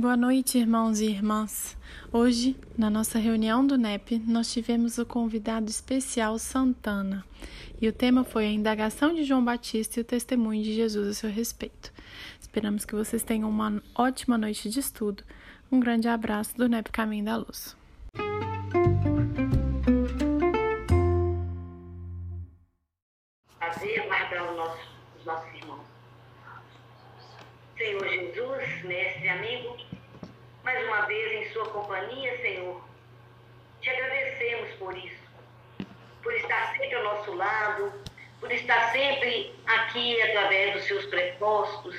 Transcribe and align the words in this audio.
Boa 0.00 0.16
noite, 0.16 0.56
irmãos 0.56 0.98
e 1.00 1.10
irmãs. 1.10 1.76
Hoje, 2.10 2.56
na 2.74 2.88
nossa 2.88 3.18
reunião 3.18 3.66
do 3.66 3.76
NEP, 3.76 4.18
nós 4.26 4.50
tivemos 4.50 4.96
o 4.96 5.04
convidado 5.04 5.68
especial 5.68 6.38
Santana 6.38 7.22
e 7.78 7.86
o 7.86 7.92
tema 7.92 8.24
foi 8.24 8.46
a 8.46 8.50
indagação 8.50 9.14
de 9.14 9.24
João 9.24 9.44
Batista 9.44 10.00
e 10.00 10.02
o 10.02 10.04
testemunho 10.04 10.62
de 10.62 10.72
Jesus 10.72 11.06
a 11.06 11.12
seu 11.12 11.28
respeito. 11.28 11.92
Esperamos 12.40 12.86
que 12.86 12.94
vocês 12.94 13.22
tenham 13.22 13.50
uma 13.50 13.82
ótima 13.94 14.38
noite 14.38 14.70
de 14.70 14.80
estudo. 14.80 15.22
Um 15.70 15.78
grande 15.78 16.08
abraço 16.08 16.56
do 16.56 16.66
NEP 16.66 16.90
Caminho 16.90 17.26
da 17.26 17.36
Luz. 17.36 17.76
Prazer 23.58 24.06
guardar 24.06 24.50
os 24.50 25.26
nossos 25.26 25.54
irmãos. 25.56 25.84
Senhor 27.76 28.08
Jesus, 28.08 28.84
mestre 28.84 29.28
amigo, 29.28 29.89
mais 30.72 30.86
uma 30.86 31.00
vez 31.02 31.32
em 31.32 31.52
Sua 31.52 31.68
companhia, 31.70 32.40
Senhor, 32.42 32.80
te 33.80 33.90
agradecemos 33.90 34.70
por 34.74 34.96
isso, 34.96 35.24
por 36.22 36.32
estar 36.34 36.76
sempre 36.76 36.94
ao 36.94 37.02
nosso 37.02 37.34
lado, 37.34 37.92
por 38.38 38.52
estar 38.52 38.92
sempre 38.92 39.52
aqui 39.66 40.22
através 40.22 40.74
dos 40.74 40.84
Seus 40.84 41.06
prepostos, 41.06 41.96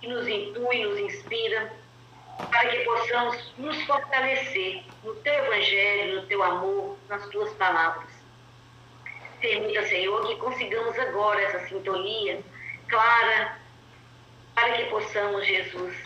que 0.00 0.06
nos 0.06 0.28
intui, 0.28 0.84
nos 0.84 1.00
inspira, 1.00 1.72
para 2.38 2.68
que 2.68 2.84
possamos 2.84 3.54
nos 3.58 3.82
fortalecer 3.86 4.84
no 5.02 5.12
Teu 5.16 5.34
Evangelho, 5.34 6.20
no 6.20 6.26
Teu 6.28 6.42
amor, 6.44 6.96
nas 7.08 7.26
Tuas 7.30 7.52
palavras. 7.54 8.08
Permita, 9.40 9.84
Senhor, 9.88 10.28
que 10.28 10.36
consigamos 10.36 10.96
agora 10.96 11.42
essa 11.42 11.66
sintonia 11.66 12.40
clara 12.86 13.58
para 14.54 14.74
que 14.74 14.84
possamos, 14.84 15.44
Jesus, 15.44 16.05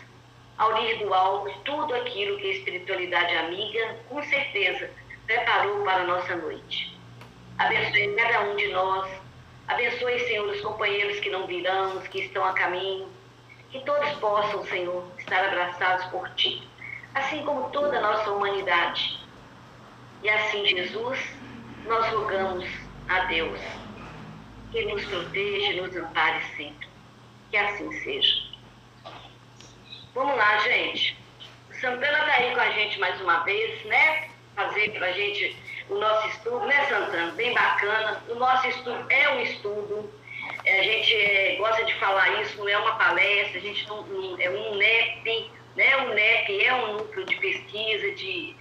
aurir 0.60 0.98
do 0.98 1.12
alto 1.14 1.50
tudo 1.64 1.94
aquilo 1.94 2.36
que 2.38 2.46
a 2.46 2.52
espiritualidade 2.52 3.34
amiga, 3.34 3.96
com 4.10 4.22
certeza, 4.22 4.90
preparou 5.26 5.82
para 5.84 6.02
a 6.02 6.06
nossa 6.06 6.36
noite. 6.36 6.98
Abençoe 7.58 8.14
cada 8.14 8.42
um 8.42 8.56
de 8.56 8.68
nós. 8.68 9.10
Abençoe, 9.66 10.20
Senhor, 10.20 10.46
os 10.46 10.60
companheiros 10.60 11.18
que 11.20 11.30
não 11.30 11.46
virão, 11.46 11.96
os 11.96 12.06
que 12.08 12.20
estão 12.20 12.44
a 12.44 12.52
caminho. 12.52 13.08
Que 13.70 13.80
todos 13.84 14.10
possam, 14.18 14.62
Senhor, 14.66 15.02
estar 15.18 15.44
abraçados 15.46 16.04
por 16.06 16.28
Ti, 16.34 16.68
assim 17.14 17.42
como 17.44 17.70
toda 17.70 17.96
a 17.96 18.00
nossa 18.02 18.30
humanidade. 18.30 19.18
E 20.22 20.28
assim, 20.28 20.66
Jesus, 20.66 21.18
nós 21.86 22.06
rogamos 22.08 22.68
a 23.08 23.20
Deus 23.20 23.60
que 24.72 24.84
nos 24.84 25.04
proteja 25.06 25.72
e 25.72 25.80
nos 25.80 25.96
ampare 25.96 26.42
sempre. 26.56 26.88
Que 27.50 27.56
assim 27.56 27.90
seja. 28.00 28.49
Vamos 30.14 30.36
lá, 30.36 30.58
gente. 30.58 31.16
Santana 31.80 32.18
está 32.18 32.34
aí 32.34 32.54
com 32.54 32.60
a 32.60 32.70
gente 32.70 32.98
mais 32.98 33.20
uma 33.20 33.44
vez, 33.44 33.84
né? 33.84 34.28
Fazer 34.56 34.90
para 34.90 35.06
a 35.06 35.12
gente 35.12 35.56
o 35.88 35.94
nosso 35.94 36.28
estudo, 36.28 36.66
né, 36.66 36.84
Santana? 36.86 37.32
Bem 37.32 37.54
bacana. 37.54 38.22
O 38.28 38.34
nosso 38.34 38.66
estudo 38.68 39.06
é 39.08 39.28
um 39.30 39.40
estudo. 39.40 40.12
A 40.66 40.82
gente 40.82 41.16
é, 41.16 41.56
gosta 41.56 41.84
de 41.84 41.94
falar 41.94 42.42
isso, 42.42 42.58
não 42.58 42.68
é 42.68 42.76
uma 42.76 42.96
palestra, 42.96 43.58
a 43.58 43.62
gente 43.62 43.88
não, 43.88 44.02
não 44.02 44.40
é 44.40 44.50
um 44.50 44.74
NEP, 44.74 45.50
né? 45.76 45.96
O 45.98 46.14
NEP 46.14 46.64
é 46.64 46.74
um 46.74 46.92
núcleo 46.94 47.24
de 47.24 47.36
pesquisa, 47.36 48.10
de, 48.12 48.56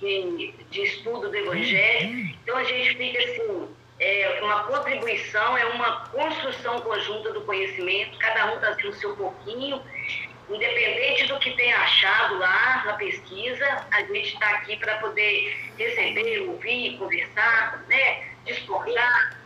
de, 0.00 0.54
de 0.70 0.82
estudo 0.82 1.28
do 1.28 1.36
Evangelho. 1.36 2.34
Então 2.42 2.56
a 2.56 2.64
gente 2.64 2.96
fica 2.96 3.18
assim 3.18 3.68
é 4.00 4.40
uma 4.42 4.64
contribuição, 4.64 5.56
é 5.56 5.64
uma 5.66 6.08
construção 6.08 6.80
conjunta 6.80 7.32
do 7.32 7.42
conhecimento, 7.42 8.18
cada 8.18 8.52
um 8.52 8.58
trazendo 8.58 8.88
o 8.88 8.94
seu 8.94 9.16
pouquinho, 9.16 9.80
independente 10.48 11.26
do 11.26 11.38
que 11.38 11.50
tenha 11.52 11.78
achado 11.78 12.38
lá 12.38 12.82
na 12.84 12.92
pesquisa, 12.94 13.86
a 13.90 14.00
gente 14.02 14.34
está 14.34 14.50
aqui 14.50 14.76
para 14.76 14.98
poder 14.98 15.56
receber, 15.78 16.48
ouvir, 16.48 16.98
conversar, 16.98 17.84
né, 17.88 18.28
discordar, 18.44 19.38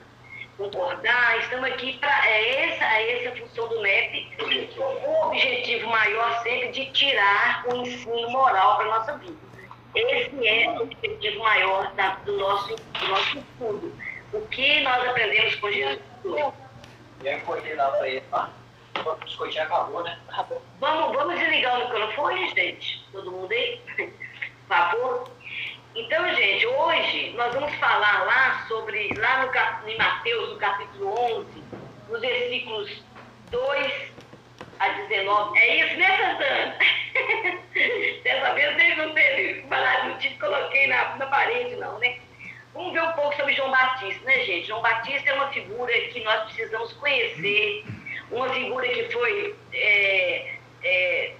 concordar, 0.56 1.38
estamos 1.38 1.70
aqui 1.70 1.98
para 1.98 2.28
é 2.28 2.70
essa, 2.70 2.84
é 2.84 3.24
essa 3.24 3.34
a 3.34 3.36
função 3.36 3.68
do 3.68 3.80
MEP, 3.80 4.28
o 4.76 5.26
objetivo 5.26 5.88
maior 5.88 6.42
sempre 6.42 6.68
de 6.72 6.86
tirar 6.92 7.64
o 7.68 7.76
ensino 7.76 8.30
moral 8.30 8.76
para 8.76 8.86
a 8.86 8.98
nossa 8.98 9.18
vida. 9.18 9.48
Esse 9.94 10.46
é 10.46 10.70
o 10.70 10.82
objetivo 10.82 11.38
maior 11.38 11.92
da, 11.94 12.16
do, 12.16 12.36
nosso, 12.36 12.74
do 12.76 13.08
nosso 13.08 13.38
estudo 13.38 14.08
o 14.32 14.40
que 14.48 14.80
nós 14.80 15.08
aprendemos 15.08 15.54
com 15.56 15.70
Jesus. 15.70 16.52
E 17.22 17.28
aí, 17.28 17.40
coordenar 17.40 17.90
para 17.92 18.08
ele, 18.08 18.20
tá? 18.30 18.50
Biscoitinho 19.24 19.64
acabou, 19.64 20.02
né? 20.02 20.18
Acabou. 20.28 20.62
Vamos, 20.80 21.16
vamos 21.16 21.38
desligar 21.38 21.80
o 21.80 21.84
microfone, 21.84 22.48
gente? 22.54 23.04
Todo 23.12 23.30
mundo 23.30 23.52
aí? 23.52 23.80
Por 23.96 24.76
favor. 24.76 25.30
Então, 25.94 26.34
gente, 26.34 26.66
hoje 26.66 27.32
nós 27.36 27.52
vamos 27.54 27.74
falar 27.76 28.24
lá 28.24 28.64
sobre, 28.68 29.12
lá 29.18 29.44
no, 29.44 29.88
em 29.88 29.96
Mateus, 29.96 30.50
no 30.50 30.56
capítulo 30.58 31.38
11, 31.38 31.64
nos 32.08 32.20
versículos 32.20 33.02
2 33.50 34.12
a 34.78 34.88
19. 34.88 35.58
É 35.58 35.84
isso, 35.84 35.96
né, 35.96 36.16
Santana? 36.16 36.78
Dessa 38.22 38.54
vez 38.54 38.78
ele 38.78 38.94
não 38.96 39.14
teve, 39.14 39.66
não 40.04 40.18
te 40.18 40.30
coloquei 40.38 40.86
na, 40.86 41.16
na 41.16 41.26
parede, 41.26 41.76
não, 41.76 41.98
né? 41.98 42.18
Vamos 42.74 42.92
ver 42.92 43.02
um 43.02 43.12
pouco 43.12 43.34
sobre 43.34 43.54
João 43.54 43.70
Batista, 43.70 44.24
né, 44.24 44.44
gente? 44.44 44.68
João 44.68 44.82
Batista 44.82 45.30
é 45.30 45.34
uma 45.34 45.48
figura 45.48 45.92
que 45.92 46.20
nós 46.20 46.44
precisamos 46.44 46.92
conhecer, 46.92 47.84
uma 48.30 48.48
figura 48.50 48.88
que 48.88 49.10
foi 49.10 49.56
é, 49.72 50.54
é, 50.82 51.34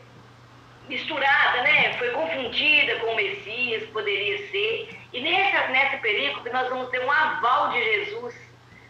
misturada, 0.89 1.63
né? 1.63 1.97
Foi 1.99 2.11
confundida 2.11 2.97
com 2.97 3.13
o 3.13 3.17
Messias, 3.17 3.89
poderia 3.91 4.39
ser. 4.51 4.89
E 5.13 5.21
nessa, 5.21 5.69
nessa 5.69 5.99
perícope 5.99 6.51
nós 6.51 6.69
vamos 6.69 6.89
ter 6.91 7.05
um 7.05 7.11
aval 7.11 7.71
de 7.71 7.83
Jesus 7.83 8.35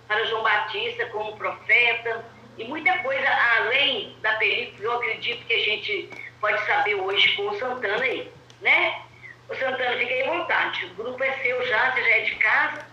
para 0.06 0.25
João 0.25 0.42
Batista 0.42 1.06
como 1.06 1.36
profeta 1.36 2.25
e 2.56 2.64
muita 2.64 2.98
coisa 2.98 3.28
além 3.59 4.16
da 4.20 4.34
perícope, 4.34 4.82
eu 4.82 4.92
acredito 4.94 5.47
que 5.47 5.53
a 5.53 5.65
gente 5.65 6.10
pode 6.41 6.65
saber 6.66 6.97
hoje 6.97 7.36
com 7.36 7.48
o 7.48 7.59
Santana 7.59 8.03
aí, 8.03 8.32
né? 8.60 9.03
Ô 9.48 9.54
Santana, 9.54 9.97
fique 9.97 10.12
aí 10.12 10.22
à 10.22 10.32
vontade. 10.32 10.86
O 10.86 10.94
grupo 10.94 11.22
é 11.22 11.32
seu 11.38 11.66
já, 11.66 11.92
você 11.92 12.03
já 12.03 12.16
é 12.16 12.20
de 12.22 12.34
casa. 12.36 12.86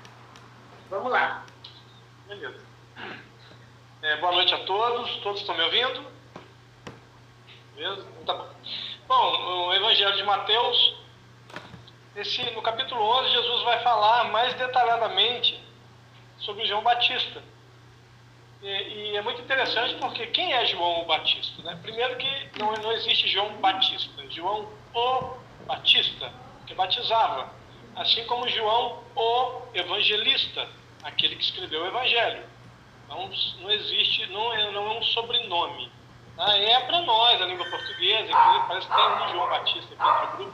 Vamos 0.90 1.12
lá. 1.12 1.44
Beleza. 2.28 2.64
É, 4.04 4.18
boa 4.18 4.34
noite 4.34 4.54
a 4.54 4.55
todos. 4.66 5.16
Todos 5.18 5.42
estão 5.42 5.56
me 5.56 5.64
ouvindo? 5.64 6.06
Beleza? 7.76 8.06
Tá 8.26 8.34
bom. 8.34 8.50
Bom, 9.08 9.68
o 9.68 9.74
Evangelho 9.74 10.16
de 10.16 10.24
Mateus, 10.24 10.96
esse, 12.16 12.42
no 12.52 12.62
capítulo 12.62 13.02
11, 13.02 13.32
Jesus 13.32 13.64
vai 13.64 13.80
falar 13.84 14.26
mais 14.32 14.54
detalhadamente 14.56 15.60
sobre 16.40 16.66
João 16.66 16.82
Batista. 16.82 17.44
E, 18.62 18.68
e, 18.68 19.18
é 19.18 19.22
muito 19.22 19.42
interessante 19.42 19.96
porque 19.96 20.26
quem 20.28 20.54
é 20.54 20.66
João 20.66 21.06
Batista? 21.06 21.62
Né? 21.62 21.78
Primeiro 21.82 22.16
que 22.18 22.50
não, 22.58 22.74
não 22.74 22.92
existe 22.94 23.28
João 23.28 23.54
Batista, 23.58 24.24
João 24.30 24.68
o 24.94 25.38
Batista 25.68 26.32
que 26.66 26.74
batizava, 26.74 27.52
assim 27.96 28.26
como 28.26 28.48
João, 28.50 29.04
o 29.16 29.62
evangelista, 29.74 30.68
aquele 31.04 31.36
que 31.36 31.44
escreveu 31.44 31.84
o 31.84 31.88
evangelho. 31.88 32.44
Não, 33.16 33.30
não 33.62 33.72
existe, 33.72 34.28
não 34.28 34.54
é, 34.54 34.72
não 34.72 34.92
é 34.92 34.98
um 34.98 35.04
sobrenome. 35.04 35.90
Ah, 36.38 36.58
é 36.58 36.82
para 36.82 37.02
nós, 37.04 37.42
a 37.42 37.46
língua 37.46 37.66
portuguesa, 37.66 38.30
parece 38.68 38.88
que 38.88 38.94
tem 38.94 39.06
um 39.06 39.28
João 39.30 39.50
Batista 39.50 39.96
aqui 39.98 40.22
outro 40.22 40.38
grupo. 40.38 40.54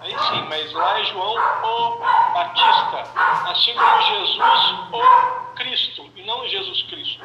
Aí 0.00 0.16
sim, 0.16 0.46
mas 0.48 0.72
lá 0.72 1.00
é 1.00 1.04
João 1.04 1.34
o 1.34 1.98
Batista, 2.32 3.50
assim 3.50 3.74
como 3.74 4.02
Jesus 4.02 4.38
o 4.92 5.54
Cristo, 5.56 6.10
e 6.14 6.22
não 6.22 6.46
Jesus 6.46 6.82
Cristo. 6.82 7.24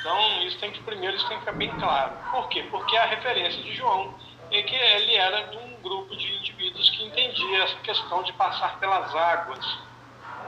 Então, 0.00 0.42
isso 0.42 0.58
tem 0.58 0.70
que 0.70 0.82
primeiro 0.84 1.16
isso 1.16 1.28
tem 1.28 1.36
que 1.36 1.44
ficar 1.44 1.56
bem 1.58 1.68
claro. 1.78 2.12
Por 2.30 2.48
quê? 2.48 2.62
Porque 2.70 2.96
a 2.96 3.04
referência 3.04 3.62
de 3.62 3.74
João 3.74 4.14
é 4.50 4.62
que 4.62 4.74
ele 4.74 5.16
era 5.16 5.48
de 5.48 5.56
um 5.58 5.82
grupo 5.82 6.16
de 6.16 6.32
indivíduos 6.34 6.88
que 6.88 7.04
entendia 7.04 7.64
essa 7.64 7.76
questão 7.80 8.22
de 8.22 8.32
passar 8.32 8.78
pelas 8.78 9.14
águas. 9.14 9.78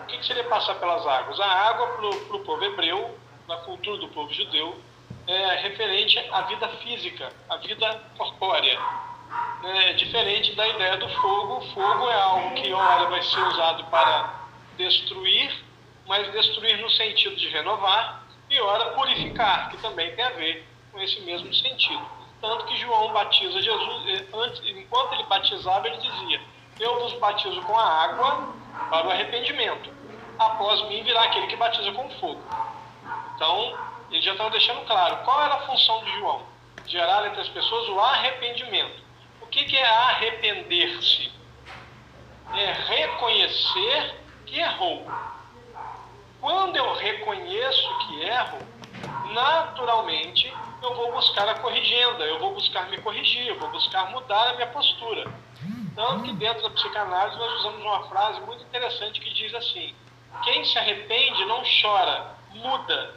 O 0.08 0.10
que, 0.10 0.25
seria 0.25 0.44
passar 0.44 0.76
pelas 0.76 1.06
águas? 1.06 1.38
A 1.38 1.46
água 1.69 1.87
para 1.88 2.37
o 2.37 2.40
povo 2.40 2.64
hebreu, 2.64 3.14
na 3.46 3.56
cultura 3.58 3.99
do 3.99 4.08
povo 4.08 4.32
judeu, 4.32 4.75
é 5.26 5.56
referente 5.56 6.19
à 6.32 6.40
vida 6.43 6.66
física, 6.78 7.31
à 7.46 7.58
vida 7.58 8.05
corpórea. 8.16 8.81
É 9.64 9.93
diferente 9.93 10.55
da 10.55 10.66
ideia 10.66 10.96
do 10.96 11.06
fogo. 11.10 11.58
O 11.58 11.75
fogo 11.75 12.08
é 12.08 12.14
algo 12.22 12.55
que, 12.55 12.72
ora, 12.72 13.10
vai 13.10 13.22
ser 13.22 13.38
usado 13.38 13.84
para 13.90 14.32
destruir, 14.78 15.55
mas 16.06 16.32
destruir 16.32 16.78
no 16.78 16.88
sentido 16.88 17.37
de 17.37 17.50
renovar, 17.50 18.22
e 18.49 18.58
ora, 18.62 18.93
purificar, 18.93 19.69
que 19.69 19.76
também 19.76 20.16
tem 20.16 20.25
a 20.25 20.31
ver 20.31 20.66
com 20.90 20.99
esse 21.02 21.20
mesmo 21.20 21.52
sentido. 21.52 22.08
Tanto 22.40 22.64
que 22.64 22.76
João 22.78 23.12
batiza 23.12 23.60
Jesus, 23.60 24.08
eh, 24.08 24.25
antes, 24.32 24.62
enquanto 24.64 25.12
ele 25.12 25.25
batizava, 25.25 25.87
ele 25.87 25.99
dizia: 25.99 26.40
Eu 26.81 26.99
vos 26.99 27.12
batizo 27.19 27.60
com 27.60 27.78
a 27.78 28.05
água 28.05 28.55
para 28.88 29.06
o 29.06 29.10
arrependimento. 29.10 29.98
Após 30.38 30.82
mim 30.88 31.02
virá 31.02 31.25
aquele 31.25 31.46
que 31.49 31.56
batiza 31.56 31.90
com 31.93 32.08
fogo. 32.20 32.40
Então, 33.35 33.76
ele 34.11 34.23
já 34.23 34.32
estava 34.32 34.50
deixando 34.50 34.87
claro 34.87 35.17
qual 35.25 35.43
era 35.43 35.55
a 35.55 35.67
função 35.67 36.05
de 36.05 36.12
João: 36.19 36.43
gerar 36.87 37.26
entre 37.26 37.40
as 37.40 37.49
pessoas 37.49 37.88
o 37.88 38.00
arrependimento. 38.00 39.02
O 39.40 39.46
que, 39.46 39.64
que 39.64 39.76
é 39.76 39.87
arrepender-se? 39.87 41.32
É 42.55 42.73
reconhecer 42.73 44.20
que 44.46 44.58
errou. 44.58 45.06
Quando 46.41 46.76
eu 46.76 46.94
reconheço 46.94 47.99
que 47.99 48.23
erro, 48.23 48.58
naturalmente 49.32 50.52
eu 50.81 50.94
vou 50.94 51.12
buscar 51.12 51.49
a 51.49 51.58
corrigenda, 51.58 52.25
eu 52.25 52.38
vou 52.38 52.55
buscar 52.55 52.88
me 52.88 52.99
corrigir, 52.99 53.49
eu 53.49 53.58
vou 53.58 53.69
buscar 53.70 54.11
mudar 54.11 54.50
a 54.50 54.55
minha 54.55 54.69
postura. 54.69 55.31
Tanto 55.94 56.23
que 56.23 56.32
dentro 56.34 56.62
da 56.62 56.70
psicanálise 56.70 57.37
nós 57.37 57.52
usamos 57.58 57.82
uma 57.82 58.08
frase 58.08 58.41
muito 58.43 58.62
interessante 58.62 59.20
que 59.20 59.34
diz 59.34 59.52
assim: 59.52 59.94
quem 60.44 60.64
se 60.64 60.79
arrepende 60.79 61.44
não 61.46 61.62
chora, 61.82 62.37
muda. 62.52 63.14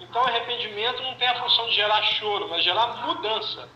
Então 0.00 0.22
arrependimento 0.24 1.02
não 1.02 1.14
tem 1.14 1.28
a 1.28 1.40
função 1.40 1.68
de 1.68 1.74
gerar 1.74 2.02
choro, 2.02 2.48
mas 2.48 2.64
gerar 2.64 2.86
mudança. 3.06 3.68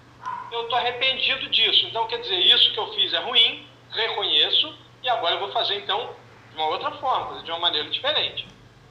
Eu 0.50 0.62
estou 0.62 0.76
arrependido 0.78 1.48
disso. 1.50 1.86
Então 1.86 2.06
quer 2.06 2.20
dizer, 2.20 2.38
isso 2.38 2.72
que 2.72 2.78
eu 2.78 2.92
fiz 2.94 3.12
é 3.12 3.18
ruim, 3.18 3.66
reconheço, 3.90 4.74
e 5.02 5.08
agora 5.08 5.34
eu 5.34 5.40
vou 5.40 5.52
fazer 5.52 5.76
então 5.76 6.14
de 6.50 6.56
uma 6.56 6.68
outra 6.68 6.90
forma, 6.92 7.42
de 7.42 7.50
uma 7.50 7.60
maneira 7.60 7.88
diferente. 7.90 8.46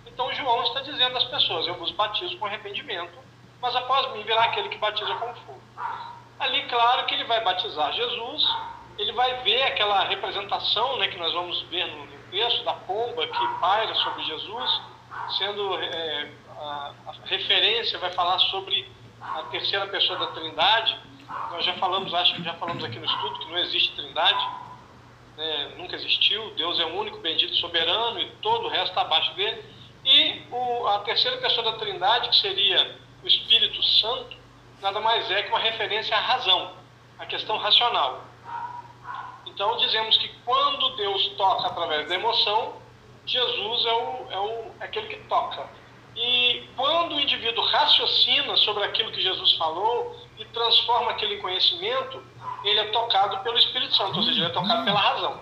Então 0.06 0.34
João 0.34 0.64
está 0.64 0.82
dizendo 0.82 1.18
às 1.18 1.26
pessoas: 1.26 1.68
eu 1.68 1.76
vos 1.76 1.92
batizo 1.92 2.38
com 2.38 2.46
arrependimento, 2.46 3.18
mas 3.62 3.76
após 3.76 4.14
mim 4.14 4.24
virá 4.24 4.46
aquele 4.46 4.70
que 4.70 4.78
batiza 4.78 5.14
com 5.16 5.36
fogo. 5.36 5.62
Ali, 6.40 6.64
claro 6.64 7.06
que 7.06 7.16
ele 7.16 7.24
vai 7.26 7.42
batizar 7.44 7.94
Jesus, 7.94 8.48
ele 8.98 9.12
vai 9.14 9.42
ver 9.44 9.64
aquela 9.64 10.04
representação 10.04 10.98
né, 10.98 11.08
que 11.08 11.18
nós 11.18 11.34
vamos 11.34 11.62
ver 11.64 11.86
no, 11.88 12.15
texto 12.36 12.66
da 12.66 12.74
pomba 12.74 13.26
que 13.26 13.48
paira 13.62 13.96
sobre 13.96 14.24
Jesus, 14.24 14.82
sendo 15.38 15.80
é, 15.80 16.32
a, 16.60 16.92
a, 17.08 17.14
referência, 17.24 17.98
vai 17.98 18.12
falar 18.12 18.38
sobre 18.40 18.86
a 19.22 19.44
terceira 19.44 19.88
pessoa 19.88 20.20
da 20.20 20.28
Trindade. 20.28 20.98
Nós 21.52 21.64
já 21.64 21.74
falamos, 21.76 22.14
acho 22.14 22.36
que 22.36 22.44
já 22.44 22.54
falamos 22.56 22.84
aqui 22.84 23.00
no 23.00 23.06
estudo, 23.06 23.40
que 23.40 23.46
não 23.50 23.58
existe 23.60 23.96
Trindade, 23.96 24.48
né, 25.38 25.72
nunca 25.78 25.96
existiu. 25.96 26.54
Deus 26.58 26.78
é 26.78 26.86
o 26.86 27.00
único, 27.00 27.20
bendito, 27.20 27.56
soberano 27.56 28.20
e 28.20 28.30
todo 28.42 28.66
o 28.66 28.70
resto 28.70 28.90
está 28.90 29.02
abaixo 29.02 29.34
dele. 29.36 29.64
E 30.04 30.44
o, 30.52 30.88
a 30.88 31.00
terceira 31.00 31.38
pessoa 31.38 31.72
da 31.72 31.78
Trindade, 31.78 32.30
que 32.30 32.36
seria 32.36 33.00
o 33.24 33.28
Espírito 33.28 33.82
Santo, 33.82 34.36
nada 34.82 35.00
mais 35.00 35.32
é 35.32 35.42
que 35.42 35.50
uma 35.50 35.60
referência 35.60 36.14
à 36.18 36.20
razão, 36.20 36.74
à 37.18 37.26
questão 37.26 37.58
racional. 37.58 38.26
Então 39.56 39.78
dizemos 39.78 40.18
que 40.18 40.28
quando 40.44 40.98
Deus 40.98 41.30
toca 41.38 41.68
através 41.68 42.10
da 42.10 42.16
emoção, 42.16 42.74
Jesus 43.26 43.86
é, 43.86 43.94
o, 43.94 44.28
é, 44.30 44.40
o, 44.40 44.72
é 44.82 44.84
aquele 44.84 45.08
que 45.08 45.16
toca. 45.30 45.66
E 46.14 46.68
quando 46.76 47.16
o 47.16 47.20
indivíduo 47.20 47.64
raciocina 47.64 48.58
sobre 48.58 48.84
aquilo 48.84 49.14
que 49.14 49.22
Jesus 49.22 49.54
falou 49.54 50.14
e 50.38 50.44
transforma 50.46 51.12
aquele 51.12 51.38
conhecimento, 51.38 52.22
ele 52.66 52.82
é 52.82 52.86
tocado 52.86 53.40
pelo 53.40 53.58
Espírito 53.58 53.96
Santo, 53.96 54.18
ou 54.18 54.24
seja, 54.24 54.40
ele 54.40 54.46
é 54.46 54.54
tocado 54.54 54.84
pela 54.84 55.00
razão. 55.00 55.42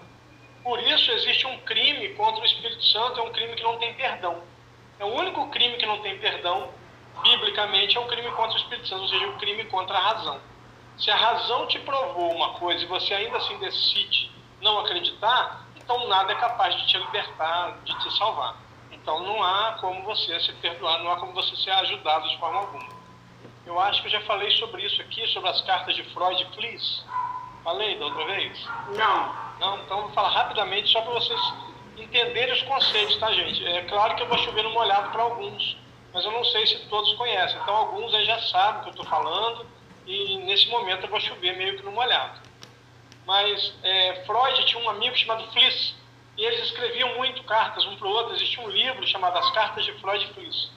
Por 0.64 0.80
isso 0.80 1.12
existe 1.12 1.48
um 1.48 1.58
crime 1.62 2.10
contra 2.10 2.44
o 2.44 2.46
Espírito 2.46 2.84
Santo, 2.86 3.20
é 3.20 3.24
um 3.24 3.32
crime 3.32 3.56
que 3.56 3.64
não 3.64 3.80
tem 3.80 3.96
perdão. 3.96 4.44
É 5.00 5.06
o 5.06 5.08
único 5.08 5.50
crime 5.50 5.76
que 5.78 5.88
não 5.88 6.00
tem 6.00 6.20
perdão, 6.20 6.70
biblicamente, 7.24 7.98
é 7.98 8.00
o 8.00 8.06
crime 8.06 8.30
contra 8.32 8.54
o 8.54 8.62
Espírito 8.62 8.88
Santo, 8.88 9.02
ou 9.02 9.08
seja, 9.08 9.28
o 9.28 9.38
crime 9.38 9.66
contra 9.66 9.98
a 9.98 10.02
razão. 10.02 10.53
Se 10.98 11.10
a 11.10 11.16
razão 11.16 11.68
te 11.68 11.80
provou 11.80 12.32
uma 12.34 12.54
coisa 12.54 12.84
e 12.84 12.88
você 12.88 13.14
ainda 13.14 13.38
assim 13.38 13.58
decide 13.58 14.32
não 14.62 14.80
acreditar, 14.80 15.66
então 15.76 16.08
nada 16.08 16.32
é 16.32 16.36
capaz 16.36 16.76
de 16.76 16.88
te 16.88 16.98
libertar, 16.98 17.78
de 17.84 17.98
te 18.00 18.18
salvar. 18.18 18.56
Então 18.92 19.20
não 19.22 19.44
há 19.44 19.74
como 19.82 20.04
você 20.04 20.40
se 20.40 20.54
perdoar, 20.54 21.00
não 21.00 21.12
há 21.12 21.18
como 21.18 21.34
você 21.34 21.56
ser 21.58 21.72
ajudado 21.72 22.30
de 22.30 22.38
forma 22.38 22.60
alguma. 22.60 22.88
Eu 23.66 23.80
acho 23.80 24.02
que 24.02 24.08
eu 24.08 24.12
já 24.12 24.22
falei 24.22 24.52
sobre 24.58 24.86
isso 24.86 25.02
aqui, 25.02 25.26
sobre 25.28 25.50
as 25.50 25.62
cartas 25.62 25.96
de 25.96 26.04
Freud 26.14 26.42
e 26.42 26.56
Fliss. 26.56 27.06
Falei 27.64 27.98
da 27.98 28.06
outra 28.06 28.26
vez? 28.26 28.66
Não. 28.96 29.44
Não, 29.60 29.78
então 29.80 30.02
vou 30.02 30.12
falar 30.12 30.30
rapidamente 30.30 30.92
só 30.92 31.02
para 31.02 31.14
vocês 31.14 31.40
entenderem 31.98 32.54
os 32.54 32.62
conceitos, 32.64 33.18
tá, 33.18 33.32
gente? 33.32 33.66
É 33.66 33.84
claro 33.84 34.16
que 34.16 34.24
eu 34.24 34.28
vou 34.28 34.38
chover 34.40 34.64
no 34.64 34.72
molhado 34.72 35.10
para 35.12 35.24
alguns, 35.24 35.78
mas 36.14 36.26
eu 36.26 36.32
não 36.32 36.44
sei 36.44 36.68
se 36.68 36.78
todos 36.90 37.14
conhecem. 37.14 37.60
Então 37.62 37.76
alguns 37.76 38.14
aí 38.14 38.26
já 38.26 38.40
sabem 38.42 38.80
o 38.80 38.84
que 38.84 38.90
eu 38.90 38.92
estou 38.92 39.06
falando 39.06 39.66
e 40.06 40.38
nesse 40.40 40.68
momento 40.68 41.04
eu 41.04 41.10
vou 41.10 41.20
chover 41.20 41.56
meio 41.58 41.78
que 41.78 41.84
no 41.84 41.92
molhado. 41.92 42.42
Mas 43.26 43.74
é, 43.84 44.24
Freud 44.26 44.66
tinha 44.66 44.84
um 44.84 44.90
amigo 44.90 45.16
chamado 45.16 45.50
Fliss, 45.52 45.96
e 46.38 46.44
eles 46.44 46.66
escreviam 46.66 47.16
muito 47.16 47.44
cartas 47.44 47.86
um 47.86 47.96
para 47.96 48.08
o 48.08 48.12
outro. 48.12 48.36
Existia 48.36 48.64
um 48.64 48.70
livro 48.70 49.06
chamado 49.08 49.38
As 49.38 49.50
Cartas 49.52 49.86
de 49.86 49.94
Freud 49.94 50.26
e 50.26 50.34
Fliss. 50.34 50.72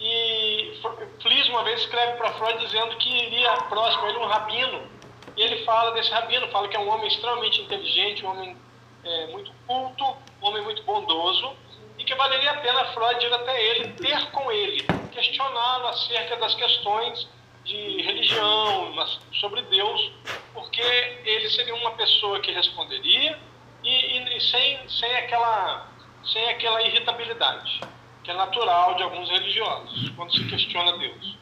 E 0.00 0.80
Fliss 1.22 1.48
uma 1.48 1.62
vez 1.62 1.80
escreve 1.80 2.16
para 2.16 2.32
Freud 2.34 2.58
dizendo 2.58 2.96
que 2.96 3.08
iria 3.08 3.52
próximo 3.68 4.06
a 4.06 4.08
ele 4.08 4.18
um 4.18 4.26
rabino, 4.26 4.90
e 5.36 5.42
ele 5.42 5.64
fala 5.64 5.92
desse 5.92 6.10
rabino, 6.10 6.48
fala 6.48 6.68
que 6.68 6.76
é 6.76 6.80
um 6.80 6.88
homem 6.88 7.08
extremamente 7.08 7.60
inteligente, 7.60 8.24
um 8.24 8.30
homem 8.30 8.56
é, 9.04 9.26
muito 9.28 9.52
culto, 9.66 10.04
um 10.42 10.46
homem 10.46 10.62
muito 10.62 10.82
bondoso, 10.82 11.54
e 11.98 12.04
que 12.04 12.14
valeria 12.14 12.50
a 12.50 12.60
pena 12.60 12.84
Freud 12.86 13.24
ir 13.24 13.32
até 13.32 13.62
ele, 13.62 13.92
ter 13.92 14.30
com 14.30 14.50
ele, 14.50 14.82
questioná-lo 15.12 15.88
acerca 15.88 16.36
das 16.36 16.54
questões 16.54 17.28
de 17.66 18.02
religião, 18.02 18.94
sobre 19.40 19.62
Deus, 19.62 20.12
porque 20.54 20.80
ele 20.80 21.50
seria 21.50 21.74
uma 21.74 21.90
pessoa 21.92 22.40
que 22.40 22.52
responderia 22.52 23.38
e, 23.82 24.18
e, 24.18 24.40
sem, 24.40 24.88
sem, 24.88 25.16
aquela, 25.16 25.88
sem 26.24 26.48
aquela 26.48 26.80
irritabilidade, 26.82 27.80
que 28.22 28.30
é 28.30 28.34
natural 28.34 28.94
de 28.94 29.02
alguns 29.02 29.28
religiosos, 29.28 30.10
quando 30.10 30.32
se 30.32 30.44
questiona 30.48 30.96
Deus. 30.96 31.36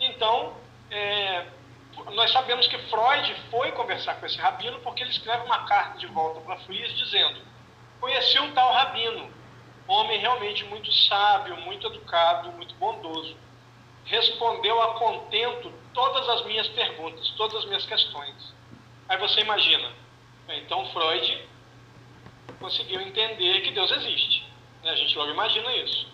Então, 0.00 0.56
é, 0.90 1.46
nós 2.12 2.32
sabemos 2.32 2.66
que 2.66 2.78
Freud 2.90 3.34
foi 3.50 3.72
conversar 3.72 4.14
com 4.14 4.26
esse 4.26 4.38
rabino 4.38 4.80
porque 4.80 5.02
ele 5.02 5.10
escreve 5.10 5.44
uma 5.44 5.66
carta 5.66 5.98
de 5.98 6.06
volta 6.08 6.40
para 6.40 6.58
Flies 6.60 6.96
dizendo: 6.96 7.40
Conheci 8.00 8.38
um 8.40 8.52
tal 8.52 8.72
rabino, 8.72 9.30
homem 9.86 10.18
realmente 10.18 10.64
muito 10.64 10.92
sábio, 10.92 11.56
muito 11.58 11.86
educado, 11.86 12.52
muito 12.52 12.74
bondoso 12.74 13.36
respondeu 14.08 14.80
a 14.82 14.94
contento 14.94 15.72
todas 15.92 16.28
as 16.28 16.44
minhas 16.44 16.66
perguntas, 16.68 17.28
todas 17.36 17.58
as 17.58 17.64
minhas 17.66 17.84
questões. 17.84 18.54
Aí 19.08 19.16
você 19.18 19.40
imagina, 19.40 19.92
então 20.48 20.90
Freud 20.92 21.48
conseguiu 22.58 23.00
entender 23.00 23.60
que 23.60 23.70
Deus 23.72 23.90
existe. 23.90 24.46
Né? 24.82 24.90
A 24.90 24.96
gente 24.96 25.16
logo 25.16 25.30
imagina 25.30 25.74
isso. 25.76 26.08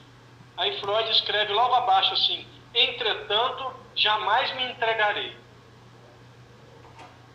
Aí 0.57 0.79
Freud 0.81 1.11
escreve 1.11 1.53
logo 1.53 1.75
abaixo 1.75 2.13
assim: 2.15 2.47
entretanto, 2.75 3.75
jamais 3.95 4.55
me 4.57 4.65
entregarei. 4.65 5.37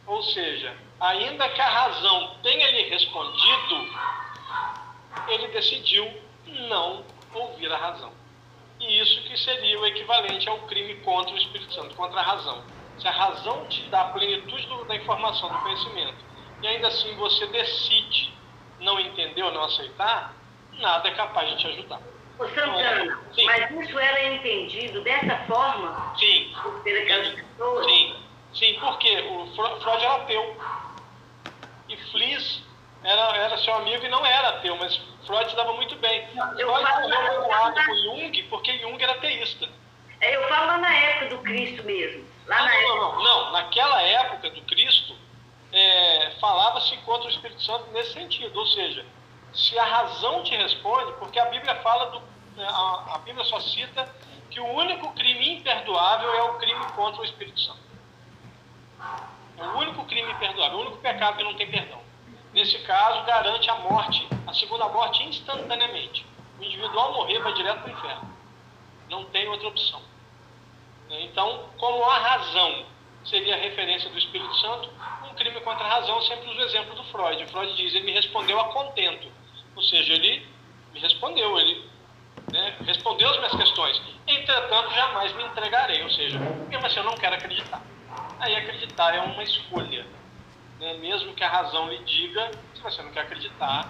Ou 0.06 0.24
seja, 0.24 0.76
ainda 1.00 1.48
que 1.50 1.62
a 1.62 1.70
razão 1.70 2.36
tenha 2.42 2.72
lhe 2.72 2.84
respondido, 2.89 3.89
ele 5.28 5.48
decidiu 5.50 6.22
não 6.68 7.06
ouvir 7.34 7.72
a 7.72 7.78
razão. 7.78 8.19
E 8.79 9.00
isso 9.00 9.21
que 9.24 9.38
seria 9.38 9.79
o 9.79 9.86
equivalente 9.86 10.48
ao 10.48 10.59
crime 10.59 10.95
contra 11.01 11.33
o 11.33 11.38
Espírito 11.38 11.74
Santo, 11.74 11.95
contra 11.95 12.19
a 12.19 12.24
razão. 12.24 12.63
Se 12.98 13.07
a 13.07 13.12
razão 13.12 13.65
te 13.67 13.81
dá 13.89 14.01
a 14.01 14.05
plenitude 14.09 14.65
do, 14.67 14.86
da 14.86 14.95
informação, 14.95 15.50
do 15.50 15.57
conhecimento, 15.59 16.17
e 16.62 16.67
ainda 16.67 16.88
assim 16.88 17.13
você 17.15 17.45
decide 17.48 18.33
não 18.79 19.00
entender 19.00 19.43
ou 19.43 19.51
não 19.51 19.63
aceitar, 19.63 20.33
nada 20.74 21.07
é 21.07 21.12
capaz 21.12 21.50
de 21.50 21.57
te 21.57 21.67
ajudar. 21.67 22.01
Ô 22.38 22.48
Santana, 22.48 23.19
Sim. 23.33 23.45
mas 23.45 23.71
isso 23.71 24.00
era 24.00 24.33
entendido 24.33 25.01
dessa 25.01 25.38
forma? 25.45 26.13
Sim. 26.17 26.53
Pessoas? 26.83 27.86
Sim. 27.86 28.15
Sim, 28.53 28.77
porque 28.79 29.19
o 29.21 29.48
Freud 29.55 30.03
era 30.03 30.15
ateu. 30.15 30.57
E 31.89 31.98
Fliss 32.12 32.63
era, 33.03 33.38
era 33.38 33.58
seu 33.60 33.74
amigo 33.75 34.06
e 34.06 34.10
não 34.10 34.25
era 34.25 34.50
ateu, 34.50 34.75
mas 34.77 35.00
Freud 35.25 35.56
dava 35.56 35.74
muito 35.74 35.96
bem. 35.98 36.27
Eu 36.58 36.68
Freud 36.68 36.84
falo 36.84 37.10
morreu 37.10 37.41
magoado 37.41 37.86
com 37.86 37.96
Jung 37.96 38.44
porque 38.44 38.77
Jung 38.79 39.01
era 39.01 39.13
ateísta. 39.13 39.70
É, 40.22 40.36
eu 40.36 40.48
falo 40.50 40.68
lá 40.68 40.77
na 40.79 40.94
época 40.94 41.36
do 41.36 41.38
Cristo 41.39 41.84
mesmo. 41.84 42.25
Lá 42.48 42.58
ah, 42.58 42.63
na 42.63 42.72
não, 42.72 42.79
época... 42.79 42.96
não, 42.96 43.15
não, 43.15 43.24
não. 43.24 43.51
Naquela 43.53 44.01
época 44.01 44.50
do 44.50 44.62
Cristo, 44.63 45.15
é, 45.72 46.32
falava-se 46.41 46.98
contra 46.98 47.27
o 47.27 47.32
Espírito 47.32 47.62
Santo 47.63 47.89
nesse 47.91 48.13
sentido. 48.13 48.60
Ou 48.60 48.65
seja, 48.68 49.06
se 49.53 49.79
a 49.79 49.86
razão 49.86 50.44
te 50.44 50.56
responde, 50.56 51.13
porque 51.13 51.39
a 51.39 51.46
Bíblia 51.46 51.75
fala 51.75 52.08
do. 52.08 52.20
Né, 52.58 52.68
a, 52.68 53.15
a 53.15 53.18
Bíblia 53.20 53.46
só 53.46 53.62
cita 53.62 54.13
que 54.51 54.60
o 54.60 54.65
único 54.65 55.13
crime 55.13 55.58
imperdoável 55.58 56.34
é 56.34 56.44
o 56.44 56.56
crime 56.56 56.86
contra 56.96 57.22
o 57.22 57.25
Espírito 57.25 57.62
Santo. 57.62 57.79
É 59.58 59.63
o 59.63 59.77
único 59.77 60.03
crime 60.06 60.29
imperdoável, 60.32 60.79
o 60.79 60.82
único 60.82 60.98
pecado 60.98 61.38
que 61.38 61.44
não 61.44 61.53
tem 61.53 61.70
perdão 61.70 62.09
nesse 62.53 62.79
caso, 62.79 63.25
garante 63.25 63.70
a 63.70 63.75
morte, 63.75 64.27
a 64.48 64.53
segunda 64.53 64.88
morte 64.88 65.24
instantaneamente. 65.24 66.25
O 66.60 66.63
indivíduo, 66.63 67.00
ao 67.00 67.13
morrer, 67.13 67.39
vai 67.39 67.53
direto 67.53 67.82
para 67.82 67.89
o 67.89 67.98
inferno. 67.98 68.38
Não 69.10 69.25
tem 69.25 69.48
outra 69.48 69.68
opção. 69.68 70.01
Então, 71.10 71.70
como 71.77 72.03
a 72.03 72.18
razão 72.18 72.86
seria 73.25 73.56
a 73.56 73.58
referência 73.58 74.10
do 74.10 74.18
Espírito 74.18 74.53
Santo, 74.58 74.89
um 75.29 75.34
crime 75.36 75.60
contra 75.62 75.84
a 75.84 75.89
razão, 75.89 76.22
sempre 76.24 76.50
uso 76.50 76.60
o 76.60 76.63
exemplo 76.63 76.96
do 76.96 77.03
Freud. 77.06 77.46
Freud 77.48 77.75
diz, 77.75 77.94
ele 77.96 78.06
me 78.06 78.12
respondeu 78.12 78.60
a 78.60 78.65
contento. 78.65 79.27
Ou 79.75 79.82
seja, 79.82 80.13
ele 80.13 80.46
me 80.94 81.00
respondeu, 81.00 81.58
ele 81.60 81.89
né, 82.51 82.75
respondeu 82.86 83.29
as 83.29 83.38
minhas 83.38 83.56
questões. 83.56 84.01
Entretanto, 84.27 84.94
jamais 84.94 85.34
me 85.36 85.44
entregarei. 85.44 86.03
Ou 86.03 86.10
seja, 86.12 86.38
mesmo 86.39 86.86
assim, 86.86 86.98
eu 86.98 87.03
não 87.03 87.15
quero 87.15 87.36
acreditar. 87.36 87.82
aí 88.39 88.56
acreditar 88.56 89.15
é 89.15 89.22
uma 89.22 89.44
escolha. 89.44 90.06
Né? 90.79 90.93
Mesmo 90.95 91.33
que 91.33 91.43
a 91.43 91.50
razão 91.50 91.89
lhe 91.89 92.03
diga, 92.05 92.51
se 92.74 92.81
você 92.81 93.01
não 93.01 93.12
quer 93.12 93.21
acreditar, 93.21 93.89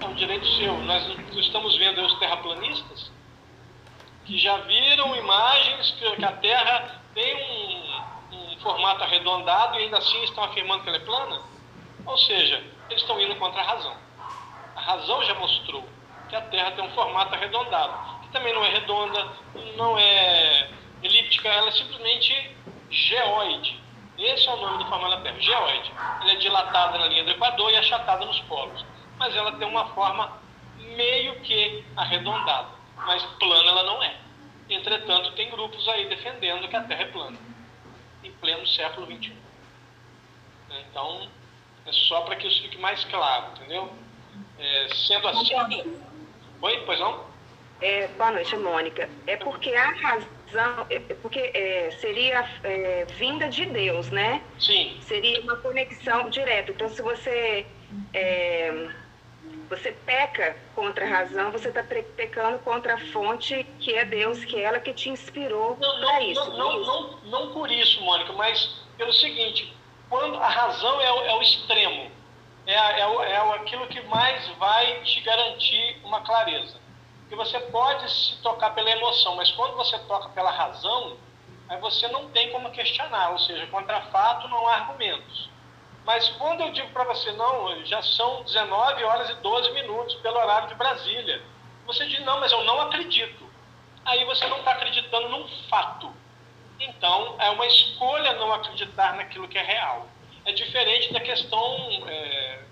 é 0.00 0.04
um 0.04 0.14
direito 0.14 0.46
seu. 0.56 0.72
Nós 0.78 1.04
estamos 1.36 1.76
vendo 1.76 2.00
os 2.00 2.14
terraplanistas 2.18 3.10
que 4.24 4.38
já 4.38 4.58
viram 4.58 5.16
imagens 5.16 5.90
que 5.92 6.24
a 6.24 6.32
Terra 6.32 7.02
tem 7.14 7.34
um, 7.34 8.36
um 8.36 8.58
formato 8.60 9.02
arredondado 9.02 9.78
e 9.78 9.84
ainda 9.84 9.98
assim 9.98 10.22
estão 10.24 10.44
afirmando 10.44 10.82
que 10.82 10.88
ela 10.88 10.98
é 10.98 11.04
plana. 11.04 11.42
Ou 12.06 12.18
seja, 12.18 12.62
eles 12.88 13.02
estão 13.02 13.20
indo 13.20 13.34
contra 13.36 13.60
a 13.60 13.64
razão. 13.64 13.96
A 14.76 14.80
razão 14.80 15.22
já 15.24 15.34
mostrou 15.34 15.84
que 16.28 16.36
a 16.36 16.42
Terra 16.42 16.72
tem 16.72 16.84
um 16.84 16.90
formato 16.90 17.34
arredondado, 17.34 18.20
que 18.22 18.28
também 18.28 18.54
não 18.54 18.64
é 18.64 18.68
redonda, 18.68 19.28
não 19.76 19.98
é 19.98 20.70
elíptica, 21.02 21.48
ela 21.48 21.68
é 21.68 21.72
simplesmente 21.72 22.56
geoide. 22.90 23.77
Esse 24.18 24.48
é 24.48 24.52
o 24.52 24.56
nome 24.56 24.78
do 24.82 24.90
formato 24.90 25.16
da 25.16 25.22
Terra, 25.22 25.40
geoide. 25.40 25.92
Ela 26.20 26.32
é 26.32 26.36
dilatada 26.36 26.98
na 26.98 27.06
linha 27.06 27.24
do 27.24 27.30
Equador 27.30 27.70
e 27.70 27.76
achatada 27.76 28.24
nos 28.24 28.40
polos. 28.40 28.84
Mas 29.16 29.34
ela 29.36 29.52
tem 29.52 29.66
uma 29.66 29.86
forma 29.94 30.38
meio 30.96 31.40
que 31.40 31.84
arredondada. 31.96 32.68
Mas 32.96 33.22
plana 33.38 33.70
ela 33.70 33.82
não 33.84 34.02
é. 34.02 34.16
Entretanto, 34.68 35.32
tem 35.32 35.48
grupos 35.50 35.86
aí 35.88 36.08
defendendo 36.08 36.68
que 36.68 36.76
a 36.76 36.82
Terra 36.82 37.02
é 37.02 37.06
plana. 37.06 37.38
Em 38.24 38.32
pleno 38.32 38.66
século 38.66 39.06
XXI. 39.06 39.32
Então, 40.70 41.28
é 41.86 41.92
só 41.92 42.22
para 42.22 42.36
que 42.36 42.46
isso 42.46 42.60
fique 42.62 42.78
mais 42.78 43.04
claro, 43.04 43.52
entendeu? 43.56 43.90
É, 44.58 44.88
sendo 45.06 45.28
assim. 45.28 45.54
Oi, 46.60 46.82
pois 46.84 46.98
não? 46.98 47.24
É, 47.80 48.08
boa 48.08 48.32
noite, 48.32 48.56
Mônica. 48.56 49.08
É 49.26 49.36
porque 49.36 49.72
a 49.74 49.90
razão, 49.92 50.28
é, 50.90 50.96
é 50.96 51.14
porque 51.22 51.38
é, 51.54 51.90
seria 52.00 52.48
é, 52.64 53.04
vinda 53.16 53.48
de 53.48 53.66
Deus, 53.66 54.10
né? 54.10 54.42
Sim. 54.58 54.98
Seria 55.02 55.40
uma 55.40 55.56
conexão 55.56 56.30
direta. 56.30 56.70
Então, 56.70 56.88
se 56.88 57.02
você 57.02 57.66
é, 58.12 58.88
você 59.68 59.92
peca 60.06 60.56
contra 60.74 61.04
a 61.04 61.08
razão, 61.08 61.50
você 61.50 61.68
está 61.68 61.82
pecando 61.82 62.58
contra 62.60 62.94
a 62.94 62.98
fonte 63.12 63.66
que 63.78 63.94
é 63.94 64.04
Deus, 64.04 64.44
que 64.44 64.56
é 64.56 64.62
ela 64.62 64.80
que 64.80 64.92
te 64.92 65.10
inspirou 65.10 65.76
para 65.76 66.22
isso. 66.22 66.50
Não, 66.50 66.56
não, 66.56 66.80
não, 66.80 67.18
não, 67.24 67.52
por 67.52 67.70
isso, 67.70 68.02
Mônica, 68.02 68.32
mas 68.32 68.82
pelo 68.96 69.12
seguinte: 69.12 69.74
quando 70.08 70.36
a 70.38 70.48
razão 70.48 71.00
é 71.00 71.12
o, 71.12 71.22
é 71.24 71.34
o 71.34 71.42
extremo, 71.42 72.10
é, 72.66 72.74
é, 72.74 73.32
é 73.32 73.54
aquilo 73.54 73.86
que 73.88 74.00
mais 74.02 74.48
vai 74.58 75.00
te 75.02 75.20
garantir 75.20 76.00
uma 76.04 76.20
clareza. 76.22 76.76
Porque 77.28 77.36
você 77.36 77.60
pode 77.60 78.10
se 78.10 78.36
tocar 78.36 78.70
pela 78.70 78.90
emoção, 78.90 79.36
mas 79.36 79.52
quando 79.52 79.76
você 79.76 79.98
toca 80.00 80.30
pela 80.30 80.50
razão, 80.50 81.18
aí 81.68 81.78
você 81.78 82.08
não 82.08 82.30
tem 82.30 82.50
como 82.50 82.70
questionar, 82.70 83.32
ou 83.32 83.38
seja, 83.38 83.66
contra 83.66 84.00
fato 84.06 84.48
não 84.48 84.66
há 84.66 84.76
argumentos. 84.76 85.50
Mas 86.06 86.26
quando 86.38 86.62
eu 86.62 86.72
digo 86.72 86.88
para 86.88 87.04
você, 87.04 87.30
não, 87.32 87.84
já 87.84 88.02
são 88.02 88.42
19 88.44 89.04
horas 89.04 89.28
e 89.28 89.34
12 89.34 89.72
minutos 89.72 90.14
pelo 90.16 90.38
horário 90.38 90.68
de 90.68 90.74
Brasília, 90.74 91.42
você 91.84 92.06
diz, 92.06 92.24
não, 92.24 92.40
mas 92.40 92.50
eu 92.50 92.64
não 92.64 92.80
acredito. 92.80 93.46
Aí 94.06 94.24
você 94.24 94.46
não 94.46 94.60
está 94.60 94.70
acreditando 94.70 95.28
num 95.28 95.46
fato. 95.68 96.10
Então, 96.80 97.36
é 97.38 97.50
uma 97.50 97.66
escolha 97.66 98.32
não 98.34 98.54
acreditar 98.54 99.16
naquilo 99.16 99.48
que 99.48 99.58
é 99.58 99.62
real. 99.62 100.06
É 100.46 100.52
diferente 100.52 101.12
da 101.12 101.20
questão, 101.20 102.04
é, 102.06 102.62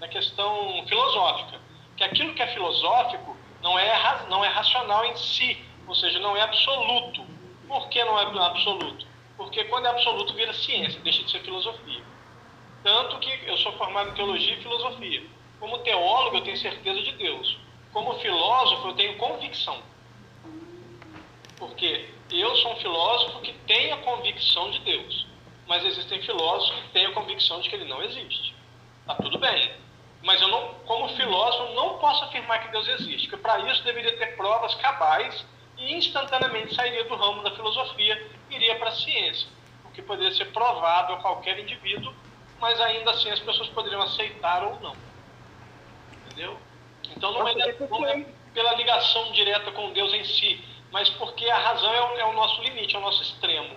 da 0.00 0.08
questão 0.08 0.84
filosófica. 0.88 1.60
Que 1.96 2.02
aquilo 2.02 2.34
que 2.34 2.42
é 2.42 2.48
filosófico 2.48 3.36
não 3.62 3.78
é, 3.78 4.26
não 4.28 4.44
é 4.44 4.48
racional 4.48 5.04
em 5.04 5.16
si, 5.16 5.58
ou 5.86 5.94
seja, 5.94 6.18
não 6.18 6.36
é 6.36 6.42
absoluto. 6.42 7.24
Por 7.66 7.88
que 7.88 8.02
não 8.04 8.18
é 8.18 8.46
absoluto? 8.46 9.06
Porque 9.36 9.64
quando 9.64 9.86
é 9.86 9.90
absoluto 9.90 10.34
vira 10.34 10.52
ciência, 10.52 11.00
deixa 11.00 11.22
de 11.22 11.30
ser 11.30 11.40
filosofia. 11.40 12.02
Tanto 12.82 13.18
que 13.18 13.30
eu 13.46 13.56
sou 13.58 13.72
formado 13.72 14.10
em 14.10 14.14
teologia 14.14 14.54
e 14.54 14.62
filosofia. 14.62 15.22
Como 15.58 15.78
teólogo, 15.78 16.38
eu 16.38 16.42
tenho 16.42 16.56
certeza 16.56 17.02
de 17.02 17.12
Deus. 17.12 17.58
Como 17.92 18.14
filósofo, 18.20 18.88
eu 18.88 18.94
tenho 18.94 19.16
convicção. 19.18 19.82
Porque 21.58 22.08
eu 22.30 22.56
sou 22.56 22.72
um 22.72 22.76
filósofo 22.76 23.40
que 23.40 23.52
tem 23.66 23.92
a 23.92 23.98
convicção 23.98 24.70
de 24.70 24.78
Deus. 24.80 25.26
Mas 25.66 25.84
existem 25.84 26.22
filósofos 26.22 26.80
que 26.82 26.88
têm 26.88 27.06
a 27.06 27.12
convicção 27.12 27.60
de 27.60 27.68
que 27.68 27.76
ele 27.76 27.84
não 27.84 28.02
existe. 28.02 28.54
Tá 29.06 29.14
tudo 29.16 29.38
bem. 29.38 29.72
Mas 30.22 30.40
eu 30.40 30.48
não, 30.48 30.74
como 30.86 31.08
filósofo, 31.16 31.72
não 31.74 31.98
posso 31.98 32.24
afirmar 32.24 32.62
que 32.62 32.72
Deus 32.72 32.86
existe, 32.88 33.28
porque 33.28 33.42
para 33.42 33.58
isso 33.70 33.82
deveria 33.84 34.16
ter 34.18 34.36
provas 34.36 34.74
cabais 34.74 35.46
e 35.78 35.94
instantaneamente 35.94 36.74
sairia 36.74 37.04
do 37.04 37.16
ramo 37.16 37.42
da 37.42 37.50
filosofia 37.52 38.30
e 38.50 38.54
iria 38.54 38.76
para 38.76 38.90
a 38.90 38.92
ciência, 38.92 39.48
o 39.84 39.90
que 39.90 40.02
poderia 40.02 40.34
ser 40.34 40.46
provado 40.52 41.14
a 41.14 41.16
qualquer 41.16 41.58
indivíduo, 41.58 42.14
mas 42.60 42.78
ainda 42.80 43.12
assim 43.12 43.30
as 43.30 43.40
pessoas 43.40 43.68
poderiam 43.70 44.02
aceitar 44.02 44.62
ou 44.62 44.78
não. 44.80 44.94
Entendeu? 46.12 46.58
Então 47.16 47.32
não 47.32 47.48
é, 47.48 47.54
não 47.88 48.06
é 48.06 48.26
pela 48.52 48.74
ligação 48.74 49.32
direta 49.32 49.72
com 49.72 49.90
Deus 49.92 50.12
em 50.12 50.24
si, 50.24 50.62
mas 50.92 51.08
porque 51.10 51.48
a 51.48 51.58
razão 51.58 51.92
é 51.94 52.02
o, 52.02 52.18
é 52.18 52.24
o 52.26 52.32
nosso 52.34 52.62
limite, 52.62 52.94
é 52.94 52.98
o 52.98 53.02
nosso 53.02 53.22
extremo. 53.22 53.74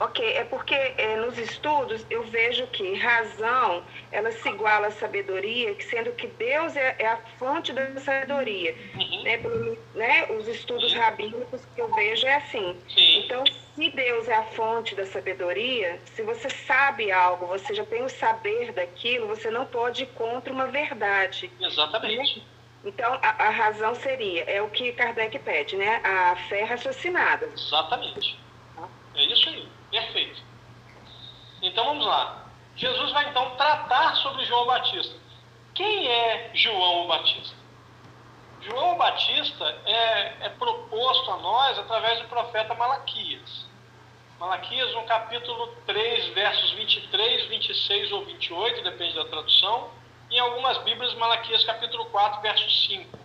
Ok, 0.00 0.24
é 0.24 0.44
porque 0.44 0.74
é, 0.74 1.16
nos 1.16 1.36
estudos 1.36 2.06
eu 2.08 2.24
vejo 2.24 2.66
que 2.68 2.94
razão 2.94 3.84
ela 4.10 4.32
se 4.32 4.48
iguala 4.48 4.86
à 4.86 4.90
sabedoria, 4.90 5.74
que 5.74 5.84
sendo 5.84 6.10
que 6.12 6.26
Deus 6.26 6.74
é, 6.74 6.96
é 6.98 7.06
a 7.06 7.18
fonte 7.38 7.70
da 7.74 8.00
sabedoria. 8.00 8.74
Uhum. 8.94 9.22
Né, 9.22 9.36
pelo, 9.36 9.78
né, 9.94 10.26
os 10.32 10.48
estudos 10.48 10.94
rabínicos 10.94 11.60
que 11.74 11.82
eu 11.82 11.94
vejo 11.94 12.26
é 12.26 12.36
assim. 12.36 12.78
Sim. 12.88 13.18
Então, 13.18 13.44
se 13.46 13.90
Deus 13.90 14.26
é 14.26 14.36
a 14.36 14.44
fonte 14.44 14.94
da 14.94 15.04
sabedoria, 15.04 16.00
se 16.06 16.22
você 16.22 16.48
sabe 16.48 17.12
algo, 17.12 17.46
você 17.46 17.74
já 17.74 17.84
tem 17.84 18.02
o 18.02 18.08
saber 18.08 18.72
daquilo, 18.72 19.26
você 19.26 19.50
não 19.50 19.66
pode 19.66 20.04
ir 20.04 20.06
contra 20.14 20.50
uma 20.50 20.66
verdade. 20.66 21.52
Exatamente. 21.60 22.38
Né? 22.38 22.44
Então, 22.86 23.18
a, 23.20 23.48
a 23.48 23.50
razão 23.50 23.94
seria, 23.94 24.44
é 24.44 24.62
o 24.62 24.70
que 24.70 24.92
Kardec 24.92 25.38
pede, 25.40 25.76
né? 25.76 26.00
A 26.02 26.36
fé 26.48 26.64
raciocinada. 26.64 27.50
Exatamente. 27.54 28.38
É 29.14 29.24
isso 29.24 29.48
aí. 29.50 29.68
Perfeito. 29.90 30.40
Então 31.62 31.84
vamos 31.84 32.06
lá. 32.06 32.46
Jesus 32.76 33.12
vai 33.12 33.28
então 33.28 33.56
tratar 33.56 34.14
sobre 34.16 34.44
João 34.44 34.66
Batista. 34.66 35.14
Quem 35.74 36.08
é 36.08 36.50
João 36.54 37.06
Batista? 37.06 37.56
João 38.62 38.96
Batista 38.96 39.64
é, 39.86 40.46
é 40.46 40.48
proposto 40.50 41.30
a 41.30 41.36
nós 41.38 41.78
através 41.78 42.20
do 42.20 42.28
profeta 42.28 42.74
Malaquias. 42.74 43.66
Malaquias, 44.38 44.94
no 44.94 45.02
capítulo 45.04 45.66
3, 45.86 46.28
versos 46.28 46.70
23, 46.72 47.46
26 47.48 48.12
ou 48.12 48.24
28, 48.24 48.82
depende 48.82 49.14
da 49.14 49.24
tradução. 49.26 49.90
Em 50.30 50.38
algumas 50.38 50.78
Bíblias, 50.78 51.12
Malaquias, 51.14 51.64
capítulo 51.64 52.06
4, 52.06 52.40
verso 52.40 52.70
5. 52.88 53.18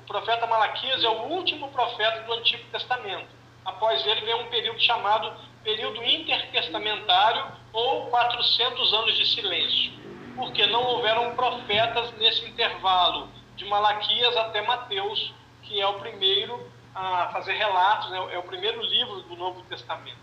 O 0.00 0.02
profeta 0.04 0.46
Malaquias 0.46 1.04
é 1.04 1.08
o 1.08 1.22
último 1.28 1.68
profeta 1.70 2.22
do 2.22 2.32
Antigo 2.32 2.64
Testamento. 2.70 3.28
Após 3.64 4.04
ele 4.04 4.20
vem 4.22 4.34
um 4.34 4.48
período 4.48 4.80
chamado 4.80 5.32
período 5.62 6.02
intertestamentário 6.02 7.46
ou 7.72 8.06
400 8.06 8.92
anos 8.92 9.16
de 9.16 9.26
silêncio, 9.26 9.92
porque 10.34 10.66
não 10.66 10.82
houveram 10.82 11.34
profetas 11.34 12.12
nesse 12.18 12.44
intervalo, 12.48 13.28
de 13.56 13.64
Malaquias 13.66 14.36
até 14.36 14.62
Mateus, 14.62 15.32
que 15.62 15.80
é 15.80 15.86
o 15.86 16.00
primeiro 16.00 16.70
a 16.94 17.28
fazer 17.32 17.52
relatos, 17.52 18.10
né? 18.10 18.28
é 18.32 18.38
o 18.38 18.42
primeiro 18.42 18.82
livro 18.82 19.22
do 19.22 19.36
Novo 19.36 19.62
Testamento. 19.62 20.18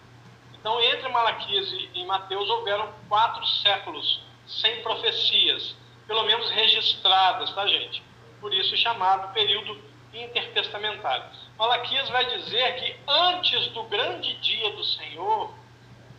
Então, 0.54 0.80
entre 0.82 1.08
Malaquias 1.10 1.72
e 1.94 2.04
Mateus 2.06 2.50
houveram 2.50 2.92
quatro 3.08 3.46
séculos 3.46 4.22
sem 4.46 4.82
profecias, 4.82 5.76
pelo 6.06 6.24
menos 6.24 6.50
registradas, 6.52 7.54
tá, 7.54 7.66
gente? 7.66 8.04
Por 8.42 8.54
isso 8.54 8.76
chamado 8.78 9.34
período 9.34 9.80
intertestamentário. 10.14 11.49
Malaquias 11.60 12.08
vai 12.08 12.26
dizer 12.26 12.76
que 12.78 12.96
antes 13.06 13.68
do 13.72 13.84
grande 13.84 14.34
dia 14.36 14.72
do 14.72 14.84
Senhor, 14.86 15.54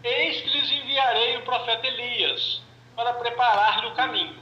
eis 0.04 0.42
que 0.42 0.50
lhes 0.50 0.70
enviarei 0.70 1.38
o 1.38 1.42
profeta 1.42 1.87
Elias 1.87 2.61
para 2.94 3.14
preparar-lhe 3.14 3.87
o 3.87 3.94
caminho. 3.94 4.38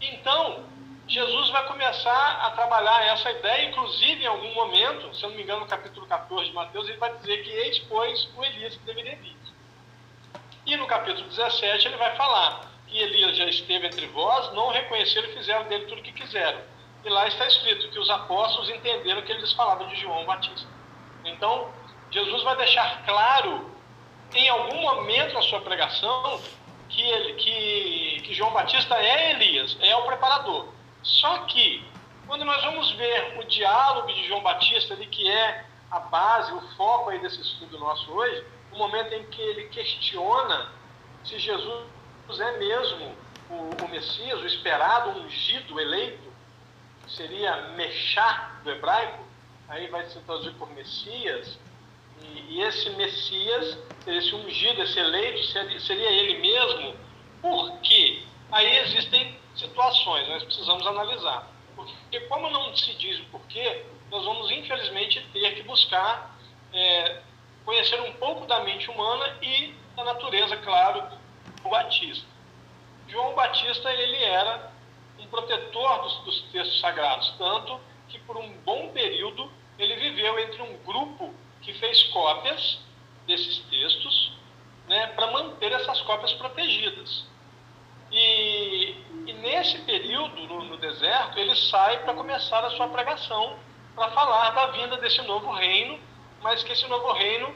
Então, 0.00 0.64
Jesus 1.06 1.50
vai 1.50 1.66
começar 1.66 2.46
a 2.46 2.52
trabalhar 2.52 3.04
essa 3.04 3.30
ideia, 3.30 3.68
inclusive 3.68 4.22
em 4.22 4.26
algum 4.26 4.54
momento, 4.54 5.14
se 5.14 5.22
eu 5.22 5.28
não 5.28 5.36
me 5.36 5.42
engano, 5.42 5.60
no 5.60 5.66
capítulo 5.66 6.06
14 6.06 6.48
de 6.48 6.54
Mateus, 6.54 6.88
ele 6.88 6.96
vai 6.96 7.14
dizer 7.18 7.44
que 7.44 7.50
eis, 7.50 7.78
pois, 7.80 8.30
o 8.34 8.42
Elias 8.42 8.76
que 8.76 8.84
deveria 8.84 9.16
vir. 9.16 9.36
E 10.64 10.74
no 10.74 10.86
capítulo 10.86 11.28
17 11.28 11.86
ele 11.86 11.96
vai 11.98 12.16
falar 12.16 12.72
que 12.86 12.98
Elias 12.98 13.36
já 13.36 13.44
esteve 13.44 13.88
entre 13.88 14.06
vós, 14.06 14.54
não 14.54 14.70
reconheceram 14.70 15.28
e 15.28 15.34
fizeram 15.34 15.64
dele 15.64 15.84
tudo 15.84 15.98
o 15.98 16.02
que 16.02 16.12
quiseram. 16.12 16.71
E 17.04 17.08
lá 17.08 17.26
está 17.26 17.46
escrito 17.46 17.88
que 17.90 17.98
os 17.98 18.08
apóstolos 18.08 18.70
entenderam 18.70 19.22
que 19.22 19.32
eles 19.32 19.52
falavam 19.52 19.88
de 19.88 19.96
João 19.96 20.24
Batista. 20.24 20.68
Então, 21.24 21.68
Jesus 22.10 22.42
vai 22.42 22.56
deixar 22.56 23.04
claro, 23.04 23.70
em 24.34 24.48
algum 24.48 24.80
momento 24.80 25.34
na 25.34 25.42
sua 25.42 25.60
pregação, 25.60 26.40
que, 26.88 27.02
ele, 27.02 27.32
que, 27.34 28.22
que 28.24 28.34
João 28.34 28.52
Batista 28.52 28.96
é 28.96 29.32
Elias, 29.32 29.76
é 29.80 29.96
o 29.96 30.04
preparador. 30.04 30.68
Só 31.02 31.38
que, 31.46 31.84
quando 32.26 32.44
nós 32.44 32.62
vamos 32.62 32.92
ver 32.92 33.38
o 33.38 33.44
diálogo 33.44 34.12
de 34.12 34.28
João 34.28 34.42
Batista, 34.42 34.94
ali, 34.94 35.06
que 35.06 35.28
é 35.28 35.64
a 35.90 36.00
base, 36.00 36.52
o 36.52 36.60
foco 36.76 37.10
aí 37.10 37.18
desse 37.18 37.40
estudo 37.40 37.78
nosso 37.78 38.10
hoje, 38.12 38.44
o 38.70 38.76
momento 38.78 39.12
em 39.12 39.24
que 39.24 39.40
ele 39.40 39.68
questiona 39.68 40.70
se 41.24 41.38
Jesus 41.38 41.86
é 42.38 42.58
mesmo 42.58 43.14
o, 43.50 43.84
o 43.84 43.88
Messias, 43.88 44.40
o 44.40 44.46
esperado, 44.46 45.10
o 45.10 45.24
ungido, 45.24 45.74
o 45.74 45.80
eleito, 45.80 46.31
seria 47.08 47.56
Mechá 47.76 48.60
do 48.62 48.70
hebraico, 48.70 49.24
aí 49.68 49.86
vai 49.88 50.06
se 50.06 50.18
traduzir 50.20 50.52
por 50.54 50.70
Messias, 50.70 51.58
e, 52.22 52.56
e 52.56 52.62
esse 52.62 52.90
Messias, 52.90 53.78
esse 54.06 54.34
ungido, 54.34 54.82
esse 54.82 54.98
eleito, 54.98 55.42
seria, 55.44 55.80
seria 55.80 56.10
ele 56.10 56.38
mesmo, 56.38 56.96
por 57.40 57.78
quê? 57.80 58.22
Aí 58.50 58.78
existem 58.78 59.38
situações, 59.56 60.28
nós 60.28 60.44
precisamos 60.44 60.86
analisar. 60.86 61.48
Porque 61.74 62.20
como 62.20 62.48
não 62.50 62.74
se 62.76 62.94
diz 62.94 63.18
o 63.20 63.24
porquê, 63.24 63.84
nós 64.10 64.24
vamos 64.24 64.50
infelizmente 64.50 65.26
ter 65.32 65.54
que 65.54 65.62
buscar 65.62 66.36
é, 66.72 67.22
conhecer 67.64 68.00
um 68.02 68.12
pouco 68.14 68.46
da 68.46 68.60
mente 68.60 68.90
humana 68.90 69.36
e 69.42 69.74
da 69.96 70.04
natureza, 70.04 70.56
claro, 70.58 71.02
do 71.62 71.68
Batista. 71.68 72.26
João 73.08 73.34
Batista 73.34 73.92
ele 73.92 74.22
era 74.24 74.71
protetor 75.32 76.02
dos, 76.02 76.16
dos 76.18 76.42
textos 76.52 76.78
sagrados, 76.78 77.34
tanto 77.38 77.80
que 78.08 78.18
por 78.20 78.36
um 78.36 78.52
bom 78.58 78.90
período 78.90 79.50
ele 79.78 79.96
viveu 79.96 80.38
entre 80.38 80.60
um 80.60 80.76
grupo 80.84 81.34
que 81.62 81.72
fez 81.72 82.02
cópias 82.04 82.80
desses 83.26 83.58
textos 83.70 84.32
né, 84.86 85.06
para 85.08 85.30
manter 85.30 85.72
essas 85.72 86.02
cópias 86.02 86.32
protegidas. 86.34 87.24
E, 88.10 88.94
e 89.26 89.32
nesse 89.40 89.78
período, 89.82 90.46
no, 90.46 90.64
no, 90.64 90.76
deserto, 90.76 91.38
ele 91.38 91.56
sai 91.56 92.02
para 92.04 92.12
começar 92.12 92.62
a 92.62 92.70
sua 92.72 92.88
pregação, 92.88 93.58
para 93.94 94.10
falar 94.10 94.50
da 94.50 94.66
vinda 94.66 94.98
desse 94.98 95.22
novo 95.22 95.50
reino, 95.52 95.98
mas 96.42 96.62
que 96.62 96.72
esse 96.72 96.86
novo 96.88 97.10
reino 97.12 97.54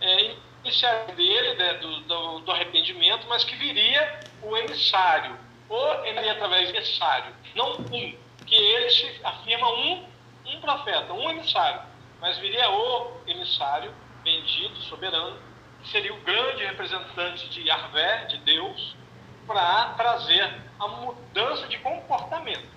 é 0.00 0.34
iniciaria 0.64 1.14
dele, 1.14 1.54
né, 1.54 1.74
do, 1.74 2.00
do, 2.00 2.38
do, 2.40 2.52
arrependimento, 2.52 3.26
mas 3.28 3.44
que 3.44 3.54
viria 3.56 4.20
o 4.42 4.56
emissário, 4.56 5.38
ou 5.68 6.04
ele 6.04 6.28
através 6.30 6.70
do 6.70 6.76
emissário, 6.76 7.34
não 7.54 7.72
um, 7.72 8.16
que 8.46 8.54
ele 8.54 8.90
se 8.90 9.20
afirma 9.22 9.70
um, 9.70 10.06
um 10.46 10.60
profeta, 10.60 11.12
um 11.12 11.28
emissário, 11.30 11.82
mas 12.20 12.38
viria 12.38 12.70
o 12.70 13.20
emissário, 13.26 13.92
bendito, 14.22 14.76
soberano, 14.82 15.38
que 15.82 15.90
seria 15.90 16.12
o 16.12 16.20
grande 16.20 16.64
representante 16.64 17.48
de 17.50 17.62
Yahvé, 17.62 18.24
de 18.26 18.38
Deus, 18.38 18.96
para 19.46 19.94
trazer 19.94 20.62
a 20.78 20.88
mudança 20.88 21.66
de 21.68 21.78
comportamento. 21.78 22.68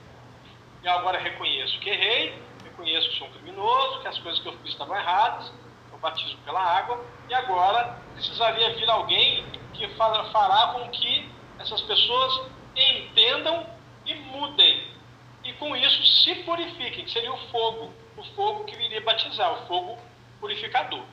E 0.83 0.87
agora 0.87 1.19
reconheço 1.19 1.79
que 1.79 1.89
errei, 1.89 2.41
reconheço 2.63 3.09
que 3.09 3.17
sou 3.17 3.27
um 3.27 3.31
criminoso, 3.31 4.01
que 4.01 4.07
as 4.07 4.17
coisas 4.19 4.41
que 4.41 4.47
eu 4.47 4.53
fiz 4.59 4.71
estavam 4.71 4.95
erradas, 4.95 5.51
eu 5.91 5.97
batismo 5.99 6.39
pela 6.43 6.61
água, 6.61 7.03
e 7.29 7.33
agora 7.33 7.97
precisaria 8.13 8.73
vir 8.75 8.89
alguém 8.89 9.45
que 9.73 9.87
fará 9.89 10.73
com 10.73 10.89
que 10.89 11.29
essas 11.59 11.81
pessoas 11.81 12.51
entendam 12.75 13.65
e 14.05 14.13
mudem. 14.15 14.91
E 15.43 15.53
com 15.53 15.75
isso 15.75 16.03
se 16.23 16.35
purifiquem, 16.43 17.05
que 17.05 17.11
seria 17.11 17.33
o 17.33 17.49
fogo, 17.49 17.91
o 18.17 18.23
fogo 18.35 18.65
que 18.65 18.75
viria 18.75 19.01
batizar, 19.01 19.51
o 19.53 19.67
fogo 19.67 19.97
purificador. 20.39 21.03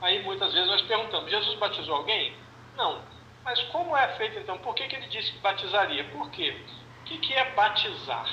Aí 0.00 0.22
muitas 0.22 0.52
vezes 0.52 0.68
nós 0.68 0.82
perguntamos: 0.82 1.30
Jesus 1.30 1.58
batizou 1.58 1.96
alguém? 1.96 2.34
Não. 2.76 3.00
Mas 3.44 3.60
como 3.64 3.96
é 3.96 4.08
feito 4.16 4.38
então? 4.38 4.58
Por 4.58 4.74
que, 4.74 4.86
que 4.86 4.96
ele 4.96 5.06
disse 5.08 5.32
que 5.32 5.38
batizaria? 5.38 6.04
Por 6.04 6.30
quê? 6.30 6.56
O 7.00 7.04
que, 7.04 7.18
que 7.18 7.34
é 7.34 7.50
batizar? 7.52 8.28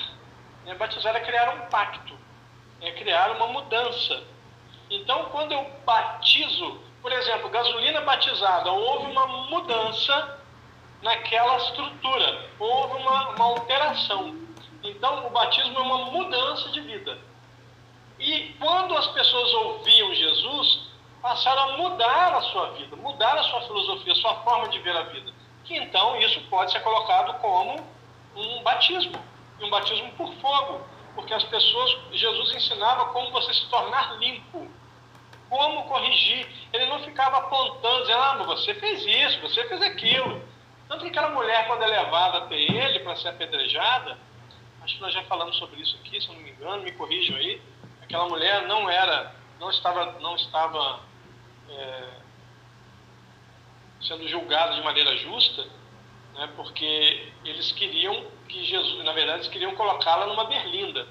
É, 0.66 0.74
batizar 0.74 1.14
é 1.16 1.20
criar 1.20 1.54
um 1.54 1.68
pacto, 1.68 2.16
é 2.80 2.92
criar 2.92 3.32
uma 3.32 3.48
mudança. 3.48 4.22
Então, 4.88 5.26
quando 5.26 5.52
eu 5.52 5.64
batizo, 5.84 6.80
por 7.00 7.12
exemplo, 7.12 7.48
gasolina 7.48 8.00
batizada, 8.02 8.70
houve 8.70 9.10
uma 9.10 9.26
mudança 9.26 10.39
naquela 11.02 11.56
estrutura, 11.56 12.50
houve 12.58 12.96
uma, 13.02 13.30
uma 13.30 13.44
alteração. 13.46 14.36
Então, 14.82 15.26
o 15.26 15.30
batismo 15.30 15.78
é 15.78 15.82
uma 15.82 15.98
mudança 16.06 16.68
de 16.70 16.80
vida. 16.80 17.18
E 18.18 18.54
quando 18.58 18.96
as 18.96 19.06
pessoas 19.08 19.54
ouviam 19.54 20.14
Jesus, 20.14 20.90
passaram 21.22 21.62
a 21.62 21.76
mudar 21.76 22.34
a 22.34 22.40
sua 22.42 22.70
vida, 22.72 22.96
mudar 22.96 23.36
a 23.36 23.42
sua 23.44 23.62
filosofia, 23.62 24.12
a 24.12 24.16
sua 24.16 24.34
forma 24.36 24.68
de 24.68 24.78
ver 24.80 24.96
a 24.96 25.02
vida. 25.02 25.32
Que 25.64 25.76
então 25.76 26.16
isso 26.20 26.40
pode 26.48 26.72
ser 26.72 26.80
colocado 26.80 27.38
como 27.40 27.76
um 28.36 28.62
batismo, 28.62 29.18
um 29.60 29.70
batismo 29.70 30.12
por 30.12 30.32
fogo, 30.34 30.80
porque 31.14 31.34
as 31.34 31.44
pessoas, 31.44 31.96
Jesus 32.12 32.54
ensinava 32.54 33.06
como 33.06 33.30
você 33.30 33.52
se 33.52 33.68
tornar 33.68 34.18
limpo, 34.18 34.70
como 35.48 35.84
corrigir. 35.84 36.46
Ele 36.72 36.86
não 36.86 37.00
ficava 37.00 37.38
apontando, 37.38 38.02
dizendo, 38.02 38.20
ah, 38.20 38.36
mas 38.38 38.46
você 38.46 38.74
fez 38.74 39.04
isso, 39.04 39.40
você 39.40 39.64
fez 39.66 39.82
aquilo. 39.82 40.42
Tanto 40.90 41.04
que 41.04 41.10
aquela 41.10 41.30
mulher, 41.30 41.68
quando 41.68 41.84
é 41.84 41.86
levada 41.86 42.38
até 42.38 42.56
ele 42.56 42.98
para 42.98 43.14
ser 43.14 43.28
apedrejada, 43.28 44.18
acho 44.82 44.96
que 44.96 45.00
nós 45.00 45.14
já 45.14 45.22
falamos 45.22 45.56
sobre 45.56 45.80
isso 45.80 45.96
aqui, 46.00 46.20
se 46.20 46.28
eu 46.28 46.34
não 46.34 46.42
me 46.42 46.50
engano, 46.50 46.82
me 46.82 46.90
corrijam 46.90 47.36
aí, 47.36 47.62
aquela 48.02 48.28
mulher 48.28 48.66
não 48.66 48.90
era, 48.90 49.32
não 49.60 49.70
estava, 49.70 50.18
não 50.18 50.34
estava 50.34 50.98
é, 51.68 52.08
sendo 54.02 54.26
julgado 54.26 54.74
de 54.74 54.82
maneira 54.82 55.16
justa, 55.18 55.64
né, 56.34 56.50
porque 56.56 57.32
eles 57.44 57.70
queriam 57.70 58.26
que 58.48 58.64
Jesus, 58.64 59.04
na 59.04 59.12
verdade, 59.12 59.42
eles 59.42 59.52
queriam 59.52 59.76
colocá-la 59.76 60.26
numa 60.26 60.46
berlinda. 60.46 61.06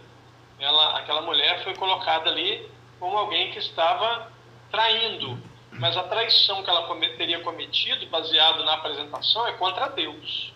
Ela, 0.60 0.98
aquela 0.98 1.22
mulher 1.22 1.64
foi 1.64 1.74
colocada 1.76 2.30
ali 2.30 2.70
como 3.00 3.18
alguém 3.18 3.50
que 3.52 3.60
estava 3.60 4.30
traindo, 4.70 5.42
mas 5.80 5.98
a 5.98 6.04
traição 6.04 6.62
que 6.62 6.70
ela 6.70 6.88
teria 7.18 7.42
cometido, 7.42 8.06
baseado 8.08 8.64
na 8.64 8.76
apresentação, 8.76 9.48
é 9.48 9.54
contra 9.54 9.88
Deus, 9.90 10.54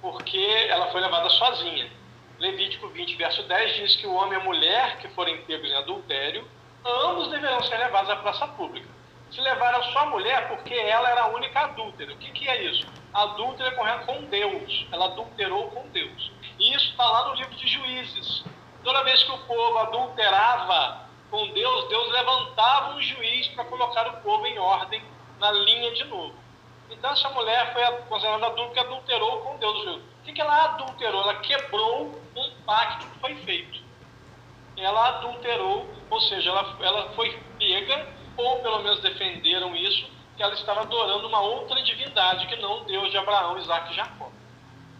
porque 0.00 0.38
ela 0.68 0.92
foi 0.92 1.00
levada 1.00 1.28
sozinha. 1.30 1.90
Levítico 2.38 2.88
20, 2.88 3.16
verso 3.16 3.42
10 3.44 3.76
diz 3.76 3.96
que 3.96 4.06
o 4.06 4.14
homem 4.14 4.38
e 4.38 4.40
a 4.40 4.44
mulher 4.44 4.98
que 4.98 5.08
forem 5.08 5.42
pegos 5.42 5.70
em 5.70 5.74
adultério, 5.74 6.46
ambos 6.84 7.28
deverão 7.30 7.62
ser 7.62 7.78
levados 7.78 8.10
à 8.10 8.16
praça 8.16 8.46
pública 8.48 8.96
se 9.30 9.40
levaram 9.40 9.82
só 9.92 10.00
a 10.00 10.06
mulher 10.06 10.48
porque 10.48 10.74
ela 10.74 11.10
era 11.10 11.22
a 11.22 11.28
única 11.28 11.60
adúltera. 11.60 12.12
O 12.12 12.16
que, 12.16 12.30
que 12.30 12.48
é 12.48 12.64
isso? 12.64 12.86
Adúltera 13.12 13.72
com 13.72 14.24
Deus. 14.24 14.86
Ela 14.92 15.06
adulterou 15.06 15.70
com 15.70 15.88
Deus. 15.88 16.32
E 16.58 16.74
isso 16.74 16.90
está 16.90 17.04
lá 17.04 17.28
no 17.28 17.34
livro 17.34 17.54
de 17.54 17.66
Juízes. 17.66 18.44
Toda 18.84 19.02
vez 19.02 19.22
que 19.24 19.32
o 19.32 19.38
povo 19.38 19.78
adulterava 19.78 21.05
com 21.36 21.48
Deus, 21.48 21.88
Deus 21.88 22.12
levantava 22.12 22.94
um 22.94 23.02
juiz 23.02 23.46
para 23.48 23.66
colocar 23.66 24.08
o 24.08 24.22
povo 24.22 24.46
em 24.46 24.58
ordem 24.58 25.04
na 25.38 25.52
linha 25.52 25.92
de 25.92 26.04
novo. 26.04 26.34
Então 26.90 27.10
essa 27.10 27.28
mulher 27.28 27.74
foi 27.74 27.84
considerada 28.08 28.46
adulta 28.46 28.64
porque 28.64 28.80
adulterou 28.80 29.40
com 29.42 29.58
Deus. 29.58 29.86
O 29.86 30.00
que, 30.24 30.32
que 30.32 30.40
ela 30.40 30.64
adulterou? 30.64 31.20
Ela 31.20 31.34
quebrou 31.40 32.18
um 32.34 32.50
pacto 32.64 33.06
que 33.06 33.18
foi 33.18 33.34
feito. 33.44 33.84
Ela 34.78 35.08
adulterou, 35.08 35.86
ou 36.08 36.20
seja, 36.22 36.48
ela, 36.48 36.74
ela 36.80 37.10
foi 37.10 37.38
pega 37.58 38.08
ou 38.38 38.60
pelo 38.60 38.82
menos 38.82 39.00
defenderam 39.00 39.76
isso, 39.76 40.08
que 40.38 40.42
ela 40.42 40.54
estava 40.54 40.82
adorando 40.82 41.28
uma 41.28 41.40
outra 41.40 41.82
divindade 41.82 42.46
que 42.46 42.56
não 42.56 42.84
Deus 42.84 43.10
de 43.10 43.18
Abraão, 43.18 43.58
Isaac 43.58 43.92
e 43.92 43.96
Jacó. 43.96 44.30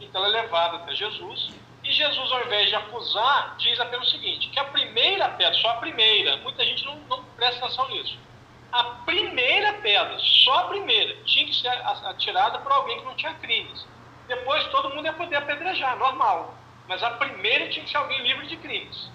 Então 0.01 0.23
ela 0.23 0.37
é 0.37 0.43
levada 0.43 0.77
até 0.77 0.95
Jesus, 0.95 1.51
e 1.87 1.93
Jesus, 1.93 2.33
ao 2.33 2.45
invés 2.45 2.69
de 2.69 2.75
acusar, 2.75 3.55
diz 3.59 3.79
apenas 3.79 4.09
o 4.09 4.11
seguinte: 4.11 4.49
que 4.49 4.59
a 4.59 4.65
primeira 4.65 5.29
pedra, 5.29 5.55
só 5.55 5.71
a 5.71 5.77
primeira, 5.77 6.37
muita 6.39 6.65
gente 6.65 6.85
não, 6.85 6.97
não 7.09 7.23
presta 7.37 7.65
atenção 7.65 7.89
nisso. 7.91 8.19
A 8.73 8.83
primeira 9.05 9.75
pedra, 9.75 10.19
só 10.19 10.59
a 10.59 10.65
primeira, 10.65 11.15
tinha 11.25 11.47
que 11.47 11.55
ser 11.55 11.69
atirada 11.69 12.59
por 12.59 12.73
alguém 12.73 12.99
que 12.99 13.05
não 13.05 13.15
tinha 13.15 13.33
crimes. 13.35 13.87
Depois 14.27 14.67
todo 14.67 14.91
mundo 14.91 15.05
ia 15.05 15.13
poder 15.13 15.37
apedrejar, 15.37 15.97
normal. 15.97 16.55
Mas 16.89 17.03
a 17.03 17.11
primeira 17.11 17.69
tinha 17.69 17.85
que 17.85 17.91
ser 17.91 17.99
alguém 17.99 18.21
livre 18.23 18.49
de 18.49 18.57
crimes. 18.57 19.09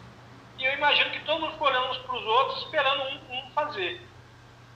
E 0.58 0.64
eu 0.64 0.74
imagino 0.74 1.10
que 1.12 1.20
todo 1.26 1.42
mundo 1.42 1.52
ficou 1.52 1.68
olhando 1.68 1.90
uns 1.90 1.98
para 1.98 2.16
os 2.16 2.26
outros, 2.26 2.60
esperando 2.64 3.04
um, 3.04 3.38
um 3.38 3.52
fazer. 3.52 4.02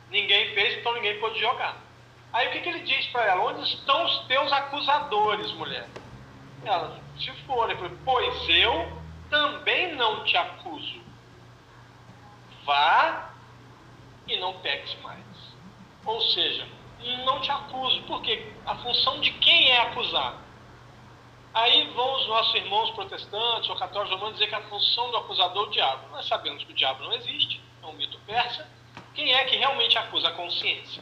Ninguém 0.09 0.53
fez, 0.53 0.77
então 0.77 0.93
ninguém 0.93 1.17
pôde 1.19 1.39
jogar. 1.39 1.77
Aí 2.33 2.49
o 2.49 2.51
que, 2.51 2.59
que 2.59 2.69
ele 2.69 2.81
diz 2.81 3.07
para 3.07 3.25
ela? 3.25 3.41
Onde 3.45 3.63
estão 3.63 4.03
os 4.03 4.27
teus 4.27 4.51
acusadores, 4.51 5.51
mulher? 5.53 5.87
Ela, 6.65 6.99
se 7.19 7.31
for, 7.45 7.69
ele 7.69 7.79
falou, 7.79 7.97
pois 8.03 8.49
eu 8.49 9.01
também 9.29 9.95
não 9.95 10.23
te 10.23 10.35
acuso. 10.37 11.01
Vá 12.63 13.33
e 14.27 14.37
não 14.37 14.53
peques 14.59 14.95
mais. 15.01 15.23
Ou 16.05 16.21
seja, 16.21 16.67
não 17.25 17.41
te 17.41 17.51
acuso, 17.51 18.01
porque 18.03 18.53
a 18.65 18.75
função 18.75 19.19
de 19.21 19.31
quem 19.31 19.69
é 19.69 19.79
acusar? 19.81 20.41
Aí 21.53 21.89
vão 21.93 22.15
os 22.15 22.27
nossos 22.27 22.53
irmãos 22.55 22.91
protestantes 22.91 23.69
ou 23.69 23.75
católicos 23.77 24.19
vão 24.19 24.33
dizer 24.33 24.47
que 24.47 24.55
a 24.55 24.61
função 24.63 25.09
do 25.11 25.17
acusador 25.17 25.65
é 25.65 25.67
o 25.67 25.71
diabo. 25.71 26.09
Nós 26.11 26.27
sabemos 26.27 26.63
que 26.63 26.71
o 26.71 26.75
diabo 26.75 27.03
não 27.03 27.13
existe, 27.13 27.61
é 27.81 27.85
um 27.85 27.93
mito 27.93 28.19
persa, 28.25 28.69
quem 29.13 29.33
é 29.33 29.45
que 29.45 29.55
realmente 29.55 29.97
acusa 29.97 30.27
a 30.27 30.31
consciência? 30.33 31.01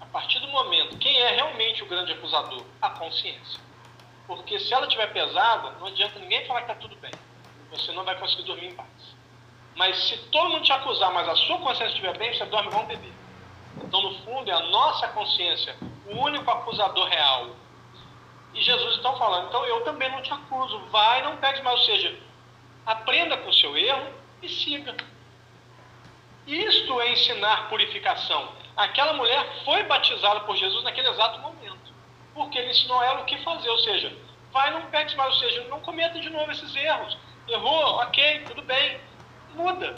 A 0.00 0.06
partir 0.06 0.38
do 0.38 0.48
momento, 0.48 0.96
quem 0.98 1.18
é 1.18 1.34
realmente 1.34 1.82
o 1.82 1.86
grande 1.86 2.12
acusador? 2.12 2.64
A 2.80 2.90
consciência. 2.90 3.65
Porque 4.26 4.58
se 4.58 4.72
ela 4.72 4.86
estiver 4.86 5.12
pesada, 5.12 5.70
não 5.78 5.86
adianta 5.86 6.18
ninguém 6.18 6.44
falar 6.46 6.62
que 6.62 6.72
está 6.72 6.80
tudo 6.80 6.96
bem. 6.96 7.12
Você 7.70 7.92
não 7.92 8.04
vai 8.04 8.18
conseguir 8.18 8.42
dormir 8.42 8.68
em 8.68 8.74
paz. 8.74 9.16
Mas 9.76 9.96
se 10.08 10.16
todo 10.30 10.50
mundo 10.50 10.64
te 10.64 10.72
acusar, 10.72 11.12
mas 11.12 11.28
a 11.28 11.36
sua 11.36 11.58
consciência 11.58 11.88
estiver 11.88 12.16
bem, 12.16 12.32
você 12.32 12.44
dorme 12.46 12.68
igual 12.68 12.84
um 12.84 12.86
bebê. 12.86 13.10
Então, 13.84 14.02
no 14.02 14.14
fundo, 14.22 14.50
é 14.50 14.54
a 14.54 14.60
nossa 14.60 15.08
consciência, 15.08 15.76
o 16.06 16.18
único 16.18 16.50
acusador 16.50 17.06
real. 17.08 17.50
E 18.54 18.62
Jesus 18.62 18.96
está 18.96 19.12
falando, 19.12 19.48
então 19.48 19.64
eu 19.66 19.82
também 19.82 20.10
não 20.10 20.22
te 20.22 20.32
acuso, 20.32 20.78
vai, 20.90 21.22
não 21.22 21.36
pegue 21.36 21.62
mais. 21.62 21.78
Ou 21.80 21.86
seja, 21.86 22.18
aprenda 22.86 23.36
com 23.36 23.50
o 23.50 23.54
seu 23.54 23.76
erro 23.76 24.10
e 24.42 24.48
siga. 24.48 24.96
Isto 26.46 27.00
é 27.00 27.12
ensinar 27.12 27.68
purificação. 27.68 28.48
Aquela 28.76 29.12
mulher 29.12 29.62
foi 29.64 29.82
batizada 29.82 30.40
por 30.40 30.56
Jesus 30.56 30.84
naquele 30.84 31.08
exato 31.08 31.38
momento, 31.40 31.55
porque 32.36 32.58
ele 32.58 32.70
ensinou 32.70 33.02
ela 33.02 33.22
o 33.22 33.24
que 33.24 33.42
fazer, 33.42 33.68
ou 33.68 33.78
seja, 33.78 34.16
vai, 34.52 34.70
não 34.70 34.82
pegue 34.82 35.16
mais, 35.16 35.34
ou 35.34 35.40
seja, 35.40 35.64
não 35.68 35.80
cometa 35.80 36.20
de 36.20 36.30
novo 36.30 36.52
esses 36.52 36.76
erros. 36.76 37.18
Errou, 37.48 37.96
ok, 37.96 38.44
tudo 38.46 38.62
bem, 38.62 39.00
muda, 39.54 39.94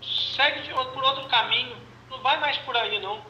segue 0.00 0.72
por 0.72 1.04
outro 1.04 1.26
caminho, 1.28 1.76
não 2.08 2.18
vai 2.20 2.38
mais 2.38 2.56
por 2.58 2.76
aí 2.76 2.98
não, 3.00 3.20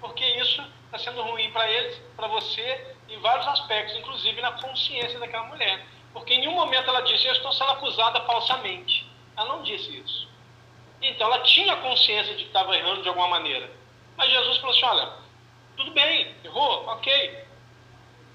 porque 0.00 0.24
isso 0.24 0.62
está 0.86 0.98
sendo 0.98 1.22
ruim 1.22 1.50
para 1.52 1.70
eles, 1.70 1.96
para 2.16 2.26
você, 2.26 2.96
em 3.08 3.18
vários 3.20 3.46
aspectos, 3.46 3.96
inclusive 3.96 4.40
na 4.40 4.52
consciência 4.52 5.18
daquela 5.18 5.44
mulher. 5.44 5.86
Porque 6.12 6.34
em 6.34 6.40
nenhum 6.40 6.54
momento 6.54 6.88
ela 6.88 7.00
disse, 7.02 7.26
eu 7.26 7.32
estou 7.32 7.52
sendo 7.52 7.70
acusada 7.70 8.20
falsamente. 8.22 9.10
Ela 9.36 9.48
não 9.48 9.62
disse 9.62 9.96
isso. 9.98 10.28
Então 11.00 11.26
ela 11.26 11.40
tinha 11.40 11.76
consciência 11.76 12.34
de 12.34 12.42
que 12.42 12.48
estava 12.48 12.76
errando 12.76 13.02
de 13.02 13.08
alguma 13.08 13.28
maneira. 13.28 13.70
Mas 14.16 14.30
Jesus 14.30 14.58
falou 14.58 14.74
assim: 14.74 14.84
olha, 14.84 15.12
tudo 15.76 15.90
bem, 15.92 16.34
errou, 16.44 16.86
ok. 16.86 17.41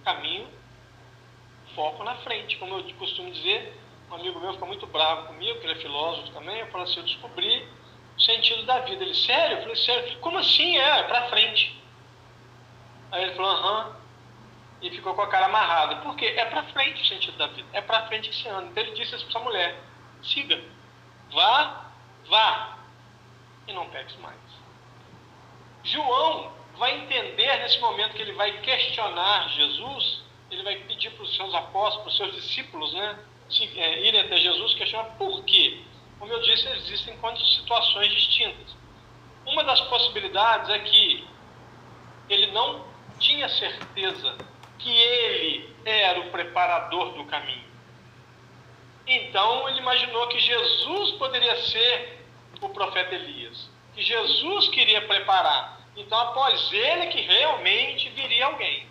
Caminho, 0.08 0.48
foco 1.76 2.02
na 2.02 2.16
frente. 2.20 2.56
Como 2.56 2.78
eu 2.78 2.94
costumo 2.94 3.30
dizer, 3.30 3.78
um 4.10 4.16
amigo 4.16 4.40
meu 4.40 4.54
fica 4.54 4.66
muito 4.66 4.88
bravo 4.88 5.28
comigo, 5.28 5.60
que 5.60 5.66
ele 5.66 5.74
é 5.74 5.82
filósofo 5.82 6.32
também. 6.32 6.60
Eu 6.60 6.68
falo 6.68 6.86
assim: 6.86 7.00
eu 7.00 7.04
descobri 7.04 7.68
o 8.16 8.22
sentido 8.22 8.66
da 8.66 8.80
vida. 8.80 9.04
Ele, 9.04 9.14
sério? 9.14 9.58
Eu 9.58 9.62
falei: 9.64 9.76
sério? 9.76 10.18
Como 10.20 10.38
assim? 10.38 10.78
É, 10.78 11.00
é 11.00 11.04
pra 11.04 11.28
frente. 11.28 11.78
Aí 13.12 13.22
ele 13.22 13.36
falou: 13.36 13.52
aham. 13.52 13.98
E 14.82 14.92
ficou 14.92 15.14
com 15.14 15.24
a 15.24 15.28
cara 15.28 15.48
amarrada. 15.48 15.98
Por 15.98 16.16
quê? 16.16 16.28
É 16.38 16.46
pra 16.46 16.64
frente 16.64 17.02
o 17.02 17.06
sentido 17.06 17.38
da 17.38 17.48
vida. 17.48 17.68
É 17.74 17.82
pra 17.82 18.08
frente 18.08 18.30
que 18.30 18.36
se 18.36 18.48
anda. 18.48 18.68
Então 18.68 18.84
ele 18.84 18.96
disse 18.96 19.14
isso 19.14 19.26
pra 19.26 19.38
essa 19.38 19.44
mulher: 19.44 19.78
siga, 20.24 20.64
vá, 21.34 21.86
vá. 22.30 22.78
E 23.68 23.74
não 23.74 23.90
pegue 23.90 24.18
mais. 24.20 24.40
João 25.84 26.57
vai 26.78 26.96
entender 26.96 27.58
nesse 27.58 27.80
momento 27.80 28.14
que 28.14 28.22
ele 28.22 28.34
vai 28.34 28.52
questionar 28.62 29.50
Jesus, 29.50 30.24
ele 30.50 30.64
vai 30.64 30.76
pedir 30.78 31.12
para 31.12 31.24
os 31.24 31.36
seus 31.36 31.54
apóstolos, 31.54 32.02
para 32.04 32.10
os 32.10 32.18
seus 32.18 32.36
discípulos, 32.36 32.94
né, 32.94 33.20
é, 33.76 34.08
irem 34.08 34.22
até 34.22 34.38
Jesus, 34.38 34.74
questionar 34.76 35.06
por 35.18 35.44
quê. 35.44 35.82
Como 36.20 36.32
eu 36.32 36.42
disse, 36.42 36.68
existem 36.70 37.18
quantas 37.18 37.48
situações 37.56 38.12
distintas. 38.12 38.76
Uma 39.46 39.64
das 39.64 39.82
possibilidades 39.82 40.70
é 40.70 40.80
que 40.80 41.28
ele 42.30 42.48
não 42.48 42.86
tinha 43.20 43.48
certeza 43.50 44.38
que 44.80 44.90
ele 44.90 45.76
era 45.86 46.20
o 46.20 46.30
preparador 46.30 47.14
do 47.14 47.26
caminho. 47.26 47.66
Então 49.06 49.70
ele 49.70 49.80
imaginou 49.80 50.28
que 50.28 50.40
Jesus 50.40 51.12
poderia 51.12 51.56
ser 51.64 52.26
o 52.60 52.70
profeta 52.70 53.16
Elias, 53.16 53.70
que 53.96 54.02
Jesus 54.02 54.68
queria 54.70 55.02
preparar. 55.08 55.77
Então, 55.98 56.20
após 56.20 56.72
ele 56.72 57.08
que 57.08 57.22
realmente 57.22 58.08
viria 58.10 58.46
alguém. 58.46 58.88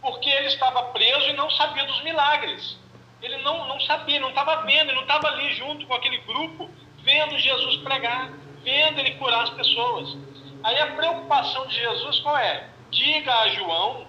Porque 0.00 0.28
ele 0.28 0.48
estava 0.48 0.82
preso 0.86 1.30
e 1.30 1.32
não 1.32 1.48
sabia 1.48 1.86
dos 1.86 2.02
milagres. 2.02 2.76
Ele 3.22 3.36
não, 3.38 3.66
não 3.68 3.80
sabia, 3.80 4.20
não 4.20 4.30
estava 4.30 4.56
vendo, 4.62 4.88
ele 4.88 4.96
não 4.96 5.02
estava 5.02 5.28
ali 5.28 5.54
junto 5.54 5.86
com 5.86 5.94
aquele 5.94 6.18
grupo, 6.18 6.68
vendo 6.98 7.38
Jesus 7.38 7.76
pregar, 7.78 8.30
vendo 8.62 8.98
ele 8.98 9.12
curar 9.12 9.44
as 9.44 9.50
pessoas. 9.50 10.18
Aí 10.64 10.78
a 10.80 10.88
preocupação 10.88 11.66
de 11.68 11.76
Jesus 11.76 12.18
qual 12.20 12.36
é? 12.36 12.68
Diga 12.90 13.32
a 13.32 13.48
João 13.50 14.06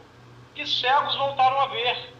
que 0.56 0.66
cegos 0.66 1.16
voltaram 1.16 1.60
a 1.60 1.68
ver, 1.68 2.14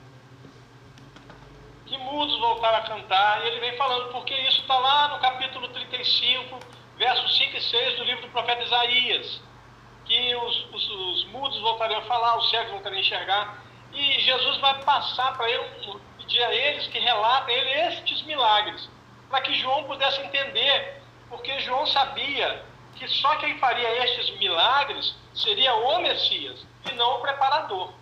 que 1.88 1.98
mudos 1.98 2.38
voltaram 2.40 2.78
a 2.78 2.82
cantar. 2.82 3.44
E 3.44 3.48
ele 3.48 3.60
vem 3.60 3.76
falando, 3.76 4.12
porque 4.12 4.34
isso 4.34 4.62
está 4.62 4.78
lá 4.78 5.08
no 5.10 5.20
capítulo 5.20 5.68
35, 5.70 6.60
versos 6.98 7.38
5 7.38 7.58
e 7.58 7.62
6 7.62 7.98
do 7.98 8.04
livro 8.04 8.22
do 8.22 8.30
profeta 8.30 8.64
Isaías 8.64 9.42
que 10.06 10.36
os, 10.36 10.66
os, 10.74 10.90
os 10.90 11.26
mudos 11.26 11.60
voltariam 11.62 12.00
a 12.00 12.04
falar, 12.04 12.38
os 12.38 12.50
cegos 12.50 12.72
voltariam 12.72 13.00
a 13.00 13.02
enxergar. 13.02 13.58
E 13.94 14.20
Jesus 14.20 14.58
vai 14.58 14.82
passar 14.84 15.36
para 15.36 15.50
ele, 15.50 15.64
pedir 16.18 16.44
a 16.44 16.54
eles 16.54 16.88
que 16.88 17.00
relatem 17.00 17.56
ele 17.56 17.70
estes 17.88 18.22
milagres, 18.24 18.90
para 19.30 19.42
que 19.42 19.54
João 19.56 19.84
pudesse 19.86 20.22
entender, 20.22 21.02
porque 21.30 21.60
João 21.60 21.86
sabia 21.88 22.64
que 22.96 23.08
só 23.08 23.36
quem 23.38 23.58
faria 23.58 24.04
estes 24.04 24.38
milagres 24.38 25.16
seria 25.34 25.74
o 25.76 26.02
Messias 26.02 26.66
e 26.90 26.96
não 26.96 27.16
o 27.16 27.22
preparador. 27.22 27.94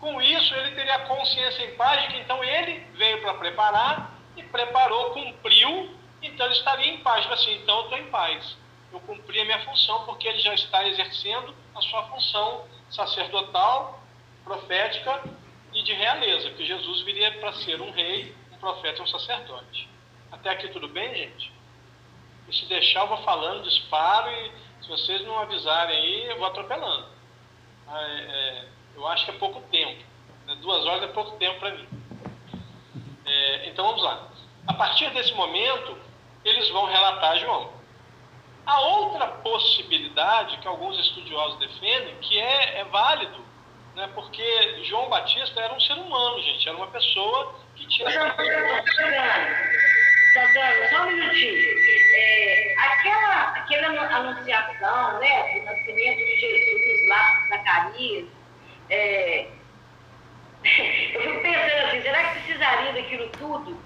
Com 0.00 0.20
isso, 0.20 0.54
ele 0.54 0.72
teria 0.72 0.98
consciência 1.00 1.64
em 1.64 1.76
paz 1.76 2.02
de 2.02 2.08
que 2.08 2.20
então 2.20 2.42
ele 2.44 2.86
veio 2.94 3.20
para 3.22 3.34
preparar 3.34 4.10
e 4.36 4.42
preparou, 4.42 5.10
cumpriu, 5.10 5.94
então 6.20 6.46
ele 6.46 6.54
estaria 6.54 6.92
em 6.92 6.98
paz. 6.98 7.30
Assim, 7.30 7.54
então 7.56 7.78
eu 7.78 7.84
estou 7.84 7.98
em 7.98 8.10
paz 8.10 8.56
eu 8.96 9.00
cumpri 9.00 9.40
a 9.40 9.44
minha 9.44 9.60
função, 9.60 10.04
porque 10.04 10.26
ele 10.26 10.38
já 10.38 10.54
está 10.54 10.86
exercendo 10.88 11.54
a 11.74 11.80
sua 11.82 12.02
função 12.04 12.64
sacerdotal, 12.90 14.00
profética 14.42 15.22
e 15.74 15.82
de 15.82 15.92
realeza, 15.92 16.50
que 16.50 16.64
Jesus 16.64 17.02
viria 17.02 17.30
para 17.32 17.52
ser 17.52 17.80
um 17.80 17.90
rei, 17.90 18.34
um 18.52 18.56
profeta 18.56 19.00
e 19.00 19.02
um 19.02 19.06
sacerdote. 19.06 19.88
Até 20.32 20.50
aqui 20.50 20.68
tudo 20.68 20.88
bem, 20.88 21.14
gente? 21.14 21.52
E 22.48 22.54
se 22.54 22.64
deixar, 22.66 23.00
eu 23.00 23.08
vou 23.08 23.18
falando, 23.18 23.64
disparo, 23.64 24.30
e 24.30 24.52
se 24.82 24.88
vocês 24.88 25.22
não 25.26 25.38
avisarem 25.40 25.96
aí, 25.96 26.26
eu 26.28 26.38
vou 26.38 26.46
atropelando. 26.46 27.06
Ah, 27.88 28.02
é, 28.02 28.14
é, 28.14 28.68
eu 28.96 29.06
acho 29.08 29.26
que 29.26 29.32
é 29.32 29.34
pouco 29.34 29.60
tempo. 29.70 30.02
Né? 30.46 30.56
Duas 30.56 30.86
horas 30.86 31.02
é 31.02 31.12
pouco 31.12 31.36
tempo 31.36 31.58
para 31.58 31.72
mim. 31.72 31.86
É, 33.26 33.68
então 33.68 33.84
vamos 33.84 34.02
lá. 34.02 34.28
A 34.66 34.72
partir 34.72 35.10
desse 35.10 35.34
momento, 35.34 35.98
eles 36.44 36.68
vão 36.70 36.86
relatar 36.86 37.38
João. 37.38 37.75
A 38.66 38.80
outra 38.80 39.28
possibilidade 39.28 40.58
que 40.58 40.66
alguns 40.66 40.98
estudiosos 40.98 41.56
defendem, 41.60 42.16
que 42.20 42.36
é, 42.36 42.80
é 42.80 42.84
válido, 42.86 43.44
né, 43.94 44.10
porque 44.12 44.82
João 44.84 45.08
Batista 45.08 45.60
era 45.60 45.72
um 45.72 45.80
ser 45.80 45.94
humano, 45.94 46.42
gente, 46.42 46.68
era 46.68 46.76
uma 46.76 46.88
pessoa 46.88 47.54
que 47.76 47.86
tinha. 47.86 48.10
Santana, 48.10 48.84
Santana, 50.34 50.90
só 50.90 51.02
um 51.02 51.12
minutinho. 51.12 51.56
É, 52.14 52.74
aquela, 52.76 53.42
aquela 53.52 54.16
anunciação 54.16 55.18
né, 55.20 55.54
do 55.54 55.64
nascimento 55.64 56.18
de 56.18 56.40
Jesus 56.40 57.08
lá 57.08 57.36
com 57.36 57.48
Zacarias, 57.48 58.26
é, 58.90 59.46
eu 61.14 61.22
fico 61.22 61.40
pensando 61.40 61.86
assim, 61.86 62.02
será 62.02 62.24
que 62.24 62.40
precisaria 62.40 62.92
daquilo 62.92 63.28
tudo? 63.28 63.80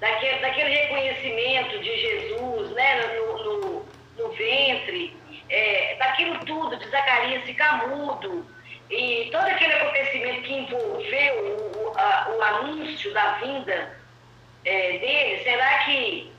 Daquele, 0.00 0.38
daquele 0.38 0.70
reconhecimento 0.70 1.78
de 1.80 2.00
Jesus 2.00 2.70
né, 2.70 3.06
no, 3.16 3.44
no 3.44 3.97
no 4.18 4.30
ventre, 4.32 5.16
é, 5.48 5.96
daquilo 5.98 6.44
tudo, 6.44 6.76
de 6.76 6.88
Zacarias 6.90 7.44
ficar 7.44 7.88
mudo, 7.88 8.46
e 8.90 9.28
todo 9.30 9.44
aquele 9.46 9.74
acontecimento 9.74 10.42
que 10.42 10.54
envolveu 10.54 11.56
o, 11.74 11.98
a, 11.98 12.28
o 12.30 12.42
anúncio 12.42 13.12
da 13.12 13.32
vinda 13.34 13.96
é, 14.64 14.98
dele, 14.98 15.42
será 15.44 15.78
que 15.84 16.32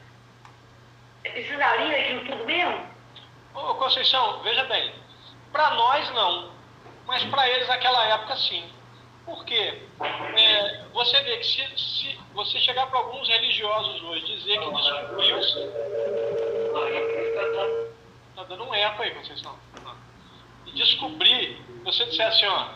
precisaria 1.23 1.97
daquilo 1.97 2.25
tudo 2.25 2.45
mesmo? 2.45 2.87
Ô 3.53 3.75
Conceição, 3.75 4.41
veja 4.43 4.63
bem, 4.65 4.93
para 5.51 5.71
nós 5.71 6.09
não, 6.11 6.51
mas 7.05 7.23
para 7.25 7.49
eles 7.49 7.67
naquela 7.67 8.05
época 8.07 8.35
sim. 8.37 8.78
Por 9.29 9.45
quê? 9.45 9.79
É, 10.37 10.85
você 10.91 11.21
vê 11.21 11.37
que 11.37 11.45
se, 11.45 11.77
se 11.77 12.19
você 12.33 12.59
chegar 12.59 12.87
para 12.87 12.97
alguns 12.97 13.27
religiosos 13.27 14.01
hoje 14.01 14.25
dizer 14.25 14.59
que 14.59 14.71
descobriu-se 14.71 15.69
Tá 18.35 18.43
dando 18.45 18.63
um 18.63 18.73
eco 18.73 19.03
aí, 19.03 19.11
Conceição. 19.11 19.55
E 20.65 20.71
descobrir, 20.71 21.61
você 21.83 22.05
disser 22.05 22.27
assim, 22.27 22.47
ó, 22.47 22.69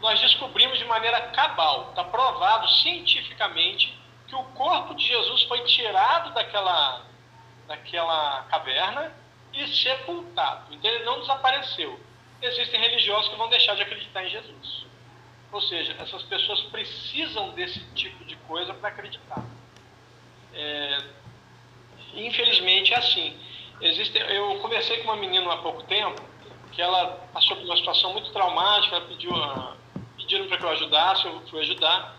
nós 0.00 0.20
descobrimos 0.20 0.80
de 0.80 0.84
maneira 0.86 1.20
cabal, 1.28 1.90
está 1.90 2.02
provado 2.02 2.68
cientificamente 2.82 3.96
que 4.26 4.34
o 4.34 4.42
corpo 4.42 4.94
de 4.96 5.06
Jesus 5.06 5.44
foi 5.44 5.60
tirado 5.64 6.34
daquela, 6.34 7.02
daquela 7.68 8.42
caverna 8.50 9.14
e 9.52 9.64
sepultado. 9.68 10.74
Então 10.74 10.90
ele 10.90 11.04
não 11.04 11.20
desapareceu. 11.20 12.00
Existem 12.42 12.80
religiosos 12.80 13.28
que 13.28 13.36
vão 13.36 13.48
deixar 13.48 13.76
de 13.76 13.82
acreditar 13.82 14.24
em 14.24 14.30
Jesus. 14.30 14.89
Ou 15.52 15.60
seja, 15.60 15.96
essas 15.98 16.22
pessoas 16.22 16.62
precisam 16.64 17.50
desse 17.50 17.80
tipo 17.94 18.24
de 18.24 18.36
coisa 18.36 18.72
para 18.72 18.88
acreditar. 18.88 19.44
É, 20.54 21.04
infelizmente 22.14 22.92
é 22.92 22.98
assim. 22.98 23.36
Existe, 23.80 24.18
eu 24.18 24.58
conversei 24.60 24.98
com 24.98 25.04
uma 25.04 25.16
menina 25.16 25.52
há 25.52 25.56
pouco 25.58 25.82
tempo 25.84 26.22
que 26.72 26.80
ela 26.80 27.28
passou 27.32 27.56
por 27.56 27.64
uma 27.64 27.76
situação 27.76 28.12
muito 28.12 28.30
traumática, 28.32 28.96
ela 28.96 29.06
pediu, 29.06 29.32
pediram 30.16 30.46
para 30.46 30.58
que 30.58 30.64
eu 30.64 30.70
ajudasse, 30.70 31.26
eu 31.26 31.40
fui 31.48 31.60
ajudar. 31.60 32.16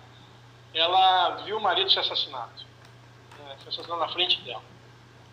Ela 0.74 1.36
viu 1.46 1.58
o 1.58 1.62
marido 1.62 1.90
ser 1.92 2.00
assassinado, 2.00 2.64
né, 3.40 3.56
foi 3.60 3.70
assassinado 3.70 4.00
na 4.00 4.10
frente 4.10 4.42
dela. 4.42 4.64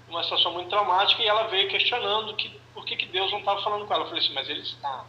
uma 0.08 0.22
situação 0.22 0.52
muito 0.52 0.68
traumática, 0.68 1.22
e 1.22 1.26
ela 1.26 1.44
veio 1.44 1.68
questionando 1.68 2.34
que, 2.34 2.48
por 2.72 2.84
que, 2.84 2.96
que 2.96 3.06
Deus 3.06 3.30
não 3.30 3.40
estava 3.40 3.62
falando 3.62 3.86
com 3.86 3.94
ela. 3.94 4.04
Eu 4.04 4.08
falei 4.08 4.22
assim, 4.22 4.34
mas 4.34 4.48
ele 4.48 4.60
está. 4.60 5.04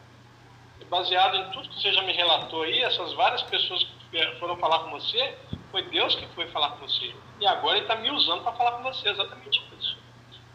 Baseado 0.88 1.36
em 1.36 1.52
tudo 1.52 1.70
que 1.70 1.82
você 1.82 1.92
já 1.94 2.02
me 2.02 2.14
relatou 2.14 2.64
aí, 2.64 2.82
essas 2.82 3.14
várias 3.14 3.44
pessoas 3.44 3.86
que 4.12 4.36
foram 4.40 4.58
falar 4.58 4.80
com 4.80 4.92
você, 4.92 5.38
foi 5.72 5.84
Deus 5.84 6.16
que 6.16 6.26
foi 6.28 6.48
falar 6.48 6.72
com 6.72 6.88
você. 6.88 7.14
E 7.40 7.46
agora 7.46 7.78
ele 7.78 7.86
está 7.86 7.96
me 7.96 8.10
usando 8.12 8.44
para 8.44 8.54
falar 8.54 8.72
com 8.74 8.84
você, 8.84 9.10
exatamente 9.10 9.62
isso. 9.80 9.98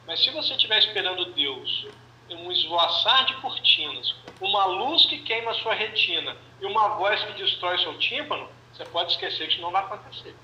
Mas 0.07 0.23
se 0.23 0.31
você 0.31 0.55
estiver 0.55 0.79
esperando 0.79 1.33
Deus, 1.33 1.87
um 2.31 2.51
esvoaçar 2.51 3.27
de 3.27 3.35
cortinas, 3.35 4.15
uma 4.41 4.65
luz 4.67 5.07
que 5.07 5.19
queima 5.21 5.53
a 5.53 5.55
sua 5.55 5.75
retina 5.75 6.37
e 6.61 6.67
uma 6.67 6.89
voz 6.97 7.23
que 7.25 7.33
destrói 7.35 7.79
seu 7.79 7.97
tímpano, 7.99 8.49
você 8.73 8.85
pode 8.87 9.13
esquecer 9.13 9.47
que 9.47 9.55
isso 9.55 9.63
não 9.63 9.71
vai 9.71 9.85
acontecer. 9.85 10.35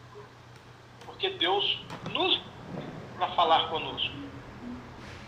Porque 1.05 1.31
Deus 1.31 1.79
nos 2.11 2.41
para 3.17 3.29
falar 3.33 3.69
conosco. 3.69 4.30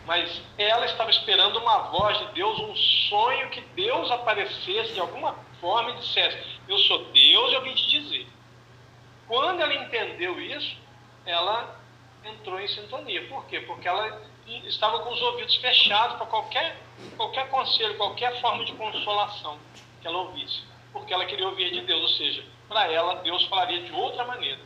Mas 0.06 0.42
ela 0.58 0.84
estava 0.86 1.10
esperando 1.10 1.58
uma 1.58 1.78
voz 1.90 2.18
de 2.18 2.26
Deus, 2.34 2.58
um 2.58 2.74
sonho 3.08 3.50
que 3.50 3.60
Deus 3.60 4.10
aparecesse 4.10 4.94
de 4.94 5.00
alguma 5.00 5.34
forma 5.60 5.90
e 5.90 5.96
dissesse: 5.96 6.38
Eu 6.68 6.78
sou 6.78 7.04
Deus 7.06 7.50
e 7.50 7.54
eu 7.54 7.62
vim 7.62 7.74
te 7.74 7.88
dizer. 7.88 8.26
Quando 9.28 9.60
ela 9.60 9.74
entendeu 9.74 10.40
isso, 10.40 10.76
ela 11.24 11.80
entrou 12.24 12.60
em 12.60 12.68
sintonia. 12.68 13.26
Por 13.28 13.46
quê? 13.46 13.60
Porque 13.60 13.86
ela 13.86 14.20
estava 14.64 15.00
com 15.00 15.10
os 15.10 15.22
ouvidos 15.22 15.54
fechados 15.56 16.16
para 16.16 16.26
qualquer, 16.26 16.76
qualquer 17.16 17.48
conselho, 17.48 17.96
qualquer 17.96 18.40
forma 18.40 18.64
de 18.64 18.72
consolação 18.72 19.58
que 20.00 20.06
ela 20.06 20.18
ouvisse. 20.18 20.62
Porque 20.92 21.14
ela 21.14 21.24
queria 21.24 21.48
ouvir 21.48 21.72
de 21.72 21.80
Deus, 21.82 22.02
ou 22.02 22.08
seja, 22.08 22.44
para 22.68 22.90
ela, 22.90 23.16
Deus 23.16 23.44
falaria 23.46 23.82
de 23.82 23.92
outra 23.92 24.24
maneira. 24.24 24.60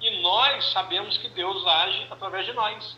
E 0.00 0.22
nós 0.22 0.64
sabemos 0.72 1.18
que 1.18 1.28
Deus 1.30 1.66
age 1.66 2.06
através 2.10 2.46
de 2.46 2.52
nós. 2.52 2.96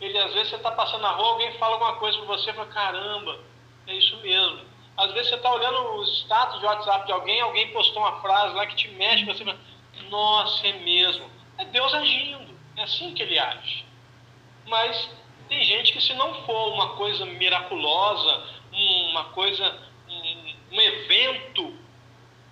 Ele, 0.00 0.18
às 0.18 0.32
vezes, 0.34 0.50
você 0.50 0.56
está 0.56 0.70
passando 0.72 1.02
na 1.02 1.10
rua, 1.10 1.30
alguém 1.30 1.52
fala 1.58 1.74
alguma 1.74 1.96
coisa 1.96 2.18
para 2.18 2.26
você 2.26 2.52
fala: 2.52 2.68
caramba, 2.68 3.38
é 3.86 3.94
isso 3.94 4.16
mesmo. 4.18 4.60
Às 4.96 5.12
vezes, 5.12 5.28
você 5.28 5.36
está 5.36 5.52
olhando 5.52 5.78
o 5.96 6.04
status 6.04 6.60
de 6.60 6.66
WhatsApp 6.66 7.06
de 7.06 7.12
alguém, 7.12 7.40
alguém 7.40 7.72
postou 7.72 8.02
uma 8.02 8.20
frase 8.20 8.54
lá 8.54 8.66
que 8.66 8.76
te 8.76 8.88
mexe, 8.88 9.24
você 9.24 9.44
fala: 9.44 9.58
nossa, 10.10 10.66
é 10.66 10.72
mesmo. 10.72 11.30
É 11.58 11.64
Deus 11.64 11.92
agindo. 11.94 12.54
É 12.76 12.82
assim 12.82 13.14
que 13.14 13.22
ele 13.22 13.38
age. 13.38 13.86
Mas 14.66 15.10
tem 15.48 15.62
gente 15.64 15.92
que, 15.92 16.00
se 16.00 16.12
não 16.14 16.34
for 16.44 16.72
uma 16.74 16.96
coisa 16.96 17.24
miraculosa, 17.24 18.44
uma 19.10 19.24
coisa, 19.26 19.78
um, 20.08 20.54
um 20.72 20.80
evento, 20.80 21.74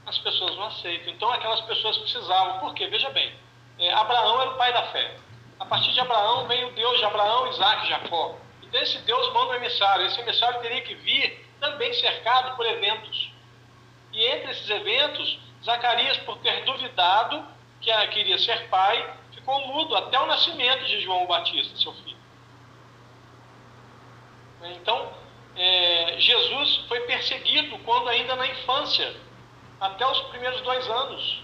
as 0.06 0.16
pessoas 0.18 0.56
não 0.56 0.64
aceitam. 0.66 1.12
Então, 1.12 1.30
aquelas 1.30 1.60
pessoas 1.62 1.98
precisavam. 1.98 2.60
Por 2.60 2.74
quê? 2.74 2.86
Veja 2.86 3.10
bem: 3.10 3.32
é, 3.78 3.92
Abraão 3.92 4.40
era 4.40 4.50
o 4.50 4.56
pai 4.56 4.72
da 4.72 4.84
fé. 4.84 5.16
A 5.58 5.64
partir 5.64 5.92
de 5.92 6.00
Abraão 6.00 6.46
vem 6.46 6.64
o 6.64 6.72
Deus 6.72 6.98
de 6.98 7.04
Abraão, 7.04 7.48
Isaac 7.48 7.86
e 7.86 7.88
Jacó. 7.88 8.36
Então, 8.62 8.80
esse 8.80 8.98
Deus 8.98 9.32
manda 9.32 9.52
um 9.52 9.54
emissário. 9.54 10.06
Esse 10.06 10.20
emissário 10.20 10.60
teria 10.60 10.80
que 10.82 10.94
vir 10.94 11.48
também 11.60 11.92
cercado 11.94 12.56
por 12.56 12.66
eventos. 12.66 13.30
E 14.12 14.24
entre 14.26 14.50
esses 14.50 14.68
eventos, 14.68 15.38
Zacarias, 15.64 16.16
por 16.18 16.38
ter 16.38 16.64
duvidado 16.64 17.44
que 17.80 18.06
queria 18.08 18.38
ser 18.38 18.68
pai, 18.68 19.14
ficou 19.32 19.66
mudo 19.66 19.94
até 19.94 20.18
o 20.18 20.26
nascimento 20.26 20.84
de 20.86 21.00
João 21.00 21.26
Batista, 21.26 21.76
seu 21.76 21.92
filho. 21.92 22.16
Então, 24.62 25.12
é, 25.56 26.16
Jesus 26.18 26.84
foi 26.88 27.00
perseguido 27.00 27.78
quando 27.80 28.08
ainda 28.08 28.34
na 28.36 28.46
infância, 28.46 29.14
até 29.80 30.06
os 30.06 30.20
primeiros 30.22 30.60
dois 30.62 30.88
anos. 30.88 31.42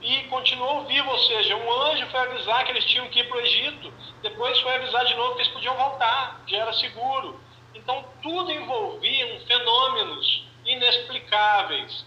E 0.00 0.24
continuou 0.24 0.86
vivo, 0.86 1.10
ou 1.10 1.18
seja, 1.18 1.54
um 1.56 1.72
anjo 1.82 2.06
foi 2.06 2.20
avisar 2.20 2.64
que 2.64 2.72
eles 2.72 2.84
tinham 2.86 3.08
que 3.08 3.20
ir 3.20 3.28
para 3.28 3.36
o 3.36 3.40
Egito, 3.40 3.92
depois 4.22 4.58
foi 4.60 4.74
avisar 4.76 5.04
de 5.04 5.14
novo 5.14 5.34
que 5.34 5.42
eles 5.42 5.52
podiam 5.52 5.76
voltar, 5.76 6.40
já 6.46 6.58
era 6.58 6.72
seguro. 6.72 7.38
Então, 7.74 8.04
tudo 8.22 8.50
envolvia 8.50 9.40
fenômenos 9.46 10.46
inexplicáveis 10.64 12.04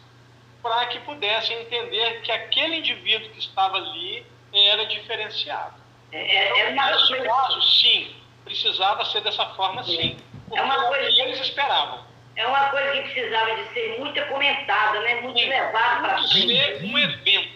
para 0.61 0.85
que 0.87 0.99
pudessem 1.01 1.61
entender 1.61 2.21
que 2.21 2.31
aquele 2.31 2.77
indivíduo 2.77 3.29
que 3.29 3.39
estava 3.39 3.77
ali 3.77 4.25
era 4.53 4.85
diferenciado. 4.85 5.75
É, 6.11 6.17
é, 6.17 6.59
é 6.61 6.69
uma 6.69 6.91
nesse 6.91 7.07
coisa... 7.07 7.25
caso, 7.25 7.61
sim, 7.61 8.15
precisava 8.45 9.03
ser 9.05 9.21
dessa 9.21 9.45
forma, 9.55 9.83
sim. 9.83 10.17
É 10.53 10.61
uma 10.61 10.87
coisa 10.87 11.11
que 11.11 11.21
eles 11.21 11.39
esperavam. 11.39 12.05
É 12.35 12.47
uma 12.47 12.69
coisa 12.69 12.91
que 12.91 13.01
precisava 13.01 13.55
de 13.55 13.73
ser 13.73 13.99
muito 13.99 14.25
comentada, 14.25 14.99
né? 15.01 15.21
muito 15.21 15.39
sim, 15.39 15.49
levada 15.49 16.01
para 16.01 16.17
frente. 16.27 16.47
ser 16.47 16.83
um 16.83 16.97
evento. 16.97 17.52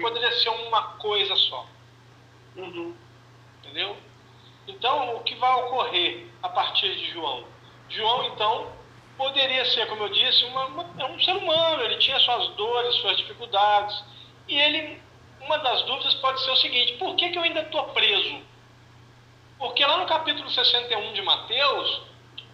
Poderia 0.00 0.32
ser 0.40 0.48
uma 0.48 0.82
coisa 0.94 1.34
só. 1.36 1.66
Uhum. 2.56 2.94
Entendeu? 3.62 3.96
Então, 4.66 5.16
o 5.16 5.20
que 5.20 5.34
vai 5.36 5.54
ocorrer 5.62 6.26
a 6.42 6.48
partir 6.48 6.94
de 6.94 7.10
João? 7.12 7.44
João, 7.88 8.24
então, 8.24 8.72
poderia 9.16 9.64
ser, 9.66 9.86
como 9.88 10.04
eu 10.04 10.08
disse, 10.10 10.44
uma, 10.44 10.66
uma, 10.66 10.90
é 10.98 11.04
um 11.06 11.20
ser 11.20 11.32
humano, 11.32 11.82
ele 11.82 11.96
tinha 11.96 12.18
suas 12.20 12.48
dores, 12.48 12.94
suas 12.96 13.16
dificuldades, 13.16 14.04
e 14.46 14.58
ele 14.58 15.00
uma 15.40 15.58
das 15.58 15.82
dúvidas 15.82 16.14
pode 16.16 16.42
ser 16.42 16.50
o 16.50 16.56
seguinte: 16.56 16.94
por 16.94 17.14
que, 17.16 17.30
que 17.30 17.38
eu 17.38 17.42
ainda 17.42 17.60
estou 17.60 17.84
preso? 17.88 18.42
Porque 19.58 19.84
lá 19.84 19.98
no 19.98 20.06
capítulo 20.06 20.48
61 20.50 21.12
de 21.12 21.22
Mateus, 21.22 22.02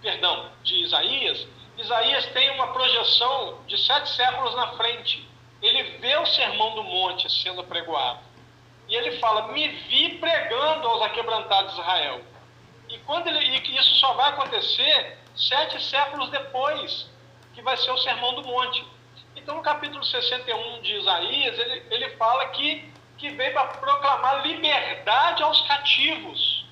perdão, 0.01 0.51
de 0.63 0.77
Isaías, 0.77 1.47
Isaías 1.77 2.27
tem 2.27 2.51
uma 2.51 2.69
projeção 2.69 3.59
de 3.67 3.77
sete 3.79 4.11
séculos 4.11 4.55
na 4.55 4.69
frente. 4.77 5.29
Vê 6.05 6.19
o 6.19 6.27
sermão 6.27 6.75
do 6.75 6.85
monte 6.85 7.33
sendo 7.33 7.65
pregoado. 7.65 8.21
E 8.87 8.95
ele 8.95 9.19
fala: 9.21 9.49
Me 9.53 9.67
vi 9.69 10.19
pregando 10.19 10.87
aos 10.87 11.01
aquebrantados 11.01 11.73
de 11.73 11.81
Israel. 11.81 12.21
E, 12.91 12.99
quando 13.07 13.29
ele, 13.29 13.41
e 13.41 13.77
isso 13.79 13.95
só 13.95 14.13
vai 14.13 14.29
acontecer 14.29 15.19
sete 15.35 15.83
séculos 15.83 16.29
depois, 16.29 17.09
que 17.55 17.63
vai 17.63 17.75
ser 17.79 17.91
o 17.91 17.97
sermão 17.97 18.35
do 18.35 18.47
monte. 18.47 18.85
Então, 19.35 19.55
no 19.55 19.63
capítulo 19.63 20.05
61 20.05 20.83
de 20.83 20.95
Isaías, 20.95 21.59
ele, 21.59 21.87
ele 21.91 22.11
fala 22.17 22.49
que, 22.49 22.87
que 23.17 23.31
veio 23.31 23.55
para 23.55 23.69
proclamar 23.69 24.47
liberdade 24.47 25.43
aos 25.43 25.59
cativos. 25.63 26.67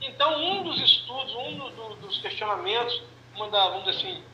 Então, 0.00 0.40
um 0.40 0.62
dos 0.62 0.80
estudos, 0.80 1.34
um 1.34 1.58
do, 1.58 1.70
do, 1.70 1.96
dos 1.96 2.18
questionamentos, 2.18 3.02
uma 3.34 3.48
da, 3.48 3.70
vamos 3.70 3.86
dizer 3.86 3.98
assim, 3.98 4.24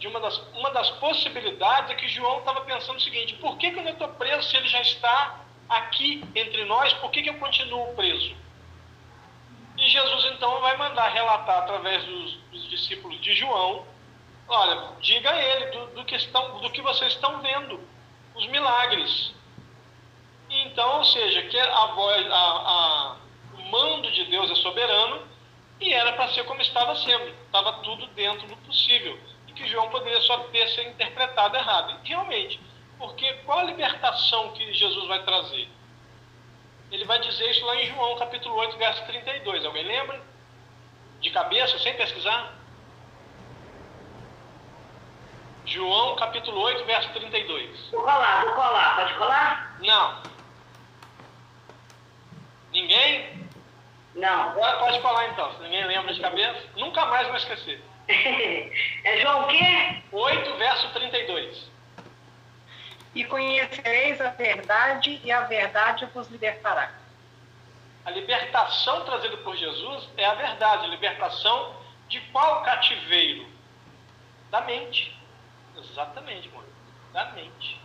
de 0.00 0.08
uma 0.08 0.18
das, 0.18 0.36
uma 0.54 0.70
das 0.70 0.90
possibilidades 0.92 1.90
é 1.90 1.94
que 1.94 2.08
João 2.08 2.40
estava 2.40 2.62
pensando 2.62 2.96
o 2.96 3.00
seguinte: 3.00 3.34
por 3.34 3.56
que, 3.56 3.70
que 3.70 3.78
eu 3.78 3.88
estou 3.88 4.08
preso 4.08 4.48
se 4.48 4.56
ele 4.56 4.66
já 4.66 4.80
está 4.80 5.44
aqui 5.68 6.24
entre 6.34 6.64
nós? 6.64 6.92
Por 6.94 7.12
que, 7.12 7.22
que 7.22 7.30
eu 7.30 7.38
continuo 7.38 7.94
preso? 7.94 8.34
E 9.78 9.88
Jesus 9.88 10.24
então 10.32 10.60
vai 10.60 10.76
mandar 10.76 11.08
relatar 11.10 11.58
através 11.58 12.04
dos, 12.04 12.34
dos 12.50 12.68
discípulos 12.68 13.20
de 13.20 13.34
João 13.34 13.86
Olha, 14.52 14.94
diga 15.00 15.30
a 15.30 15.40
ele 15.40 15.66
do, 15.66 15.86
do, 15.94 16.04
que 16.04 16.16
estão, 16.16 16.58
do 16.58 16.70
que 16.70 16.82
vocês 16.82 17.12
estão 17.12 17.40
vendo, 17.40 17.80
os 18.34 18.44
milagres. 18.48 19.32
Então, 20.50 20.98
ou 20.98 21.04
seja, 21.04 21.42
que 21.42 21.56
a 21.56 21.86
voz, 21.86 22.26
a, 22.26 22.34
a, 22.34 23.16
o 23.54 23.70
mando 23.70 24.10
de 24.10 24.24
Deus 24.24 24.50
é 24.50 24.56
soberano 24.56 25.22
e 25.80 25.92
era 25.92 26.14
para 26.14 26.32
ser 26.32 26.44
como 26.46 26.60
estava 26.60 26.96
sendo. 26.96 27.28
Estava 27.46 27.74
tudo 27.74 28.08
dentro 28.08 28.44
do 28.48 28.56
possível. 28.56 29.16
Que 29.60 29.68
João 29.68 29.90
poderia 29.90 30.18
só 30.22 30.38
ter 30.44 30.66
sido 30.70 30.88
interpretado 30.88 31.54
errado. 31.54 32.00
E, 32.02 32.08
realmente, 32.08 32.58
porque 32.96 33.30
qual 33.44 33.58
a 33.58 33.64
libertação 33.64 34.52
que 34.52 34.72
Jesus 34.72 35.06
vai 35.06 35.22
trazer? 35.22 35.68
Ele 36.90 37.04
vai 37.04 37.20
dizer 37.20 37.50
isso 37.50 37.64
lá 37.66 37.76
em 37.76 37.86
João, 37.88 38.16
capítulo 38.16 38.54
8, 38.54 38.78
verso 38.78 39.04
32. 39.04 39.62
Alguém 39.66 39.84
lembra? 39.84 40.18
De 41.20 41.30
cabeça, 41.30 41.78
sem 41.78 41.94
pesquisar? 41.94 42.54
João 45.66 46.16
capítulo 46.16 46.58
8, 46.58 46.82
verso 46.86 47.10
32. 47.10 47.90
Vou 47.90 48.00
colar, 48.00 48.44
vou 48.46 48.54
colar. 48.54 48.96
Pode 48.96 49.14
colar? 49.14 49.78
Não. 49.80 50.22
Ninguém? 52.72 53.46
Não. 54.14 54.40
Agora 54.40 54.78
pode 54.78 55.00
colar 55.00 55.28
então, 55.28 55.52
se 55.52 55.62
ninguém 55.64 55.84
lembra 55.84 56.14
de 56.14 56.20
cabeça. 56.20 56.66
Nunca 56.76 57.04
mais 57.04 57.28
vai 57.28 57.36
esquecer. 57.36 57.89
É 59.04 59.16
João 59.20 59.42
o 59.42 59.48
quê? 59.48 60.02
8, 60.12 60.56
verso 60.56 60.92
32. 60.92 61.70
E 63.14 63.24
conhecereis 63.24 64.20
a 64.20 64.30
verdade, 64.30 65.20
e 65.24 65.32
a 65.32 65.42
verdade 65.42 66.06
vos 66.06 66.28
libertará. 66.28 66.92
A 68.04 68.10
libertação 68.10 69.04
trazida 69.04 69.36
por 69.38 69.56
Jesus 69.56 70.08
é 70.16 70.24
a 70.24 70.34
verdade. 70.34 70.84
A 70.84 70.88
libertação 70.88 71.76
de 72.08 72.20
qual 72.32 72.62
cativeiro? 72.62 73.46
Da 74.50 74.60
mente. 74.62 75.16
Exatamente, 75.76 76.48
mano. 76.48 76.68
Da 77.12 77.26
mente. 77.32 77.80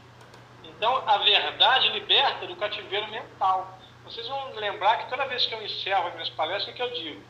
Então, 0.63 1.03
a 1.07 1.17
verdade 1.17 1.89
liberta 1.89 2.47
do 2.47 2.55
cativeiro 2.55 3.07
mental. 3.09 3.77
Vocês 4.03 4.27
vão 4.27 4.53
lembrar 4.55 4.97
que 4.97 5.09
toda 5.09 5.27
vez 5.27 5.45
que 5.45 5.53
eu 5.53 5.63
encerro 5.63 6.07
as 6.07 6.13
minhas 6.13 6.29
palestras, 6.29 6.73
o 6.73 6.77
que 6.77 6.83
eu 6.83 6.93
digo? 6.93 7.21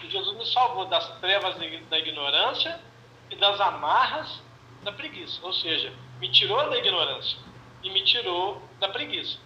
Que 0.00 0.10
Jesus 0.10 0.36
me 0.36 0.46
salvou 0.46 0.86
das 0.86 1.08
trevas 1.20 1.56
da 1.88 1.98
ignorância 1.98 2.80
e 3.30 3.36
das 3.36 3.60
amarras 3.60 4.42
da 4.82 4.92
preguiça. 4.92 5.38
Ou 5.42 5.52
seja, 5.52 5.92
me 6.18 6.28
tirou 6.30 6.68
da 6.70 6.78
ignorância 6.78 7.38
e 7.82 7.90
me 7.90 8.02
tirou 8.04 8.62
da 8.78 8.88
preguiça. 8.88 9.38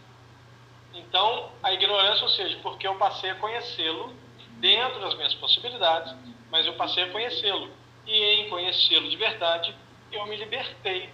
Então, 0.95 1.51
a 1.63 1.73
ignorância, 1.73 2.25
ou 2.25 2.31
seja, 2.31 2.59
porque 2.63 2.87
eu 2.87 2.95
passei 2.97 3.31
a 3.31 3.35
conhecê-lo 3.35 4.15
dentro 4.59 5.01
das 5.01 5.15
minhas 5.15 5.35
possibilidades, 5.35 6.15
mas 6.51 6.67
eu 6.67 6.75
passei 6.75 7.05
a 7.05 7.11
conhecê-lo. 7.11 7.71
E 8.07 8.15
em 8.41 8.49
conhecê-lo 8.49 9.09
de 9.09 9.17
verdade, 9.17 9.75
eu 10.13 10.25
me 10.27 10.37
libertei 10.37 11.11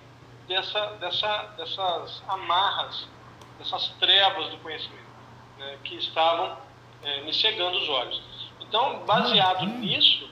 dessa, 0.47 0.87
dessa, 1.01 1.43
dessas 1.57 2.23
amarras, 2.29 3.09
dessas 3.59 3.89
trevas 3.99 4.51
do 4.51 4.59
conhecimento, 4.59 5.03
né, 5.59 5.79
que 5.85 5.97
estavam 5.97 6.57
é, 7.03 7.21
me 7.23 7.33
cegando 7.33 7.79
os 7.79 7.89
olhos. 7.89 8.23
Então, 8.73 9.05
baseado 9.05 9.67
nisso, 9.67 10.31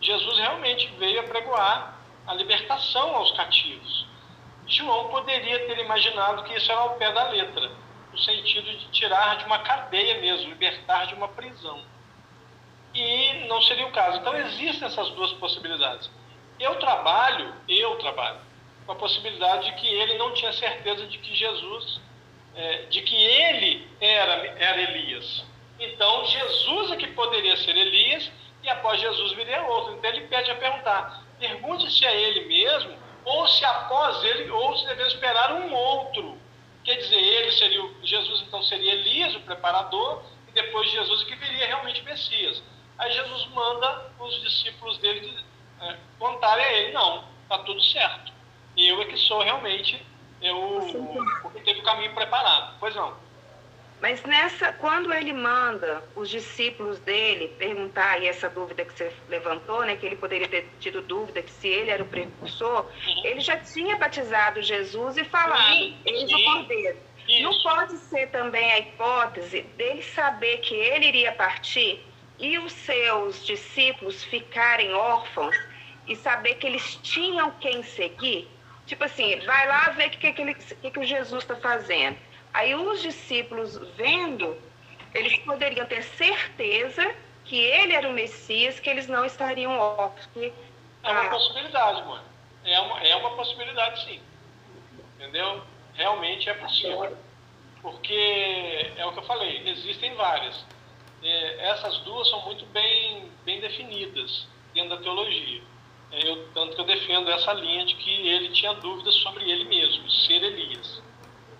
Jesus 0.00 0.38
realmente 0.38 0.86
veio 0.98 1.20
a 1.20 1.24
pregoar 1.24 1.94
a 2.26 2.32
libertação 2.32 3.14
aos 3.14 3.32
cativos. 3.32 4.06
João 4.66 5.10
poderia 5.10 5.66
ter 5.66 5.78
imaginado 5.78 6.42
que 6.44 6.54
isso 6.54 6.72
era 6.72 6.80
ao 6.80 6.94
pé 6.94 7.12
da 7.12 7.28
letra, 7.28 7.70
no 8.10 8.16
sentido 8.16 8.64
de 8.78 8.88
tirar 8.92 9.36
de 9.36 9.44
uma 9.44 9.58
cadeia 9.58 10.22
mesmo, 10.22 10.48
libertar 10.48 11.06
de 11.06 11.12
uma 11.12 11.28
prisão. 11.28 11.84
E 12.94 13.46
não 13.46 13.60
seria 13.60 13.86
o 13.86 13.92
caso. 13.92 14.20
Então 14.20 14.34
existem 14.36 14.88
essas 14.88 15.10
duas 15.10 15.34
possibilidades. 15.34 16.10
Eu 16.58 16.76
trabalho, 16.76 17.54
eu 17.68 17.96
trabalho, 17.96 18.40
com 18.86 18.92
a 18.92 18.96
possibilidade 18.96 19.66
de 19.66 19.72
que 19.72 19.86
ele 19.86 20.16
não 20.16 20.32
tinha 20.32 20.52
certeza 20.54 21.06
de 21.06 21.18
que 21.18 21.34
Jesus, 21.34 22.00
é, 22.54 22.86
de 22.86 23.02
que 23.02 23.14
ele 23.14 23.86
era, 24.00 24.46
era 24.58 24.80
Elias. 24.80 25.51
Então 25.84 26.24
Jesus 26.24 26.92
é 26.92 26.96
que 26.96 27.08
poderia 27.08 27.56
ser 27.56 27.76
Elias 27.76 28.30
e 28.62 28.68
após 28.68 29.00
Jesus 29.00 29.32
viria 29.32 29.62
outro. 29.62 29.94
Então 29.94 30.10
ele 30.10 30.26
pede 30.28 30.50
a 30.50 30.56
perguntar: 30.56 31.24
pergunte 31.38 31.90
se 31.90 32.04
é 32.04 32.20
ele 32.20 32.46
mesmo 32.46 32.96
ou 33.24 33.46
se 33.46 33.64
após 33.64 34.22
ele, 34.24 34.50
ou 34.50 34.76
se 34.76 34.86
devemos 34.86 35.12
esperar 35.12 35.52
um 35.52 35.72
outro. 35.72 36.38
Quer 36.84 36.96
dizer, 36.96 37.18
ele 37.18 37.52
seria, 37.52 37.90
Jesus 38.02 38.42
então 38.42 38.62
seria 38.62 38.92
Elias, 38.92 39.34
o 39.36 39.40
preparador, 39.40 40.22
e 40.48 40.52
depois 40.52 40.90
Jesus 40.90 41.22
que 41.24 41.34
viria 41.36 41.66
realmente 41.66 42.02
Messias. 42.02 42.62
Aí 42.98 43.12
Jesus 43.12 43.46
manda 43.46 44.10
os 44.18 44.40
discípulos 44.42 44.98
dele 44.98 45.38
é, 45.80 45.96
contarem 46.18 46.64
a 46.64 46.72
ele, 46.72 46.92
não, 46.92 47.24
está 47.44 47.58
tudo 47.58 47.80
certo. 47.82 48.32
Eu 48.76 49.00
é 49.00 49.04
que 49.04 49.16
sou 49.16 49.42
realmente 49.42 50.04
eu, 50.40 50.56
o 51.44 51.50
que 51.50 51.60
teve 51.60 51.80
o 51.80 51.84
caminho 51.84 52.12
preparado. 52.14 52.74
Pois 52.80 52.94
não. 52.94 53.16
Mas 54.02 54.20
nessa, 54.24 54.72
quando 54.72 55.14
ele 55.14 55.32
manda 55.32 56.02
os 56.16 56.28
discípulos 56.28 56.98
dele 56.98 57.54
perguntar, 57.56 58.20
e 58.20 58.26
essa 58.26 58.50
dúvida 58.50 58.84
que 58.84 58.92
você 58.92 59.12
levantou, 59.28 59.84
né, 59.84 59.94
que 59.94 60.04
ele 60.04 60.16
poderia 60.16 60.48
ter 60.48 60.68
tido 60.80 61.00
dúvida 61.02 61.40
que 61.40 61.50
se 61.52 61.68
ele 61.68 61.88
era 61.88 62.02
o 62.02 62.06
precursor, 62.06 62.84
uhum. 62.84 63.24
ele 63.24 63.38
já 63.38 63.56
tinha 63.58 63.96
batizado 63.96 64.60
Jesus 64.60 65.16
e 65.18 65.24
falado, 65.24 65.68
sim, 65.68 65.96
eis 66.04 66.28
sim. 66.28 66.34
o 66.34 66.44
cordeiro. 66.44 66.98
Não 67.42 67.62
pode 67.62 67.96
ser 67.96 68.28
também 68.30 68.72
a 68.72 68.80
hipótese 68.80 69.62
dele 69.76 70.02
saber 70.02 70.58
que 70.58 70.74
ele 70.74 71.06
iria 71.06 71.30
partir 71.30 72.04
e 72.40 72.58
os 72.58 72.72
seus 72.72 73.46
discípulos 73.46 74.24
ficarem 74.24 74.92
órfãos 74.92 75.56
e 76.08 76.16
saber 76.16 76.56
que 76.56 76.66
eles 76.66 76.96
tinham 77.04 77.52
quem 77.52 77.84
seguir? 77.84 78.48
Tipo 78.84 79.04
assim, 79.04 79.38
vai 79.46 79.68
lá 79.68 79.90
ver 79.90 80.08
o 80.08 80.10
que, 80.10 80.32
que, 80.32 80.54
que, 80.54 80.90
que 80.90 80.98
o 80.98 81.04
Jesus 81.04 81.44
está 81.44 81.54
fazendo 81.54 82.18
Aí 82.52 82.74
os 82.74 83.00
discípulos 83.00 83.76
vendo, 83.96 84.56
eles 85.14 85.38
poderiam 85.38 85.86
ter 85.86 86.02
certeza 86.02 87.14
que 87.44 87.56
ele 87.56 87.94
era 87.94 88.08
o 88.08 88.12
Messias, 88.12 88.78
que 88.78 88.88
eles 88.88 89.08
não 89.08 89.24
estariam 89.24 89.78
órfãos. 89.78 90.52
É 91.02 91.10
uma 91.10 91.30
possibilidade, 91.30 92.02
mano. 92.02 92.24
É 92.64 92.80
uma, 92.80 93.00
é 93.02 93.16
uma 93.16 93.36
possibilidade, 93.36 94.04
sim. 94.04 94.20
Entendeu? 95.16 95.62
Realmente 95.94 96.48
é 96.48 96.54
possível. 96.54 97.16
Porque 97.80 98.92
é 98.96 99.04
o 99.04 99.12
que 99.12 99.18
eu 99.18 99.24
falei, 99.24 99.62
existem 99.68 100.14
várias. 100.14 100.64
É, 101.22 101.68
essas 101.70 101.98
duas 101.98 102.28
são 102.28 102.44
muito 102.44 102.64
bem, 102.66 103.28
bem 103.44 103.60
definidas 103.60 104.46
dentro 104.74 104.90
da 104.90 105.02
teologia. 105.02 105.62
É, 106.12 106.28
eu, 106.28 106.48
tanto 106.52 106.74
que 106.74 106.80
eu 106.80 106.84
defendo 106.84 107.30
essa 107.30 107.52
linha 107.54 107.84
de 107.86 107.94
que 107.94 108.28
ele 108.28 108.50
tinha 108.50 108.74
dúvidas 108.74 109.14
sobre 109.16 109.50
ele 109.50 109.64
mesmo, 109.64 110.08
ser 110.10 110.42
Elias. 110.42 111.02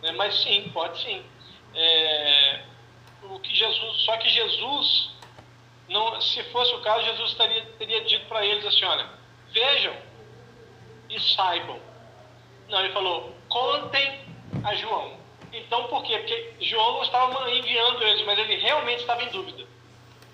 Né? 0.02 0.10
Mas 0.12 0.42
sim, 0.42 0.68
pode 0.74 1.00
sim. 1.00 1.24
É, 1.74 2.62
o 3.22 3.38
que 3.38 3.54
Jesus, 3.54 4.02
só 4.02 4.16
que 4.18 4.28
Jesus, 4.28 5.10
não, 5.88 6.20
se 6.20 6.42
fosse 6.44 6.74
o 6.74 6.80
caso, 6.80 7.04
Jesus 7.04 7.34
teria, 7.34 7.64
teria 7.78 8.04
dito 8.04 8.26
para 8.26 8.44
eles 8.44 8.66
assim, 8.66 8.84
olha, 8.84 9.08
vejam 9.50 9.94
e 11.08 11.18
saibam. 11.20 11.78
Não, 12.68 12.80
ele 12.80 12.92
falou, 12.92 13.34
contem 13.48 14.20
a 14.64 14.74
João. 14.74 15.20
Então, 15.52 15.84
por 15.84 16.02
quê? 16.02 16.18
Porque 16.18 16.54
João 16.60 16.94
não 16.94 17.02
estava 17.02 17.50
enviando 17.50 18.02
eles, 18.02 18.24
mas 18.26 18.38
ele 18.38 18.56
realmente 18.56 19.00
estava 19.00 19.22
em 19.22 19.28
dúvida. 19.28 19.66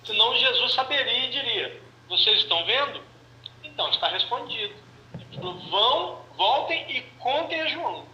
Senão 0.03 0.35
Jesus 0.37 0.73
saberia 0.73 1.25
e 1.25 1.29
diria, 1.29 1.81
vocês 2.07 2.39
estão 2.39 2.65
vendo? 2.65 3.03
Então, 3.63 3.89
está 3.89 4.07
respondido. 4.07 4.73
Ele 5.13 5.37
falou, 5.37 5.59
vão, 5.69 6.25
voltem 6.35 6.89
e 6.89 7.01
contem 7.19 7.61
a 7.61 7.67
João 7.67 8.08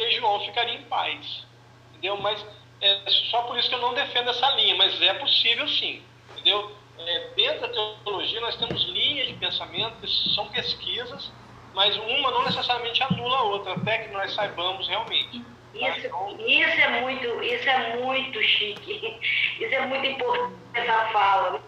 porque 0.00 0.10
João 0.12 0.40
ficaria 0.40 0.74
em 0.74 0.82
paz. 0.84 1.46
Entendeu? 1.90 2.16
Mas 2.16 2.44
é 2.80 2.98
só 3.30 3.42
por 3.42 3.58
isso 3.58 3.68
que 3.68 3.74
eu 3.74 3.80
não 3.80 3.92
defendo 3.92 4.30
essa 4.30 4.50
linha, 4.52 4.74
mas 4.76 5.00
é 5.02 5.12
possível 5.14 5.68
sim. 5.68 6.02
Entendeu? 6.32 6.74
É, 6.98 7.28
dentro 7.36 7.60
da 7.60 7.68
teologia 7.68 8.40
nós 8.40 8.56
temos 8.56 8.82
linhas 8.88 9.28
de 9.28 9.34
pensamento 9.34 10.06
são 10.34 10.46
pesquisas, 10.48 11.30
mas 11.74 11.96
uma 11.96 12.30
não 12.30 12.44
necessariamente 12.44 13.02
anula 13.02 13.36
a 13.38 13.42
outra, 13.42 13.72
até 13.74 13.98
que 13.98 14.12
nós 14.12 14.32
saibamos 14.34 14.88
realmente. 14.88 15.40
Tá? 15.40 15.88
Isso, 15.88 16.06
isso, 16.46 16.80
é 16.80 17.00
muito, 17.00 17.42
isso 17.42 17.68
é 17.68 17.96
muito 17.96 18.42
chique. 18.42 19.20
Isso 19.60 19.74
é 19.74 19.86
muito 19.86 20.06
importante 20.06 20.56
essa 20.72 21.12
fala 21.12 21.60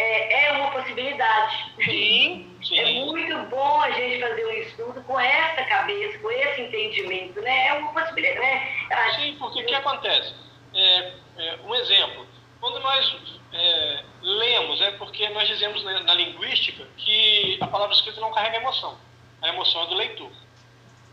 é, 0.00 0.46
é 0.46 0.52
uma 0.52 0.70
possibilidade. 0.70 1.72
Sim, 1.84 2.56
sim. 2.64 2.78
É 2.78 3.04
muito 3.04 3.38
bom 3.50 3.80
a 3.80 3.90
gente 3.90 4.20
fazer 4.20 4.46
um 4.46 4.52
estudo 4.52 5.02
com 5.02 5.20
essa 5.20 5.62
cabeça, 5.64 6.18
com 6.18 6.30
esse 6.30 6.62
entendimento, 6.62 7.40
né? 7.42 7.68
É 7.68 7.72
uma 7.74 7.92
possibilidade, 7.92 8.40
né? 8.40 9.12
Sim, 9.16 9.36
porque 9.38 9.62
o 9.62 9.66
que 9.66 9.74
acontece? 9.74 10.34
É, 10.74 11.12
é, 11.38 11.58
um 11.64 11.74
exemplo, 11.74 12.26
quando 12.60 12.80
nós 12.80 13.16
é, 13.52 14.04
lemos, 14.22 14.80
é 14.80 14.92
porque 14.92 15.28
nós 15.30 15.46
dizemos 15.48 15.82
na, 15.84 16.00
na, 16.00 16.14
linguística 16.14 16.86
que 16.96 17.58
a 17.60 17.66
palavra 17.66 17.94
escrita 17.94 18.20
não 18.20 18.32
carrega 18.32 18.56
emoção. 18.56 18.96
A 19.42 19.48
emoção 19.48 19.82
é 19.82 19.86
do 19.86 19.94
leitor. 19.94 20.30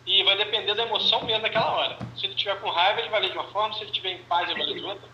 E 0.05 0.23
vai 0.23 0.37
depender 0.37 0.73
da 0.73 0.83
emoção 0.83 1.23
mesmo 1.25 1.41
daquela 1.41 1.71
hora. 1.71 1.97
Se 2.15 2.25
ele 2.25 2.33
estiver 2.33 2.59
com 2.61 2.69
raiva, 2.69 3.01
ele 3.01 3.09
vai 3.09 3.19
ler 3.19 3.31
de 3.31 3.37
uma 3.37 3.47
forma, 3.51 3.73
se 3.73 3.81
ele 3.81 3.91
estiver 3.91 4.11
em 4.11 4.23
paz, 4.23 4.49
ele 4.49 4.59
vai 4.59 4.67
ler 4.67 4.79
de 4.79 4.85
outra. 4.85 5.09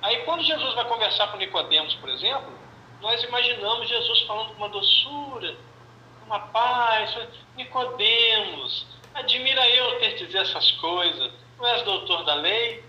Aí 0.00 0.16
quando 0.24 0.42
Jesus 0.42 0.74
vai 0.74 0.84
conversar 0.86 1.28
com 1.28 1.36
Nicodemos, 1.36 1.94
por 1.96 2.08
exemplo, 2.08 2.61
nós 3.02 3.22
imaginamos 3.24 3.88
Jesus 3.88 4.20
falando 4.22 4.50
com 4.50 4.58
uma 4.58 4.68
doçura, 4.68 5.56
uma 6.24 6.38
paz, 6.38 7.18
Nicodemos, 7.56 8.86
admira 9.12 9.68
eu 9.68 9.98
ter 9.98 10.12
te 10.16 10.26
dizer 10.26 10.38
essas 10.38 10.70
coisas, 10.72 11.32
não 11.58 11.66
és 11.66 11.82
doutor 11.82 12.24
da 12.24 12.34
lei, 12.34 12.82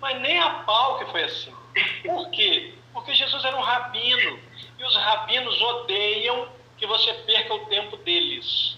mas 0.00 0.18
nem 0.20 0.38
a 0.40 0.50
pau 0.64 0.98
que 0.98 1.04
foi 1.12 1.22
assim. 1.22 1.54
Por 2.02 2.30
quê? 2.30 2.74
Porque 2.94 3.14
Jesus 3.14 3.44
era 3.44 3.56
um 3.56 3.60
rabino, 3.60 4.40
e 4.78 4.84
os 4.84 4.96
rabinos 4.96 5.60
odeiam 5.60 6.48
que 6.78 6.86
você 6.86 7.12
perca 7.12 7.54
o 7.54 7.66
tempo 7.66 7.96
deles. 7.98 8.76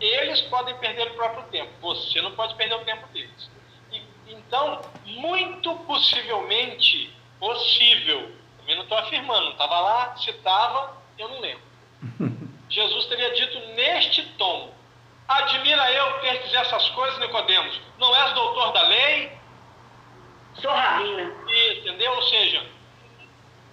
Eles 0.00 0.40
podem 0.42 0.74
perder 0.78 1.08
o 1.08 1.14
próprio 1.14 1.44
tempo, 1.50 1.70
você 1.82 2.22
não 2.22 2.32
pode 2.32 2.54
perder 2.54 2.76
o 2.76 2.84
tempo 2.84 3.06
deles. 3.08 3.50
E, 3.92 4.02
então, 4.28 4.80
muito 5.04 5.74
possivelmente, 5.80 7.14
possível, 7.38 8.39
também 8.70 8.76
não 8.76 8.82
estou 8.84 8.98
afirmando, 8.98 9.44
não 9.46 9.52
estava 9.52 9.80
lá, 9.80 10.16
se 10.16 10.30
estava, 10.30 10.96
eu 11.18 11.28
não 11.28 11.40
lembro. 11.40 11.62
Jesus 12.70 13.06
teria 13.06 13.34
dito 13.34 13.58
neste 13.74 14.22
tom: 14.34 14.72
Admira 15.26 15.92
eu 15.92 16.20
ter 16.20 16.42
dizer 16.44 16.58
essas 16.58 16.88
coisas, 16.90 17.18
Nicodemos. 17.18 17.80
Não 17.98 18.14
és 18.14 18.32
doutor 18.32 18.72
da 18.72 18.82
lei? 18.82 19.32
Sou 20.54 20.70
rabina. 20.70 21.34
Entendeu? 21.78 22.12
Ou 22.12 22.22
seja, 22.22 22.60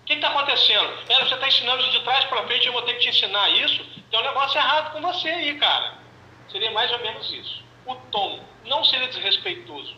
o 0.01 0.05
que 0.05 0.13
está 0.13 0.30
acontecendo? 0.30 0.93
É, 1.09 1.26
você 1.26 1.36
está 1.36 1.47
ensinando 1.47 1.89
de 1.91 1.99
trás 2.01 2.26
para 2.26 2.45
frente, 2.47 2.65
eu 2.65 2.74
vou 2.74 2.82
ter 2.84 2.93
que 2.93 3.01
te 3.01 3.09
ensinar 3.09 3.49
isso. 3.49 3.84
Tem 4.09 4.19
um 4.19 4.24
negócio 4.24 4.57
errado 4.57 4.93
com 4.93 5.01
você 5.01 5.30
aí, 5.30 5.59
cara. 5.59 5.95
Seria 6.49 6.72
mais 6.72 6.91
ou 6.91 6.99
menos 6.99 7.32
isso. 7.32 7.63
O 7.86 7.95
tom 7.95 8.39
não 8.65 8.84
seria 8.84 9.07
desrespeitoso, 9.07 9.95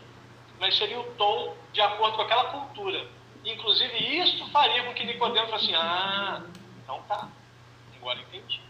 mas 0.58 0.76
seria 0.76 1.00
o 1.00 1.14
tom 1.14 1.56
de 1.72 1.80
acordo 1.80 2.16
com 2.16 2.22
aquela 2.22 2.44
cultura. 2.44 3.19
Inclusive, 3.44 4.18
isso 4.18 4.46
faria 4.50 4.84
com 4.84 4.94
que 4.94 5.04
Nicodemo 5.04 5.48
fosse 5.48 5.64
assim, 5.66 5.74
ah, 5.74 6.42
então 6.82 7.02
tá, 7.08 7.28
agora 7.96 8.18
entendi. 8.20 8.60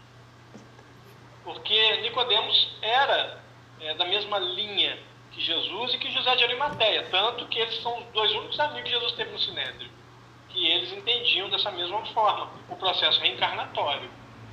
Porque 1.43 1.97
Nicodemos 1.97 2.77
era 2.81 3.41
é, 3.81 3.93
da 3.95 4.05
mesma 4.05 4.39
linha 4.39 4.97
que 5.31 5.41
Jesus 5.41 5.93
e 5.93 5.97
que 5.97 6.11
José 6.11 6.35
de 6.35 6.43
Arimateia, 6.43 7.07
tanto 7.09 7.47
que 7.47 7.59
eles 7.59 7.81
são 7.81 7.97
os 7.99 8.05
dois 8.07 8.31
únicos 8.33 8.59
amigos 8.59 8.83
que 8.83 8.89
Jesus 8.89 9.13
teve 9.13 9.31
no 9.31 9.39
Sinédrio, 9.39 9.89
que 10.49 10.67
eles 10.67 10.91
entendiam 10.91 11.49
dessa 11.49 11.71
mesma 11.71 12.05
forma 12.07 12.51
o 12.69 12.75
processo 12.75 13.19
reencarnatório. 13.21 14.09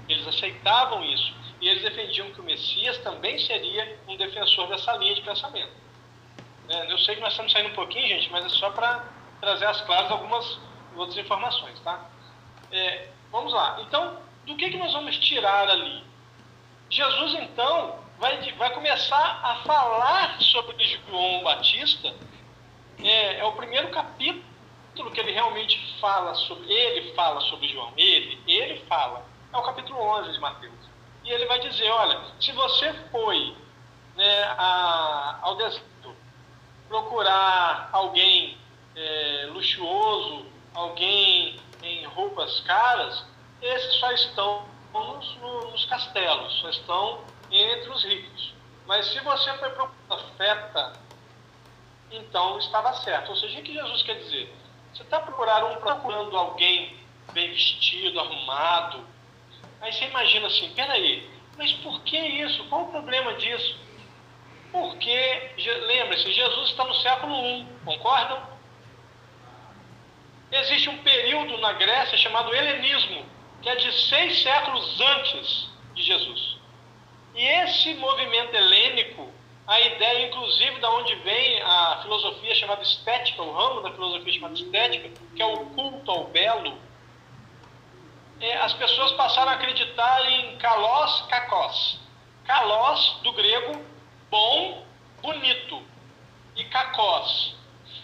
Eles 0.08 0.26
aceitavam 0.26 1.04
isso 1.04 1.34
e 1.60 1.68
eles 1.68 1.82
defendiam 1.82 2.30
que 2.30 2.40
o 2.40 2.44
Messias 2.44 2.98
também 2.98 3.38
seria 3.38 3.98
um 4.06 4.16
defensor 4.16 4.68
dessa 4.68 4.96
linha 4.96 5.14
de 5.14 5.22
pensamento. 5.22 5.72
É, 6.68 6.92
eu 6.92 6.98
sei 6.98 7.16
que 7.16 7.20
nós 7.20 7.32
estamos 7.32 7.52
saindo 7.52 7.70
um 7.70 7.74
pouquinho, 7.74 8.06
gente, 8.08 8.30
mas 8.30 8.44
é 8.44 8.48
só 8.48 8.70
para 8.70 9.04
trazer 9.41 9.66
às 9.66 9.80
claras 9.82 10.11
algumas 10.11 10.59
outras 10.97 11.18
informações, 11.18 11.78
tá? 11.80 12.05
É, 12.70 13.09
vamos 13.30 13.53
lá. 13.53 13.78
Então, 13.80 14.18
do 14.47 14.57
que, 14.57 14.70
que 14.70 14.76
nós 14.76 14.93
vamos 14.93 15.16
tirar 15.18 15.68
ali? 15.68 16.05
Jesus, 16.91 17.34
então, 17.34 17.99
vai, 18.18 18.53
vai 18.53 18.70
começar 18.72 19.41
a 19.43 19.57
falar 19.64 20.41
sobre 20.41 20.84
João 20.84 21.43
Batista. 21.43 22.14
É, 23.03 23.39
é 23.39 23.45
o 23.45 23.53
primeiro 23.53 23.89
capítulo 23.91 25.11
que 25.12 25.20
ele 25.20 25.32
realmente 25.32 25.99
fala 26.01 26.34
sobre. 26.34 26.72
Ele 26.72 27.14
fala 27.14 27.41
sobre 27.43 27.68
João. 27.68 27.93
Ele, 27.97 28.41
ele 28.47 28.80
fala. 28.86 29.24
É 29.53 29.57
o 29.57 29.62
capítulo 29.62 30.01
11 30.01 30.32
de 30.32 30.41
Mateus. 30.41 30.74
E 31.24 31.30
ele 31.30 31.47
vai 31.47 31.61
dizer: 31.61 31.91
olha, 31.91 32.20
se 32.41 32.53
você 32.53 32.93
foi 33.11 33.55
né, 34.16 34.45
a, 34.59 35.39
ao 35.43 35.57
deserto 35.57 36.16
procurar 36.89 37.91
alguém 37.93 38.57
é, 38.99 39.46
luxuoso, 39.53 40.46
alguém 40.74 41.57
em 41.82 42.05
roupas 42.07 42.61
caras, 42.61 43.24
esses 43.62 43.94
só 44.01 44.11
estão 44.12 44.68
nos, 44.92 45.36
nos 45.36 45.84
castelos, 45.86 46.53
só 46.61 46.68
estão 46.70 47.24
entre 47.51 47.90
os 47.90 48.05
ricos. 48.05 48.53
Mas 48.86 49.07
se 49.07 49.20
você 49.20 49.53
foi 49.59 49.70
para 49.70 49.84
um 49.84 49.90
profeta, 50.09 50.92
então 52.11 52.59
estava 52.59 52.92
certo. 52.94 53.30
Ou 53.30 53.36
seja, 53.36 53.61
o 53.61 53.62
que 53.62 53.74
Jesus 53.74 54.03
quer 54.03 54.18
dizer? 54.18 54.53
Você 54.92 55.03
está 55.03 55.20
procurando, 55.20 55.78
procurando 55.78 56.36
alguém 56.36 56.96
bem 57.32 57.51
vestido, 57.51 58.18
arrumado. 58.18 59.05
Aí 59.80 59.92
você 59.92 60.07
imagina 60.07 60.46
assim, 60.49 60.72
peraí, 60.74 61.30
mas 61.57 61.72
por 61.74 62.01
que 62.03 62.18
isso? 62.18 62.64
Qual 62.64 62.84
o 62.84 62.90
problema 62.90 63.34
disso? 63.34 63.78
Porque, 64.72 65.55
lembre-se, 65.86 66.32
Jesus 66.32 66.70
está 66.70 66.84
no 66.84 66.94
século 66.94 67.34
I, 67.34 67.66
concordam? 67.84 68.57
Existe 70.51 70.88
um 70.88 70.99
período 70.99 71.59
na 71.59 71.72
Grécia 71.74 72.16
chamado 72.16 72.55
helenismo, 72.55 73.24
que 73.61 73.68
é 73.68 73.76
de 73.76 73.92
seis 74.09 74.42
séculos 74.42 75.01
antes 75.01 75.68
de 75.94 76.03
Jesus. 76.03 76.57
E 77.34 77.44
esse 77.44 77.94
movimento 77.94 78.55
helênico, 78.55 79.30
a 79.66 79.80
ideia, 79.80 80.26
inclusive, 80.26 80.80
da 80.80 80.90
onde 80.90 81.14
vem 81.16 81.61
a 81.62 82.01
filosofia 82.03 82.55
chamada 82.55 82.82
estética, 82.82 83.42
o 83.42 83.53
ramo 83.53 83.82
da 83.82 83.92
filosofia 83.92 84.32
chamada 84.32 84.55
estética, 84.55 85.11
que 85.36 85.42
é 85.42 85.46
o 85.46 85.66
culto 85.66 86.11
ao 86.11 86.24
belo, 86.24 86.78
é, 88.40 88.57
as 88.59 88.72
pessoas 88.74 89.12
passaram 89.12 89.51
a 89.51 89.55
acreditar 89.57 90.30
em 90.30 90.57
kalos, 90.59 91.22
kakos. 91.28 92.01
Kalos, 92.46 93.20
do 93.22 93.32
grego, 93.32 93.84
bom, 94.30 94.84
bonito. 95.20 95.82
E 96.57 96.64
kakos, 96.64 97.55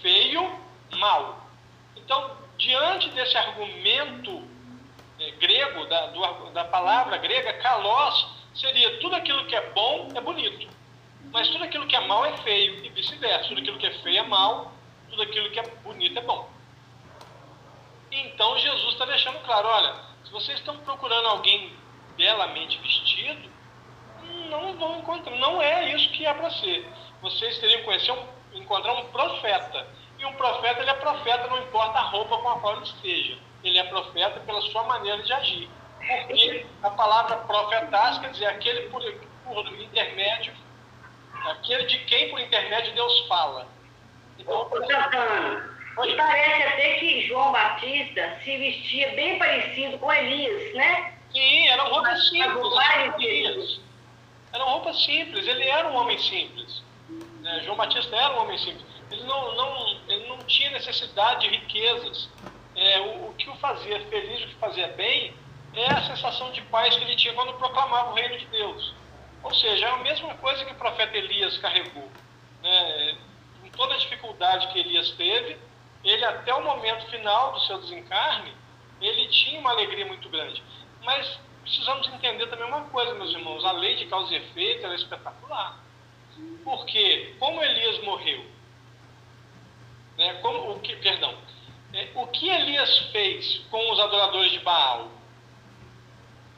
feio, 0.02 0.60
mal. 0.96 1.43
Então, 2.04 2.36
diante 2.58 3.08
desse 3.10 3.36
argumento 3.36 4.42
é, 5.18 5.30
grego, 5.32 5.86
da, 5.86 6.06
do, 6.06 6.50
da 6.50 6.64
palavra 6.64 7.16
grega, 7.18 7.52
kalos, 7.54 8.26
seria 8.54 8.98
tudo 8.98 9.16
aquilo 9.16 9.44
que 9.46 9.56
é 9.56 9.70
bom 9.70 10.08
é 10.14 10.20
bonito. 10.20 10.68
Mas 11.32 11.48
tudo 11.48 11.64
aquilo 11.64 11.86
que 11.86 11.96
é 11.96 12.00
mal 12.06 12.24
é 12.26 12.36
feio, 12.38 12.84
e 12.84 12.88
vice-versa. 12.90 13.48
Tudo 13.48 13.60
aquilo 13.60 13.78
que 13.78 13.86
é 13.86 13.90
feio 14.02 14.18
é 14.18 14.22
mal, 14.22 14.72
tudo 15.10 15.22
aquilo 15.22 15.50
que 15.50 15.58
é 15.58 15.62
bonito 15.82 16.18
é 16.18 16.22
bom. 16.22 16.48
Então 18.10 18.58
Jesus 18.58 18.92
está 18.92 19.04
deixando 19.06 19.42
claro: 19.44 19.66
olha, 19.66 19.94
se 20.24 20.30
vocês 20.30 20.58
estão 20.58 20.76
procurando 20.78 21.26
alguém 21.26 21.72
belamente 22.16 22.78
vestido, 22.78 23.50
não 24.48 24.74
vão 24.74 24.98
encontrar. 24.98 25.36
Não 25.36 25.60
é 25.60 25.92
isso 25.94 26.10
que 26.10 26.24
é 26.24 26.32
para 26.32 26.50
ser. 26.50 26.88
Vocês 27.20 27.58
teriam 27.58 27.80
que 27.80 27.84
conhecer 27.86 28.12
um, 28.12 28.26
encontrar 28.54 28.92
um 28.92 29.06
profeta. 29.06 29.86
E 30.24 30.26
um 30.26 30.32
profeta, 30.32 30.80
ele 30.80 30.88
é 30.88 30.94
profeta, 30.94 31.46
não 31.48 31.58
importa 31.58 31.98
a 31.98 32.02
roupa 32.02 32.38
com 32.38 32.48
a 32.48 32.58
qual 32.58 32.76
ele 32.76 32.84
esteja. 32.84 33.36
Ele 33.62 33.78
é 33.78 33.84
profeta 33.84 34.40
pela 34.40 34.62
sua 34.62 34.82
maneira 34.84 35.22
de 35.22 35.30
agir. 35.30 35.68
Porque 35.98 36.66
a 36.82 36.90
palavra 36.90 37.36
profetas 37.38 38.18
quer 38.18 38.30
dizer 38.30 38.46
aquele 38.46 38.88
por, 38.88 39.02
por 39.44 39.66
intermédio, 39.74 40.54
aquele 41.50 41.84
de 41.84 41.98
quem 42.06 42.30
por 42.30 42.40
intermédio 42.40 42.94
Deus 42.94 43.26
fala. 43.28 43.68
Então, 44.38 44.62
Ô, 44.62 44.86
Santana, 44.86 45.76
e 46.06 46.16
parece 46.16 46.62
até 46.62 46.94
que 46.94 47.26
João 47.26 47.52
Batista 47.52 48.38
se 48.42 48.56
vestia 48.56 49.10
bem 49.14 49.38
parecido 49.38 49.98
com 49.98 50.10
Elias, 50.10 50.74
né? 50.74 51.18
Sim, 51.32 51.68
eram 51.68 51.90
roupas 51.90 52.30
simples. 52.30 53.80
Eram 54.54 54.68
roupas 54.70 55.04
simples, 55.04 55.46
ele 55.46 55.68
era 55.68 55.88
um 55.88 55.96
homem 55.96 56.18
simples. 56.18 56.82
Né? 57.40 57.60
João 57.64 57.76
Batista 57.76 58.16
era 58.16 58.34
um 58.34 58.42
homem 58.42 58.56
simples. 58.56 58.93
Ele 59.10 59.22
não, 59.24 59.54
não, 59.54 60.00
ele 60.08 60.28
não 60.28 60.38
tinha 60.38 60.70
necessidade 60.70 61.48
de 61.48 61.56
riquezas. 61.56 62.28
É, 62.76 63.00
o, 63.00 63.28
o 63.28 63.34
que 63.34 63.48
o 63.48 63.56
fazia 63.56 64.00
feliz, 64.06 64.44
o 64.44 64.48
que 64.48 64.54
fazia 64.56 64.88
bem, 64.88 65.34
é 65.74 65.86
a 65.86 66.02
sensação 66.02 66.50
de 66.52 66.62
paz 66.62 66.96
que 66.96 67.04
ele 67.04 67.16
tinha 67.16 67.34
quando 67.34 67.54
proclamava 67.54 68.10
o 68.10 68.14
reino 68.14 68.38
de 68.38 68.46
Deus. 68.46 68.94
Ou 69.42 69.54
seja, 69.54 69.86
é 69.86 69.90
a 69.90 69.98
mesma 69.98 70.34
coisa 70.34 70.64
que 70.64 70.72
o 70.72 70.76
profeta 70.76 71.16
Elias 71.16 71.58
carregou. 71.58 72.08
Né? 72.62 73.16
Com 73.60 73.68
toda 73.70 73.94
a 73.94 73.98
dificuldade 73.98 74.68
que 74.68 74.78
Elias 74.78 75.10
teve, 75.12 75.58
ele 76.02 76.24
até 76.24 76.54
o 76.54 76.62
momento 76.62 77.06
final 77.10 77.52
do 77.52 77.60
seu 77.60 77.80
desencarne, 77.80 78.52
ele 79.00 79.28
tinha 79.28 79.60
uma 79.60 79.70
alegria 79.70 80.06
muito 80.06 80.28
grande. 80.28 80.62
Mas 81.02 81.38
precisamos 81.62 82.08
entender 82.08 82.46
também 82.46 82.66
uma 82.66 82.84
coisa, 82.84 83.14
meus 83.14 83.32
irmãos, 83.32 83.64
a 83.64 83.72
lei 83.72 83.96
de 83.96 84.06
causa 84.06 84.32
e 84.32 84.36
efeito 84.36 84.86
é 84.86 84.94
espetacular. 84.94 85.78
Porque, 86.62 87.34
como 87.38 87.62
Elias 87.62 88.02
morreu, 88.02 88.44
né, 90.16 90.34
como, 90.42 90.72
o 90.72 90.80
que, 90.80 90.96
perdão, 90.96 91.34
é, 91.92 92.08
o 92.14 92.26
que 92.28 92.48
Elias 92.48 92.98
fez 93.10 93.58
com 93.70 93.92
os 93.92 94.00
adoradores 94.00 94.52
de 94.52 94.60
Baal? 94.60 95.10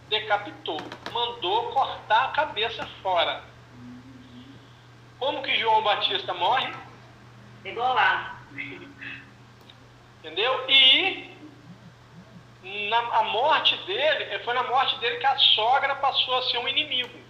decapitou, 0.08 0.80
mandou 1.12 1.72
cortar 1.72 2.26
a 2.26 2.28
cabeça 2.28 2.86
fora. 3.02 3.42
Como 5.18 5.42
que 5.42 5.58
João 5.58 5.82
Batista 5.82 6.34
morre? 6.34 6.72
Igual 7.64 7.94
lá. 7.94 8.40
Entendeu? 10.18 10.64
E 10.68 11.36
na 12.88 12.98
a 12.98 13.22
morte 13.24 13.76
dele, 13.84 14.38
foi 14.40 14.54
na 14.54 14.64
morte 14.64 14.98
dele 14.98 15.16
que 15.16 15.26
a 15.26 15.38
sogra 15.38 15.94
passou 15.96 16.36
a 16.36 16.42
ser 16.42 16.58
um 16.58 16.68
inimigo. 16.68 17.26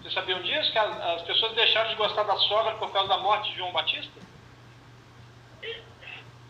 Vocês 0.00 0.14
sabiam 0.14 0.40
disso? 0.42 0.70
Que 0.70 0.78
as, 0.78 1.00
as 1.00 1.22
pessoas 1.22 1.54
deixaram 1.54 1.90
de 1.90 1.96
gostar 1.96 2.22
da 2.22 2.36
sogra 2.36 2.74
por 2.76 2.90
causa 2.92 3.08
da 3.08 3.18
morte 3.18 3.50
de 3.50 3.58
João 3.58 3.72
Batista? 3.72 4.27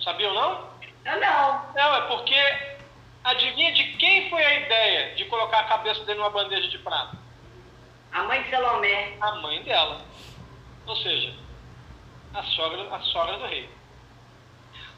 Sabiam 0.09 0.33
não? 0.33 0.71
Eu 1.05 1.21
não. 1.21 1.75
Não, 1.75 1.97
é 1.97 2.01
porque 2.09 2.35
Adivinha 3.25 3.73
de 3.73 3.85
quem 3.99 4.31
foi 4.31 4.43
a 4.43 4.61
ideia 4.61 5.15
de 5.17 5.27
colocar 5.27 5.59
a 5.59 5.65
cabeça 5.65 6.03
dele 6.07 6.19
numa 6.19 6.31
bandeja 6.31 6.67
de 6.69 6.79
prata? 6.79 7.15
A 8.11 8.23
mãe 8.23 8.43
de 8.43 8.49
Salomé. 8.49 9.19
A 9.21 9.33
mãe 9.37 9.63
dela. 9.65 10.01
Ou 10.87 10.97
seja, 10.97 11.35
a 12.33 12.43
sogra, 12.43 12.95
a 12.95 13.01
sogra 13.01 13.37
do 13.37 13.45
rei. 13.45 13.69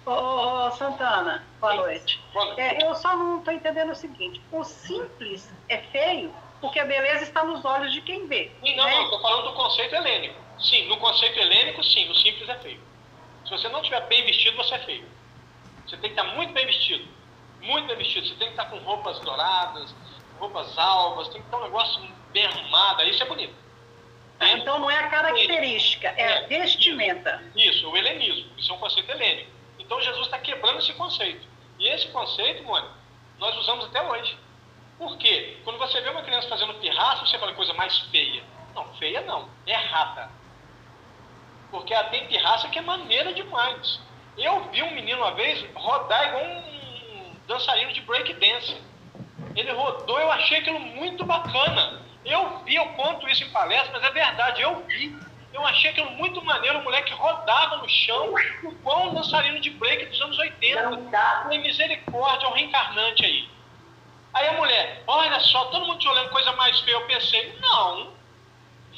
Ô, 0.06 0.12
ô, 0.12 0.66
ô 0.68 0.70
Santana, 0.70 1.44
boa 1.60 1.74
noite. 1.74 2.22
Boa 2.32 2.44
noite. 2.44 2.60
É, 2.60 2.86
eu 2.86 2.94
só 2.94 3.16
não 3.16 3.40
estou 3.40 3.52
entendendo 3.52 3.90
o 3.90 3.96
seguinte: 3.96 4.40
o 4.52 4.62
simples 4.62 5.52
é 5.68 5.78
feio 5.78 6.32
porque 6.60 6.78
a 6.78 6.84
beleza 6.84 7.24
está 7.24 7.42
nos 7.42 7.64
olhos 7.64 7.92
de 7.92 8.00
quem 8.02 8.28
vê. 8.28 8.52
Sim, 8.62 8.76
não, 8.76 8.84
né? 8.84 8.94
não, 8.94 9.04
estou 9.04 9.20
falando 9.20 9.48
do 9.48 9.54
conceito 9.54 9.92
helênico. 9.92 10.36
Sim, 10.60 10.86
no 10.86 10.98
conceito 10.98 11.36
helênico, 11.36 11.82
sim, 11.82 12.08
o 12.08 12.14
simples 12.14 12.48
é 12.48 12.54
feio. 12.58 12.89
Se 13.50 13.58
você 13.58 13.68
não 13.68 13.80
estiver 13.80 14.06
bem 14.06 14.24
vestido, 14.24 14.56
você 14.56 14.76
é 14.76 14.78
feio. 14.78 15.08
Você 15.86 15.96
tem 15.98 16.14
que 16.14 16.20
estar 16.20 16.34
muito 16.34 16.54
bem 16.54 16.64
vestido 16.64 17.20
muito 17.62 17.86
bem 17.86 17.96
vestido. 17.96 18.26
Você 18.26 18.34
tem 18.34 18.48
que 18.48 18.54
estar 18.54 18.66
com 18.66 18.78
roupas 18.78 19.18
douradas, 19.20 19.94
roupas 20.38 20.76
alvas, 20.78 21.28
tem 21.28 21.40
que 21.40 21.46
estar 21.46 21.58
um 21.58 21.64
negócio 21.64 22.02
bem 22.32 22.46
arrumado. 22.46 23.02
Isso 23.04 23.22
é 23.22 23.26
bonito. 23.26 23.54
Ah, 24.38 24.52
então 24.52 24.78
não 24.78 24.90
é 24.90 24.98
a 24.98 25.08
característica, 25.08 26.08
é, 26.16 26.22
é 26.22 26.38
a 26.38 26.46
vestimenta. 26.46 27.42
Isso, 27.54 27.88
o 27.88 27.96
helenismo. 27.96 28.50
Isso 28.56 28.72
é 28.72 28.74
um 28.74 28.78
conceito 28.78 29.10
helênico. 29.10 29.50
Então 29.78 30.00
Jesus 30.00 30.26
está 30.26 30.38
quebrando 30.38 30.78
esse 30.78 30.92
conceito. 30.94 31.46
E 31.78 31.88
esse 31.88 32.08
conceito, 32.08 32.64
mano, 32.64 32.90
nós 33.38 33.56
usamos 33.58 33.86
até 33.86 34.02
hoje. 34.02 34.36
Por 34.96 35.16
quê? 35.18 35.58
Quando 35.64 35.78
você 35.78 36.00
vê 36.00 36.10
uma 36.10 36.22
criança 36.22 36.48
fazendo 36.48 36.74
pirraça, 36.74 37.26
você 37.26 37.38
fala 37.38 37.54
coisa 37.54 37.72
mais 37.74 37.98
feia. 38.10 38.42
Não, 38.74 38.84
feia 38.94 39.20
não, 39.22 39.48
é 39.66 39.72
errada. 39.72 40.30
Porque 41.70 41.94
ela 41.94 42.04
tem 42.04 42.26
pirraça 42.26 42.68
que 42.68 42.78
é 42.78 42.82
maneira 42.82 43.32
demais. 43.32 44.00
Eu 44.36 44.64
vi 44.70 44.82
um 44.82 44.92
menino 44.92 45.18
uma 45.18 45.32
vez 45.32 45.64
rodar 45.74 46.28
igual 46.28 46.44
um 46.44 47.34
dançarino 47.46 47.92
de 47.92 48.00
breakdance. 48.02 48.76
Ele 49.54 49.72
rodou, 49.72 50.20
eu 50.20 50.30
achei 50.30 50.58
aquilo 50.58 50.80
muito 50.80 51.24
bacana. 51.24 52.00
Eu 52.24 52.58
vi, 52.64 52.76
eu 52.76 52.86
conto 52.90 53.28
isso 53.28 53.44
em 53.44 53.50
palestra, 53.50 53.92
mas 53.92 54.04
é 54.04 54.10
verdade, 54.12 54.62
eu 54.62 54.84
vi. 54.86 55.16
Eu 55.52 55.66
achei 55.66 55.90
aquilo 55.90 56.10
muito 56.12 56.42
maneiro, 56.44 56.78
o 56.78 56.84
moleque 56.84 57.12
rodava 57.12 57.78
no 57.78 57.88
chão, 57.88 58.32
igual 58.62 59.08
um 59.08 59.14
dançarino 59.14 59.58
de 59.60 59.70
break 59.70 60.06
dos 60.06 60.20
anos 60.20 60.38
80. 60.38 60.88
Foi 61.44 61.58
misericórdia, 61.58 62.46
é 62.46 62.48
um 62.48 62.52
reencarnante 62.52 63.24
aí. 63.24 63.48
Aí 64.32 64.46
a 64.46 64.52
mulher, 64.52 65.02
olha 65.08 65.40
só, 65.40 65.64
todo 65.66 65.86
mundo 65.86 65.98
te 65.98 66.08
olhando 66.08 66.30
coisa 66.30 66.52
mais 66.52 66.78
feia. 66.80 66.94
Eu 66.94 67.06
pensei, 67.06 67.52
não, 67.60 68.12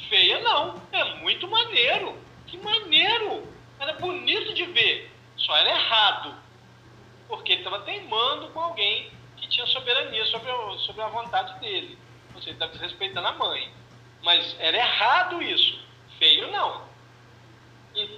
feia 0.09 0.39
não, 0.41 0.75
é 0.91 1.03
muito 1.15 1.47
maneiro. 1.47 2.22
Que 2.53 2.57
maneiro, 2.59 3.47
era 3.79 3.93
bonito 3.93 4.53
de 4.53 4.63
ver. 4.65 5.11
Só 5.37 5.57
era 5.57 5.71
errado. 5.71 6.35
Porque 7.27 7.53
ele 7.53 7.61
estava 7.61 7.79
teimando 7.79 8.49
com 8.49 8.59
alguém 8.59 9.11
que 9.37 9.47
tinha 9.47 9.65
soberania 9.65 10.23
sobre, 10.27 10.51
sobre 10.81 11.01
a 11.01 11.07
vontade 11.07 11.59
dele. 11.59 11.97
Ou 12.35 12.39
seja, 12.39 12.51
estava 12.51 12.71
desrespeitando 12.73 13.27
a 13.27 13.31
mãe. 13.31 13.73
Mas 14.21 14.55
era 14.59 14.77
errado 14.77 15.41
isso. 15.41 15.83
Feio 16.19 16.51
não. 16.51 16.83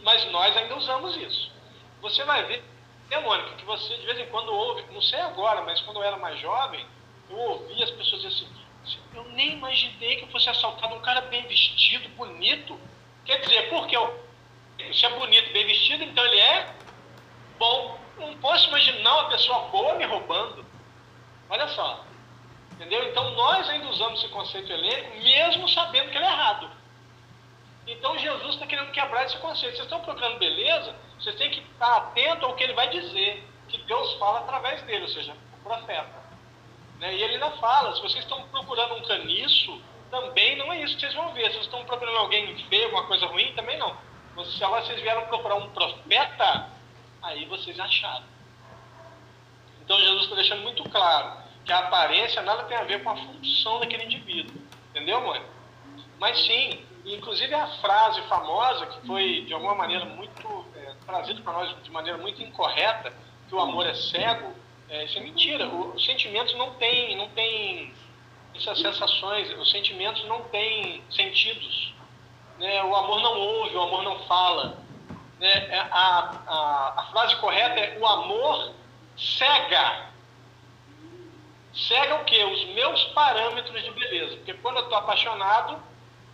Mas 0.04 0.30
nós 0.32 0.58
ainda 0.58 0.76
usamos 0.76 1.16
isso. 1.16 1.50
Você 2.02 2.22
vai 2.26 2.44
ver, 2.44 2.62
né, 3.10 3.18
Mônica, 3.22 3.56
que 3.56 3.64
você 3.64 3.96
de 3.96 4.06
vez 4.06 4.20
em 4.20 4.26
quando 4.26 4.54
ouve, 4.54 4.84
não 4.92 5.02
sei 5.02 5.22
agora, 5.22 5.62
mas 5.62 5.80
quando 5.80 5.98
eu 5.98 6.04
era 6.04 6.18
mais 6.18 6.38
jovem, 6.42 6.86
eu 7.30 7.38
ouvi 7.38 7.82
as 7.82 7.92
pessoas 7.92 8.22
dizer 8.22 8.36
assim, 8.36 9.02
eu 9.14 9.24
nem 9.30 9.54
imaginei 9.54 10.18
que 10.18 10.24
eu 10.26 10.28
fosse 10.28 10.50
assaltado 10.50 10.94
um 10.94 11.02
cara 11.02 11.22
bem 11.22 11.48
vestido, 11.48 12.10
bonito. 12.10 12.78
Quer 13.24 13.40
dizer, 13.40 13.70
porque 13.70 13.96
eu, 13.96 14.25
se 14.94 15.06
é 15.06 15.10
bonito, 15.10 15.52
bem 15.54 15.66
vestido, 15.66 16.04
então 16.04 16.26
ele 16.26 16.40
é 16.40 16.74
bom. 17.58 18.00
Não 18.18 18.36
posso 18.38 18.68
imaginar 18.70 19.14
uma 19.14 19.30
pessoa 19.30 19.60
boa 19.70 19.96
me 19.96 20.06
roubando. 20.06 20.66
Olha 21.50 21.68
só. 21.70 22.06
Entendeu? 22.72 23.08
Então 23.10 23.32
nós 23.32 23.70
ainda 23.70 23.88
usamos 23.88 24.20
esse 24.20 24.32
conceito 24.32 24.72
helênico, 24.72 25.18
mesmo 25.18 25.68
sabendo 25.70 26.10
que 26.12 26.18
ele 26.18 26.26
é 26.26 26.30
errado. 26.30 26.70
Então 27.88 28.18
Jesus 28.18 28.56
está 28.56 28.66
querendo 28.68 28.92
quebrar 28.92 29.26
esse 29.26 29.38
conceito. 29.38 29.76
Vocês 29.76 29.86
estão 29.86 30.02
procurando 30.02 30.40
beleza, 30.40 30.96
vocês 31.20 31.36
têm 31.36 31.52
que 31.52 31.60
estar 31.60 31.96
atento 31.98 32.46
ao 32.46 32.56
que 32.56 32.64
ele 32.64 32.74
vai 32.74 32.90
dizer, 32.90 33.48
que 33.70 33.78
Deus 33.84 34.14
fala 34.14 34.40
através 34.40 34.82
dele, 34.84 35.04
ou 35.04 35.10
seja, 35.10 35.34
o 35.54 35.64
profeta. 35.64 36.26
Né? 37.00 37.16
E 37.16 37.24
ele 37.24 37.36
ainda 37.36 37.52
fala, 37.52 37.96
se 37.96 38.02
vocês 38.02 38.24
estão 38.24 38.42
procurando 38.50 38.96
um 38.96 39.02
caniço, 39.04 39.82
também 40.10 40.58
não 40.58 40.72
é 40.72 40.82
isso 40.82 40.96
que 40.96 41.02
vocês 41.02 41.14
vão 41.14 41.32
ver. 41.34 41.46
Se 41.46 41.54
vocês 41.54 41.66
estão 41.66 41.86
procurando 41.86 42.18
alguém 42.18 42.56
feio, 42.68 42.86
alguma 42.86 43.06
coisa 43.06 43.26
ruim, 43.28 43.54
também 43.54 43.78
não. 43.78 43.96
Se 44.44 44.60
vocês 44.60 45.02
vieram 45.02 45.26
procurar 45.28 45.56
um 45.56 45.70
profeta, 45.70 46.70
aí 47.22 47.46
vocês 47.46 47.80
acharam. 47.80 48.26
Então 49.84 49.98
Jesus 50.00 50.24
está 50.24 50.36
deixando 50.36 50.64
muito 50.64 50.84
claro 50.90 51.38
que 51.64 51.72
a 51.72 51.80
aparência 51.80 52.42
nada 52.42 52.64
tem 52.64 52.76
a 52.78 52.84
ver 52.84 53.04
com 53.04 53.10
a 53.12 53.16
função 53.16 53.80
daquele 53.80 54.04
indivíduo. 54.04 54.56
Entendeu, 54.90 55.22
mãe? 55.22 55.42
Mas 56.20 56.38
sim, 56.46 56.86
inclusive 57.06 57.54
a 57.54 57.68
frase 57.80 58.22
famosa, 58.24 58.86
que 58.88 59.08
foi 59.08 59.42
de 59.46 59.54
alguma 59.54 59.76
maneira 59.76 60.06
muito 60.06 60.66
é, 60.76 60.94
trazida 61.06 61.42
para 61.42 61.54
nós 61.54 61.84
de 61.84 61.90
maneira 61.92 62.18
muito 62.18 62.42
incorreta, 62.42 63.14
que 63.48 63.56
o 63.56 63.60
amor 63.60 63.86
é 63.86 63.94
cego, 63.94 64.54
é, 64.90 65.06
isso 65.06 65.18
é 65.18 65.22
mentira. 65.22 65.68
O, 65.68 65.96
os 65.96 66.06
sentimentos 66.06 66.54
não 66.56 66.74
têm, 66.76 67.16
não 67.16 67.30
têm 67.30 67.94
essas 68.56 68.80
sensações, 68.80 69.50
os 69.58 69.72
sentimentos 69.72 70.24
não 70.26 70.42
têm 70.44 71.04
sentidos. 71.10 71.95
Né? 72.60 72.84
O 72.84 72.96
amor 72.96 73.22
não 73.22 73.38
ouve, 73.38 73.76
o 73.76 73.82
amor 73.82 74.04
não 74.04 74.20
fala. 74.26 74.78
Né? 75.40 75.52
É, 75.70 75.80
a, 75.92 76.32
a, 76.48 76.94
a 76.98 77.08
frase 77.12 77.36
correta 77.38 77.80
é: 77.80 77.98
o 78.00 78.06
amor 78.06 78.74
cega. 79.18 80.06
Cega 81.74 82.16
o 82.16 82.24
quê? 82.24 82.44
Os 82.44 82.66
meus 82.74 83.04
parâmetros 83.06 83.84
de 83.84 83.92
beleza. 83.92 84.38
Porque 84.38 84.54
quando 84.56 84.78
eu 84.78 84.84
estou 84.84 84.98
apaixonado, 84.98 85.78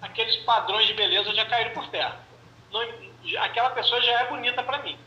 aqueles 0.01 0.36
padrões 0.38 0.88
de 0.88 0.93
beleza 0.93 1.34
já 1.34 1.45
caíram 1.45 1.72
por 1.72 1.88
terra. 1.88 2.19
Não, 2.72 2.82
aquela 3.39 3.72
pessoa 3.72 4.01
já 4.01 4.22
é 4.22 4.28
bonita 4.28 4.61
para 4.61 4.80
mim. 4.80 4.97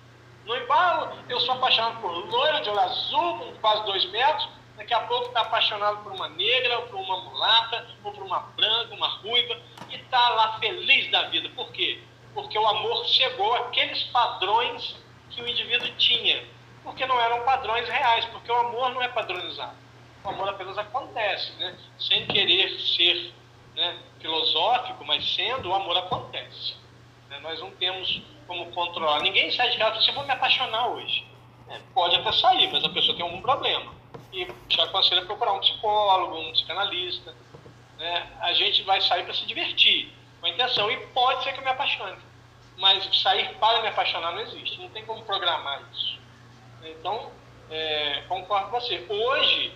No 0.45 0.57
embalo, 0.57 1.17
eu 1.29 1.41
sou 1.41 1.55
apaixonado 1.55 2.01
por 2.01 2.11
loira 2.11 2.61
de 2.61 2.69
olho 2.69 2.81
azul, 2.81 3.39
com 3.39 3.55
quase 3.61 3.85
dois 3.85 4.05
metros. 4.11 4.49
Daqui 4.77 4.93
a 4.93 5.01
pouco 5.01 5.29
está 5.29 5.43
apaixonado 5.43 6.03
por 6.03 6.13
uma 6.13 6.29
negra, 6.31 6.79
ou 6.81 6.87
por 6.87 6.97
uma 6.97 7.21
mulata, 7.21 7.87
ou 8.03 8.13
por 8.13 8.25
uma 8.25 8.41
branca, 8.57 8.95
uma 8.95 9.09
ruiva, 9.09 9.61
e 9.89 9.97
está 9.97 10.29
lá 10.31 10.59
feliz 10.59 11.11
da 11.11 11.29
vida. 11.29 11.49
Por 11.51 11.71
quê? 11.71 12.01
Porque 12.35 12.59
o 12.59 12.67
amor 12.67 13.05
chegou 13.07 13.55
àqueles 13.55 14.03
padrões 14.05 14.97
que 15.31 15.41
o 15.41 15.49
indivíduo 15.49 15.89
tinha. 15.97 16.45
Porque 16.83 17.07
não 17.07 17.19
eram 17.21 17.45
padrões 17.45 17.89
reais, 17.89 18.25
porque 18.27 18.51
o 18.51 18.57
amor 18.57 18.91
não 18.91 19.03
é 19.03 19.09
padronizado. 19.09 19.77
O 20.25 20.29
amor 20.29 20.49
apenas 20.49 20.77
acontece, 20.77 21.53
né? 21.53 21.77
sem 21.99 22.27
querer 22.27 22.71
ser 22.81 23.33
né, 23.75 23.99
filosófico, 24.21 25.05
mas 25.05 25.35
sendo, 25.35 25.71
o 25.71 25.75
amor 25.75 25.97
acontece. 25.97 26.75
Né? 27.29 27.39
Nós 27.41 27.61
não 27.61 27.71
temos 27.73 28.23
como 28.47 28.71
controlar. 28.73 29.21
Ninguém 29.21 29.51
sai 29.53 29.71
de 29.71 29.79
casa 29.79 29.91
e 29.91 29.93
fala 29.93 30.03
assim, 30.03 30.13
vou 30.13 30.25
me 30.25 30.33
apaixonar 30.33 30.89
hoje. 30.89 31.27
É, 31.69 31.79
pode 31.95 32.17
até 32.17 32.33
sair, 32.33 32.71
mas 32.73 32.85
a 32.85 32.89
pessoa 32.89 33.17
tem 33.17 33.25
algum 33.25 33.41
problema. 33.41 33.93
E 34.35 34.47
te 34.69 34.81
aconselho 34.81 35.27
procurar 35.27 35.53
um 35.53 35.61
psicólogo, 35.61 36.37
um 36.37 36.53
psicanalista. 36.53 37.35
Né? 37.99 38.33
A 38.41 38.53
gente 38.53 38.83
vai 38.83 39.01
sair 39.01 39.25
para 39.25 39.33
se 39.33 39.47
divertir, 39.47 40.13
com 40.41 40.47
a 40.47 40.51
intenção. 40.51 40.91
E 40.91 40.97
pode 41.09 41.45
ser 41.45 41.53
que 41.53 41.61
eu 41.61 41.65
me 41.65 41.71
apaixone. 41.71 42.17
Mas 42.77 43.09
sair 43.23 43.55
para 43.59 43.81
me 43.83 43.89
apaixonar 43.89 44.33
não 44.33 44.41
existe. 44.41 44.81
Não 44.81 44.89
tem 44.91 45.05
como 45.07 45.23
programar 45.25 45.83
isso. 45.93 46.19
Então, 46.83 47.31
é, 47.71 48.25
concordo 48.29 48.71
com 48.71 48.81
você. 48.81 49.07
Hoje, 49.09 49.73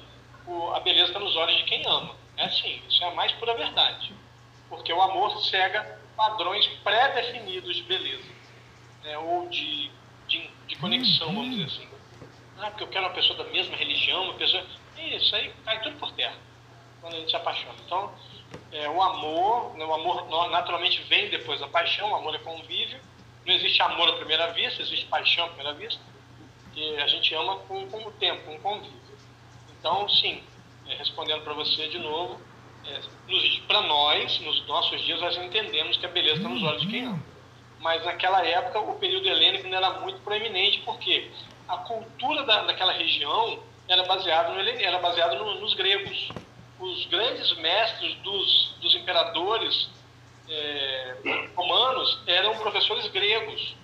o, 0.46 0.74
a 0.74 0.80
beleza 0.80 1.08
está 1.08 1.20
nos 1.20 1.36
olhos 1.36 1.56
de 1.56 1.64
quem 1.64 1.86
ama. 1.86 2.16
É 2.36 2.44
assim, 2.44 2.82
isso 2.88 3.02
é 3.02 3.08
a 3.08 3.14
mais 3.14 3.32
pura 3.32 3.54
verdade. 3.54 4.12
Porque 4.68 4.92
o 4.92 5.00
amor 5.00 5.40
cega 5.44 5.98
padrões 6.16 6.66
pré-definidos 6.82 7.76
de 7.76 7.82
beleza 7.84 8.38
né, 9.08 9.18
ou 9.18 9.48
de, 9.48 9.90
de, 10.26 10.50
de, 10.66 10.76
conexão, 10.76 11.34
vamos 11.34 11.50
dizer 11.50 11.64
assim. 11.64 11.87
Ah, 12.60 12.70
porque 12.70 12.84
eu 12.84 12.88
quero 12.88 13.06
uma 13.06 13.14
pessoa 13.14 13.38
da 13.38 13.44
mesma 13.50 13.76
religião, 13.76 14.24
uma 14.24 14.34
pessoa. 14.34 14.64
Isso 14.96 15.34
aí 15.36 15.52
cai 15.64 15.80
tudo 15.82 15.96
por 15.98 16.10
terra 16.12 16.36
quando 17.00 17.14
a 17.14 17.18
gente 17.20 17.30
se 17.30 17.36
apaixona. 17.36 17.74
Então, 17.86 18.12
é, 18.72 18.88
o 18.88 19.00
amor, 19.00 19.76
né, 19.76 19.84
o 19.84 19.94
amor 19.94 20.50
naturalmente 20.50 21.00
vem 21.02 21.30
depois 21.30 21.60
da 21.60 21.68
paixão, 21.68 22.10
o 22.10 22.16
amor 22.16 22.34
é 22.34 22.38
convívio. 22.38 23.00
Não 23.46 23.54
existe 23.54 23.80
amor 23.80 24.08
à 24.08 24.12
primeira 24.14 24.52
vista, 24.52 24.82
existe 24.82 25.06
paixão 25.06 25.44
à 25.44 25.48
primeira 25.48 25.74
vista. 25.74 26.00
E 26.74 26.96
a 26.96 27.06
gente 27.06 27.32
ama 27.34 27.56
com, 27.60 27.88
com 27.88 28.06
o 28.06 28.10
tempo, 28.12 28.44
com 28.44 28.56
o 28.56 28.60
convívio. 28.60 28.98
Então, 29.78 30.08
sim, 30.08 30.42
é, 30.88 30.94
respondendo 30.96 31.42
para 31.44 31.54
você 31.54 31.88
de 31.88 31.98
novo, 31.98 32.40
é, 32.86 33.00
para 33.66 33.82
nós, 33.82 34.40
nos 34.40 34.66
nossos 34.66 35.00
dias, 35.02 35.20
nós 35.20 35.36
entendemos 35.36 35.96
que 35.96 36.06
a 36.06 36.08
beleza 36.08 36.38
está 36.38 36.48
nos 36.48 36.62
olhos 36.62 36.82
de 36.82 36.88
quem 36.88 37.04
ama 37.04 37.28
mas 37.80 38.04
naquela 38.04 38.44
época 38.44 38.80
o 38.80 38.98
período 38.98 39.28
helênico 39.28 39.64
ainda 39.64 39.76
era 39.76 40.00
muito 40.00 40.20
proeminente, 40.20 40.80
porque 40.84 41.30
a 41.68 41.76
cultura 41.78 42.44
da, 42.44 42.62
daquela 42.64 42.92
região 42.92 43.62
era 43.88 44.04
baseada 44.04 44.52
no, 44.52 44.60
era 44.60 44.98
baseado 44.98 45.36
no, 45.36 45.60
nos 45.60 45.74
gregos. 45.74 46.28
Os 46.80 47.06
grandes 47.06 47.56
mestres 47.58 48.14
dos, 48.16 48.74
dos 48.80 48.94
imperadores 48.94 49.90
é, 50.48 51.48
romanos 51.54 52.22
eram 52.26 52.56
professores 52.56 53.06
gregos. 53.08 53.76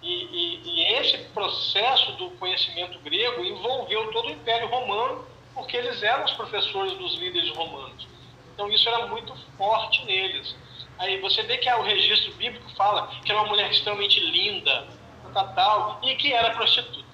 E, 0.00 0.12
e, 0.12 0.62
e, 0.64 0.94
esse 0.94 1.18
processo 1.30 2.12
do 2.12 2.30
conhecimento 2.32 2.98
grego 3.00 3.44
envolveu 3.44 4.12
todo 4.12 4.28
o 4.28 4.30
Império 4.30 4.68
Romano, 4.68 5.26
porque 5.54 5.76
eles 5.76 6.02
eram 6.02 6.24
os 6.24 6.32
professores 6.32 6.92
dos 6.92 7.14
líderes 7.16 7.50
romanos. 7.56 8.06
Então 8.54 8.70
isso 8.70 8.88
era 8.88 9.06
muito 9.08 9.34
forte 9.56 10.04
neles. 10.04 10.54
Aí 10.98 11.20
você 11.20 11.42
vê 11.42 11.58
que 11.58 11.70
o 11.70 11.82
registro 11.82 12.32
bíblico 12.34 12.68
fala 12.76 13.08
que 13.24 13.30
era 13.30 13.40
uma 13.40 13.48
mulher 13.48 13.70
extremamente 13.70 14.20
linda, 14.20 14.86
tal, 15.32 15.54
tal, 15.54 16.00
e 16.02 16.14
que 16.16 16.32
era 16.32 16.50
prostituta. 16.50 17.07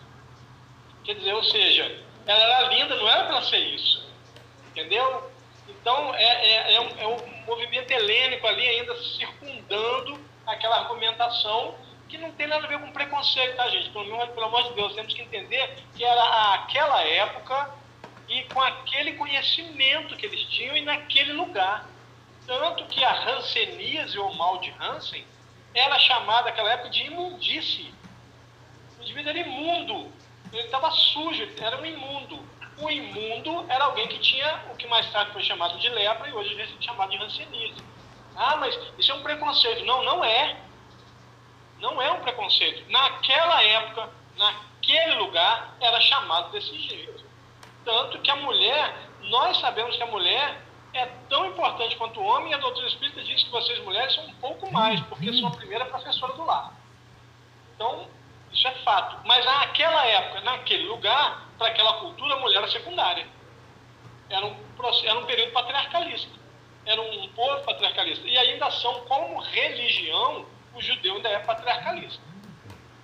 Quer 1.04 1.14
dizer, 1.14 1.34
ou 1.34 1.44
seja, 1.44 2.00
ela 2.26 2.42
era 2.42 2.68
linda, 2.68 2.96
não 2.96 3.08
era 3.08 3.24
para 3.24 3.42
ser 3.42 3.58
isso. 3.58 4.04
Entendeu? 4.70 5.30
Então, 5.68 6.14
é, 6.14 6.24
é, 6.24 6.74
é, 6.74 6.80
um, 6.80 6.98
é 6.98 7.06
um 7.06 7.44
movimento 7.46 7.90
helênico 7.90 8.46
ali 8.46 8.66
ainda 8.66 8.96
circundando 8.96 10.18
aquela 10.46 10.80
argumentação 10.80 11.74
que 12.08 12.18
não 12.18 12.32
tem 12.32 12.46
nada 12.46 12.64
a 12.64 12.68
ver 12.68 12.78
com 12.78 12.92
preconceito, 12.92 13.56
tá, 13.56 13.68
gente? 13.68 13.90
Pelo, 13.90 14.26
pelo 14.28 14.46
amor 14.46 14.62
de 14.64 14.74
Deus, 14.74 14.94
temos 14.94 15.12
que 15.12 15.22
entender 15.22 15.76
que 15.94 16.04
era 16.04 16.54
aquela 16.54 17.02
época 17.02 17.74
e 18.28 18.42
com 18.44 18.60
aquele 18.60 19.14
conhecimento 19.14 20.16
que 20.16 20.26
eles 20.26 20.42
tinham 20.44 20.76
e 20.76 20.82
naquele 20.82 21.32
lugar. 21.32 21.86
Tanto 22.46 22.84
que 22.86 23.02
a 23.02 23.30
hanseníase 23.30 24.18
ou 24.18 24.34
mal 24.34 24.58
de 24.58 24.72
Hansen 24.78 25.24
era 25.74 25.98
chamada 25.98 26.50
naquela 26.50 26.72
época 26.72 26.90
de 26.90 27.04
imundície. 27.04 27.92
O 28.98 29.02
indivíduo 29.02 29.30
era 29.30 29.38
imundo, 29.38 30.12
ele 30.58 30.66
estava 30.66 30.90
sujo, 30.90 31.48
era 31.60 31.80
um 31.80 31.86
imundo. 31.86 32.40
O 32.78 32.90
imundo 32.90 33.64
era 33.68 33.84
alguém 33.84 34.08
que 34.08 34.18
tinha 34.18 34.64
o 34.72 34.76
que 34.76 34.86
mais 34.86 35.10
tarde 35.12 35.32
foi 35.32 35.42
chamado 35.42 35.78
de 35.78 35.88
lepra 35.88 36.28
e 36.28 36.32
hoje 36.32 36.60
é 36.60 36.82
chamado 36.82 37.10
de 37.10 37.22
hanseníase. 37.22 37.82
Ah, 38.36 38.56
mas 38.56 38.78
isso 38.98 39.12
é 39.12 39.14
um 39.14 39.22
preconceito. 39.22 39.84
Não, 39.84 40.02
não 40.04 40.24
é. 40.24 40.56
Não 41.78 42.00
é 42.02 42.10
um 42.10 42.20
preconceito. 42.20 42.90
Naquela 42.90 43.62
época, 43.62 44.10
naquele 44.36 45.14
lugar, 45.16 45.76
era 45.80 46.00
chamado 46.00 46.50
desse 46.50 46.76
jeito. 46.78 47.24
Tanto 47.84 48.18
que 48.20 48.30
a 48.30 48.36
mulher, 48.36 49.10
nós 49.22 49.58
sabemos 49.60 49.96
que 49.96 50.02
a 50.02 50.06
mulher 50.06 50.60
é 50.92 51.06
tão 51.28 51.46
importante 51.46 51.96
quanto 51.96 52.20
o 52.20 52.24
homem, 52.24 52.52
e 52.52 52.54
a 52.54 52.58
doutrina 52.58 52.88
espírita 52.88 53.22
diz 53.22 53.42
que 53.42 53.50
vocês 53.50 53.78
mulheres 53.80 54.14
são 54.14 54.24
um 54.24 54.34
pouco 54.34 54.70
mais, 54.72 55.00
porque 55.02 55.32
são 55.34 55.48
a 55.48 55.50
primeira 55.50 55.84
professora 55.86 56.32
do 56.32 56.44
lar. 56.44 56.72
Então, 57.74 58.08
isso 58.54 58.68
é 58.68 58.70
fato. 58.84 59.20
Mas 59.26 59.44
naquela 59.44 60.06
época, 60.06 60.40
naquele 60.42 60.84
lugar, 60.86 61.48
para 61.58 61.68
aquela 61.68 61.94
cultura, 61.94 62.34
a 62.34 62.40
mulher 62.40 62.58
era 62.58 62.70
secundária. 62.70 63.26
Era 64.30 64.46
um, 64.46 64.56
era 65.04 65.18
um 65.18 65.26
período 65.26 65.52
patriarcalista. 65.52 66.32
Era 66.86 67.00
um 67.02 67.28
povo 67.30 67.64
patriarcalista. 67.64 68.26
E 68.26 68.38
ainda 68.38 68.70
são, 68.70 69.00
como 69.06 69.40
religião, 69.40 70.46
o 70.72 70.80
judeu 70.80 71.16
ainda 71.16 71.28
é 71.28 71.38
patriarcalista. 71.40 72.22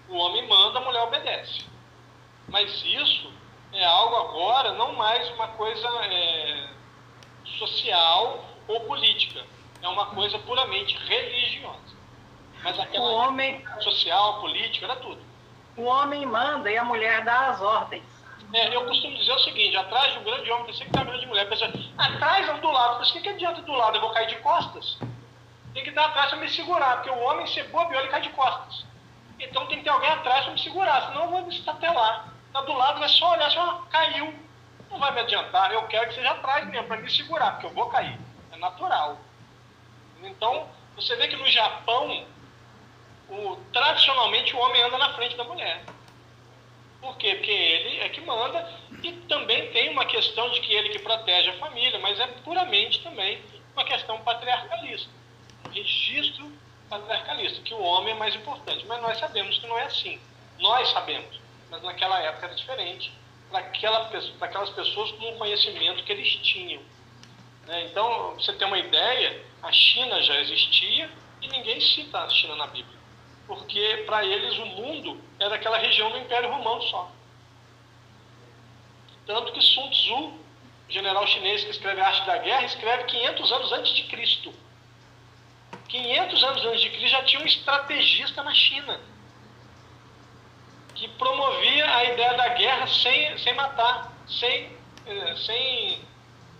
O 0.09 0.17
homem 0.17 0.47
manda, 0.47 0.79
a 0.79 0.83
mulher 0.83 1.03
obedece. 1.03 1.67
Mas 2.49 2.85
isso 2.85 3.33
é 3.73 3.85
algo 3.85 4.17
agora 4.17 4.73
não 4.73 4.93
mais 4.95 5.29
uma 5.31 5.49
coisa 5.49 5.89
é, 6.05 6.69
social 7.59 8.45
ou 8.69 8.81
política. 8.83 9.45
É 9.83 9.89
uma 9.89 10.07
coisa 10.07 10.39
puramente 10.39 10.97
religiosa. 11.07 11.97
Mas 12.63 12.79
aquela 12.79 13.05
o 13.05 13.15
homem 13.15 13.65
social, 13.81 14.41
política, 14.41 14.87
era 14.87 14.97
tudo. 14.97 15.30
O 15.77 15.85
homem 15.85 16.27
manda 16.27 16.71
e 16.71 16.77
a 16.77 16.85
mulher 16.85 17.25
dá 17.25 17.49
as 17.49 17.61
ordens. 17.61 18.03
É, 18.53 18.75
eu 18.75 18.85
costumo 18.85 19.17
dizer 19.17 19.33
o 19.33 19.39
seguinte, 19.39 19.77
atrás 19.77 20.13
de 20.13 20.19
um 20.19 20.25
grande 20.25 20.51
homem 20.51 20.67
tem 20.67 20.75
sempre 20.75 20.93
caminho 20.93 21.21
de 21.21 21.27
mulher. 21.27 21.49
Pessoa, 21.49 21.71
atrás 21.97 22.49
ou 22.49 22.59
do 22.59 22.71
lado? 22.71 22.99
Mas 22.99 23.11
o 23.11 23.13
que, 23.13 23.21
que 23.21 23.29
adianta 23.29 23.63
do 23.63 23.73
lado? 23.73 23.97
Eu 23.97 24.01
vou 24.01 24.11
cair 24.11 24.27
de 24.27 24.37
costas? 24.37 24.99
Tem 25.73 25.85
que 25.85 25.91
estar 25.91 26.07
atrás 26.07 26.31
para 26.31 26.39
me 26.39 26.49
segurar, 26.49 26.97
porque 26.97 27.11
o 27.11 27.19
homem 27.21 27.47
se 27.47 27.63
bobeou, 27.65 28.01
ele 28.01 28.11
cai 28.11 28.21
de 28.21 28.31
costas. 28.31 28.85
Então 29.39 29.67
tem 29.67 29.79
que 29.79 29.85
ter 29.85 29.91
alguém 29.91 30.11
atrás 30.11 30.45
para 30.45 30.53
me 30.53 30.61
segurar, 30.61 31.07
senão 31.07 31.25
eu 31.25 31.31
vou 31.31 31.43
me 31.43 31.55
estatelar. 31.55 32.29
Está 32.49 32.61
do 32.63 32.73
lado, 32.73 33.03
é 33.05 33.09
só 33.09 33.33
olhar, 33.33 33.51
só 33.51 33.87
caiu. 33.91 34.35
Não 34.91 34.99
vai 34.99 35.13
me 35.13 35.21
adiantar, 35.21 35.73
eu 35.73 35.87
quero 35.87 36.09
que 36.09 36.15
seja 36.17 36.31
atrás 36.31 36.67
mesmo, 36.67 36.89
para 36.89 36.97
me 36.97 37.09
segurar, 37.09 37.53
porque 37.53 37.67
eu 37.67 37.71
vou 37.71 37.87
cair. 37.87 38.19
É 38.51 38.57
natural. 38.57 39.17
Então, 40.23 40.69
você 40.97 41.15
vê 41.15 41.29
que 41.29 41.37
no 41.37 41.47
Japão, 41.47 42.27
o, 43.31 43.57
tradicionalmente 43.73 44.55
o 44.55 44.59
homem 44.59 44.83
anda 44.83 44.99
na 44.99 45.15
frente 45.15 45.37
da 45.37 45.45
mulher. 45.45 45.85
Por 47.01 47.17
quê? 47.17 47.35
Porque 47.37 47.51
ele 47.51 48.01
é 48.01 48.09
que 48.09 48.21
manda 48.21 48.69
e 49.03 49.13
também 49.29 49.71
tem 49.73 49.89
uma 49.89 50.05
questão 50.05 50.51
de 50.51 50.61
que 50.61 50.73
ele 50.73 50.91
que 50.91 50.99
protege 50.99 51.51
a 51.51 51.59
família, 51.59 51.99
mas 51.99 52.19
é 52.21 52.27
puramente 52.45 53.03
também 53.03 53.43
uma 53.73 53.85
questão 53.85 54.21
patriarcalista. 54.21 55.09
Um 55.67 55.71
registro 55.71 56.53
patriarcalista, 56.91 57.63
que 57.63 57.73
o 57.73 57.81
homem 57.81 58.13
é 58.13 58.19
mais 58.19 58.35
importante. 58.35 58.85
Mas 58.87 59.01
nós 59.01 59.19
sabemos 59.19 59.57
que 59.59 59.67
não 59.67 59.79
é 59.79 59.85
assim. 59.85 60.21
Nós 60.59 60.91
sabemos, 60.91 61.41
mas 61.71 61.83
naquela 61.83 62.21
época 62.21 62.47
era 62.47 62.55
diferente 62.55 63.13
para 63.49 63.61
aquela, 63.61 64.11
aquelas 64.41 64.71
pessoas 64.71 65.11
com 65.13 65.31
o 65.31 65.39
conhecimento 65.39 66.05
que 66.05 66.13
eles 66.13 66.35
tinham. 66.37 66.83
Né? 67.67 67.85
Então, 67.85 68.35
você 68.35 68.53
ter 68.53 68.65
uma 68.67 68.79
ideia, 68.79 69.43
a 69.63 69.73
China 69.73 70.23
já 70.23 70.39
existia 70.41 71.11
e 71.41 71.49
ninguém 71.49 71.81
cita 71.81 72.19
a 72.19 72.29
China 72.29 72.57
na 72.57 72.67
Bíblia 72.67 73.00
porque 73.51 74.05
para 74.07 74.25
eles 74.25 74.57
o 74.59 74.67
mundo 74.67 75.21
era 75.41 75.57
aquela 75.57 75.77
região 75.77 76.09
do 76.13 76.19
Império 76.19 76.49
Romano 76.49 76.81
só. 76.85 77.11
Tanto 79.27 79.53
que 79.53 79.61
Sun 79.61 79.91
Tzu, 79.91 80.35
general 80.89 81.27
chinês 81.27 81.65
que 81.65 81.71
escreve 81.73 82.01
a 82.01 82.07
Arte 82.07 82.25
da 82.27 82.39
Guerra, 82.39 82.65
escreve 82.65 83.05
500 83.05 83.53
anos 83.53 83.73
antes 83.73 83.93
de 83.97 84.05
Cristo. 84.05 84.55
500 85.89 86.45
anos 86.45 86.65
antes 86.65 86.81
de 86.81 86.91
Cristo 86.91 87.09
já 87.09 87.25
tinha 87.25 87.43
um 87.43 87.47
estrategista 87.47 88.41
na 88.45 88.55
China 88.55 89.01
que 90.95 91.09
promovia 91.09 91.93
a 91.93 92.05
ideia 92.05 92.35
da 92.35 92.49
guerra 92.51 92.87
sem, 92.87 93.37
sem 93.39 93.53
matar, 93.55 94.13
sem, 94.29 94.77
eh, 95.07 95.37
sem 95.45 96.05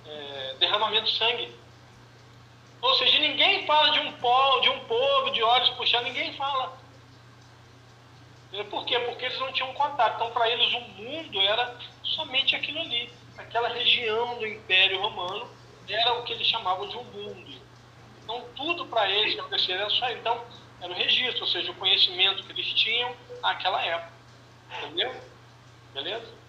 é, 0.07 0.57
derramamento 0.59 1.07
de 1.07 1.17
sangue. 1.17 1.55
Ou 2.83 2.95
seja, 2.95 3.19
ninguém 3.21 3.65
fala 3.65 3.91
de 3.93 4.01
um 4.01 4.11
de 4.61 4.71
um 4.71 4.81
povo 4.87 5.31
de 5.31 5.41
olhos 5.41 5.71
puxados, 5.71 6.09
ninguém 6.09 6.35
fala. 6.35 6.80
Por 8.69 8.85
quê? 8.85 8.99
Porque 9.01 9.25
eles 9.25 9.39
não 9.39 9.53
tinham 9.53 9.73
contato. 9.75 10.17
Então, 10.17 10.31
para 10.33 10.49
eles, 10.49 10.73
o 10.75 10.81
mundo 10.81 11.41
era 11.41 11.77
somente 12.03 12.57
aquilo 12.57 12.81
ali. 12.81 13.13
Aquela 13.39 13.69
região 13.69 14.39
do 14.39 14.47
Império 14.47 15.01
Romano 15.01 15.49
era 15.89 16.15
o 16.15 16.25
que 16.25 16.33
eles 16.33 16.47
chamavam 16.47 16.89
de 16.89 16.97
um 16.97 17.05
mundo. 17.05 17.61
Então, 18.23 18.45
tudo 18.57 18.87
para 18.87 19.09
eles 19.09 19.35
que 19.35 19.73
era 19.73 19.89
só. 19.91 20.11
Então, 20.11 20.45
era 20.81 20.93
o 20.93 20.97
registro, 20.97 21.43
ou 21.43 21.51
seja, 21.51 21.71
o 21.71 21.75
conhecimento 21.75 22.43
que 22.43 22.53
eles 22.53 22.67
tinham 22.75 23.15
naquela 23.41 23.83
época. 23.85 24.13
Entendeu? 24.79 25.15
Beleza? 25.93 26.41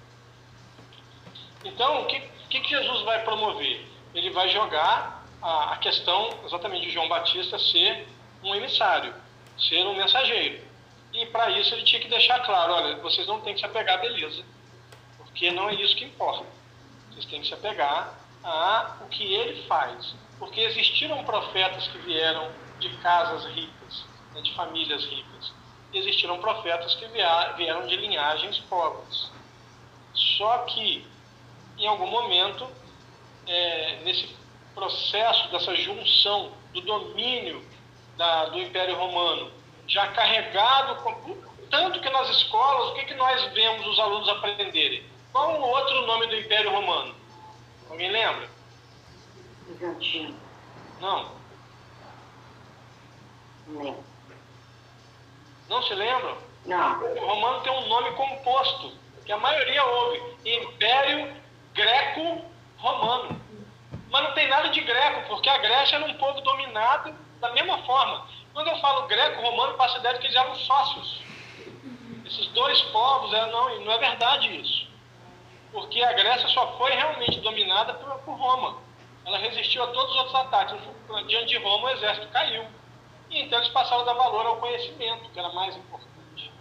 Então, 1.63 2.01
o 2.01 2.05
que, 2.05 2.19
que, 2.49 2.63
Jesus 2.69 3.01
vai 3.03 3.23
promover? 3.23 3.85
Ele 4.13 4.29
vai 4.31 4.49
jogar 4.49 5.25
a, 5.41 5.73
a 5.73 5.77
questão 5.77 6.29
exatamente 6.45 6.87
de 6.87 6.93
João 6.93 7.07
Batista 7.07 7.59
ser 7.59 8.07
um 8.43 8.55
emissário, 8.55 9.13
ser 9.57 9.85
um 9.85 9.95
mensageiro. 9.95 10.70
E 11.13 11.25
para 11.27 11.49
isso 11.51 11.73
ele 11.75 11.83
tinha 11.83 12.01
que 12.01 12.07
deixar 12.07 12.39
claro, 12.39 12.73
olha, 12.73 12.95
vocês 12.97 13.27
não 13.27 13.41
têm 13.41 13.53
que 13.53 13.59
se 13.59 13.65
apegar 13.65 13.99
à 13.99 14.01
beleza, 14.01 14.43
porque 15.17 15.51
não 15.51 15.69
é 15.69 15.75
isso 15.75 15.95
que 15.95 16.05
importa. 16.05 16.45
Vocês 17.09 17.25
têm 17.25 17.41
que 17.41 17.47
se 17.47 17.53
apegar 17.53 18.17
a 18.43 18.97
o 19.01 19.07
que 19.09 19.33
ele 19.33 19.63
faz. 19.67 20.15
Porque 20.39 20.61
existiram 20.61 21.23
profetas 21.23 21.87
que 21.87 21.97
vieram 21.99 22.49
de 22.79 22.89
casas 22.97 23.45
ricas, 23.53 24.05
né, 24.33 24.41
de 24.41 24.53
famílias 24.55 25.03
ricas. 25.05 25.53
E 25.93 25.97
existiram 25.97 26.39
profetas 26.39 26.95
que 26.95 27.05
vieram 27.07 27.85
de 27.85 27.95
linhagens 27.97 28.57
pobres. 28.59 29.29
Só 30.13 30.59
que, 30.59 31.05
em 31.77 31.87
algum 31.87 32.07
momento, 32.07 32.67
é, 33.45 33.99
nesse 34.03 34.35
processo 34.73 35.49
dessa 35.51 35.75
junção 35.75 36.53
do 36.73 36.81
domínio 36.81 37.63
da, 38.17 38.45
do 38.45 38.59
Império 38.59 38.95
Romano 38.95 39.51
já 39.87 40.07
carregado, 40.07 40.95
com, 41.03 41.37
tanto 41.69 42.01
que 42.01 42.09
nas 42.09 42.29
escolas, 42.29 42.89
o 42.89 42.95
que, 42.95 43.05
que 43.05 43.15
nós 43.15 43.43
vemos 43.53 43.85
os 43.87 43.99
alunos 43.99 44.29
aprenderem? 44.29 45.03
Qual 45.31 45.59
o 45.59 45.61
outro 45.61 46.05
nome 46.05 46.27
do 46.27 46.35
Império 46.35 46.71
Romano? 46.71 47.15
Alguém 47.89 48.11
lembra? 48.11 48.49
Bizantino. 49.67 50.35
Não. 50.99 51.31
Não. 53.67 54.03
Não 55.69 55.83
se 55.83 55.93
lembram? 55.93 56.37
Não. 56.65 57.01
O 57.01 57.25
romano 57.25 57.61
tem 57.61 57.71
um 57.71 57.87
nome 57.87 58.11
composto, 58.11 58.93
que 59.25 59.31
a 59.31 59.37
maioria 59.37 59.83
ouve. 59.85 60.21
Império 60.45 61.33
Greco-Romano. 61.73 63.39
Mas 64.09 64.23
não 64.23 64.33
tem 64.33 64.49
nada 64.49 64.69
de 64.69 64.81
greco, 64.81 65.29
porque 65.29 65.49
a 65.49 65.57
Grécia 65.59 65.95
era 65.95 66.05
um 66.05 66.13
povo 66.15 66.41
dominado 66.41 67.15
da 67.39 67.51
mesma 67.53 67.77
forma. 67.83 68.27
Quando 68.53 68.67
eu 68.67 68.77
falo 68.77 69.07
greco-romano, 69.07 69.77
passa 69.77 69.95
a 69.95 69.99
ideia 69.99 70.15
de 70.15 70.19
que 70.19 70.27
eles 70.27 70.35
eram 70.35 70.55
sócios. 70.55 71.21
Esses 72.25 72.47
dois 72.47 72.81
povos, 72.83 73.33
é, 73.33 73.51
não, 73.51 73.79
não 73.81 73.91
é 73.91 73.97
verdade 73.97 74.47
isso. 74.59 74.87
Porque 75.71 76.01
a 76.01 76.13
Grécia 76.13 76.49
só 76.49 76.77
foi 76.77 76.91
realmente 76.91 77.39
dominada 77.39 77.93
por, 77.93 78.17
por 78.19 78.33
Roma. 78.33 78.77
Ela 79.25 79.37
resistiu 79.37 79.83
a 79.83 79.87
todos 79.87 80.11
os 80.11 80.17
outros 80.17 80.35
ataques. 80.35 80.77
Diante 81.27 81.47
de 81.47 81.57
Roma, 81.59 81.87
o 81.87 81.89
exército 81.91 82.27
caiu. 82.27 82.65
E 83.29 83.41
então 83.41 83.59
eles 83.59 83.71
passaram 83.71 84.01
a 84.01 84.05
dar 84.05 84.13
valor 84.13 84.45
ao 84.45 84.57
conhecimento, 84.57 85.29
que 85.29 85.39
era 85.39 85.49
mais 85.49 85.75
importante. 85.77 86.51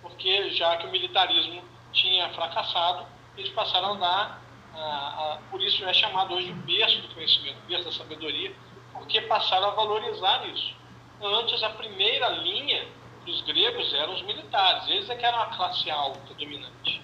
Porque 0.00 0.50
já 0.50 0.76
que 0.76 0.86
o 0.86 0.90
militarismo 0.90 1.64
tinha 1.92 2.28
fracassado, 2.30 3.06
eles 3.36 3.50
passaram 3.52 3.94
a 3.94 3.96
dar, 3.96 4.42
a, 4.74 4.78
a, 4.78 5.38
por 5.50 5.60
isso 5.60 5.84
é 5.84 5.92
chamado 5.92 6.34
hoje 6.34 6.52
o 6.52 6.54
berço 6.54 7.00
do 7.02 7.14
conhecimento, 7.14 7.58
o 7.58 7.66
berço 7.66 7.84
da 7.86 7.92
sabedoria, 7.92 8.54
porque 8.92 9.20
passaram 9.22 9.68
a 9.68 9.70
valorizar 9.70 10.46
isso. 10.46 10.83
Antes, 11.20 11.62
a 11.62 11.70
primeira 11.70 12.28
linha 12.28 12.86
dos 13.24 13.40
gregos 13.42 13.92
eram 13.94 14.14
os 14.14 14.22
militares, 14.22 14.88
eles 14.88 15.08
é 15.08 15.16
que 15.16 15.24
eram 15.24 15.40
a 15.40 15.46
classe 15.46 15.90
alta 15.90 16.34
dominante. 16.34 17.02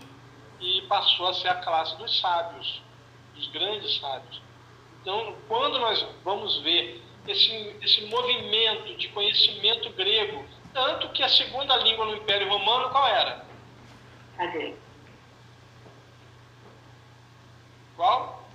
E 0.61 0.83
passou 0.83 1.29
a 1.29 1.35
ser 1.35 1.49
a 1.49 1.55
classe 1.55 1.97
dos 1.97 2.21
sábios, 2.21 2.83
dos 3.35 3.47
grandes 3.49 3.99
sábios. 3.99 4.43
Então, 5.01 5.35
quando 5.49 5.79
nós 5.79 6.07
vamos 6.23 6.59
ver 6.59 7.03
esse, 7.27 7.77
esse 7.81 8.05
movimento 8.07 8.95
de 8.97 9.09
conhecimento 9.09 9.91
grego, 9.91 10.45
tanto 10.75 11.09
que 11.11 11.23
a 11.23 11.29
segunda 11.29 11.77
língua 11.77 12.05
no 12.05 12.17
Império 12.17 12.49
Romano 12.49 12.91
qual 12.91 13.07
era? 13.07 13.47
Cadê? 14.37 14.75
Qual? 17.97 18.49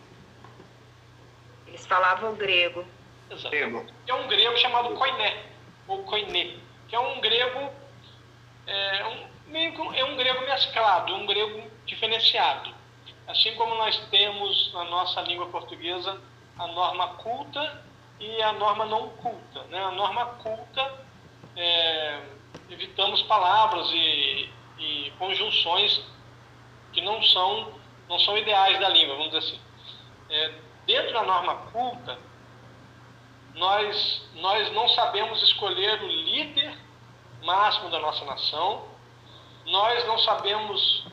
Eles 1.67 1.85
falavam 1.85 2.35
grego. 2.35 2.85
Exato. 3.29 3.94
É 4.07 4.13
um 4.13 4.27
grego 4.27 4.57
chamado 4.57 4.93
koiné, 4.95 5.43
ou 5.87 6.03
koiné, 6.03 6.57
que 6.87 6.95
é 6.95 6.99
um 6.99 7.19
grego, 7.19 7.71
é 8.67 9.05
um, 9.05 9.27
meio, 9.47 9.93
é 9.93 10.03
um 10.05 10.15
grego 10.15 10.41
mesclado, 10.45 11.15
um 11.15 11.25
grego 11.25 11.63
diferenciado. 11.85 12.73
Assim 13.27 13.55
como 13.55 13.73
nós 13.75 13.97
temos 14.09 14.71
na 14.73 14.83
nossa 14.85 15.21
língua 15.21 15.47
portuguesa 15.47 16.21
a 16.57 16.67
norma 16.67 17.07
culta 17.15 17.83
e 18.19 18.41
a 18.41 18.53
norma 18.53 18.85
não 18.85 19.09
culta. 19.09 19.63
Né? 19.63 19.83
A 19.83 19.91
norma 19.91 20.25
culta, 20.43 21.05
é, 21.55 22.21
evitamos 22.69 23.23
palavras 23.23 23.89
e, 23.91 24.49
e 24.77 25.13
conjunções 25.17 26.05
que 26.93 27.01
não 27.01 27.21
são, 27.23 27.73
não 28.07 28.19
são 28.19 28.37
ideais 28.37 28.79
da 28.79 28.89
língua, 28.89 29.15
vamos 29.15 29.31
dizer 29.31 29.45
assim. 29.45 29.59
É, 30.29 30.53
dentro 30.85 31.13
da 31.13 31.23
norma 31.23 31.55
culta, 31.71 32.17
nós, 33.55 34.29
nós 34.35 34.71
não 34.73 34.87
sabemos 34.89 35.41
escolher 35.43 36.01
o 36.01 36.07
líder 36.07 36.77
máximo 37.43 37.89
da 37.89 37.99
nossa 37.99 38.23
nação, 38.25 38.85
nós 39.65 40.05
não 40.05 40.19
sabemos 40.19 41.07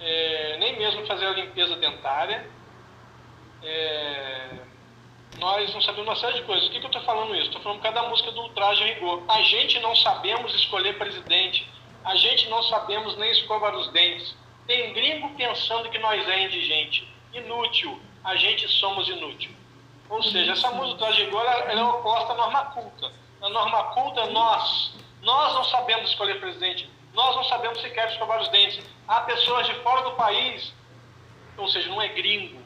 é, 0.00 0.56
nem 0.58 0.78
mesmo 0.78 1.06
fazer 1.06 1.26
a 1.26 1.30
limpeza 1.30 1.76
dentária, 1.76 2.48
é, 3.62 4.50
nós 5.38 5.74
não 5.74 5.82
sabemos 5.82 6.08
uma 6.08 6.16
série 6.16 6.34
de 6.34 6.42
coisas. 6.42 6.68
O 6.68 6.70
que, 6.70 6.78
que 6.78 6.86
eu 6.86 6.90
estou 6.90 7.02
falando 7.02 7.34
isso? 7.34 7.46
Estou 7.46 7.60
falando 7.60 7.78
por 7.78 7.84
causa 7.84 8.02
da 8.02 8.08
música 8.08 8.30
do 8.30 8.42
Ultraje 8.42 8.84
Rigor. 8.84 9.24
A 9.28 9.42
gente 9.42 9.80
não 9.80 9.96
sabemos 9.96 10.54
escolher 10.54 10.96
presidente, 10.96 11.68
A 12.04 12.14
gente 12.16 12.48
não 12.50 12.62
sabemos 12.64 13.16
nem 13.16 13.30
escovar 13.30 13.74
os 13.74 13.90
dentes. 13.90 14.36
Tem 14.66 14.92
gringo 14.92 15.30
pensando 15.36 15.88
que 15.88 15.98
nós 15.98 16.28
é 16.28 16.42
indigente. 16.44 17.08
Inútil. 17.32 17.98
A 18.22 18.36
gente 18.36 18.68
somos 18.68 19.08
inútil. 19.08 19.50
Ou 20.08 20.22
seja, 20.22 20.52
essa 20.52 20.70
música 20.70 21.12
de 21.12 21.22
agora 21.22 21.50
ela 21.70 21.80
é 21.80 21.84
oposta 21.84 22.32
à 22.32 22.36
norma 22.36 22.64
culta. 22.66 23.12
A 23.42 23.48
norma 23.48 23.84
culta 23.94 24.20
é 24.20 24.30
nós. 24.30 24.94
Nós 25.22 25.54
não 25.54 25.64
sabemos 25.64 26.10
escolher 26.10 26.40
presidente. 26.40 26.88
Nós 27.14 27.36
não 27.36 27.44
sabemos 27.44 27.80
sequer 27.80 28.10
escovar 28.10 28.40
os 28.40 28.48
dentes. 28.48 28.84
Há 29.06 29.20
pessoas 29.20 29.66
de 29.66 29.74
fora 29.76 30.02
do 30.02 30.12
país, 30.12 30.72
ou 31.56 31.68
seja, 31.68 31.88
não 31.88 32.02
é 32.02 32.08
gringo. 32.08 32.60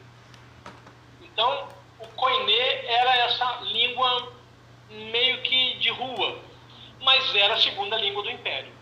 Então, 1.21 1.69
o 1.99 2.07
koiné 2.07 2.85
era 2.85 3.15
essa 3.17 3.59
língua 3.61 4.33
meio 4.89 5.41
que 5.41 5.75
de 5.75 5.89
rua, 5.89 6.39
mas 7.01 7.35
era 7.35 7.53
a 7.53 7.61
segunda 7.61 7.97
língua 7.97 8.23
do 8.23 8.31
império. 8.31 8.73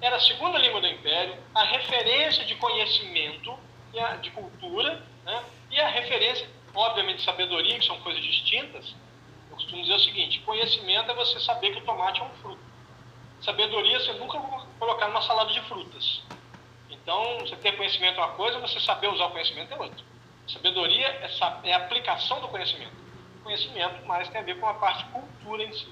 Era 0.00 0.16
a 0.16 0.20
segunda 0.20 0.58
língua 0.58 0.80
do 0.80 0.86
império, 0.86 1.36
a 1.54 1.62
referência 1.64 2.44
de 2.46 2.54
conhecimento, 2.54 3.56
de 4.22 4.30
cultura, 4.30 5.02
né? 5.24 5.44
e 5.70 5.78
a 5.78 5.88
referência, 5.88 6.48
obviamente, 6.74 7.22
sabedoria, 7.22 7.78
que 7.78 7.84
são 7.84 8.00
coisas 8.00 8.22
distintas. 8.22 8.94
Eu 9.50 9.56
costumo 9.56 9.82
dizer 9.82 9.94
o 9.94 10.00
seguinte: 10.00 10.40
conhecimento 10.40 11.10
é 11.10 11.14
você 11.14 11.40
saber 11.40 11.72
que 11.72 11.78
o 11.78 11.84
tomate 11.84 12.20
é 12.20 12.24
um 12.24 12.30
fruto. 12.36 12.70
Sabedoria 13.42 13.98
você 13.98 14.12
nunca 14.14 14.38
colocar 14.78 15.08
numa 15.08 15.22
salada 15.22 15.50
de 15.52 15.60
frutas. 15.62 16.22
Então, 16.90 17.38
você 17.40 17.56
ter 17.56 17.76
conhecimento 17.76 18.20
é 18.20 18.24
uma 18.24 18.34
coisa, 18.34 18.58
você 18.58 18.78
saber 18.80 19.08
usar 19.08 19.26
o 19.26 19.30
conhecimento 19.30 19.72
é 19.72 19.78
outra. 19.78 20.04
Sabedoria 20.46 21.06
é, 21.06 21.30
é 21.64 21.72
a 21.72 21.78
aplicação 21.78 22.40
do 22.40 22.48
conhecimento. 22.48 22.92
conhecimento 23.42 24.04
mais 24.06 24.28
tem 24.28 24.40
a 24.40 24.44
ver 24.44 24.58
com 24.60 24.66
a 24.66 24.74
parte 24.74 25.04
cultura 25.06 25.62
em 25.62 25.72
si. 25.72 25.88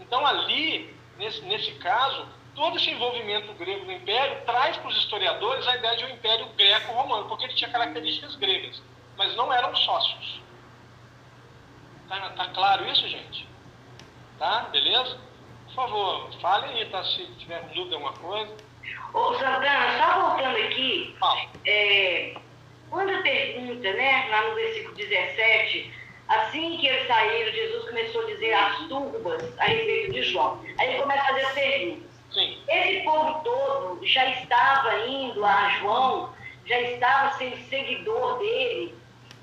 Então, 0.00 0.26
ali, 0.26 0.94
nesse, 1.16 1.42
nesse 1.42 1.72
caso, 1.74 2.26
todo 2.54 2.76
esse 2.76 2.90
envolvimento 2.90 3.52
grego 3.54 3.84
no 3.84 3.92
império 3.92 4.44
traz 4.44 4.76
para 4.76 4.88
os 4.88 4.96
historiadores 4.96 5.66
a 5.68 5.76
ideia 5.76 5.96
de 5.96 6.04
um 6.04 6.08
império 6.08 6.46
greco-romano, 6.56 7.28
porque 7.28 7.44
ele 7.44 7.54
tinha 7.54 7.70
características 7.70 8.34
gregas, 8.36 8.82
mas 9.16 9.34
não 9.36 9.52
eram 9.52 9.74
sócios. 9.74 10.40
Tá, 12.08 12.30
tá 12.30 12.48
claro 12.48 12.86
isso, 12.88 13.08
gente? 13.08 13.48
Tá? 14.38 14.68
Beleza? 14.70 15.18
Por 15.66 15.74
favor, 15.74 16.30
fale 16.40 16.66
aí, 16.66 16.86
tá? 16.90 17.02
Se 17.02 17.26
tiver 17.38 17.60
dúvida 17.74 17.96
alguma 17.96 18.12
coisa. 18.12 18.54
Ô, 19.12 19.34
Santana, 19.34 19.98
só 19.98 20.28
voltando 20.28 20.56
aqui, 20.56 21.16
é, 21.66 22.34
quando 22.90 23.22
pergunta, 23.22 23.92
né, 23.92 24.28
lá 24.28 24.48
no 24.48 24.54
versículo 24.54 24.94
17, 24.94 25.92
assim 26.28 26.76
que 26.78 26.86
eles 26.86 27.06
saíram, 27.06 27.52
Jesus 27.52 27.84
começou 27.86 28.22
a 28.22 28.26
dizer 28.26 28.52
as 28.52 28.78
turbas 28.88 29.58
a 29.58 29.64
respeito 29.64 30.12
de 30.12 30.22
João. 30.22 30.60
Aí 30.78 30.90
ele 30.90 31.02
começa 31.02 31.22
a 31.22 31.26
fazer 31.26 31.40
as 31.40 31.52
perguntas. 31.52 32.14
Sim. 32.32 32.58
Esse 32.68 33.04
povo 33.04 33.40
todo 33.44 34.06
já 34.06 34.28
estava 34.30 35.06
indo 35.06 35.44
a 35.44 35.68
João, 35.80 36.34
já 36.66 36.80
estava 36.80 37.32
sendo 37.38 37.56
seguidor 37.68 38.38
dele, 38.38 38.94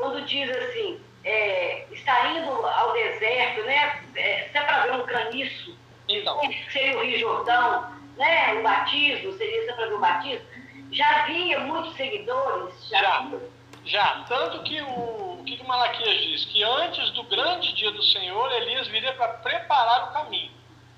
quando 0.02 0.26
diz 0.26 0.49
assim, 0.49 0.99
é, 1.24 1.86
está 1.91 2.32
indo 2.32 2.49
ao 2.49 2.91
deserto, 2.93 3.62
né? 3.64 4.02
É, 4.16 4.49
se 4.52 4.58
é 4.58 4.62
para 4.62 4.82
ver 4.82 4.93
um 4.93 5.06
caniço, 5.06 5.78
então. 6.10 6.41
seria 6.72 6.97
o 6.97 7.04
Rio 7.04 7.20
Jordão, 7.20 7.91
né? 8.18 8.54
O 8.56 8.64
batismo, 8.64 9.32
seria 9.34 9.64
se 9.64 9.70
é 9.70 9.74
para 9.74 9.86
ver 9.86 9.93
o 9.93 9.99
batismo. 9.99 10.45
Já 10.91 11.22
havia 11.22 11.60
muitos 11.60 11.95
seguidores? 11.95 12.89
Já. 12.89 12.99
Já, 12.99 13.30
já. 13.86 14.26
tanto 14.28 14.64
que 14.64 14.82
o, 14.82 15.39
o 15.39 15.43
que 15.45 15.62
o 15.62 15.68
Malaquias 15.68 16.22
diz? 16.22 16.45
Que 16.45 16.64
antes 16.64 17.12
do 17.12 17.24
grande 17.24 17.72
dia 17.74 17.91
do 17.91 18.02
Senhor, 18.02 18.52
Elias 18.54 18.88
viria 18.88 19.14
para 19.14 19.28
preparar 19.36 20.10
o 20.10 20.14
caminho. 20.14 20.52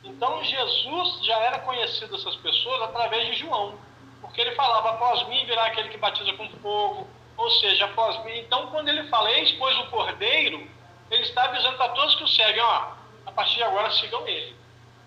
Então 0.06 0.44
Jesus 0.44 1.26
já 1.26 1.38
era 1.40 1.60
conhecido 1.60 2.16
dessas 2.16 2.36
pessoas 2.38 2.82
através 2.84 3.28
de 3.28 3.36
João, 3.36 3.76
porque 4.22 4.42
ele 4.42 4.56
falava: 4.56 4.92
após 4.92 5.28
mim 5.28 5.46
virá 5.46 5.66
aquele 5.66 5.90
que 5.90 5.98
batiza 5.98 6.34
com 6.34 6.50
fogo, 6.62 7.08
ou 7.38 7.50
seja, 7.50 7.86
após 7.86 8.24
mim. 8.26 8.40
Então, 8.40 8.68
quando 8.68 8.90
ele 8.90 9.08
fala, 9.10 9.32
eis 9.32 9.52
pois 9.54 9.78
o 9.80 9.88
cordeiro, 9.88 10.68
ele 11.10 11.24
está 11.24 11.46
avisando 11.46 11.78
para 11.78 11.90
todos 11.90 12.16
que 12.16 12.24
o 12.24 12.28
seguem: 12.28 12.62
ó, 12.62 12.92
a 13.26 13.32
partir 13.32 13.56
de 13.56 13.64
agora 13.64 13.92
sigam 13.92 14.28
ele, 14.28 14.56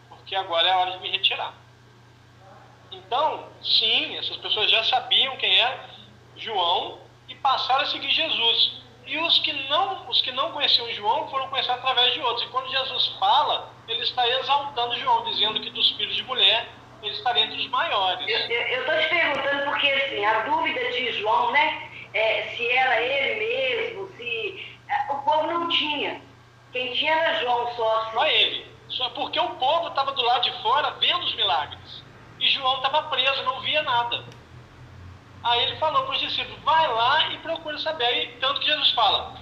porque 0.08 0.34
agora 0.34 0.68
é 0.68 0.72
a 0.72 0.78
hora 0.78 0.90
de 0.92 0.98
me 1.00 1.10
retirar. 1.10 1.54
Então, 2.92 3.48
sim, 3.62 4.16
essas 4.16 4.36
pessoas 4.36 4.70
já 4.70 4.84
sabiam 4.84 5.36
quem 5.36 5.58
era 5.58 5.90
João 6.36 7.00
e 7.28 7.34
passaram 7.34 7.82
a 7.82 7.86
seguir 7.86 8.10
Jesus. 8.10 8.84
E 9.06 9.18
os 9.18 9.38
que 9.38 9.52
não, 9.68 10.08
os 10.08 10.20
que 10.20 10.32
não 10.32 10.50
conheciam 10.50 10.92
João 10.92 11.28
foram 11.30 11.48
conhecer 11.48 11.70
através 11.70 12.12
de 12.12 12.20
outros. 12.20 12.44
E 12.44 12.50
quando 12.50 12.68
Jesus 12.68 13.06
fala, 13.20 13.70
ele 13.86 14.02
está 14.02 14.26
exaltando 14.28 14.98
João, 14.98 15.24
dizendo 15.24 15.60
que 15.60 15.70
dos 15.70 15.92
filhos 15.92 16.16
de 16.16 16.24
mulher 16.24 16.68
ele 17.02 17.12
estaria 17.12 17.44
entre 17.44 17.58
os 17.58 17.68
maiores. 17.68 18.26
Eu 18.26 18.80
estou 18.80 18.98
te 18.98 19.08
perguntando 19.08 19.64
porque 19.64 19.88
assim, 19.88 20.24
a 20.24 20.40
dúvida 20.40 20.90
de 20.90 21.12
João, 21.20 21.52
né? 21.52 21.90
É, 22.16 22.56
se 22.56 22.66
era 22.70 23.02
ele 23.02 23.44
mesmo, 23.44 24.08
se. 24.16 24.78
É, 24.88 25.12
o 25.12 25.18
povo 25.18 25.46
não 25.48 25.68
tinha. 25.68 26.22
Quem 26.72 26.94
tinha 26.94 27.12
era 27.12 27.40
João 27.40 27.70
só. 27.74 28.00
Assim. 28.00 28.12
Só 28.12 28.26
ele. 28.26 28.76
Só 28.88 29.08
porque 29.10 29.38
o 29.38 29.50
povo 29.56 29.88
estava 29.88 30.12
do 30.12 30.22
lado 30.22 30.42
de 30.42 30.62
fora 30.62 30.92
vendo 30.92 31.24
os 31.24 31.34
milagres. 31.34 32.02
E 32.40 32.48
João 32.48 32.76
estava 32.76 33.02
preso, 33.10 33.42
não 33.42 33.60
via 33.60 33.82
nada. 33.82 34.24
Aí 35.44 35.62
ele 35.64 35.76
falou 35.76 36.04
para 36.04 36.14
os 36.14 36.20
discípulos: 36.20 36.58
vai 36.62 36.88
lá 36.88 37.28
e 37.32 37.38
procura 37.40 37.76
saber. 37.78 38.06
Aí, 38.06 38.36
tanto 38.40 38.60
que 38.60 38.66
Jesus 38.66 38.92
fala: 38.92 39.38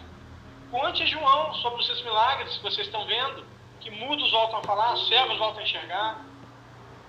conte 0.72 1.06
João 1.06 1.54
sobre 1.54 1.78
os 1.78 1.86
seus 1.86 2.02
milagres 2.02 2.56
que 2.56 2.62
vocês 2.64 2.88
estão 2.88 3.06
vendo, 3.06 3.46
que 3.80 3.90
mudos 3.92 4.32
voltam 4.32 4.58
a 4.58 4.64
falar, 4.64 4.96
cegos 4.96 5.38
voltam 5.38 5.60
a 5.60 5.62
enxergar. 5.62 6.24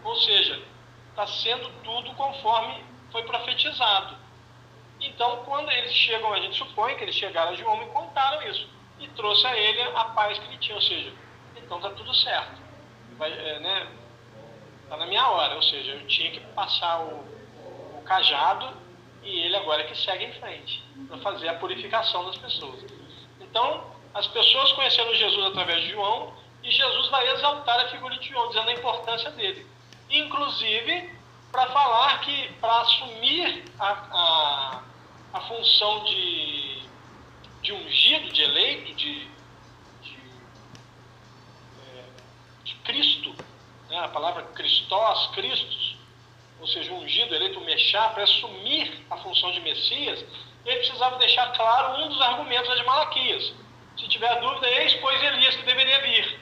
Ou 0.04 0.16
seja, 0.18 0.62
está 1.10 1.26
sendo 1.26 1.68
tudo 1.84 2.14
conforme 2.14 2.86
foi 3.12 3.24
profetizado. 3.24 4.25
Então, 5.08 5.44
quando 5.46 5.70
eles 5.72 5.94
chegam, 5.94 6.34
a 6.34 6.40
gente 6.40 6.58
supõe 6.58 6.96
que 6.96 7.04
eles 7.04 7.16
chegaram 7.16 7.52
a 7.52 7.56
João 7.56 7.84
e 7.84 7.88
contaram 7.88 8.42
isso. 8.50 8.68
E 9.00 9.08
trouxe 9.10 9.46
a 9.46 9.58
ele 9.58 9.82
a 9.82 10.06
paz 10.06 10.38
que 10.40 10.46
ele 10.48 10.58
tinha. 10.58 10.76
Ou 10.76 10.82
seja, 10.82 11.14
então 11.58 11.78
está 11.78 11.90
tudo 11.92 12.14
certo. 12.14 12.62
Vai, 13.18 13.32
é, 13.32 13.60
né? 13.60 13.88
Está 14.84 14.98
na 14.98 15.06
minha 15.06 15.28
hora. 15.28 15.56
Ou 15.56 15.62
seja, 15.62 15.92
eu 15.92 16.08
tinha 16.08 16.32
que 16.32 16.40
passar 16.54 17.02
o, 17.02 17.24
o 17.98 18.04
cajado 18.06 18.76
e 19.24 19.40
ele 19.40 19.56
agora 19.56 19.82
é 19.82 19.86
que 19.86 19.98
segue 19.98 20.26
em 20.26 20.34
frente 20.34 20.84
para 21.08 21.18
fazer 21.18 21.50
a 21.50 21.56
purificação 21.56 22.26
das 22.26 22.38
pessoas. 22.38 22.86
Então, 23.42 23.84
as 24.14 24.28
pessoas 24.28 24.72
conheceram 24.74 25.14
Jesus 25.16 25.46
através 25.48 25.82
de 25.84 25.92
João 25.92 26.34
e 26.64 26.72
Jesus 26.72 27.10
vai 27.10 27.28
exaltar 27.32 27.80
a 27.80 27.88
figura 27.90 28.18
de 28.18 28.30
João, 28.30 28.48
dizendo 28.50 28.70
a 28.70 28.74
importância 28.74 29.32
dele. 29.32 29.66
Inclusive, 30.10 31.16
para 31.52 31.68
falar 31.68 32.22
que, 32.22 32.54
para 32.62 32.82
assumir 32.82 33.66
a, 33.80 33.92
a, 33.92 34.84
a, 35.36 35.42
função 35.42 36.06
de, 36.06 36.82
de 37.62 37.74
ungido, 37.74 38.32
de 38.32 38.42
eleito, 38.42 38.94
de, 38.94 39.28
de, 40.02 40.18
é, 41.94 42.04
de 42.64 42.76
Cristo, 42.76 43.36
né? 43.90 44.00
a 44.00 44.08
palavra 44.08 44.44
Christos, 44.56 45.30
Cristos, 45.34 45.98
ou 46.62 46.68
seja, 46.68 46.94
ungido, 46.94 47.36
eleito 47.36 47.60
Mexá, 47.62 48.10
para 48.10 48.24
assumir 48.24 49.06
a 49.10 49.18
função 49.18 49.52
de 49.52 49.60
Messias, 49.60 50.24
ele 50.66 50.78
precisava 50.78 51.18
deixar 51.18 51.52
claro 51.52 52.02
um 52.02 52.08
dos 52.08 52.22
argumentos 52.22 52.74
de 52.78 52.84
Malaquias. 52.86 53.54
Se 53.98 54.08
tiver 54.08 54.40
dúvida, 54.40 54.70
eis, 54.70 54.94
pois, 54.96 55.22
Elias 55.22 55.56
que 55.58 55.64
deveria 55.64 56.02
vir. 56.02 56.40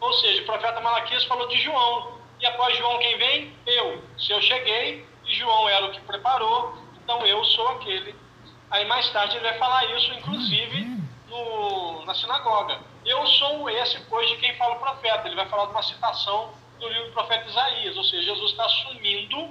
Ou 0.00 0.12
seja, 0.14 0.42
o 0.42 0.46
profeta 0.46 0.80
Malaquias 0.80 1.24
falou 1.24 1.48
de 1.48 1.58
João. 1.58 2.20
E 2.40 2.46
após 2.46 2.76
João, 2.78 2.98
quem 2.98 3.18
vem? 3.18 3.56
Eu. 3.66 4.02
Se 4.18 4.30
eu 4.32 4.40
cheguei 4.40 5.06
e 5.24 5.34
João 5.34 5.68
era 5.68 5.86
o 5.86 5.90
que 5.90 6.00
preparou, 6.02 6.78
então 7.02 7.24
eu 7.26 7.44
sou 7.44 7.68
aquele. 7.68 8.25
Aí 8.70 8.84
mais 8.86 9.08
tarde 9.10 9.36
ele 9.36 9.48
vai 9.48 9.58
falar 9.58 9.84
isso, 9.96 10.12
inclusive, 10.14 11.00
no, 11.28 12.04
na 12.04 12.14
sinagoga. 12.14 12.80
Eu 13.04 13.26
sou 13.26 13.70
esse, 13.70 14.00
pois, 14.08 14.28
de 14.28 14.36
quem 14.36 14.56
fala 14.56 14.74
o 14.74 14.78
profeta. 14.78 15.26
Ele 15.26 15.36
vai 15.36 15.46
falar 15.48 15.66
de 15.66 15.70
uma 15.70 15.82
citação 15.82 16.52
do 16.80 16.88
livro 16.88 17.06
do 17.06 17.12
profeta 17.12 17.48
Isaías, 17.48 17.96
ou 17.96 18.04
seja, 18.04 18.34
Jesus 18.34 18.50
está 18.50 18.64
assumindo 18.66 19.48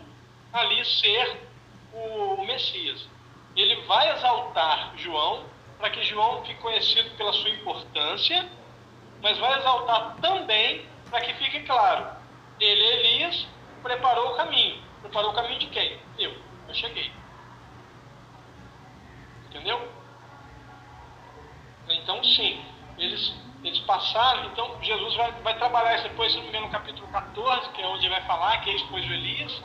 ali 0.53 0.83
ser 0.85 1.41
o 1.93 2.43
Messias. 2.45 3.07
Ele 3.55 3.75
vai 3.83 4.11
exaltar 4.13 4.93
João 4.97 5.45
para 5.77 5.89
que 5.89 6.03
João 6.03 6.43
fique 6.45 6.61
conhecido 6.61 7.09
pela 7.17 7.33
sua 7.33 7.49
importância, 7.49 8.47
mas 9.21 9.37
vai 9.37 9.57
exaltar 9.59 10.15
também 10.21 10.85
para 11.09 11.21
que 11.21 11.33
fique 11.35 11.61
claro, 11.61 12.07
ele, 12.59 12.83
Elias, 12.83 13.47
preparou 13.81 14.31
o 14.31 14.35
caminho. 14.35 14.81
Preparou 15.01 15.31
o 15.31 15.33
caminho 15.33 15.59
de 15.59 15.67
quem? 15.67 15.99
Eu. 16.17 16.33
Eu 16.67 16.73
cheguei. 16.73 17.11
Entendeu? 19.55 19.89
Então, 21.87 22.21
sim, 22.23 22.61
eles 22.97 23.33
eles 23.63 23.79
passaram, 23.79 24.45
então 24.45 24.77
Jesus 24.83 25.15
vai, 25.15 25.31
vai 25.41 25.57
trabalhar 25.57 25.95
isso 25.95 26.03
depois, 26.03 26.35
no 26.35 26.69
capítulo 26.69 27.07
14, 27.07 27.69
que 27.69 27.81
é 27.81 27.87
onde 27.87 28.07
vai 28.09 28.21
falar 28.21 28.61
que 28.61 28.69
ele 28.69 28.77
expôs 28.77 29.03
o 29.09 29.11
Elias, 29.13 29.63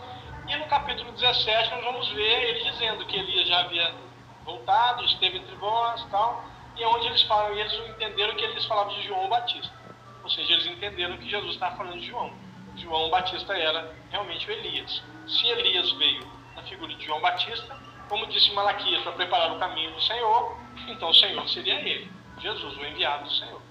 e 0.49 0.57
no 0.57 0.65
capítulo 0.67 1.13
17 1.13 1.71
nós 1.71 1.85
vamos 1.85 2.09
ver 2.13 2.45
ele 2.45 2.71
dizendo 2.71 3.05
que 3.05 3.17
Elias 3.17 3.47
já 3.47 3.61
havia 3.61 3.95
voltado, 4.43 5.05
esteve 5.05 5.37
entre 5.37 5.55
vós 5.57 6.03
tal, 6.11 6.45
e 6.77 6.83
é 6.83 6.89
onde 6.89 7.09
eles 7.09 7.23
falam, 7.25 7.55
e 7.55 7.61
eles 7.61 7.75
entenderam 7.91 8.35
que 8.37 8.45
eles 8.45 8.65
falavam 8.65 8.95
de 8.95 9.03
João 9.03 9.29
Batista. 9.29 9.75
Ou 10.23 10.31
seja, 10.31 10.53
eles 10.55 10.67
entenderam 10.67 11.19
que 11.19 11.29
Jesus 11.29 11.53
estava 11.53 11.77
falando 11.77 11.99
de 11.99 12.07
João. 12.07 12.33
João 12.77 13.11
Batista 13.11 13.53
era 13.53 13.95
realmente 14.11 14.49
o 14.49 14.53
Elias. 14.53 15.03
Se 15.27 15.47
Elias 15.47 15.93
veio 15.93 16.27
na 16.57 16.63
figura 16.63 16.95
de 16.95 17.05
João 17.05 17.21
Batista, 17.21 17.90
como 18.11 18.27
disse 18.27 18.53
Malaquias, 18.53 19.03
para 19.05 19.13
preparar 19.13 19.53
o 19.53 19.59
caminho 19.61 19.93
do 19.93 20.03
Senhor, 20.03 20.59
então 20.89 21.09
o 21.09 21.15
Senhor 21.15 21.49
seria 21.49 21.77
ele, 21.81 22.11
Jesus, 22.39 22.77
o 22.77 22.85
enviado 22.85 23.25
do 23.25 23.31
Senhor. 23.31 23.63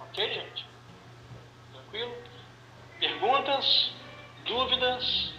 Ok, 0.00 0.34
gente? 0.34 0.66
Tranquilo? 1.72 2.14
Perguntas? 3.00 3.92
Dúvidas? 4.44 5.32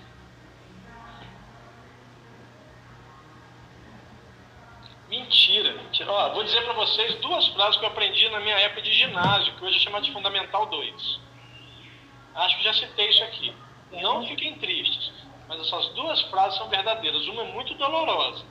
Mentira, 5.07 5.74
mentira. 5.74 6.12
Ó, 6.12 6.34
vou 6.34 6.43
dizer 6.43 6.64
para 6.64 6.74
vocês 6.74 7.16
duas 7.16 7.47
frases 7.49 7.80
que 7.80 7.86
eu 7.86 7.89
aprendi 7.89 8.28
na 8.30 8.39
minha 8.39 8.55
época 8.60 8.82
de 8.82 8.93
ginásio, 8.93 9.55
que 9.55 9.66
hoje 9.66 9.78
é 9.78 9.80
chamada 9.80 10.05
de 10.05 10.12
Fundamental 10.12 10.66
2. 10.66 11.20
Acho 12.36 12.57
que 12.57 12.64
já 12.64 12.74
citei 12.74 13.10
isso 13.10 13.24
aqui. 13.24 13.55
Não 13.91 14.26
fiquem 14.28 14.57
tristes, 14.60 15.12
mas 15.49 15.59
essas 15.61 15.89
duas 15.89 16.21
frases 16.29 16.59
são 16.59 16.69
verdadeiras. 16.69 17.27
Uma 17.27 17.41
é 17.41 17.51
muito 17.51 17.73
dolorosa. 17.73 18.45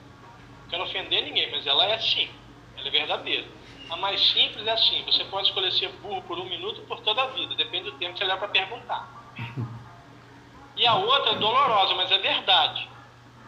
Não 0.62 0.68
quero 0.68 0.82
ofender 0.82 1.22
ninguém, 1.22 1.48
mas 1.52 1.64
ela 1.64 1.86
é 1.86 1.94
assim. 1.94 2.28
Ela 2.76 2.88
é 2.88 2.90
verdadeira. 2.90 3.46
A 3.88 3.96
mais 3.96 4.20
simples 4.32 4.66
é 4.66 4.72
assim: 4.72 5.04
você 5.04 5.24
pode 5.26 5.46
escolher 5.46 5.70
ser 5.70 5.88
burro 6.02 6.20
por 6.22 6.38
um 6.38 6.44
minuto 6.44 6.82
por 6.82 7.00
toda 7.00 7.22
a 7.22 7.26
vida, 7.28 7.54
depende 7.54 7.84
do 7.84 7.92
tempo 7.98 8.14
que 8.14 8.18
você 8.18 8.24
leva 8.24 8.40
para 8.40 8.48
perguntar. 8.48 9.08
E 10.76 10.86
a 10.86 10.94
outra 10.94 11.32
é 11.32 11.34
dolorosa, 11.36 11.94
mas 11.94 12.10
é 12.10 12.18
verdade. 12.18 12.88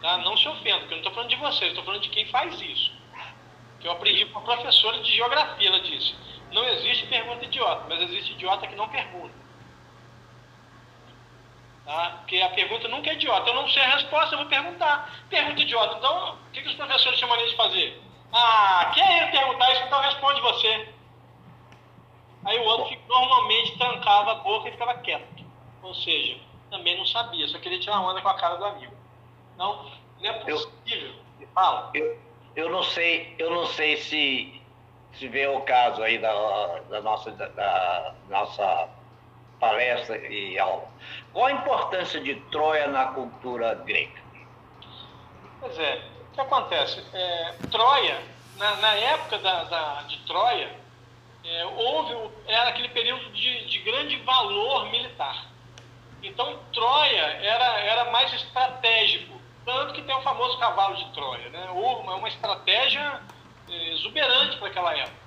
Tá? 0.01 0.17
Não 0.17 0.35
se 0.35 0.47
ofenda, 0.47 0.79
porque 0.79 0.93
eu 0.93 0.97
não 0.97 1.03
estou 1.03 1.13
falando 1.13 1.29
de 1.29 1.35
vocês, 1.35 1.69
estou 1.69 1.83
falando 1.83 2.01
de 2.01 2.09
quem 2.09 2.25
faz 2.27 2.59
isso. 2.59 2.91
Que 3.79 3.87
eu 3.87 3.91
aprendi 3.91 4.25
com 4.25 4.39
uma 4.39 4.45
professora 4.45 4.99
de 4.99 5.15
geografia, 5.15 5.67
ela 5.67 5.79
disse: 5.81 6.15
não 6.51 6.63
existe 6.69 7.05
pergunta 7.07 7.45
idiota, 7.45 7.85
mas 7.89 8.01
existe 8.01 8.31
idiota 8.33 8.67
que 8.67 8.75
não 8.75 8.87
pergunta. 8.87 9.40
Tá? 11.85 12.17
Porque 12.19 12.39
a 12.41 12.49
pergunta 12.49 12.87
nunca 12.87 13.09
é 13.09 13.13
idiota. 13.13 13.49
Eu 13.49 13.55
não 13.55 13.67
sei 13.67 13.81
a 13.81 13.95
resposta, 13.95 14.35
eu 14.35 14.39
vou 14.39 14.47
perguntar. 14.47 15.09
Pergunta 15.29 15.61
idiota. 15.61 15.97
Então, 15.97 16.33
o 16.35 16.51
que, 16.51 16.61
que 16.61 16.67
os 16.67 16.75
professores 16.75 17.19
chamam 17.19 17.37
de 17.37 17.55
fazer? 17.55 18.01
Ah, 18.31 18.91
quer 18.93 19.23
ele 19.23 19.31
perguntar 19.31 19.73
isso, 19.73 19.83
então 19.83 19.99
responde 19.99 20.41
você. 20.41 20.89
Aí 22.45 22.57
o 22.57 22.63
outro 22.63 22.97
normalmente 23.07 23.77
trancava 23.77 24.31
a 24.31 24.35
boca 24.35 24.69
e 24.69 24.71
ficava 24.71 24.95
quieto. 24.95 25.43
Ou 25.83 25.93
seja, 25.93 26.37
também 26.69 26.97
não 26.97 27.05
sabia, 27.05 27.47
só 27.47 27.59
queria 27.59 27.79
tirar 27.79 27.99
onda 27.99 28.21
com 28.21 28.29
a 28.29 28.33
cara 28.35 28.55
do 28.55 28.65
amigo. 28.65 28.95
Não, 29.57 29.91
não 30.19 30.29
é 30.29 30.33
possível. 30.33 31.13
Eu, 31.39 31.47
Fala. 31.53 31.91
Eu, 31.93 32.19
eu 32.55 32.69
não 32.69 32.83
sei, 32.83 33.35
eu 33.37 33.49
não 33.49 33.65
sei 33.65 33.97
se, 33.97 34.61
se 35.13 35.27
vê 35.27 35.47
o 35.47 35.61
caso 35.61 36.01
aí 36.01 36.17
da, 36.17 36.31
da 36.89 37.01
nossa, 37.01 37.31
da, 37.31 37.47
da 37.47 38.15
nossa 38.29 38.89
palestra 39.61 40.17
e 40.17 40.59
aula. 40.59 40.89
Qual 41.31 41.45
a 41.45 41.51
importância 41.51 42.19
de 42.19 42.35
Troia 42.51 42.87
na 42.87 43.05
cultura 43.05 43.75
grega? 43.75 44.19
Pois 45.61 45.77
é, 45.77 46.01
o 46.29 46.33
que 46.33 46.41
acontece? 46.41 47.01
É, 47.13 47.55
Troia, 47.69 48.19
na, 48.57 48.75
na 48.77 48.93
época 48.95 49.37
da, 49.37 49.63
da, 49.65 50.01
de 50.01 50.17
Troia, 50.25 50.75
é, 51.45 51.65
houve 51.65 52.31
era 52.47 52.69
aquele 52.69 52.89
período 52.89 53.31
de, 53.31 53.65
de 53.67 53.79
grande 53.79 54.17
valor 54.23 54.89
militar. 54.89 55.45
Então 56.23 56.59
Troia 56.73 57.21
era, 57.21 57.79
era 57.79 58.11
mais 58.11 58.33
estratégico, 58.33 59.39
tanto 59.63 59.93
que 59.93 60.01
tem 60.01 60.15
o 60.15 60.21
famoso 60.21 60.57
cavalo 60.57 60.95
de 60.95 61.05
Troia, 61.13 61.49
né? 61.49 61.69
Houve 61.71 62.07
uma, 62.09 62.27
estratégia 62.27 63.21
é, 63.69 63.93
exuberante 63.93 64.57
para 64.57 64.67
aquela 64.67 64.97
época. 64.97 65.21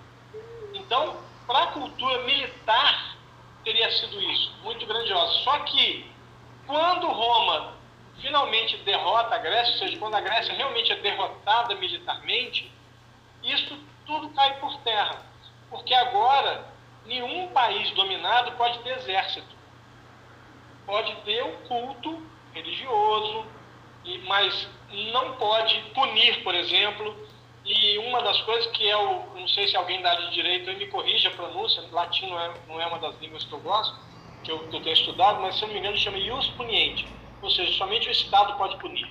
Então, 0.74 1.16
para 1.46 1.62
a 1.62 1.66
cultura 1.68 2.22
militar 2.22 3.13
teria 3.64 3.90
sido 3.92 4.20
isso, 4.20 4.52
muito 4.62 4.86
grandiosa. 4.86 5.32
Só 5.42 5.58
que, 5.60 6.10
quando 6.66 7.06
Roma 7.08 7.74
finalmente 8.20 8.76
derrota 8.78 9.34
a 9.34 9.38
Grécia, 9.38 9.72
ou 9.72 9.78
seja, 9.78 9.98
quando 9.98 10.14
a 10.14 10.20
Grécia 10.20 10.54
realmente 10.54 10.92
é 10.92 10.96
derrotada 10.96 11.74
militarmente, 11.74 12.70
isso 13.42 13.78
tudo 14.06 14.30
cai 14.30 14.58
por 14.60 14.76
terra. 14.78 15.22
Porque 15.68 15.92
agora, 15.94 16.66
nenhum 17.04 17.48
país 17.48 17.90
dominado 17.92 18.52
pode 18.52 18.78
ter 18.80 18.96
exército. 18.98 19.54
Pode 20.86 21.14
ter 21.22 21.42
um 21.42 21.56
culto 21.66 22.22
religioso, 22.52 23.46
mas 24.26 24.68
não 25.12 25.32
pode 25.36 25.80
punir, 25.94 26.42
por 26.44 26.54
exemplo, 26.54 27.23
e 27.64 27.98
uma 27.98 28.22
das 28.22 28.40
coisas 28.42 28.66
que 28.72 28.88
é 28.88 28.96
o, 28.96 29.24
não 29.34 29.48
sei 29.48 29.66
se 29.66 29.76
alguém 29.76 30.02
da 30.02 30.10
área 30.10 30.26
de 30.26 30.34
direito 30.34 30.70
me 30.74 30.86
corrige 30.86 31.26
a 31.26 31.30
pronúncia, 31.30 31.82
latim 31.90 32.28
não 32.28 32.38
é, 32.38 32.54
não 32.68 32.80
é 32.80 32.86
uma 32.86 32.98
das 32.98 33.18
línguas 33.20 33.44
que 33.44 33.52
eu 33.52 33.60
gosto, 33.60 33.98
que 34.42 34.52
eu, 34.52 34.58
que 34.68 34.76
eu 34.76 34.82
tenho 34.82 34.92
estudado, 34.92 35.40
mas 35.40 35.56
se 35.56 35.62
eu 35.62 35.68
não 35.68 35.74
me 35.74 35.80
engano 35.80 35.96
chama 35.96 36.18
ius 36.18 36.48
puniente, 36.50 37.08
ou 37.40 37.50
seja, 37.50 37.72
somente 37.78 38.08
o 38.08 38.12
Estado 38.12 38.54
pode 38.58 38.76
punir. 38.76 39.10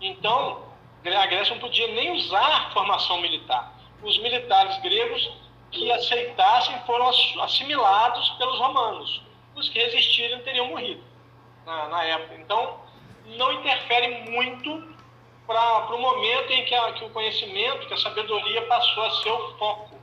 Então, 0.00 0.64
a 1.04 1.26
Grécia 1.26 1.54
não 1.54 1.60
podia 1.60 1.88
nem 1.88 2.12
usar 2.12 2.72
formação 2.72 3.20
militar. 3.20 3.72
Os 4.02 4.18
militares 4.18 4.80
gregos 4.80 5.30
que 5.70 5.90
aceitassem 5.90 6.78
foram 6.86 7.08
assimilados 7.42 8.30
pelos 8.30 8.58
romanos. 8.58 9.22
Os 9.54 9.68
que 9.68 9.78
resistirem 9.78 10.40
teriam 10.42 10.68
morrido 10.68 11.02
na, 11.64 11.88
na 11.88 12.04
época. 12.04 12.34
Então, 12.34 12.80
não 13.36 13.52
interfere 13.52 14.30
muito 14.30 14.92
para 15.46 15.94
o 15.94 16.00
momento 16.00 16.50
em 16.50 16.64
que, 16.64 16.74
a, 16.74 16.92
que 16.92 17.04
o 17.04 17.10
conhecimento, 17.10 17.86
que 17.86 17.94
a 17.94 17.98
sabedoria 17.98 18.62
passou 18.62 19.04
a 19.04 19.10
ser 19.22 19.30
o 19.30 19.58
foco. 19.58 19.96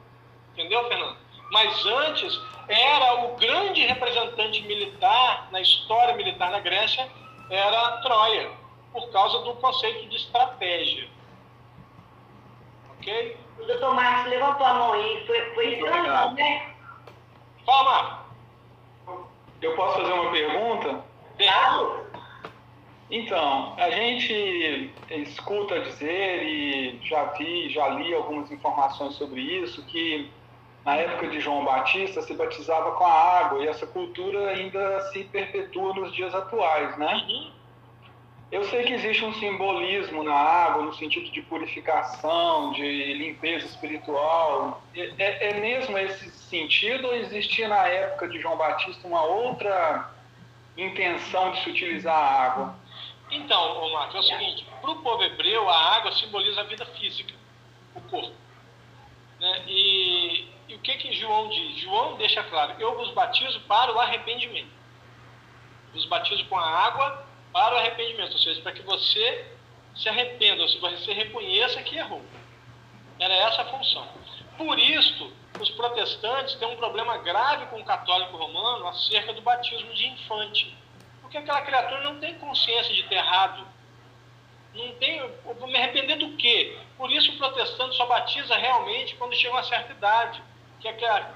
Entendeu, 0.53 0.87
Fernando? 0.87 1.17
Mas 1.51 1.85
antes, 1.85 2.39
era 2.67 3.25
o 3.25 3.35
grande 3.37 3.85
representante 3.85 4.61
militar 4.63 5.47
na 5.51 5.61
história 5.61 6.15
militar 6.15 6.51
na 6.51 6.59
Grécia, 6.59 7.09
era 7.49 7.97
Troia, 8.01 8.51
por 8.93 9.09
causa 9.11 9.39
do 9.39 9.55
conceito 9.55 10.07
de 10.09 10.17
estratégia. 10.17 11.07
Ok? 12.97 13.37
O 13.59 13.65
doutor 13.65 13.93
Marcos 13.95 14.29
levantou 14.29 14.65
a 14.65 14.73
mão 14.73 14.93
aí, 14.93 15.25
foi, 15.25 15.41
foi 15.55 15.73
estranho, 15.73 16.31
né? 16.33 16.75
Fala, 17.65 17.83
Marcos. 17.83 18.19
Eu 19.61 19.75
posso 19.75 19.99
fazer 19.99 20.13
uma 20.13 20.31
pergunta? 20.31 21.03
Claro. 21.37 22.08
Então, 23.11 23.73
a 23.77 23.89
gente 23.89 24.91
escuta 25.09 25.79
dizer 25.79 26.43
e 26.43 26.99
já 27.03 27.23
vi, 27.25 27.69
já 27.69 27.89
li 27.89 28.13
algumas 28.13 28.51
informações 28.51 29.15
sobre 29.15 29.41
isso, 29.41 29.83
que 29.85 30.29
na 30.85 30.95
época 30.95 31.27
de 31.27 31.39
João 31.39 31.65
Batista 31.65 32.21
se 32.21 32.33
batizava 32.35 32.91
com 32.91 33.03
a 33.03 33.11
água 33.11 33.63
e 33.63 33.67
essa 33.67 33.87
cultura 33.87 34.51
ainda 34.51 35.01
se 35.11 35.23
perpetua 35.23 35.93
nos 35.95 36.13
dias 36.13 36.35
atuais, 36.35 36.95
né? 36.97 37.25
Uhum. 37.27 37.51
Eu 38.51 38.63
sei 38.63 38.83
que 38.83 38.93
existe 38.93 39.23
um 39.23 39.33
simbolismo 39.33 40.23
na 40.23 40.33
água, 40.33 40.83
no 40.83 40.93
sentido 40.93 41.29
de 41.31 41.41
purificação, 41.43 42.71
de 42.71 43.13
limpeza 43.13 43.65
espiritual. 43.65 44.81
É, 44.95 45.13
é, 45.19 45.49
é 45.49 45.59
mesmo 45.59 45.95
esse 45.97 46.31
sentido 46.31 47.07
ou 47.07 47.15
existia 47.15 47.67
na 47.67 47.87
época 47.87 48.27
de 48.27 48.39
João 48.39 48.57
Batista 48.57 49.07
uma 49.07 49.23
outra 49.23 50.11
intenção 50.75 51.51
de 51.51 51.63
se 51.63 51.69
utilizar 51.69 52.15
a 52.15 52.43
água? 52.43 52.75
Então, 53.31 53.91
Marcos, 53.91 54.15
é 54.15 54.19
o 54.19 54.23
seguinte: 54.23 54.65
para 54.81 54.91
o 54.91 55.01
povo 55.01 55.23
hebreu, 55.23 55.69
a 55.69 55.95
água 55.95 56.11
simboliza 56.13 56.61
a 56.61 56.63
vida 56.63 56.85
física, 56.85 57.33
o 57.95 58.01
corpo. 58.01 58.35
Né? 59.39 59.63
E, 59.67 60.47
e, 60.67 60.75
o 60.75 60.79
que, 60.79 60.95
que 60.97 61.13
João 61.13 61.49
diz? 61.49 61.77
João 61.77 62.15
deixa 62.17 62.43
claro: 62.43 62.75
eu 62.79 62.95
vos 62.97 63.11
batizo 63.11 63.59
para 63.61 63.93
o 63.93 63.99
arrependimento. 63.99 64.71
Vos 65.93 66.05
batizo 66.05 66.45
com 66.45 66.57
a 66.57 66.67
água 66.67 67.25
para 67.51 67.75
o 67.75 67.77
arrependimento, 67.79 68.33
ou 68.33 68.39
seja, 68.39 68.61
para 68.61 68.71
que 68.71 68.81
você 68.81 69.53
se 69.95 70.07
arrependa, 70.07 70.61
ou 70.61 70.69
seja, 70.69 70.97
você 70.97 71.13
reconheça 71.13 71.81
que 71.83 71.97
errou. 71.97 72.23
Era 73.19 73.33
essa 73.33 73.63
a 73.63 73.65
função. 73.65 74.07
Por 74.57 74.77
isso, 74.77 75.33
os 75.59 75.69
protestantes 75.71 76.55
têm 76.55 76.67
um 76.67 76.77
problema 76.77 77.17
grave 77.17 77.65
com 77.67 77.79
o 77.79 77.85
católico 77.85 78.37
romano 78.37 78.87
acerca 78.87 79.33
do 79.33 79.41
batismo 79.41 79.93
de 79.93 80.07
infante 80.07 80.77
porque 81.29 81.37
aquela 81.37 81.61
criatura 81.61 82.01
não 82.01 82.19
tem 82.19 82.33
consciência 82.39 82.91
de 82.91 83.03
ter 83.03 83.15
errado. 83.17 83.63
Não 84.73 84.91
tem, 84.93 85.21
vou 85.59 85.67
me 85.67 85.77
arrepender 85.77 86.17
do 86.17 86.35
quê? 86.37 86.75
Por 86.97 87.11
isso 87.11 87.31
o 87.31 87.37
protestante 87.37 87.95
só 87.95 88.07
batiza 88.07 88.55
realmente 88.55 89.15
quando 89.15 89.35
chega 89.35 89.53
uma 89.53 89.63
certa 89.63 89.91
idade, 89.91 90.41
que 90.79 90.87
a, 90.87 90.93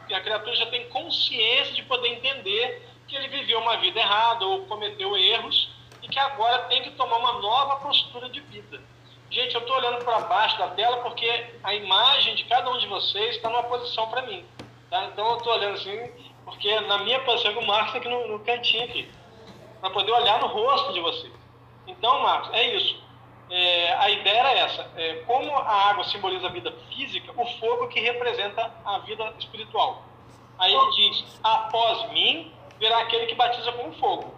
que 0.08 0.14
a 0.16 0.22
criatura 0.22 0.56
já 0.56 0.66
tem 0.66 0.90
consciência 0.90 1.76
de 1.76 1.84
poder 1.84 2.08
entender 2.08 2.90
que 3.08 3.16
ele 3.16 3.28
viveu 3.28 3.60
uma 3.60 3.78
vida 3.78 4.00
errada 4.00 4.44
ou 4.46 4.66
cometeu 4.66 5.16
erros 5.16 5.70
e 6.02 6.08
que 6.08 6.18
agora 6.18 6.64
tem 6.64 6.82
que 6.82 6.92
tomar 6.92 7.18
uma 7.18 7.34
nova 7.34 7.76
postura 7.76 8.30
de 8.30 8.40
vida. 8.40 8.82
Gente, 9.30 9.54
eu 9.54 9.62
estou 9.62 9.76
olhando 9.76 10.04
para 10.04 10.22
baixo 10.22 10.58
da 10.58 10.70
tela 10.70 10.98
porque 11.04 11.52
a 11.64 11.76
imagem 11.76 12.34
de 12.34 12.46
cada 12.46 12.68
um 12.72 12.80
de 12.80 12.88
vocês 12.88 13.36
está 13.36 13.48
numa 13.48 13.64
posição 13.64 14.10
para 14.10 14.24
mim. 14.24 14.44
Tá? 14.90 15.06
Então 15.06 15.28
eu 15.30 15.38
estou 15.38 15.54
olhando 15.54 15.76
assim, 15.76 16.12
porque 16.46 16.80
na 16.82 16.98
minha 17.00 17.20
posição, 17.20 17.60
o 17.60 17.68
Marcos 17.68 17.94
está 17.94 18.00
aqui 18.00 18.10
no, 18.10 18.28
no 18.28 18.40
cantinho 18.40 18.86
aqui 18.86 19.08
para 19.84 19.92
poder 19.92 20.14
olhar 20.14 20.40
no 20.40 20.48
rosto 20.48 20.94
de 20.94 21.02
você. 21.02 21.30
Então, 21.86 22.22
Marcos, 22.22 22.50
é 22.54 22.74
isso. 22.74 23.04
É, 23.52 23.94
a 23.96 24.10
ideia 24.10 24.40
era 24.40 24.52
essa. 24.54 24.90
É, 24.96 25.16
como 25.28 25.54
a 25.58 25.90
água 25.90 26.06
simboliza 26.06 26.48
a 26.48 26.52
vida 26.52 26.74
física, 26.88 27.34
o 27.36 27.46
fogo 27.60 27.90
que 27.90 28.00
representa 28.00 28.74
a 28.86 29.00
vida 29.00 29.34
espiritual. 29.38 30.04
Aí 30.58 30.74
ele 30.74 30.92
diz: 30.92 31.38
após 31.44 32.10
mim 32.14 32.54
virá 32.80 33.00
aquele 33.00 33.26
que 33.26 33.36
batiza 33.36 33.74
com 33.74 33.92
fogo. 33.96 34.34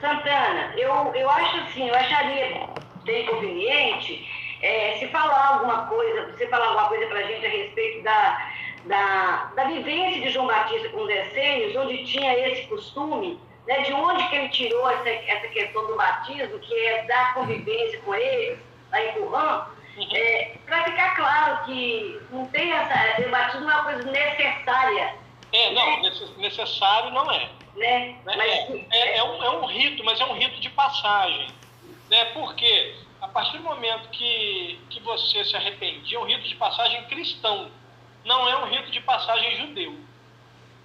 Santana, 0.00 0.74
eu, 0.76 0.92
eu 1.14 1.30
acho 1.30 1.56
assim, 1.58 1.88
eu 1.88 1.94
acharia 1.94 2.68
bem 3.04 3.26
conveniente 3.26 4.28
é, 4.60 4.96
se 4.98 5.06
falar 5.06 5.54
alguma 5.54 5.86
coisa, 5.86 6.32
você 6.32 6.48
falar 6.48 6.66
alguma 6.66 6.88
coisa 6.88 7.06
para 7.06 7.20
a 7.20 7.22
gente 7.22 7.46
a 7.46 7.48
respeito 7.48 8.02
da, 8.02 8.50
da, 8.86 9.52
da 9.54 9.64
vivência 9.66 10.20
de 10.20 10.30
João 10.30 10.48
Batista 10.48 10.88
com 10.88 11.02
os 11.02 11.10
essênios, 11.10 11.76
onde 11.76 12.04
tinha 12.04 12.36
esse 12.48 12.66
costume, 12.66 13.38
né, 13.66 13.80
de 13.82 13.92
onde 13.92 14.28
que 14.28 14.36
ele 14.36 14.48
tirou 14.48 14.90
essa, 14.90 15.08
essa 15.08 15.48
questão 15.48 15.86
do 15.86 15.96
batismo, 15.96 16.58
que 16.58 16.74
é 16.86 17.04
da 17.04 17.32
convivência 17.32 18.00
com 18.02 18.14
eles, 18.14 18.58
lá 18.90 19.02
em 19.02 19.12
Currã, 19.12 19.66
uhum. 19.96 20.08
é, 20.12 20.56
para 20.66 20.84
ficar 20.84 21.16
claro 21.16 21.64
que 21.64 22.20
não 22.30 22.46
tem 22.46 22.72
essa, 22.72 23.20
o 23.26 23.30
batismo 23.30 23.66
não 23.66 23.72
é 23.72 23.74
uma 23.74 23.84
coisa 23.84 24.10
necessária. 24.10 25.14
É, 25.52 25.70
não, 25.70 26.02
né? 26.02 26.12
necessário 26.38 27.10
não 27.12 27.30
é. 27.30 27.48
Né? 27.76 28.16
né? 28.24 28.36
Mas, 28.36 28.40
é, 28.40 28.86
é, 28.90 29.16
é, 29.18 29.24
um, 29.24 29.42
é 29.42 29.50
um 29.50 29.66
rito, 29.66 30.04
mas 30.04 30.20
é 30.20 30.24
um 30.24 30.34
rito 30.34 30.60
de 30.60 30.70
passagem. 30.70 31.48
Né? 32.10 32.24
Porque 32.26 32.94
a 33.20 33.28
partir 33.28 33.56
do 33.56 33.64
momento 33.64 34.10
que, 34.10 34.78
que 34.90 35.00
você 35.00 35.44
se 35.44 35.56
arrependia, 35.56 36.18
é 36.18 36.20
um 36.20 36.26
rito 36.26 36.46
de 36.46 36.54
passagem 36.56 37.04
cristão, 37.04 37.70
não 38.24 38.48
é 38.48 38.56
um 38.58 38.66
rito 38.66 38.90
de 38.90 39.00
passagem 39.00 39.56
judeu. 39.56 39.98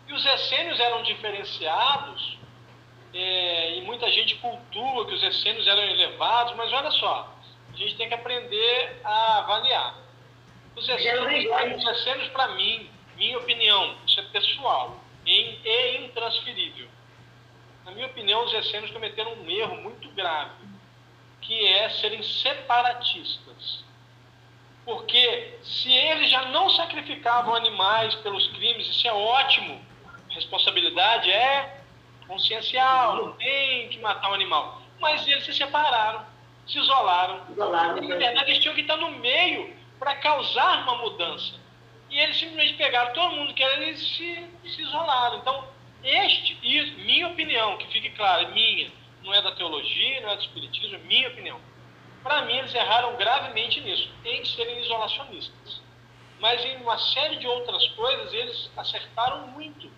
E 0.08 0.14
os 0.14 0.26
essênios 0.26 0.80
eram 0.80 1.04
diferenciados, 1.04 2.39
é, 3.14 3.78
e 3.78 3.82
muita 3.82 4.10
gente 4.12 4.36
cultua 4.36 5.06
que 5.08 5.14
os 5.16 5.24
essênios 5.24 5.66
eram 5.68 5.84
elevados, 5.84 6.56
mas 6.56 6.72
olha 6.72 6.92
só, 6.92 7.36
a 7.74 7.78
gente 7.78 7.96
tem 7.96 8.08
que 8.08 8.14
aprender 8.14 9.02
a 9.04 9.40
avaliar. 9.40 9.96
Os 10.76 10.88
essênios, 10.88 12.30
para 12.30 12.50
mim, 12.50 12.90
minha 13.18 13.38
opinião, 13.38 13.96
isso 14.08 14.20
é 14.20 14.24
pessoal, 14.24 14.98
é 15.26 15.98
intransferível. 16.04 16.88
Na 17.86 17.92
minha 17.92 18.08
opinião, 18.08 18.46
os 18.46 18.54
essênios 18.54 18.92
cometeram 18.92 19.34
um 19.34 19.50
erro 19.50 19.76
muito 19.78 20.08
grave, 20.10 20.68
que 21.42 21.66
é 21.66 21.90
serem 21.90 22.22
separatistas. 22.22 23.84
Porque 24.86 25.58
se 25.64 25.92
eles 25.92 26.30
já 26.30 26.46
não 26.46 26.70
sacrificavam 26.70 27.56
animais 27.56 28.16
pelos 28.16 28.48
crimes, 28.48 28.88
isso 28.88 29.08
é 29.08 29.14
ótimo. 29.14 29.84
A 30.30 30.34
responsabilidade 30.34 31.32
é 31.32 31.79
consciencial, 32.30 33.16
não 33.16 33.32
tem 33.34 33.90
que 33.90 33.98
matar 34.00 34.30
o 34.30 34.32
um 34.32 34.36
animal. 34.36 34.82
Mas 35.00 35.28
eles 35.28 35.44
se 35.44 35.54
separaram, 35.54 36.26
se 36.68 36.78
isolaram. 36.78 37.42
isolaram 37.52 37.98
e, 37.98 38.08
na 38.08 38.16
verdade, 38.16 38.52
eles 38.52 38.62
tinham 38.62 38.76
que 38.76 38.82
estar 38.82 38.98
no 38.98 39.10
meio 39.12 39.76
para 39.98 40.16
causar 40.16 40.84
uma 40.84 41.00
mudança. 41.00 41.56
E 42.10 42.20
eles 42.20 42.38
simplesmente 42.38 42.76
pegaram 42.76 43.14
todo 43.14 43.36
mundo 43.36 43.54
que 43.54 43.64
era 43.64 43.84
e 43.84 43.98
se, 43.98 44.48
se 44.64 44.82
isolaram. 44.82 45.40
Então, 45.40 45.68
este, 46.04 46.58
isso, 46.64 46.94
minha 47.00 47.28
opinião, 47.28 47.78
que 47.78 47.88
fique 47.88 48.12
claro, 48.12 48.44
é 48.44 48.52
minha, 48.52 48.92
não 49.24 49.34
é 49.34 49.42
da 49.42 49.52
teologia, 49.52 50.22
não 50.22 50.30
é 50.30 50.36
do 50.36 50.42
espiritismo, 50.42 50.96
é 50.96 51.00
minha 51.00 51.28
opinião. 51.28 51.60
Para 52.24 52.44
mim, 52.44 52.58
eles 52.58 52.74
erraram 52.74 53.16
gravemente 53.16 53.82
nisso, 53.82 54.10
em 54.24 54.46
serem 54.46 54.80
isolacionistas. 54.82 55.82
Mas 56.40 56.64
em 56.64 56.78
uma 56.78 56.98
série 56.98 57.38
de 57.38 57.48
outras 57.48 57.86
coisas, 57.90 58.34
eles 58.34 58.72
acertaram 58.78 59.48
muito. 59.48 59.92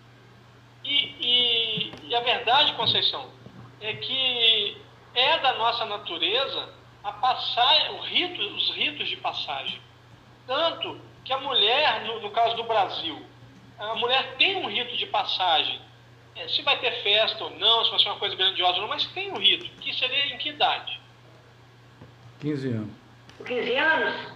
E, 0.84 1.14
e, 1.20 1.92
e 2.08 2.14
a 2.14 2.20
verdade, 2.20 2.72
Conceição, 2.74 3.30
é 3.80 3.94
que 3.94 4.76
é 5.14 5.38
da 5.38 5.54
nossa 5.54 5.84
natureza 5.84 6.68
a 7.02 7.12
passar, 7.12 7.92
o 7.92 8.00
rito, 8.02 8.40
os 8.40 8.70
ritos 8.74 9.08
de 9.08 9.16
passagem. 9.16 9.80
Tanto 10.46 11.00
que 11.24 11.32
a 11.32 11.38
mulher, 11.38 12.04
no, 12.04 12.20
no 12.20 12.30
caso 12.30 12.56
do 12.56 12.64
Brasil, 12.64 13.24
a 13.78 13.94
mulher 13.96 14.36
tem 14.36 14.56
um 14.56 14.68
rito 14.68 14.96
de 14.96 15.06
passagem. 15.06 15.80
É, 16.34 16.48
se 16.48 16.62
vai 16.62 16.78
ter 16.78 17.02
festa 17.02 17.44
ou 17.44 17.50
não, 17.58 17.84
se 17.84 17.90
vai 17.90 18.00
ser 18.00 18.08
uma 18.08 18.18
coisa 18.18 18.34
grandiosa 18.34 18.76
ou 18.76 18.82
não, 18.82 18.88
mas 18.88 19.04
tem 19.06 19.30
um 19.32 19.38
rito, 19.38 19.68
que 19.80 19.92
seria 19.92 20.26
em 20.26 20.38
que 20.38 20.50
idade? 20.50 21.00
15 22.40 22.68
anos. 22.68 22.90
15 23.44 23.76
anos? 23.76 24.32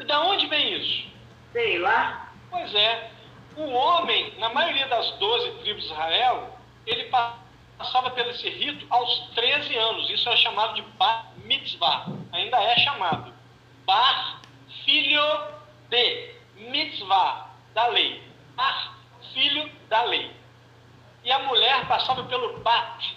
E 0.00 0.04
da 0.04 0.20
onde 0.22 0.46
vem 0.46 0.74
isso? 0.74 1.08
Sei 1.52 1.78
lá. 1.78 2.32
Pois 2.50 2.74
é. 2.74 3.10
O 3.58 3.72
homem, 3.72 4.34
na 4.38 4.50
maioria 4.50 4.86
das 4.86 5.10
12 5.18 5.50
tribos 5.62 5.82
de 5.82 5.90
Israel, 5.90 6.56
ele 6.86 7.06
passava 7.06 8.10
pelo 8.12 8.30
esse 8.30 8.48
rito 8.48 8.86
aos 8.88 9.30
13 9.34 9.76
anos. 9.76 10.08
Isso 10.10 10.28
é 10.28 10.36
chamado 10.36 10.74
de 10.74 10.82
Bar 10.96 11.32
Mitzvah. 11.38 12.06
Ainda 12.30 12.56
é 12.56 12.78
chamado. 12.78 13.34
Bar, 13.84 14.40
filho 14.84 15.20
de 15.90 16.34
mitzvah, 16.70 17.50
da 17.74 17.88
lei. 17.88 18.22
Bar, 18.54 18.96
filho 19.34 19.68
da 19.88 20.04
lei. 20.04 20.30
E 21.24 21.32
a 21.32 21.40
mulher 21.40 21.84
passava 21.88 22.22
pelo 22.24 22.60
bat, 22.60 23.16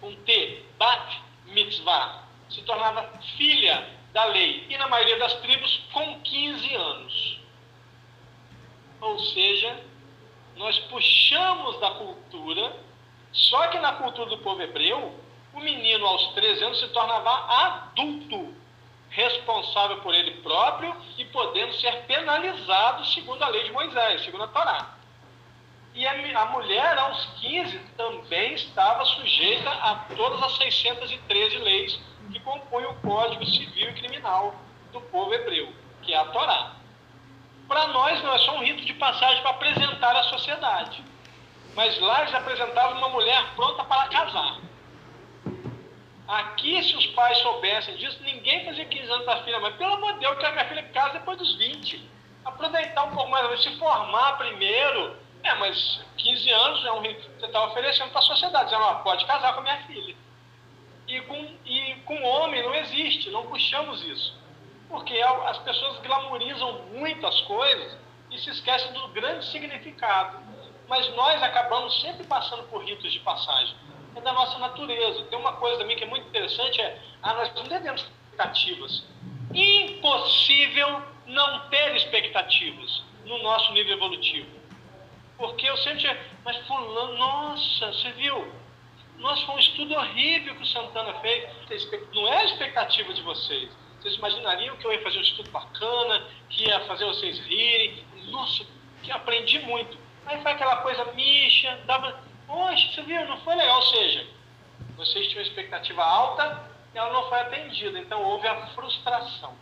com 0.00 0.10
T, 0.24 0.64
bat 0.78 1.22
mitzvah. 1.48 2.22
Se 2.48 2.62
tornava 2.62 3.10
filha 3.36 3.86
da 4.14 4.24
lei. 4.24 4.66
E 4.70 4.78
na 4.78 4.88
maioria 4.88 5.18
das 5.18 5.34
tribos, 5.34 5.82
com 5.92 6.18
15 6.22 6.74
anos. 6.74 7.45
Ou 9.00 9.18
seja, 9.18 9.78
nós 10.56 10.78
puxamos 10.80 11.78
da 11.80 11.90
cultura, 11.90 12.76
só 13.32 13.68
que 13.68 13.78
na 13.78 13.92
cultura 13.94 14.30
do 14.30 14.38
povo 14.38 14.62
hebreu, 14.62 15.14
o 15.52 15.60
menino 15.60 16.06
aos 16.06 16.28
13 16.34 16.64
anos 16.64 16.80
se 16.80 16.88
tornava 16.88 17.30
adulto 17.30 18.54
responsável 19.10 19.98
por 19.98 20.14
ele 20.14 20.42
próprio 20.42 20.94
e 21.16 21.24
podendo 21.26 21.72
ser 21.74 22.04
penalizado 22.04 23.04
segundo 23.06 23.42
a 23.42 23.48
lei 23.48 23.64
de 23.64 23.72
Moisés, 23.72 24.24
segundo 24.24 24.44
a 24.44 24.48
Torá. 24.48 24.94
E 25.94 26.06
a, 26.06 26.42
a 26.42 26.46
mulher, 26.46 26.98
aos 26.98 27.24
15, 27.40 27.78
também 27.96 28.52
estava 28.52 29.04
sujeita 29.06 29.70
a 29.70 29.94
todas 30.14 30.42
as 30.42 30.56
613 30.58 31.56
leis 31.58 31.98
que 32.30 32.40
compõem 32.40 32.84
o 32.84 32.94
Código 32.96 33.46
Civil 33.46 33.88
e 33.88 33.94
Criminal 33.94 34.54
do 34.92 35.00
povo 35.00 35.32
hebreu, 35.32 35.72
que 36.02 36.12
é 36.12 36.18
a 36.18 36.26
Torá. 36.26 36.72
Para 37.68 37.88
nós, 37.88 38.22
não 38.22 38.32
é 38.32 38.38
só 38.38 38.56
um 38.56 38.64
rito 38.64 38.84
de 38.84 38.94
passagem 38.94 39.42
para 39.42 39.50
apresentar 39.50 40.16
a 40.16 40.22
sociedade. 40.24 41.02
Mas 41.74 41.98
lá 42.00 42.22
eles 42.22 42.34
apresentavam 42.34 42.98
uma 42.98 43.08
mulher 43.08 43.44
pronta 43.54 43.84
para 43.84 44.08
casar. 44.08 44.58
Aqui, 46.28 46.82
se 46.82 46.96
os 46.96 47.06
pais 47.08 47.38
soubessem 47.38 47.96
disso, 47.96 48.20
ninguém 48.22 48.64
fazia 48.64 48.84
15 48.84 49.10
anos 49.10 49.24
para 49.24 49.34
a 49.34 49.44
filha, 49.44 49.60
mas 49.60 49.76
pelo 49.76 49.94
amor 49.94 50.14
de 50.14 50.20
Deus, 50.20 50.38
que 50.38 50.46
a 50.46 50.52
minha 50.52 50.64
filha 50.64 50.82
casa 50.84 51.14
depois 51.14 51.38
dos 51.38 51.54
20. 51.56 52.10
Aproveitar 52.44 53.04
um 53.04 53.14
pouco 53.14 53.30
mais, 53.30 53.62
se 53.62 53.76
formar 53.78 54.38
primeiro. 54.38 55.16
É, 55.42 55.54
mas 55.54 56.04
15 56.16 56.50
anos 56.50 56.84
é 56.84 56.92
um, 56.92 57.02
você 57.02 57.46
está 57.46 57.64
oferecendo 57.66 58.10
para 58.10 58.20
a 58.20 58.24
sociedade, 58.24 58.64
dizendo, 58.64 58.82
ó, 58.82 58.94
pode 58.96 59.24
casar 59.26 59.52
com 59.52 59.60
a 59.60 59.62
minha 59.62 59.82
filha. 59.86 60.16
E 61.06 61.20
com, 61.20 61.56
e 61.64 61.94
com 62.04 62.20
homem 62.24 62.62
não 62.62 62.74
existe, 62.74 63.30
não 63.30 63.46
puxamos 63.46 64.02
isso. 64.04 64.36
Porque 64.88 65.20
as 65.20 65.58
pessoas 65.58 65.98
glamorizam 65.98 66.82
muitas 66.92 67.40
coisas 67.42 67.96
e 68.30 68.38
se 68.38 68.50
esquecem 68.50 68.92
do 68.92 69.08
grande 69.08 69.44
significado. 69.46 70.38
Mas 70.88 71.08
nós 71.16 71.42
acabamos 71.42 72.00
sempre 72.00 72.24
passando 72.26 72.62
por 72.64 72.84
ritos 72.84 73.12
de 73.12 73.18
passagem 73.20 73.74
é 74.16 74.20
da 74.20 74.32
nossa 74.32 74.58
natureza. 74.58 75.24
Tem 75.24 75.38
uma 75.38 75.52
coisa 75.54 75.78
também 75.78 75.96
que 75.96 76.04
é 76.04 76.06
muito 76.06 76.26
interessante, 76.26 76.80
é, 76.80 76.98
ah, 77.22 77.34
nós 77.34 77.54
não 77.54 77.64
devemos 77.64 78.00
expectativas. 78.00 79.04
Impossível 79.52 81.02
não 81.26 81.68
ter 81.68 81.94
expectativas 81.96 83.02
no 83.24 83.38
nosso 83.42 83.72
nível 83.72 83.96
evolutivo. 83.96 84.48
Porque 85.36 85.68
eu 85.68 85.76
sempre, 85.78 86.18
mas 86.44 86.56
fulano, 86.66 87.18
nossa, 87.18 87.92
você 87.92 88.10
viu? 88.12 88.52
Nossa, 89.18 89.44
foi 89.44 89.54
um 89.54 89.58
estudo 89.58 89.94
horrível 89.94 90.54
que 90.56 90.62
o 90.62 90.66
Santana 90.66 91.12
fez. 91.20 91.88
Não 92.14 92.26
é 92.28 92.38
a 92.38 92.44
expectativa 92.44 93.12
de 93.12 93.22
vocês. 93.22 93.70
Vocês 94.06 94.18
imaginariam 94.18 94.76
que 94.76 94.86
eu 94.86 94.92
ia 94.92 95.02
fazer 95.02 95.18
um 95.18 95.22
estudo 95.22 95.50
bacana, 95.50 96.24
que 96.48 96.64
ia 96.64 96.78
fazer 96.86 97.04
vocês 97.06 97.40
rirem. 97.40 98.04
Nossa, 98.30 98.64
que 99.02 99.10
aprendi 99.10 99.58
muito. 99.58 99.98
Aí 100.24 100.40
foi 100.42 100.52
aquela 100.52 100.76
coisa 100.76 101.04
mixa, 101.06 101.76
dava 101.86 102.16
Poxa, 102.46 102.92
você 102.92 103.02
viu, 103.02 103.26
não 103.26 103.40
foi 103.40 103.56
legal. 103.56 103.78
Ou 103.78 103.82
seja, 103.82 104.24
vocês 104.96 105.26
tinham 105.26 105.42
expectativa 105.42 106.04
alta 106.04 106.70
e 106.94 106.98
ela 106.98 107.12
não 107.12 107.28
foi 107.28 107.40
atendida. 107.40 107.98
Então 107.98 108.22
houve 108.22 108.46
a 108.46 108.68
frustração. 108.68 109.56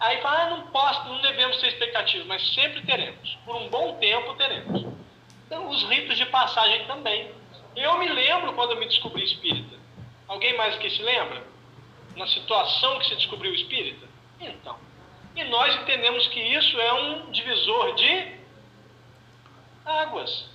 Aí 0.00 0.20
fala, 0.20 0.42
ah, 0.42 0.50
não 0.50 0.66
posso, 0.72 1.08
não 1.08 1.20
devemos 1.20 1.58
ter 1.58 1.68
expectativas, 1.68 2.26
mas 2.26 2.54
sempre 2.54 2.82
teremos. 2.82 3.38
Por 3.44 3.54
um 3.54 3.68
bom 3.68 3.94
tempo 4.00 4.34
teremos. 4.34 4.84
Então, 5.46 5.68
os 5.68 5.84
ritos 5.84 6.16
de 6.16 6.26
passagem 6.26 6.86
também. 6.86 7.30
Eu 7.76 7.98
me 7.98 8.08
lembro 8.08 8.52
quando 8.54 8.72
eu 8.72 8.80
me 8.80 8.86
descobri 8.86 9.22
espírita. 9.22 9.76
Alguém 10.26 10.56
mais 10.56 10.76
que 10.78 10.90
se 10.90 11.02
lembra? 11.02 11.56
Na 12.18 12.26
situação 12.26 12.98
que 12.98 13.06
se 13.06 13.16
descobriu 13.16 13.54
espírita? 13.54 14.06
Então. 14.40 14.76
E 15.34 15.44
nós 15.44 15.74
entendemos 15.76 16.26
que 16.28 16.40
isso 16.40 16.78
é 16.80 16.92
um 16.92 17.30
divisor 17.30 17.94
de 17.94 18.38
águas 19.86 20.48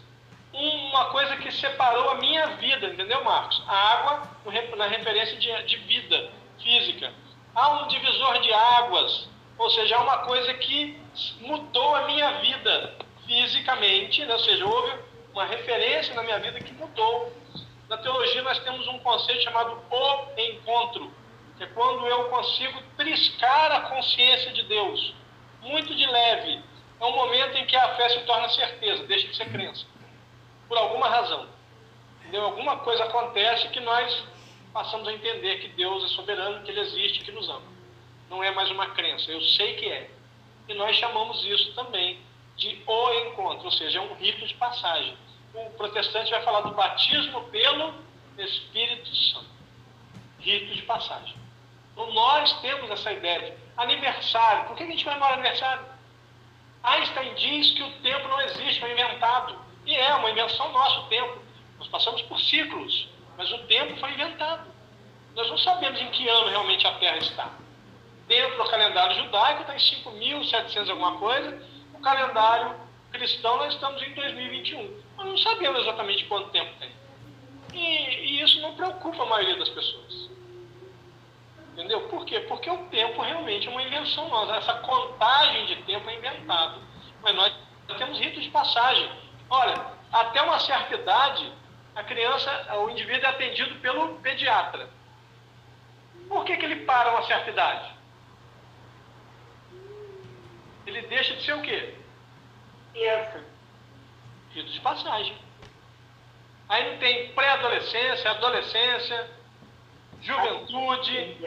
uma 0.54 1.06
coisa 1.06 1.36
que 1.38 1.52
separou 1.52 2.12
a 2.12 2.16
minha 2.16 2.46
vida, 2.58 2.88
entendeu, 2.88 3.24
Marcos? 3.24 3.62
A 3.68 3.76
água 3.76 4.30
na 4.78 4.88
referência 4.88 5.38
de, 5.38 5.64
de 5.64 5.78
vida 5.78 6.32
física. 6.62 7.12
Há 7.56 7.84
um 7.84 7.88
divisor 7.88 8.40
de 8.40 8.54
águas, 8.54 9.28
ou 9.58 9.70
seja, 9.72 9.98
há 9.98 10.02
uma 10.02 10.20
coisa 10.20 10.54
que 10.56 11.00
mudou 11.40 11.96
a 11.96 12.04
minha 12.04 12.32
vida 12.40 12.96
fisicamente, 13.26 14.24
né? 14.26 14.34
ou 14.34 14.40
seja, 14.40 14.66
houve 14.66 14.94
uma 15.34 15.46
referência 15.46 16.14
na 16.14 16.24
minha 16.24 16.40
vida 16.40 16.60
que 16.60 16.74
mudou. 16.74 17.34
Na 17.90 17.98
teologia 17.98 18.42
nós 18.44 18.60
temos 18.60 18.88
um 18.88 19.00
conceito 19.00 19.44
chamado 19.44 19.82
o 19.90 20.40
encontro, 20.40 21.12
é 21.60 21.66
quando 21.68 22.06
eu 22.08 22.30
consigo 22.30 22.82
triscar 22.98 23.72
a 23.72 23.82
consciência 23.82 24.52
de 24.52 24.64
Deus, 24.64 25.14
muito 25.62 25.94
de 25.96 26.06
leve. 26.06 26.62
É 27.00 27.06
um 27.06 27.16
momento 27.16 27.58
em 27.58 27.66
que 27.66 27.76
a 27.76 27.96
fé 27.96 28.10
se 28.10 28.20
torna 28.22 28.50
certeza, 28.50 29.04
deixa 29.04 29.28
de 29.28 29.36
ser 29.36 29.52
crença, 29.52 29.86
por 30.68 30.78
alguma 30.78 31.08
razão. 31.08 31.48
Entendeu? 32.22 32.46
Alguma 32.46 32.78
coisa 32.78 33.04
acontece 33.04 33.68
que 33.70 33.80
nós 33.80 34.24
passamos 34.74 35.08
a 35.08 35.14
entender 35.14 35.60
que 35.60 35.68
Deus 35.70 36.04
é 36.06 36.08
soberano, 36.10 36.64
que 36.64 36.72
Ele 36.72 36.80
existe, 36.80 37.24
que 37.24 37.32
nos 37.32 37.48
ama. 37.50 37.74
Não 38.30 38.44
é 38.44 38.52
mais 38.52 38.72
uma 38.72 38.88
crença, 38.92 39.32
eu 39.32 39.42
sei 39.42 39.76
que 39.76 39.86
é. 39.88 40.10
E 40.68 40.74
nós 40.74 40.96
chamamos 40.96 41.44
isso 41.46 41.74
também 41.76 42.20
de 42.56 42.82
o 42.86 43.14
encontro, 43.26 43.66
ou 43.66 43.72
seja, 43.72 44.00
é 44.00 44.02
um 44.02 44.14
rito 44.16 44.46
de 44.46 44.54
passagem. 44.56 45.16
O 45.54 45.70
protestante 45.72 46.32
vai 46.32 46.42
falar 46.42 46.62
do 46.62 46.72
batismo 46.72 47.44
pelo 47.50 47.94
Espírito 48.38 49.16
Santo. 49.16 49.54
Rito 50.40 50.74
de 50.74 50.82
passagem. 50.84 51.43
Então 51.94 52.12
nós 52.12 52.60
temos 52.62 52.90
essa 52.90 53.12
ideia 53.14 53.40
de 53.40 53.54
aniversário. 53.78 54.66
Por 54.66 54.76
que 54.76 54.84
a 54.84 54.88
gente 54.88 55.06
no 55.06 55.24
aniversário? 55.24 55.86
Einstein 56.84 57.34
diz 57.36 57.72
que 57.72 57.84
o 57.84 57.92
tempo 58.02 58.28
não 58.28 58.42
existe, 58.42 58.82
foi 58.82 58.92
inventado. 58.92 59.58
E 59.86 59.96
é 59.96 60.14
uma 60.16 60.30
invenção 60.30 60.72
nossa 60.72 61.00
o 61.00 61.08
tempo. 61.08 61.42
Nós 61.80 61.88
passamos 61.88 62.22
por 62.24 62.40
ciclos, 62.40 63.10
mas 63.38 63.52
o 63.52 63.60
tempo 63.68 63.96
foi 64.00 64.12
inventado. 64.12 64.72
Nós 65.36 65.50
não 65.50 65.58
sabemos 65.58 66.00
em 66.02 66.10
que 66.10 66.28
ano 66.28 66.50
realmente 66.50 66.86
a 66.86 66.94
Terra 66.96 67.18
está. 67.18 67.50
Dentro 68.28 68.58
do 68.58 68.70
calendário 68.70 69.16
judaico 69.16 69.62
está 69.62 69.76
em 69.76 69.80
5.700 69.80 70.90
alguma 70.90 71.18
coisa, 71.18 71.62
o 71.94 72.00
calendário 72.00 72.84
cristão 73.14 73.58
nós 73.58 73.74
estamos 73.74 74.02
em 74.02 74.14
2021. 74.14 75.02
Nós 75.18 75.28
não 75.28 75.38
sabemos 75.38 75.82
exatamente 75.82 76.26
quanto 76.26 76.50
tempo 76.50 76.72
tem. 76.80 76.92
E, 77.74 77.80
e 77.80 78.42
isso 78.42 78.60
não 78.62 78.76
preocupa 78.76 79.24
a 79.24 79.26
maioria 79.28 79.58
das 79.58 79.70
pessoas. 79.70 80.23
Entendeu? 81.74 82.08
Por 82.08 82.24
quê? 82.26 82.40
Porque 82.42 82.70
o 82.70 82.86
tempo 82.86 83.22
realmente 83.22 83.68
é 83.68 83.72
uma 83.72 83.82
invenção 83.82 84.30
nossa. 84.30 84.56
Essa 84.56 84.76
contagem 84.76 85.66
de 85.66 85.78
tempo 85.84 86.08
é 86.08 86.16
inventado. 86.16 86.80
Mas 87.24 87.36
nós 87.36 87.54
temos 87.98 88.20
ritos 88.20 88.44
de 88.44 88.50
passagem. 88.52 89.12
Olha, 89.50 89.74
até 90.12 90.42
uma 90.44 90.60
certa 90.60 90.94
idade, 90.94 91.52
a 91.96 92.04
criança, 92.04 92.76
o 92.78 92.92
indivíduo 92.92 93.26
é 93.26 93.30
atendido 93.30 93.76
pelo 93.80 94.20
pediatra. 94.20 94.88
Por 96.30 96.46
que, 96.46 96.58
que 96.58 96.66
ele 96.66 96.86
para 96.86 97.12
uma 97.12 97.24
certa 97.24 97.50
idade? 97.50 97.92
Ele 100.86 101.02
deixa 101.04 101.36
de 101.36 101.44
ser 101.44 101.54
o 101.54 101.62
quê? 101.62 101.96
Criança. 102.94 103.44
Rito 104.52 104.72
de 104.72 104.80
passagem. 104.80 105.36
Aí 106.70 106.92
não 106.92 107.00
tem 107.00 107.34
pré-adolescência, 107.34 108.30
adolescência, 108.30 109.30
juventude. 110.24 111.38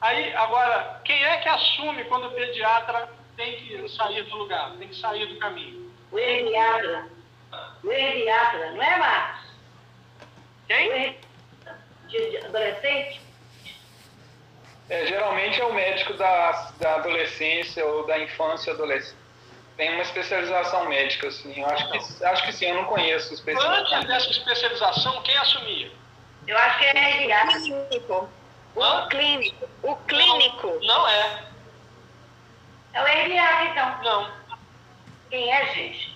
Aí, 0.00 0.34
agora, 0.34 1.00
quem 1.04 1.24
é 1.24 1.38
que 1.38 1.48
assume 1.48 2.04
quando 2.04 2.26
o 2.26 2.30
pediatra 2.30 3.08
tem 3.36 3.56
que 3.56 3.88
sair 3.88 4.22
do 4.24 4.36
lugar, 4.36 4.72
tem 4.78 4.88
que 4.88 4.96
sair 4.96 5.26
do 5.26 5.38
caminho? 5.38 5.90
O 6.12 6.16
pediatra. 6.16 7.08
O 7.82 7.88
pediatra, 7.88 8.72
não 8.72 8.82
é, 8.82 8.98
Marcos? 8.98 9.44
Quem? 10.66 11.18
De 12.08 12.36
adolescente? 12.38 13.20
É, 14.90 15.06
geralmente 15.06 15.60
é 15.60 15.64
o 15.64 15.72
médico 15.72 16.12
da, 16.14 16.72
da 16.78 16.96
adolescência 16.96 17.84
ou 17.86 18.06
da 18.06 18.18
infância 18.18 18.70
e 18.70 18.74
adolescência. 18.74 19.24
Tem 19.76 19.90
uma 19.90 20.02
especialização 20.02 20.88
médica, 20.88 21.28
assim. 21.28 21.60
Eu 21.60 21.66
acho 21.66 21.90
que, 21.90 22.24
acho 22.24 22.46
que 22.46 22.52
sim, 22.52 22.66
eu 22.66 22.74
não 22.76 22.84
conheço 22.84 23.34
especialização. 23.34 23.98
Antes 23.98 24.08
dessa 24.08 24.30
especialização, 24.30 25.22
quem 25.22 25.36
assumia? 25.36 25.90
Eu 26.46 26.58
acho 26.58 26.78
que 26.78 26.84
é. 26.84 27.26
Clínico. 27.52 28.28
O 28.74 29.08
clínico. 29.08 29.68
O 29.82 29.96
clínico. 29.96 30.66
Não, 30.66 30.80
não 30.80 31.08
é. 31.08 31.44
É 32.92 33.02
o 33.02 33.08
imediato, 33.08 33.64
então. 33.64 34.02
Não. 34.02 34.32
Quem 35.30 35.52
é, 35.52 35.74
gente? 35.74 36.14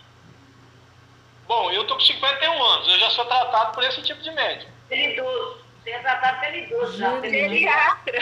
Bom, 1.47 1.71
eu 1.71 1.87
tô 1.87 1.95
com 1.95 2.01
51 2.01 2.63
anos, 2.63 2.89
eu 2.89 2.99
já 2.99 3.11
sou 3.11 3.25
tratado 3.25 3.73
por 3.73 3.83
esse 3.83 4.03
tipo 4.03 4.21
de 4.21 4.31
médico. 4.33 4.71
Pelo 4.89 5.01
idoso. 5.01 5.65
Você 5.83 5.91
é 5.91 5.99
tratado 6.01 6.41
pelo 6.41 6.57
idoso 6.57 6.99
já. 6.99 7.21
Pediatra. 7.21 8.19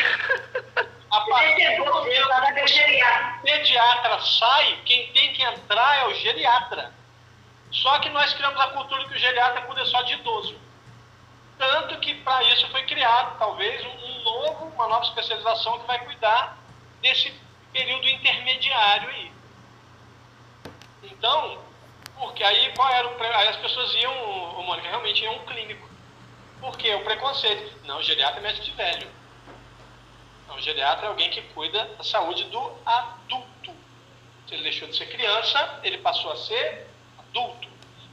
A 1.11 1.21
partir 1.23 1.77
do 1.77 1.85
momento 1.87 2.65
que 2.65 2.65
o 2.65 3.43
pediatra 3.43 4.21
sai, 4.21 4.79
quem 4.85 5.13
tem 5.13 5.33
que 5.33 5.43
entrar 5.43 5.99
é 6.03 6.07
o 6.07 6.15
geriatra. 6.15 6.93
Só 7.73 7.99
que 7.99 8.09
nós 8.11 8.33
criamos 8.35 8.61
a 8.61 8.69
cultura 8.69 9.05
que 9.07 9.15
o 9.15 9.19
geriatra 9.19 9.63
cuida 9.63 9.85
só 9.87 10.03
de 10.03 10.15
idoso. 10.15 10.66
Tanto 11.59 11.99
que 12.01 12.15
para 12.17 12.43
isso 12.53 12.69
foi 12.71 12.83
criado, 12.85 13.39
talvez, 13.39 13.83
um 13.85 14.23
novo, 14.23 14.67
uma 14.67 14.89
nova 14.89 15.05
especialização 15.05 15.79
que 15.81 15.87
vai 15.87 16.05
cuidar 16.05 16.59
desse 17.01 17.33
período 17.73 18.09
intermediário 18.09 19.09
aí. 19.09 19.33
Então, 21.03 21.59
porque 22.19 22.43
aí 22.43 22.73
qual 22.75 22.89
era 22.89 23.09
o 23.09 23.23
aí 23.23 23.49
as 23.49 23.57
pessoas 23.57 23.95
iam, 23.95 24.59
o 24.59 24.63
Mônica, 24.63 24.89
realmente 24.89 25.23
iam 25.23 25.37
um 25.37 25.45
clínico. 25.47 25.89
Por 26.61 26.77
quê? 26.77 26.95
O 26.95 27.05
preconceito. 27.05 27.85
Não, 27.85 27.99
o 27.99 28.03
geriatra 28.03 28.41
é 28.41 28.43
médico 28.43 28.65
de 28.65 28.73
velho. 28.73 29.09
Não, 30.49 30.57
o 30.57 30.61
geriatra 30.61 31.07
é 31.07 31.09
alguém 31.09 31.31
que 31.31 31.43
cuida 31.43 31.85
da 31.97 32.05
saúde 32.05 32.45
do 32.45 32.73
adulto. 32.85 33.75
Se 34.49 34.55
ele 34.55 34.63
deixou 34.63 34.89
de 34.89 34.97
ser 34.97 35.07
criança, 35.07 35.81
ele 35.83 35.99
passou 35.99 36.33
a 36.33 36.37
ser 36.37 36.87
adulto. 37.19 37.69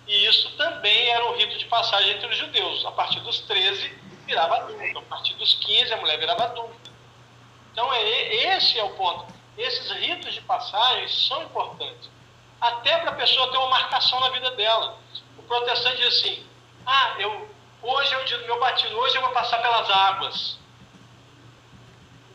E 0.08 0.26
isso 0.26 0.50
também 0.58 1.10
era 1.10 1.26
um 1.30 1.38
rito 1.38 1.58
de 1.58 1.66
passagem 1.66 2.12
entre 2.12 2.28
os 2.28 2.38
judeus. 2.38 2.86
A 2.86 2.92
partir 2.92 3.20
dos 3.22 3.40
13, 3.42 3.90
virava 4.26 4.58
adulto. 4.58 5.00
A 5.00 5.02
partir 5.04 5.34
dos 5.36 5.54
15, 5.56 5.94
a 5.94 5.98
mulher 5.98 6.20
virava 6.20 6.44
adulta. 6.44 6.92
Então, 7.72 7.92
é, 7.94 8.36
esse 8.56 8.80
é 8.80 8.84
o 8.84 8.90
ponto. 8.92 9.34
Esses 9.58 9.92
ritos 9.92 10.34
de 10.34 10.42
passagem 10.42 11.08
são 11.08 11.44
importantes. 11.44 12.10
Até 12.60 12.98
para 13.00 13.12
a 13.12 13.16
pessoa 13.16 13.52
ter 13.52 13.58
uma 13.58 13.70
marcação 13.70 14.20
na 14.20 14.30
vida 14.30 14.52
dela. 14.52 14.98
O 15.38 15.44
protestante 15.44 15.98
diz 15.98 16.18
assim: 16.18 16.46
ah, 16.86 17.16
eu, 17.20 17.50
hoje 17.82 18.14
é 18.14 18.18
o 18.18 18.26
dia 18.26 18.38
do 18.38 18.46
meu 18.46 18.60
batismo, 18.60 18.98
hoje 18.98 19.16
eu 19.16 19.22
vou 19.22 19.32
passar 19.32 19.62
pelas 19.62 19.90
águas. 19.90 20.58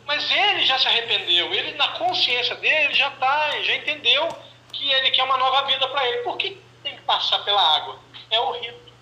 Mas 0.06 0.30
ele 0.30 0.64
já 0.64 0.78
se 0.78 0.88
arrependeu, 0.88 1.52
ele 1.52 1.72
na 1.72 1.88
consciência 1.88 2.54
dele 2.56 2.94
já 2.94 3.10
tá, 3.12 3.62
já 3.62 3.74
entendeu 3.74 4.28
que 4.72 4.90
ele 4.90 5.10
quer 5.10 5.22
uma 5.24 5.36
nova 5.36 5.66
vida 5.66 5.86
para 5.88 6.06
ele. 6.08 6.22
Por 6.22 6.36
que 6.38 6.58
tem 6.88 6.96
que 6.96 7.02
passar 7.02 7.38
pela 7.40 7.60
água. 7.76 7.98
É 8.30 8.40
o 8.40 8.52
rito. 8.52 8.92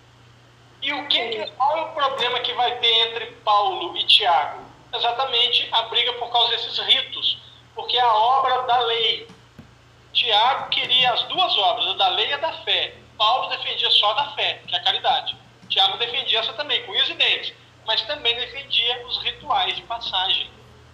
E 0.81 0.93
o 0.93 1.07
que, 1.07 1.47
qual 1.51 1.77
é 1.77 1.81
o 1.81 1.93
problema 1.93 2.39
que 2.41 2.53
vai 2.53 2.77
ter 2.79 3.07
entre 3.07 3.25
Paulo 3.43 3.97
e 3.97 4.05
Tiago? 4.05 4.61
Exatamente 4.93 5.67
a 5.71 5.83
briga 5.83 6.13
por 6.13 6.31
causa 6.31 6.51
desses 6.51 6.77
ritos, 6.79 7.39
porque 7.73 7.97
a 7.97 8.13
obra 8.13 8.61
da 8.63 8.79
lei. 8.81 9.27
Tiago 10.13 10.69
queria 10.69 11.13
as 11.13 11.23
duas 11.23 11.57
obras, 11.57 11.87
a 11.87 11.93
da 11.93 12.07
lei 12.09 12.27
e 12.27 12.33
a 12.33 12.37
da 12.37 12.53
fé. 12.63 12.95
Paulo 13.17 13.49
defendia 13.49 13.89
só 13.91 14.13
da 14.13 14.31
fé, 14.31 14.61
que 14.67 14.75
é 14.75 14.77
a 14.77 14.83
caridade. 14.83 15.35
Tiago 15.69 15.97
defendia 15.97 16.39
essa 16.39 16.53
também, 16.53 16.83
com 16.85 16.95
e 16.95 17.13
dentes, 17.13 17.53
mas 17.85 18.01
também 18.03 18.35
defendia 18.35 19.05
os 19.05 19.21
rituais 19.23 19.75
de 19.75 19.81
passagem. 19.83 20.49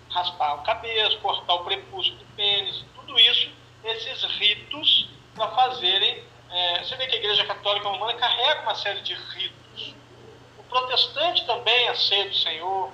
Raspar 0.10 0.56
o 0.56 0.64
cabelo, 0.64 1.20
cortar 1.20 1.53
o 1.56 1.64
prepúcio 1.64 2.14
do 2.15 2.26
pênis, 2.36 2.84
tudo 2.95 3.20
isso, 3.20 3.49
esses 3.84 4.24
ritos 4.38 5.10
para 5.36 5.49
fazerem 5.49 6.24
é, 6.54 6.84
você 6.84 6.96
vê 6.96 7.08
que 7.08 7.16
a 7.16 7.20
Igreja 7.20 7.46
Católica 7.46 7.90
Romana 7.90 8.14
carrega 8.14 8.62
uma 8.62 8.76
série 8.76 9.02
de 9.02 9.16
ritos. 9.16 9.96
O 10.60 10.64
protestante 10.64 11.44
também 11.48 11.88
é 11.88 11.96
ceia 11.96 12.30
do 12.30 12.36
Senhor. 12.36 12.92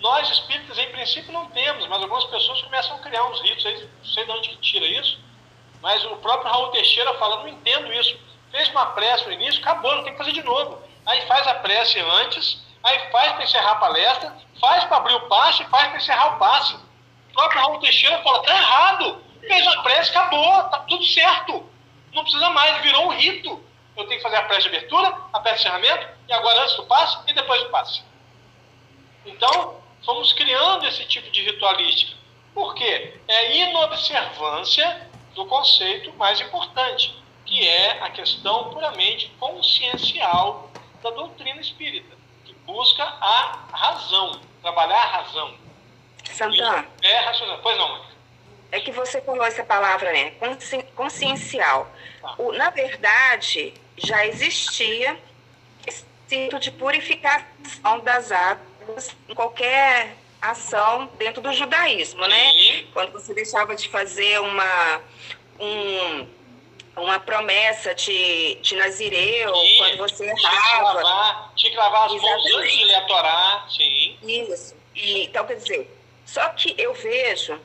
Nós 0.00 0.30
espíritas, 0.30 0.78
em 0.78 0.90
princípio, 0.90 1.30
não 1.30 1.50
temos, 1.50 1.86
mas 1.86 2.00
algumas 2.00 2.24
pessoas 2.24 2.62
começam 2.62 2.96
a 2.96 3.00
criar 3.00 3.24
uns 3.26 3.42
ritos. 3.42 3.66
Aí, 3.66 3.82
não 3.82 4.04
sei 4.06 4.24
de 4.24 4.30
onde 4.30 4.48
que 4.48 4.56
tira 4.56 4.86
isso, 4.86 5.20
mas 5.82 6.02
o 6.06 6.16
próprio 6.16 6.50
Raul 6.50 6.68
Teixeira 6.68 7.12
fala: 7.14 7.40
não 7.40 7.48
entendo 7.48 7.92
isso. 7.92 8.18
Fez 8.50 8.70
uma 8.70 8.86
prece 8.86 9.26
no 9.26 9.32
início, 9.32 9.60
acabou, 9.60 9.94
não 9.94 10.04
tem 10.04 10.12
que 10.12 10.18
fazer 10.18 10.32
de 10.32 10.42
novo. 10.42 10.82
Aí 11.04 11.20
faz 11.26 11.46
a 11.46 11.56
prece 11.56 12.00
antes, 12.00 12.64
aí 12.82 13.10
faz 13.10 13.32
para 13.32 13.44
encerrar 13.44 13.72
a 13.72 13.76
palestra, 13.76 14.34
faz 14.58 14.84
para 14.84 14.96
abrir 14.96 15.14
o 15.14 15.28
passe, 15.28 15.62
faz 15.64 15.88
para 15.88 15.98
encerrar 15.98 16.36
o 16.36 16.38
passe. 16.38 16.74
O 16.74 17.32
próprio 17.34 17.60
Raul 17.60 17.80
Teixeira 17.80 18.22
fala: 18.22 18.42
tá 18.44 18.56
errado. 18.56 19.28
Fez 19.40 19.66
a 19.66 19.82
prece, 19.82 20.10
acabou, 20.10 20.64
tá 20.64 20.78
tudo 20.88 21.04
certo. 21.04 21.67
Não 22.18 22.24
precisa 22.24 22.50
mais, 22.50 22.82
virou 22.82 23.06
um 23.06 23.16
rito. 23.16 23.62
Eu 23.96 24.04
tenho 24.08 24.18
que 24.18 24.22
fazer 24.24 24.36
a 24.38 24.42
prece 24.42 24.62
de 24.62 24.76
abertura, 24.76 25.16
a 25.32 25.38
prece 25.38 25.62
de 25.62 25.68
encerramento, 25.68 26.08
e 26.28 26.32
agora 26.32 26.62
antes 26.62 26.74
do 26.74 26.82
passe 26.82 27.16
e 27.28 27.32
depois 27.32 27.62
do 27.62 27.68
passe. 27.70 28.02
Então, 29.24 29.76
fomos 30.04 30.32
criando 30.32 30.84
esse 30.84 31.04
tipo 31.04 31.30
de 31.30 31.44
ritualística. 31.44 32.16
Por 32.52 32.74
quê? 32.74 33.20
É 33.28 33.56
inobservância 33.56 35.08
do 35.36 35.46
conceito 35.46 36.12
mais 36.14 36.40
importante, 36.40 37.14
que 37.46 37.68
é 37.68 38.02
a 38.02 38.10
questão 38.10 38.70
puramente 38.70 39.28
consciencial 39.38 40.72
da 41.00 41.10
doutrina 41.10 41.60
espírita, 41.60 42.16
que 42.44 42.52
busca 42.66 43.04
a 43.04 43.64
razão, 43.72 44.40
trabalhar 44.60 45.00
a 45.00 45.22
razão. 45.22 45.54
Santana. 46.24 46.84
É 47.00 47.16
racional. 47.18 47.60
Pois 47.62 47.78
não, 47.78 47.88
Mônica. 47.88 48.17
É 48.70 48.80
que 48.80 48.90
você 48.90 49.20
falou 49.20 49.44
essa 49.44 49.64
palavra, 49.64 50.12
né? 50.12 50.32
Consciencial. 50.94 51.90
O, 52.36 52.52
na 52.52 52.70
verdade, 52.70 53.72
já 53.96 54.26
existia 54.26 55.18
esse 55.86 56.04
rito 56.30 56.58
de 56.58 56.70
purificação 56.72 58.00
das 58.02 58.30
águas 58.30 59.16
em 59.28 59.34
qualquer 59.34 60.14
ação 60.40 61.10
dentro 61.18 61.40
do 61.42 61.52
judaísmo, 61.52 62.26
né? 62.26 62.84
Quando 62.92 63.12
você 63.12 63.34
deixava 63.34 63.74
de 63.74 63.88
fazer 63.88 64.40
uma, 64.40 65.00
um, 65.58 66.26
uma 66.96 67.18
promessa 67.18 67.94
de, 67.94 68.56
de 68.56 68.76
Nazireu, 68.76 69.54
sim, 69.54 69.76
quando 69.78 69.96
você 69.98 70.26
errava. 70.26 71.50
Tinha 71.56 71.72
que 71.72 71.76
lavar, 71.76 72.06
as 72.06 72.12
mãos 72.12 72.54
antes 72.56 72.76
de 72.76 72.84
ler 72.84 72.94
a 72.94 73.02
Torá, 73.02 73.66
sim. 73.68 74.16
Isso. 74.22 74.76
E, 74.94 75.24
então, 75.24 75.46
quer 75.46 75.54
dizer, 75.54 75.90
só 76.24 76.48
que 76.50 76.74
eu 76.78 76.92
vejo 76.94 77.58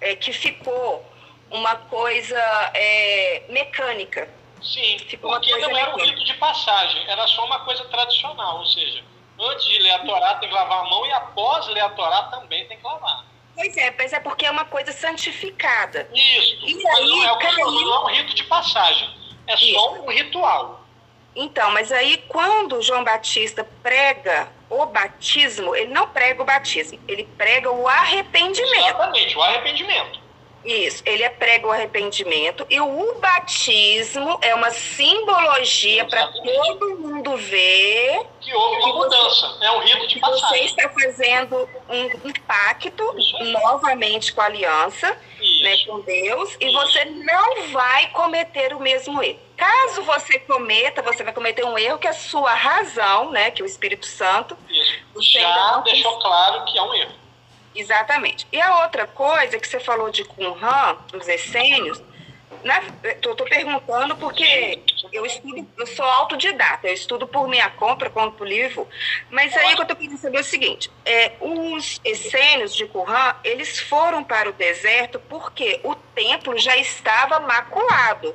é, 0.00 0.14
que 0.16 0.32
ficou 0.32 1.04
uma 1.50 1.76
coisa 1.76 2.38
é, 2.74 3.42
mecânica. 3.48 4.28
Sim, 4.62 4.98
ficou 4.98 5.30
porque 5.30 5.56
não 5.56 5.76
era 5.76 5.94
um 5.94 5.98
rito 5.98 6.24
de 6.24 6.34
passagem, 6.34 7.08
era 7.08 7.26
só 7.28 7.44
uma 7.44 7.60
coisa 7.60 7.84
tradicional, 7.84 8.58
ou 8.58 8.66
seja, 8.66 9.04
antes 9.38 9.64
de 9.66 9.78
ler 9.78 9.92
a 9.92 9.98
Torá 10.00 10.34
tem 10.34 10.48
que 10.48 10.54
lavar 10.54 10.84
a 10.84 10.90
mão 10.90 11.06
e 11.06 11.12
após 11.12 11.66
ler 11.68 11.80
a 11.80 11.90
Torá 11.90 12.24
também 12.24 12.66
tem 12.66 12.76
que 12.76 12.84
lavar. 12.84 13.24
Pois 13.54 13.76
é, 13.76 13.94
mas 13.96 14.12
é 14.12 14.20
porque 14.20 14.46
é 14.46 14.50
uma 14.50 14.64
coisa 14.64 14.92
santificada. 14.92 16.08
Isso, 16.14 16.66
e 16.66 16.86
aí, 16.88 17.08
não, 17.08 17.24
é, 17.24 17.38
caiu... 17.38 17.70
não 17.70 17.94
é 17.94 18.00
um 18.04 18.16
rito 18.16 18.34
de 18.34 18.44
passagem, 18.44 19.10
é 19.46 19.54
Isso. 19.54 19.72
só 19.74 19.92
um 19.94 20.10
ritual. 20.10 20.84
Então, 21.40 21.70
mas 21.70 21.92
aí 21.92 22.24
quando 22.26 22.82
João 22.82 23.04
Batista 23.04 23.64
prega 23.80 24.48
o 24.68 24.84
batismo, 24.86 25.74
ele 25.74 25.92
não 25.92 26.08
prega 26.08 26.42
o 26.42 26.44
batismo, 26.44 26.98
ele 27.06 27.28
prega 27.38 27.70
o 27.70 27.86
arrependimento. 27.86 28.88
Exatamente, 28.88 29.38
o 29.38 29.42
arrependimento. 29.42 30.20
Isso, 30.64 31.02
ele 31.06 31.22
é 31.22 31.30
prega 31.30 31.66
o 31.66 31.70
arrependimento 31.70 32.66
e 32.68 32.80
o 32.80 33.14
batismo 33.14 34.38
é 34.42 34.54
uma 34.54 34.70
simbologia 34.70 36.04
para 36.04 36.26
todo 36.28 36.98
mundo 36.98 37.36
ver 37.36 38.26
que 38.40 38.52
houve 38.52 38.76
uma 38.82 38.94
mudança, 38.96 39.56
é 39.60 39.70
um 39.70 39.80
rito 39.80 40.08
de 40.08 40.18
passagem. 40.18 40.58
Você 40.58 40.64
está 40.64 40.88
fazendo 40.88 41.68
um, 41.88 42.28
um 42.28 42.32
pacto 42.46 43.14
novamente 43.52 44.32
com 44.32 44.40
a 44.40 44.46
aliança, 44.46 45.16
né, 45.62 45.76
com 45.86 46.00
Deus, 46.00 46.56
e 46.60 46.70
você 46.70 47.04
não 47.04 47.68
vai 47.68 48.08
cometer 48.10 48.74
o 48.74 48.80
mesmo 48.80 49.22
erro. 49.22 49.38
Caso 49.56 50.02
você 50.02 50.38
cometa, 50.40 51.02
você 51.02 51.24
vai 51.24 51.32
cometer 51.32 51.64
um 51.64 51.76
erro 51.76 51.98
que 51.98 52.06
a 52.06 52.12
sua 52.12 52.54
razão, 52.54 53.30
né, 53.30 53.50
que 53.50 53.62
o 53.62 53.66
Espírito 53.66 54.06
Santo, 54.06 54.56
Isso. 54.68 55.40
já 55.40 55.78
deixou 55.78 56.18
claro 56.20 56.64
que 56.64 56.78
é 56.78 56.82
um 56.82 56.94
erro. 56.94 57.17
Exatamente. 57.74 58.46
E 58.52 58.60
a 58.60 58.82
outra 58.82 59.06
coisa 59.06 59.58
que 59.58 59.68
você 59.68 59.78
falou 59.78 60.10
de 60.10 60.24
Qumran, 60.24 60.96
dos 61.12 61.28
essênios, 61.28 62.02
estou 63.04 63.36
perguntando 63.36 64.16
porque 64.16 64.80
eu 65.12 65.24
estudo, 65.24 65.66
eu 65.76 65.86
sou 65.86 66.04
autodidata, 66.04 66.88
eu 66.88 66.94
estudo 66.94 67.26
por 67.26 67.48
minha 67.48 67.70
conta, 67.70 68.10
compro 68.10 68.44
livro, 68.44 68.86
mas 69.30 69.56
aí 69.56 69.74
que 69.74 69.80
eu 69.80 69.82
estou 69.82 69.96
querendo 69.96 70.18
saber 70.18 70.38
é 70.38 70.40
o 70.40 70.44
seguinte, 70.44 70.90
é, 71.04 71.32
os 71.40 72.00
essênios 72.04 72.74
de 72.74 72.86
Qumran, 72.86 73.34
eles 73.44 73.78
foram 73.78 74.24
para 74.24 74.48
o 74.48 74.52
deserto 74.52 75.20
porque 75.28 75.80
o 75.84 75.94
templo 75.94 76.58
já 76.58 76.76
estava 76.76 77.40
maculado. 77.40 78.34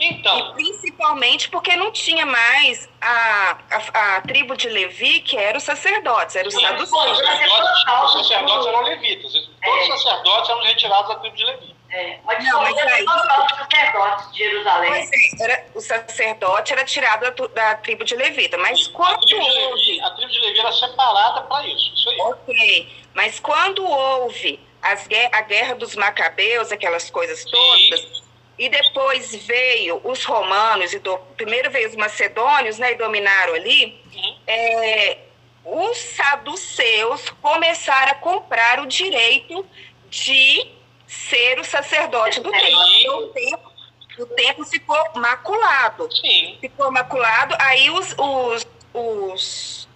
Então. 0.00 0.38
E 0.38 0.52
principalmente 0.54 1.48
porque 1.48 1.76
não 1.76 1.90
tinha 1.92 2.26
mais 2.26 2.88
a, 3.00 3.58
a, 3.70 4.16
a 4.16 4.20
tribo 4.22 4.56
de 4.56 4.68
Levi, 4.68 5.20
que 5.20 5.36
era 5.36 5.56
os 5.56 5.64
sacerdotes, 5.64 6.34
era 6.34 6.48
os 6.48 6.54
saduceus. 6.54 7.12
Os 7.12 7.18
sacerdotes, 7.18 8.04
os 8.04 8.12
sacerdotes 8.12 8.66
eram 8.66 8.82
levitas. 8.82 9.32
Todos 9.32 9.88
os 9.88 9.88
é. 9.88 9.98
sacerdotes 9.98 10.50
eram 10.50 10.62
retirados 10.62 11.08
da 11.08 11.14
tribo 11.16 11.36
de 11.36 11.44
Levi. 11.44 11.74
É, 11.90 12.18
mas 12.24 12.44
não, 12.44 12.60
mas 12.60 12.76
aí, 12.76 13.04
os 13.04 13.22
sacerdotes 13.22 14.32
de 14.32 14.38
Jerusalém. 14.38 14.90
Pois 14.90 15.10
é, 15.12 15.44
era, 15.44 15.66
o 15.76 15.80
sacerdote 15.80 16.72
era 16.72 16.84
tirado 16.84 17.30
da, 17.30 17.46
da 17.46 17.74
tribo 17.76 18.04
de 18.04 18.16
Levita, 18.16 18.58
mas 18.58 18.88
quando 18.88 19.14
a 19.14 19.20
tribo 19.20 19.44
de 19.44 19.52
Levi, 19.52 20.00
a 20.00 20.10
tribo 20.10 20.32
de 20.32 20.40
Levi 20.40 20.58
era 20.58 20.72
separada 20.72 21.42
para 21.42 21.64
isso, 21.68 21.94
isso 21.94 22.10
aí. 22.10 22.18
Ok, 22.20 23.06
mas 23.14 23.38
quando 23.38 23.86
houve 23.86 24.58
as, 24.82 25.06
a 25.30 25.40
guerra 25.42 25.76
dos 25.76 25.94
macabeus, 25.94 26.72
aquelas 26.72 27.08
coisas 27.10 27.44
todas, 27.44 28.00
Sim 28.00 28.23
e 28.58 28.68
depois 28.68 29.34
veio 29.34 30.00
os 30.04 30.24
romanos, 30.24 30.92
e 30.92 30.98
do, 30.98 31.18
primeiro 31.36 31.70
veio 31.70 31.88
os 31.88 31.96
macedônios, 31.96 32.78
né, 32.78 32.92
e 32.92 32.94
dominaram 32.96 33.54
ali, 33.54 34.00
uhum. 34.14 34.36
é, 34.46 35.18
os 35.64 35.96
saduceus 35.98 37.30
começaram 37.42 38.12
a 38.12 38.16
comprar 38.16 38.80
o 38.80 38.86
direito 38.86 39.66
de 40.08 40.66
ser 41.06 41.58
o 41.58 41.64
sacerdote 41.64 42.40
do 42.40 42.50
templo. 42.50 42.82
Então, 42.98 43.18
o 43.18 43.28
templo, 43.28 43.72
o 44.18 44.26
templo 44.26 44.64
ficou 44.66 44.98
maculado. 45.16 46.08
Sim. 46.14 46.58
Ficou 46.60 46.92
maculado, 46.92 47.56
aí 47.58 47.90
os, 47.90 48.14
os, 48.18 48.66
os 48.92 49.88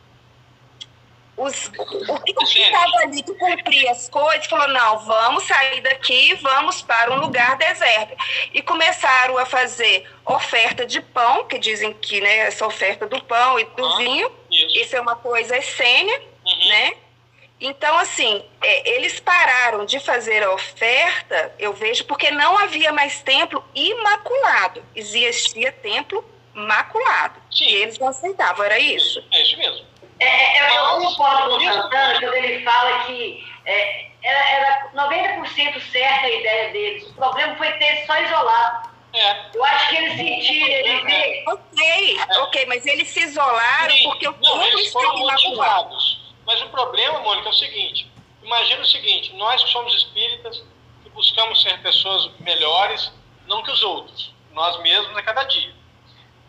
os, 1.38 1.66
o 1.68 2.20
que 2.22 2.32
estava 2.60 2.96
ali 3.02 3.22
que 3.22 3.32
cumpria 3.34 3.92
as 3.92 4.08
coisas, 4.08 4.46
falou, 4.46 4.68
não, 4.68 4.98
vamos 4.98 5.44
sair 5.44 5.80
daqui, 5.80 6.34
vamos 6.34 6.82
para 6.82 7.12
um 7.12 7.20
lugar 7.20 7.56
deserto. 7.56 8.16
E 8.52 8.60
começaram 8.60 9.38
a 9.38 9.46
fazer 9.46 10.08
oferta 10.26 10.84
de 10.84 11.00
pão, 11.00 11.44
que 11.44 11.58
dizem 11.58 11.92
que 11.92 12.20
né, 12.20 12.38
essa 12.38 12.66
oferta 12.66 13.06
do 13.06 13.22
pão 13.24 13.58
e 13.58 13.64
do 13.64 13.86
ah, 13.86 13.96
vinho, 13.96 14.32
isso. 14.50 14.76
isso. 14.78 14.96
é 14.96 15.00
uma 15.00 15.16
coisa 15.16 15.56
essênia, 15.56 16.20
uhum. 16.44 16.68
né? 16.68 16.92
Então, 17.60 17.96
assim, 17.98 18.44
é, 18.62 18.96
eles 18.96 19.18
pararam 19.18 19.84
de 19.84 19.98
fazer 19.98 20.44
a 20.44 20.52
oferta, 20.52 21.54
eu 21.58 21.72
vejo, 21.72 22.04
porque 22.04 22.30
não 22.30 22.56
havia 22.58 22.92
mais 22.92 23.20
templo 23.22 23.64
imaculado. 23.74 24.84
Existia 24.94 25.72
templo 25.72 26.24
maculado. 26.54 27.40
Sim. 27.50 27.64
E 27.64 27.74
eles 27.76 27.98
não 27.98 28.08
aceitavam, 28.08 28.64
era 28.64 28.78
isso? 28.78 29.24
É 29.32 29.42
isso 29.42 29.58
mesmo. 29.58 29.86
É, 30.20 30.26
é, 30.26 30.58
é, 30.58 30.78
eu 30.78 31.00
concordo 31.00 31.50
com 31.50 31.56
o 31.56 31.60
Santana 31.60 32.20
quando 32.20 32.34
ele 32.34 32.64
fala 32.64 33.04
que 33.04 33.44
é, 33.64 34.08
era, 34.22 34.50
era 34.50 34.90
90% 34.94 35.80
certa 35.92 36.26
a 36.26 36.30
ideia 36.30 36.72
deles. 36.72 37.08
O 37.10 37.14
problema 37.14 37.56
foi 37.56 37.70
ter 37.72 38.04
só 38.06 38.20
isolado. 38.20 38.88
É. 39.14 39.46
Eu 39.54 39.64
acho 39.64 39.88
que 39.88 39.96
eles 39.96 40.16
sentiram, 40.16 40.68
eles 40.68 41.04
é. 41.06 41.44
Ok, 41.48 42.20
ok, 42.42 42.66
mas 42.66 42.84
eles 42.86 43.08
se 43.08 43.20
isolaram 43.20 43.96
Sim. 43.96 44.04
porque 44.04 44.28
o 44.28 44.36
Não, 44.40 44.62
eles 44.62 44.92
foram 44.92 45.16
motivados. 45.18 46.34
Mas 46.44 46.60
o 46.62 46.68
problema, 46.68 47.20
Mônica, 47.20 47.48
é 47.48 47.50
o 47.50 47.54
seguinte: 47.54 48.10
imagina 48.42 48.82
o 48.82 48.86
seguinte, 48.86 49.34
nós 49.34 49.62
que 49.62 49.70
somos 49.70 49.94
espíritas, 49.94 50.62
que 51.02 51.10
buscamos 51.10 51.62
ser 51.62 51.80
pessoas 51.80 52.30
melhores, 52.40 53.12
não 53.46 53.62
que 53.62 53.70
os 53.70 53.82
outros, 53.82 54.34
nós 54.52 54.78
mesmos 54.82 55.16
a 55.16 55.22
cada 55.22 55.44
dia. 55.44 55.77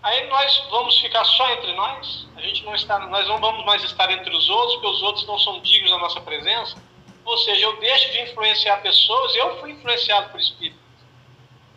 Aí 0.02 0.28
nós 0.28 0.66
vamos 0.70 0.98
ficar 1.00 1.26
só 1.26 1.50
entre 1.52 1.74
nós? 1.74 2.28
A 2.36 2.42
gente 2.42 2.64
não 2.64 2.74
está, 2.74 3.00
nós 3.00 3.28
não 3.28 3.38
vamos 3.38 3.66
mais 3.66 3.84
estar 3.84 4.10
entre 4.12 4.34
os 4.34 4.50
outros, 4.50 4.76
porque 4.76 4.88
os 4.88 5.04
outros 5.04 5.28
não 5.28 5.38
são 5.38 5.60
dignos 5.60 5.92
da 5.92 5.98
nossa 5.98 6.22
presença? 6.22 6.82
Ou 7.26 7.38
seja, 7.38 7.66
eu 7.66 7.78
deixo 7.80 8.12
de 8.12 8.22
influenciar 8.22 8.78
pessoas, 8.78 9.36
eu 9.36 9.60
fui 9.60 9.72
influenciado 9.72 10.30
por 10.30 10.40
espíritos. 10.40 10.80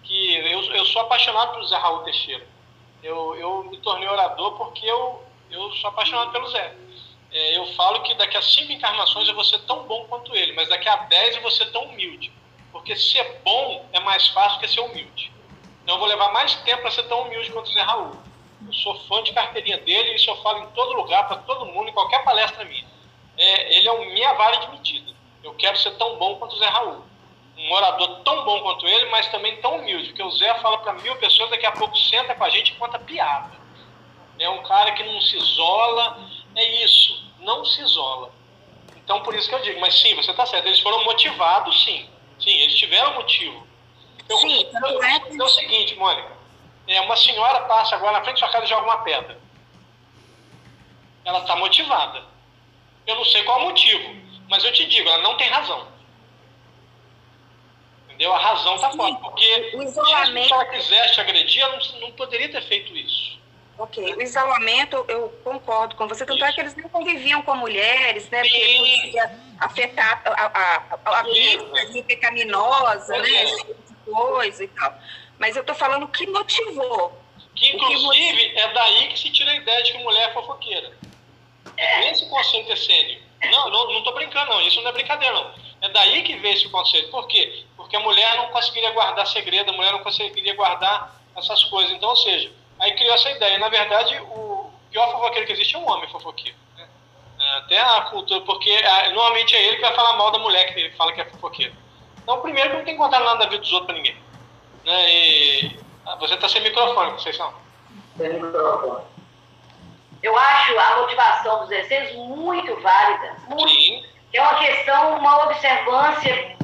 Que 0.05 0.35
eu, 0.37 0.63
eu 0.73 0.85
sou 0.87 1.03
apaixonado 1.03 1.55
por 1.55 1.65
Zé 1.67 1.77
Raul 1.77 2.05
Teixeira. 2.05 2.47
Eu, 3.03 3.35
eu 3.35 3.65
me 3.65 3.79
tornei 3.79 4.09
orador 4.09 4.53
porque 4.53 4.87
eu, 4.87 5.25
eu 5.51 5.73
sou 5.73 5.91
apaixonado 5.91 6.31
pelo 6.31 6.49
Zé. 6.49 6.75
É, 7.33 7.57
eu 7.57 7.67
falo 7.75 8.03
que 8.03 8.15
daqui 8.15 8.37
a 8.37 8.43
cinco 8.43 8.71
encarnações 8.73 9.27
eu 9.27 9.35
vou 9.35 9.45
ser 9.45 9.59
tão 9.61 9.85
bom 9.85 10.05
quanto 10.09 10.35
ele, 10.37 10.53
mas 10.53 10.69
daqui 10.69 10.89
a 10.89 10.97
dez 10.97 11.35
eu 11.35 11.43
vou 11.43 11.51
ser 11.51 11.67
tão 11.73 11.85
humilde. 11.85 12.33
Porque 12.71 12.95
ser 12.95 13.41
bom 13.45 13.89
é 13.93 14.01
mais 14.01 14.29
fácil 14.29 14.61
que 14.61 14.69
ser 14.69 14.81
humilde. 14.81 15.33
Então 15.83 15.97
eu 15.97 15.99
vou 15.99 16.09
levar 16.09 16.33
mais 16.33 16.55
tempo 16.57 16.83
para 16.83 16.91
ser 16.91 17.03
tão 17.05 17.23
humilde 17.23 17.51
quanto 17.51 17.69
o 17.69 17.73
Zé 17.73 17.83
Raul. 17.83 18.13
Eu 18.67 18.73
sou 18.73 18.95
fã 19.07 19.23
de 19.23 19.33
carteirinha 19.33 19.79
dele 19.79 20.13
e 20.13 20.17
isso 20.17 20.31
eu 20.31 20.41
falo 20.43 20.61
em 20.61 20.67
todo 20.69 20.95
lugar, 20.95 21.27
para 21.27 21.39
todo 21.39 21.67
mundo, 21.67 21.89
em 21.89 21.93
qualquer 21.93 22.23
palestra 22.23 22.65
minha. 22.65 22.85
É, 23.37 23.77
ele 23.77 23.89
é 23.89 23.93
o 23.93 24.05
minha 24.13 24.33
vara 24.35 24.57
de 24.57 24.71
medida. 24.71 25.13
Eu 25.43 25.55
quero 25.55 25.77
ser 25.79 25.93
tão 25.93 26.17
bom 26.17 26.37
quanto 26.37 26.55
o 26.55 26.59
Zé 26.59 26.67
Raul. 26.67 27.03
Um 27.57 27.73
orador 27.73 28.21
tão 28.23 28.45
bom 28.45 28.61
quanto 28.61 28.87
ele, 28.87 29.07
mas 29.07 29.29
também 29.29 29.61
tão 29.61 29.79
humilde, 29.79 30.09
porque 30.09 30.23
o 30.23 30.31
Zé 30.31 30.55
fala 30.61 30.79
para 30.79 30.95
mil 30.95 31.15
pessoas, 31.17 31.51
daqui 31.51 31.67
a 31.67 31.73
pouco 31.73 31.97
senta 31.97 32.35
com 32.35 32.45
a 32.45 32.51
gente 32.51 32.73
e 32.73 32.77
conta 32.77 32.99
piada. 32.99 33.51
É 34.39 34.49
um 34.49 34.63
cara 34.63 34.93
que 34.93 35.03
não 35.05 35.21
se 35.21 35.37
isola, 35.37 36.19
é 36.57 36.85
isso, 36.85 37.25
não 37.41 37.65
se 37.65 37.81
isola. 37.83 38.33
Então 38.97 39.21
por 39.23 39.35
isso 39.35 39.49
que 39.49 39.55
eu 39.55 39.63
digo, 39.63 39.81
mas 39.81 39.95
sim, 39.95 40.15
você 40.15 40.31
está 40.31 40.47
certo, 40.47 40.67
eles 40.67 40.81
foram 40.81 41.05
motivados, 41.05 41.85
sim. 41.85 42.09
Sim, 42.41 42.51
eles 42.51 42.77
tiveram 42.77 43.15
motivo. 43.15 43.67
Eu, 44.33 44.39
Sim, 44.39 44.67
eu, 44.73 45.03
é, 45.03 45.23
é 45.39 45.43
o 45.43 45.49
seguinte, 45.49 45.95
Mônica. 45.97 46.33
É, 46.87 47.01
uma 47.03 47.17
senhora 47.17 47.61
passa 47.63 47.95
agora 47.97 48.19
na 48.19 48.25
frente 48.25 48.41
da 48.41 48.47
sua 48.47 48.53
casa 48.53 48.65
e 48.65 48.69
joga 48.69 48.85
uma 48.85 48.99
pedra. 48.99 49.39
Ela 51.25 51.41
está 51.41 51.55
motivada. 51.57 52.25
Eu 53.07 53.17
não 53.17 53.25
sei 53.25 53.43
qual 53.45 53.61
o 53.61 53.65
motivo, 53.65 54.17
mas 54.49 54.65
eu 54.65 54.73
te 54.73 54.87
digo, 54.87 55.09
ela 55.09 55.23
não 55.23 55.37
tem 55.37 55.49
razão. 55.49 55.87
Entendeu? 58.07 58.33
A 58.33 58.39
razão 58.39 58.77
está 58.77 58.91
fora. 58.91 59.15
Porque 59.17 59.73
o 59.75 59.83
isolamento... 59.83 60.47
se 60.47 60.53
ela 60.53 60.65
quisesse 60.67 61.21
agredir, 61.21 61.63
ela 61.63 61.77
não, 61.77 62.01
não 62.01 62.13
poderia 62.13 62.51
ter 62.51 62.63
feito 62.63 62.97
isso. 62.97 63.41
Ok, 63.79 64.15
o 64.15 64.23
isolamento, 64.23 65.05
eu 65.09 65.29
concordo 65.43 65.97
com 65.97 66.07
você, 66.07 66.27
tanto 66.27 66.37
Isso. 66.37 66.45
é 66.45 66.53
que 66.53 66.61
eles 66.61 66.77
não 66.77 66.89
conviviam 66.91 67.43
com 67.43 67.57
mulheres, 67.57 68.29
né? 68.29 68.43
Porque 68.43 69.03
podia 69.03 69.41
afetar 69.59 70.23
a, 70.25 70.31
a, 70.31 70.83
a, 71.05 71.21
a 71.21 71.23
vida 71.23 72.05
pecaminosa, 72.07 73.19
né? 73.19 73.47
Coisa 74.13 74.65
e 74.65 74.69
tal. 74.69 74.95
Mas 75.39 75.57
eu 75.57 75.61
estou 75.63 75.75
falando 75.75 76.05
o 76.05 76.09
que 76.09 76.27
motivou. 76.27 77.21
Que 77.55 77.71
inclusive 77.73 78.57
é 78.57 78.73
daí 78.73 79.09
que 79.09 79.19
se 79.19 79.31
tira 79.31 79.51
a 79.51 79.57
ideia 79.57 79.83
de 79.83 79.93
que 79.93 79.99
mulher 79.99 80.31
é 80.31 80.33
fofoqueira. 80.33 80.93
É. 81.77 82.11
Esse 82.11 82.29
conceito 82.29 82.73
essênio. 82.73 83.21
Não, 83.51 83.71
não, 83.71 83.93
não 83.93 84.03
tô 84.03 84.13
brincando, 84.13 84.51
não. 84.51 84.61
Isso 84.63 84.81
não 84.83 84.91
é 84.91 84.93
brincadeira, 84.93 85.35
não. 85.35 85.53
É 85.81 85.89
daí 85.89 86.23
que 86.23 86.37
vem 86.37 86.53
esse 86.53 86.69
conceito. 86.69 87.11
Por 87.11 87.27
quê? 87.27 87.65
Porque 87.77 87.97
a 87.97 88.01
mulher 88.01 88.37
não 88.37 88.49
conseguiria 88.49 88.93
guardar 88.93 89.27
segredo, 89.27 89.71
a 89.71 89.73
mulher 89.73 89.93
não 89.93 90.03
conseguiria 90.03 90.55
guardar 90.55 91.21
essas 91.37 91.65
coisas. 91.65 91.93
Então, 91.93 92.09
ou 92.09 92.17
seja, 92.17 92.53
aí 92.79 92.93
criou 92.95 93.15
essa 93.15 93.31
ideia. 93.31 93.59
Na 93.59 93.69
verdade, 93.69 94.17
o 94.21 94.71
pior 94.91 95.11
fofoqueiro 95.13 95.47
que 95.47 95.53
existe 95.53 95.75
é 95.75 95.79
um 95.79 95.91
homem 95.91 96.09
fofoqueiro. 96.09 96.57
Né? 96.77 96.89
É, 97.41 97.59
até 97.59 97.81
a 97.81 98.03
cultura, 98.03 98.41
porque 98.43 98.71
é, 98.71 99.11
normalmente 99.11 99.57
é 99.57 99.67
ele 99.67 99.77
que 99.77 99.83
vai 99.83 99.95
falar 99.95 100.17
mal 100.17 100.31
da 100.31 100.39
mulher 100.39 100.73
que 100.73 100.79
ele 100.79 100.91
fala 100.93 101.13
que 101.13 101.21
é 101.21 101.25
fofoqueiro. 101.25 101.75
Então, 102.23 102.41
primeiro 102.41 102.71
que 102.71 102.77
não 102.77 102.85
tem 102.85 102.95
que 102.95 103.01
contar 103.01 103.21
nada 103.21 103.41
da 103.41 103.47
vida 103.47 103.63
dos 103.63 103.73
outros 103.73 103.87
para 103.87 103.97
ninguém. 103.97 104.17
Né? 104.85 105.11
E 105.11 105.81
ah, 106.07 106.17
você 106.17 106.35
está 106.35 106.49
sem 106.49 106.63
microfone, 106.63 107.13
Conceição. 107.13 107.53
Sem 108.17 108.33
microfone. 108.35 109.05
Eu 110.23 110.37
acho 110.37 110.79
a 110.79 110.97
motivação 110.99 111.61
dos 111.61 111.71
essênios 111.71 112.15
muito 112.15 112.81
válida. 112.81 113.37
Muito. 113.49 113.69
Sim. 113.69 114.05
É 114.33 114.41
uma 114.41 114.55
questão, 114.55 115.19
uma 115.19 115.45
observância 115.45 116.57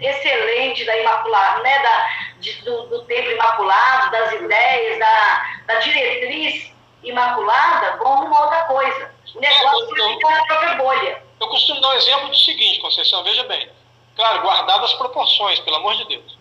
excelente 0.00 0.84
da 0.84 0.96
Imaculada, 0.96 1.62
né? 1.62 1.78
da, 1.80 2.10
de, 2.38 2.52
do, 2.62 2.86
do 2.86 3.02
templo 3.02 3.32
imaculado, 3.32 4.10
das 4.10 4.32
ideias, 4.32 4.98
da, 4.98 5.56
da 5.66 5.74
diretriz 5.80 6.72
imaculada, 7.02 7.98
como 7.98 8.26
uma 8.26 8.44
outra 8.44 8.64
coisa. 8.64 9.10
O 9.34 9.40
negócio 9.40 9.96
é, 9.96 10.00
eu, 10.00 10.08
fica 10.14 10.30
na 10.30 10.44
própria 10.46 10.74
bolha. 10.74 11.22
Eu 11.40 11.48
costumo 11.48 11.80
dar 11.80 11.88
um 11.88 11.94
exemplo 11.94 12.28
do 12.28 12.36
seguinte, 12.36 12.80
Conceição, 12.80 13.22
veja 13.22 13.44
bem. 13.44 13.68
Claro, 14.16 14.42
guardado 14.42 14.84
as 14.84 14.92
proporções, 14.94 15.60
pelo 15.60 15.76
amor 15.76 15.96
de 15.96 16.04
Deus. 16.06 16.38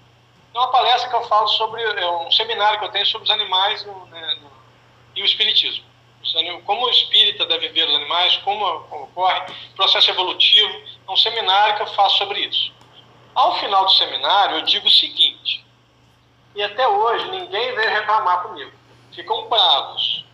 Tem 0.51 0.61
uma 0.61 0.71
palestra 0.71 1.09
que 1.09 1.15
eu 1.15 1.23
falo 1.27 1.47
sobre, 1.49 1.81
é 1.81 2.11
um 2.11 2.31
seminário 2.31 2.79
que 2.79 2.85
eu 2.85 2.91
tenho 2.91 3.05
sobre 3.05 3.25
os 3.25 3.31
animais 3.31 3.85
né, 3.85 4.39
e 5.15 5.21
o 5.21 5.25
espiritismo. 5.25 5.85
Como 6.65 6.85
o 6.85 6.89
espírita 6.89 7.45
deve 7.45 7.69
ver 7.69 7.87
os 7.87 7.95
animais, 7.95 8.35
como 8.37 8.65
ocorre, 8.65 9.53
processo 9.75 10.09
evolutivo. 10.09 10.81
É 11.07 11.11
um 11.11 11.17
seminário 11.17 11.75
que 11.75 11.83
eu 11.83 11.87
faço 11.87 12.17
sobre 12.17 12.41
isso. 12.41 12.71
Ao 13.33 13.57
final 13.59 13.85
do 13.85 13.91
seminário, 13.91 14.57
eu 14.57 14.61
digo 14.63 14.87
o 14.87 14.91
seguinte, 14.91 15.65
e 16.55 16.63
até 16.63 16.87
hoje 16.87 17.29
ninguém 17.29 17.73
veio 17.73 17.89
reclamar 17.89 18.43
comigo. 18.43 18.71
Ficam 19.13 19.47
bravos, 19.47 20.25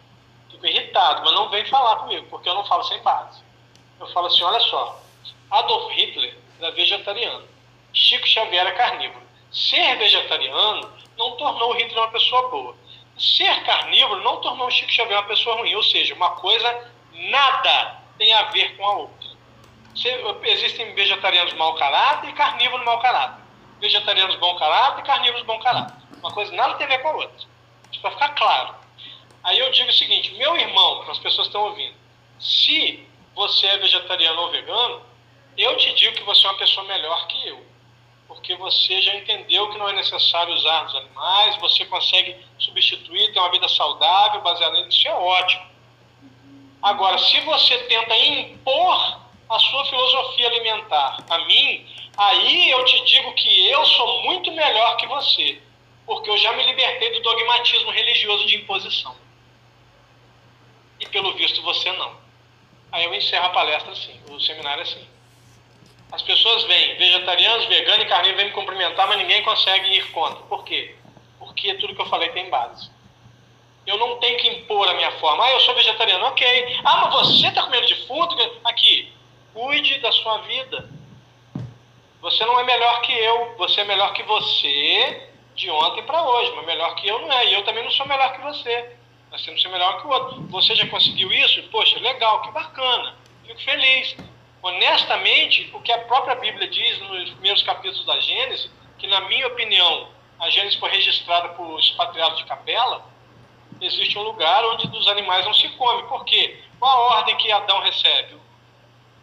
ficam 0.50 0.70
irritados, 0.70 1.24
mas 1.24 1.34
não 1.34 1.50
vem 1.50 1.66
falar 1.66 1.98
comigo, 1.98 2.26
porque 2.30 2.50
eu 2.50 2.56
não 2.56 2.66
falo 2.66 2.84
sem 2.84 3.02
base. 3.02 3.44
Eu 4.00 4.08
falo 4.08 4.28
assim: 4.28 4.44
olha 4.44 4.60
só, 4.62 5.02
Adolf 5.52 5.92
Hitler 5.92 6.38
era 6.60 6.72
vegetariano, 6.72 7.46
Chico 7.94 8.28
Xavier 8.28 8.66
era 8.66 8.72
carnívoro. 8.74 9.24
Ser 9.52 9.98
vegetariano 9.98 10.92
não 11.18 11.32
tornou 11.38 11.74
Hitler 11.74 11.98
uma 11.98 12.12
pessoa 12.12 12.50
boa. 12.50 12.76
Ser 13.18 13.64
carnívoro 13.64 14.22
não 14.22 14.42
tornou 14.42 14.70
Chico 14.70 14.92
Xavier 14.92 15.18
uma 15.18 15.28
pessoa 15.28 15.56
ruim. 15.58 15.74
Ou 15.76 15.84
seja, 15.84 16.14
uma 16.14 16.32
coisa 16.32 16.92
nada 17.14 18.02
tem 18.18 18.34
a 18.34 18.44
ver 18.44 18.76
com 18.76 18.86
a 18.86 18.98
outra. 18.98 19.30
Existem 20.44 20.94
vegetarianos 20.94 21.54
mau 21.54 21.74
caráter 21.76 22.30
e 22.30 22.34
carnívoros 22.34 22.86
mau 22.86 23.00
caráter. 23.00 23.44
Vegetarianos 23.80 24.36
bom 24.38 24.56
caráter 24.58 25.02
e 25.02 25.06
carnívoros 25.06 25.46
bom 25.46 25.60
caráter. 25.60 25.96
Uma 26.20 26.32
coisa 26.32 26.52
nada 26.54 26.74
tem 26.76 26.86
a 26.86 26.90
ver 26.90 27.00
com 27.00 27.10
a 27.10 27.14
outra. 27.14 27.48
Isso 27.92 28.02
para 28.02 28.12
ficar 28.12 28.30
claro. 28.30 28.76
Aí 29.44 29.58
eu 29.58 29.72
digo 29.72 29.90
o 29.90 29.94
seguinte: 29.94 30.34
meu 30.34 30.58
irmão, 30.58 31.04
para 31.04 31.14
as 31.14 31.20
pessoas 31.20 31.48
que 31.48 31.56
estão 31.56 31.70
ouvindo, 31.70 31.96
se 32.40 33.08
você 33.34 33.68
é 33.68 33.78
vegetariano 33.78 34.42
ou 34.42 34.52
vegano, 34.52 35.02
eu 35.58 35.78
te 35.78 35.94
digo 35.94 36.16
que 36.16 36.24
você 36.24 36.46
é 36.46 36.50
uma 36.50 36.58
pessoa 36.58 36.86
melhor 36.86 37.28
que 37.28 37.48
eu 37.48 37.76
porque 38.28 38.56
você 38.56 39.02
já 39.02 39.16
entendeu 39.16 39.70
que 39.70 39.78
não 39.78 39.90
é 39.90 39.94
necessário 39.94 40.54
usar 40.54 40.86
os 40.86 40.96
animais, 40.96 41.58
você 41.58 41.86
consegue 41.86 42.36
substituir, 42.58 43.32
ter 43.34 43.40
uma 43.40 43.52
vida 43.52 43.68
saudável 43.68 44.42
baseada 44.42 44.78
nisso, 44.78 44.98
isso 44.98 45.08
é 45.08 45.14
ótimo. 45.14 45.66
Agora, 46.82 47.18
se 47.18 47.40
você 47.42 47.78
tenta 47.86 48.16
impor 48.18 49.22
a 49.50 49.60
sua 49.60 49.86
filosofia 49.86 50.48
alimentar 50.48 51.18
a 51.30 51.38
mim, 51.40 51.88
aí 52.18 52.70
eu 52.70 52.84
te 52.86 53.04
digo 53.06 53.34
que 53.34 53.70
eu 53.70 53.86
sou 53.86 54.24
muito 54.24 54.52
melhor 54.52 54.98
que 54.98 55.08
você, 55.08 55.62
porque 56.06 56.30
eu 56.30 56.38
já 56.38 56.54
me 56.54 56.64
libertei 56.64 57.12
do 57.12 57.22
dogmatismo 57.22 57.92
religioso 57.92 58.46
de 58.46 58.58
imposição. 58.58 59.16
E 61.00 61.08
pelo 61.08 61.34
visto 61.34 61.62
você 61.62 61.92
não. 61.94 62.16
Aí 62.92 63.04
eu 63.06 63.14
encerro 63.14 63.46
a 63.46 63.50
palestra 63.50 63.92
assim, 63.92 64.20
o 64.30 64.40
seminário 64.40 64.84
assim. 64.84 65.15
As 66.12 66.22
pessoas 66.22 66.64
vêm, 66.64 66.96
vegetarianos, 66.98 67.66
veganos 67.66 68.06
e 68.06 68.08
carnívoros, 68.08 68.38
vêm 68.38 68.46
me 68.48 68.52
cumprimentar, 68.54 69.08
mas 69.08 69.18
ninguém 69.18 69.44
consegue 69.44 69.98
ir 69.98 70.12
contra. 70.12 70.44
Por 70.44 70.64
quê? 70.64 70.96
Porque 71.40 71.74
tudo 71.76 71.96
que 71.96 72.02
eu 72.02 72.06
falei 72.08 72.30
tem 72.30 72.50
base. 72.50 72.90
Eu 73.86 73.98
não 73.98 74.18
tenho 74.18 74.38
que 74.40 74.48
impor 74.48 74.88
a 74.88 74.94
minha 74.94 75.12
forma. 75.20 75.44
Ah, 75.44 75.52
eu 75.52 75.60
sou 75.60 75.76
vegetariano, 75.76 76.26
ok. 76.26 76.80
Ah, 76.84 77.02
mas 77.02 77.28
você 77.28 77.48
está 77.48 77.64
comendo 77.64 77.88
defunto? 77.88 78.36
Aqui, 78.64 79.12
cuide 79.54 80.00
da 80.00 80.12
sua 80.12 80.40
vida. 80.40 80.90
Você 82.22 82.44
não 82.46 82.60
é 82.60 82.64
melhor 82.64 83.02
que 83.02 83.12
eu, 83.12 83.56
você 83.58 83.82
é 83.82 83.84
melhor 83.84 84.12
que 84.14 84.24
você 84.24 85.30
de 85.54 85.70
ontem 85.70 86.04
para 86.04 86.24
hoje, 86.24 86.52
mas 86.56 86.66
melhor 86.66 86.96
que 86.96 87.08
eu 87.08 87.20
não 87.20 87.32
é. 87.32 87.48
E 87.48 87.54
eu 87.54 87.64
também 87.64 87.84
não 87.84 87.92
sou 87.92 88.08
melhor 88.08 88.34
que 88.34 88.42
você. 88.42 88.96
Nós 89.32 89.44
temos 89.44 89.62
que 89.62 89.68
ser 89.68 89.72
melhor 89.72 90.02
que 90.02 90.08
o 90.08 90.10
outro. 90.10 90.42
Você 90.50 90.76
já 90.76 90.88
conseguiu 90.88 91.32
isso? 91.32 91.62
Poxa, 91.70 92.00
legal, 92.00 92.42
que 92.42 92.52
bacana. 92.52 93.16
Fico 93.46 93.62
feliz 93.62 94.16
honestamente, 94.66 95.70
o 95.74 95.80
que 95.80 95.92
a 95.92 96.00
própria 96.00 96.36
Bíblia 96.36 96.68
diz 96.68 97.00
nos 97.02 97.30
primeiros 97.32 97.62
capítulos 97.62 98.04
da 98.04 98.20
Gênesis, 98.20 98.68
que 98.98 99.06
na 99.06 99.22
minha 99.22 99.46
opinião, 99.46 100.08
a 100.40 100.50
Gênesis 100.50 100.80
foi 100.80 100.90
registrada 100.90 101.50
por 101.50 101.80
expatriados 101.80 102.40
de 102.40 102.46
Capela, 102.46 103.06
existe 103.80 104.18
um 104.18 104.24
lugar 104.24 104.66
onde 104.66 104.88
dos 104.88 105.08
animais 105.08 105.46
não 105.46 105.54
se 105.54 105.70
come. 105.70 106.02
Por 106.04 106.26
quê? 106.26 106.64
Qual 106.80 106.92
a 106.92 107.18
ordem 107.18 107.38
que 107.38 107.52
Adão 107.52 107.80
recebe? 107.82 108.38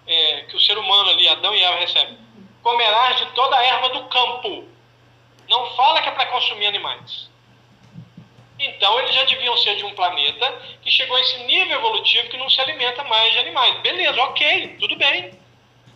É, 0.06 0.42
que 0.42 0.56
o 0.56 0.60
ser 0.60 0.78
humano 0.78 1.10
ali, 1.10 1.28
Adão 1.28 1.52
e 1.54 1.62
Eva 1.62 1.76
recebem? 1.76 2.16
Comerás 2.62 3.16
de 3.18 3.26
toda 3.32 3.56
a 3.56 3.64
erva 3.64 3.88
do 3.88 4.04
campo. 4.04 4.68
Não 5.48 5.70
fala 5.74 6.02
que 6.02 6.08
é 6.08 6.12
para 6.12 6.26
consumir 6.26 6.66
animais. 6.66 7.28
Então, 8.64 8.96
eles 9.00 9.12
já 9.12 9.24
deviam 9.24 9.56
ser 9.56 9.74
de 9.76 9.84
um 9.84 9.92
planeta 9.92 10.52
que 10.82 10.90
chegou 10.90 11.16
a 11.16 11.20
esse 11.20 11.42
nível 11.44 11.78
evolutivo 11.78 12.28
que 12.28 12.36
não 12.36 12.48
se 12.48 12.60
alimenta 12.60 13.02
mais 13.04 13.32
de 13.32 13.38
animais. 13.40 13.80
Beleza, 13.80 14.22
ok, 14.22 14.76
tudo 14.78 14.96
bem. 14.96 15.32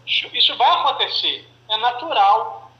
Isso 0.05 0.56
vai 0.56 0.68
acontecer. 0.70 1.48
É 1.68 1.76
natural 1.76 2.72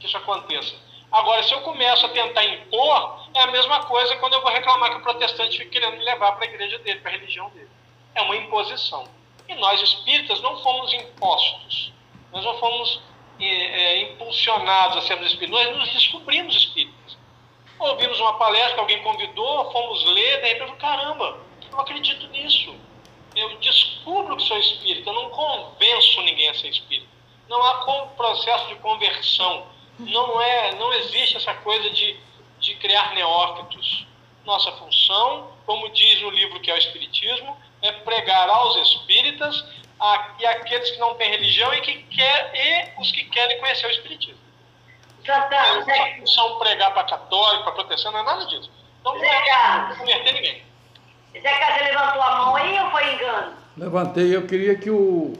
que 0.00 0.06
isso 0.06 0.16
aconteça. 0.16 0.74
Agora, 1.12 1.42
se 1.44 1.52
eu 1.52 1.60
começo 1.60 2.06
a 2.06 2.08
tentar 2.08 2.44
impor, 2.44 3.28
é 3.34 3.40
a 3.42 3.46
mesma 3.48 3.84
coisa 3.84 4.16
quando 4.16 4.34
eu 4.34 4.42
vou 4.42 4.50
reclamar 4.50 4.90
que 4.90 4.96
o 4.96 5.02
protestante 5.02 5.58
fica 5.58 5.70
querendo 5.70 5.96
me 5.96 6.04
levar 6.04 6.32
para 6.32 6.46
a 6.46 6.48
igreja 6.48 6.78
dele, 6.80 7.00
para 7.00 7.10
a 7.10 7.14
religião 7.14 7.50
dele. 7.50 7.70
É 8.14 8.22
uma 8.22 8.36
imposição. 8.36 9.08
E 9.48 9.54
nós, 9.54 9.80
espíritas, 9.80 10.40
não 10.40 10.60
fomos 10.62 10.92
impostos. 10.92 11.92
Nós 12.32 12.44
não 12.44 12.58
fomos 12.58 13.00
é, 13.40 13.44
é, 13.44 14.02
impulsionados 14.02 14.98
a 14.98 15.02
sermos 15.02 15.26
espíritas. 15.26 15.64
Nós 15.64 15.76
nos 15.76 15.92
descobrimos 15.92 16.56
espíritas 16.56 17.19
ouvimos 17.80 18.20
uma 18.20 18.34
palestra, 18.34 18.80
alguém 18.80 19.02
convidou, 19.02 19.72
fomos 19.72 20.04
ler, 20.04 20.40
daí 20.40 20.58
eu 20.58 20.72
caramba, 20.76 21.38
eu 21.70 21.80
acredito 21.80 22.26
nisso. 22.28 22.74
Eu 23.34 23.56
descubro 23.58 24.36
que 24.36 24.42
sou 24.42 24.58
espírita, 24.58 25.10
eu 25.10 25.14
não 25.14 25.30
convenço 25.30 26.20
ninguém 26.22 26.48
a 26.48 26.54
ser 26.54 26.68
espírita. 26.68 27.08
Não 27.48 27.62
há 27.64 28.06
processo 28.16 28.68
de 28.68 28.76
conversão. 28.76 29.66
Não, 29.98 30.40
é, 30.40 30.74
não 30.76 30.92
existe 30.94 31.36
essa 31.36 31.54
coisa 31.54 31.90
de, 31.90 32.16
de 32.58 32.74
criar 32.76 33.14
neófitos. 33.14 34.06
Nossa 34.44 34.72
função, 34.72 35.52
como 35.66 35.88
diz 35.90 36.20
no 36.22 36.30
livro 36.30 36.60
que 36.60 36.70
é 36.70 36.74
o 36.74 36.78
Espiritismo, 36.78 37.56
é 37.82 37.92
pregar 37.92 38.48
aos 38.48 38.76
espíritas 38.76 39.64
a, 39.98 40.34
e 40.38 40.46
aqueles 40.46 40.90
que 40.90 40.98
não 40.98 41.14
têm 41.14 41.30
religião 41.30 41.72
e, 41.74 41.80
que 41.82 42.02
quer, 42.04 42.52
e 42.54 43.00
os 43.00 43.12
que 43.12 43.24
querem 43.24 43.58
conhecer 43.58 43.86
o 43.86 43.90
Espiritismo. 43.90 44.49
Santana, 45.24 45.84
não 45.84 45.90
é 45.90 46.16
função 46.18 46.58
pregar 46.58 46.92
para 46.92 47.04
católico, 47.04 47.64
para 47.64 47.72
proteção, 47.72 48.12
não 48.12 48.20
é 48.20 48.22
nada 48.22 48.46
disso. 48.46 48.70
Então 49.00 49.14
não 49.14 49.24
é 49.24 49.94
converter 49.96 50.32
ninguém. 50.32 50.62
Zé 51.32 51.58
Carlos, 51.58 51.78
você 51.78 51.84
levantou 51.84 52.22
a 52.22 52.36
mão 52.36 52.56
aí 52.56 52.80
ou 52.80 52.90
foi 52.90 53.14
engano? 53.14 53.52
Levantei, 53.76 54.34
eu 54.34 54.46
queria 54.46 54.76
que 54.76 54.90
o 54.90 55.34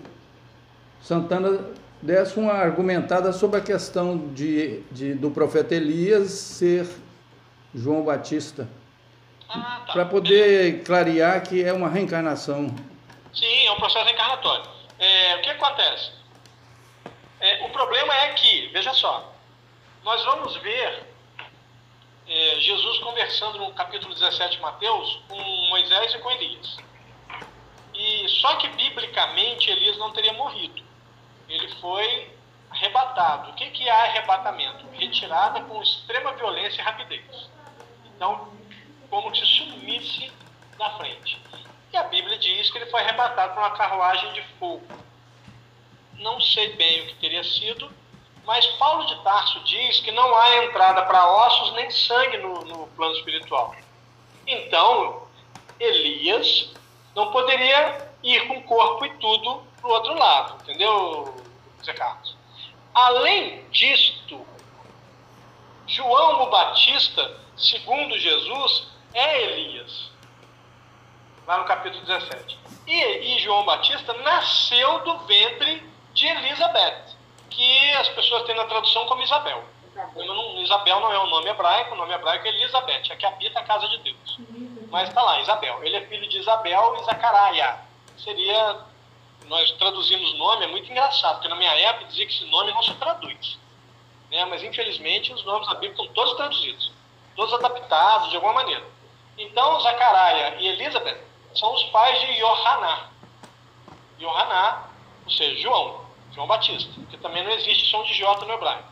Santana 1.02 1.72
desse 2.00 2.38
uma 2.38 2.52
argumentada 2.52 3.32
sobre 3.32 3.58
a 3.58 3.62
questão 3.62 4.28
de, 4.28 4.80
de 4.90 5.14
do 5.14 5.30
profeta 5.30 5.74
Elias 5.74 6.30
ser 6.30 6.88
João 7.74 8.02
Batista. 8.02 8.68
Ah, 9.48 9.82
tá. 9.86 9.92
Para 9.92 10.04
poder 10.06 10.84
clarear 10.84 11.42
que 11.42 11.62
é 11.62 11.72
uma 11.72 11.88
reencarnação. 11.88 12.74
Sim, 13.34 13.66
é 13.66 13.72
um 13.72 13.76
processo 13.76 14.04
reencarnatório. 14.04 14.64
É, 14.98 15.36
o 15.36 15.40
que 15.42 15.50
acontece? 15.50 16.12
É, 17.40 17.64
o 17.64 17.70
problema 17.70 18.14
é 18.14 18.32
que, 18.34 18.68
veja 18.68 18.92
só, 18.92 19.32
nós 20.02 20.24
vamos 20.24 20.56
ver 20.56 21.06
é, 22.26 22.60
Jesus 22.60 22.98
conversando 22.98 23.58
no 23.58 23.72
capítulo 23.72 24.14
17 24.14 24.56
de 24.56 24.62
Mateus 24.62 25.20
com 25.28 25.36
Moisés 25.68 26.14
e 26.14 26.18
com 26.18 26.30
Elias. 26.30 26.76
E 27.94 28.28
só 28.40 28.56
que 28.56 28.68
biblicamente 28.68 29.70
Elias 29.70 29.98
não 29.98 30.12
teria 30.12 30.32
morrido. 30.32 30.82
Ele 31.48 31.68
foi 31.76 32.30
arrebatado. 32.70 33.50
O 33.50 33.54
que, 33.54 33.68
que 33.70 33.88
é 33.88 33.90
arrebatamento? 33.90 34.86
Retirada 34.92 35.60
com 35.62 35.82
extrema 35.82 36.32
violência 36.32 36.80
e 36.80 36.84
rapidez. 36.84 37.50
Então, 38.06 38.48
como 39.10 39.34
se 39.34 39.44
sumisse 39.44 40.32
na 40.78 40.90
frente. 40.96 41.38
E 41.92 41.96
a 41.96 42.04
Bíblia 42.04 42.38
diz 42.38 42.70
que 42.70 42.78
ele 42.78 42.90
foi 42.90 43.00
arrebatado 43.00 43.52
por 43.52 43.60
uma 43.60 43.76
carruagem 43.76 44.32
de 44.32 44.42
fogo. 44.58 44.86
Não 46.14 46.40
sei 46.40 46.74
bem 46.76 47.02
o 47.02 47.06
que 47.08 47.14
teria 47.16 47.42
sido, 47.42 47.92
mas 48.50 48.66
Paulo 48.66 49.06
de 49.06 49.14
Tarso 49.22 49.60
diz 49.60 50.00
que 50.00 50.10
não 50.10 50.34
há 50.34 50.64
entrada 50.64 51.02
para 51.02 51.24
ossos 51.24 51.72
nem 51.74 51.88
sangue 51.88 52.36
no, 52.38 52.64
no 52.64 52.88
plano 52.88 53.14
espiritual. 53.14 53.76
Então, 54.44 55.22
Elias 55.78 56.72
não 57.14 57.30
poderia 57.30 58.10
ir 58.24 58.48
com 58.48 58.60
corpo 58.64 59.06
e 59.06 59.10
tudo 59.18 59.62
para 59.80 59.88
o 59.88 59.92
outro 59.92 60.18
lado, 60.18 60.60
entendeu, 60.64 61.32
Zé 61.84 61.92
Carlos? 61.92 62.34
Além 62.92 63.64
disto, 63.70 64.44
João 65.86 66.42
o 66.42 66.50
Batista, 66.50 67.40
segundo 67.56 68.18
Jesus, 68.18 68.88
é 69.14 69.42
Elias. 69.42 70.10
Lá 71.46 71.58
no 71.58 71.66
capítulo 71.66 72.04
17. 72.04 72.58
E, 72.88 73.36
e 73.36 73.38
João 73.38 73.64
Batista 73.64 74.12
nasceu 74.12 75.04
do 75.04 75.18
ventre 75.18 75.88
de 76.14 76.26
Elizabeth 76.26 77.09
que 77.50 77.94
as 77.94 78.08
pessoas 78.08 78.44
têm 78.44 78.54
na 78.54 78.64
tradução 78.64 79.06
como 79.06 79.22
Isabel. 79.22 79.62
Não, 80.14 80.62
Isabel 80.62 81.00
não 81.00 81.12
é 81.12 81.22
um 81.22 81.28
nome 81.28 81.50
hebraico, 81.50 81.94
o 81.94 81.96
nome 81.96 82.14
hebraico 82.14 82.46
é 82.46 82.50
Elizabeth, 82.50 83.10
é 83.10 83.16
que 83.16 83.26
habita 83.26 83.60
a 83.60 83.64
casa 83.64 83.88
de 83.88 83.98
Deus. 83.98 84.38
Mas 84.90 85.08
está 85.08 85.22
lá, 85.22 85.40
Isabel. 85.40 85.82
Ele 85.82 85.96
é 85.96 86.06
filho 86.06 86.28
de 86.28 86.38
Isabel 86.38 86.96
e 87.00 87.04
Zacaraia. 87.04 87.78
Seria. 88.18 88.78
Nós 89.46 89.70
traduzimos 89.72 90.38
nome, 90.38 90.64
é 90.64 90.68
muito 90.68 90.88
engraçado, 90.90 91.36
porque 91.36 91.48
na 91.48 91.56
minha 91.56 91.72
época 91.72 92.04
dizia 92.04 92.24
que 92.24 92.32
esse 92.32 92.44
nome 92.44 92.72
não 92.72 92.82
se 92.82 92.94
traduz. 92.94 93.58
Né? 94.30 94.44
Mas 94.44 94.62
infelizmente 94.62 95.32
os 95.32 95.44
nomes 95.44 95.66
da 95.66 95.74
Bíblia 95.74 95.90
estão 95.90 96.06
todos 96.14 96.36
traduzidos, 96.36 96.92
todos 97.34 97.52
adaptados 97.54 98.30
de 98.30 98.36
alguma 98.36 98.52
maneira. 98.52 98.84
Então, 99.36 99.80
Zacaraia 99.80 100.56
e 100.60 100.68
Elizabeth 100.68 101.20
são 101.54 101.74
os 101.74 101.82
pais 101.84 102.20
de 102.20 102.26
Yohaná. 102.26 103.08
Yohaná, 104.20 104.84
ou 105.24 105.32
seja, 105.32 105.60
João. 105.62 105.99
João 106.32 106.46
Batista, 106.46 106.90
que 107.10 107.16
também 107.18 107.44
não 107.44 107.52
existe 107.52 107.90
som 107.90 108.02
de 108.04 108.14
J 108.14 108.44
no 108.44 108.52
hebraico. 108.52 108.88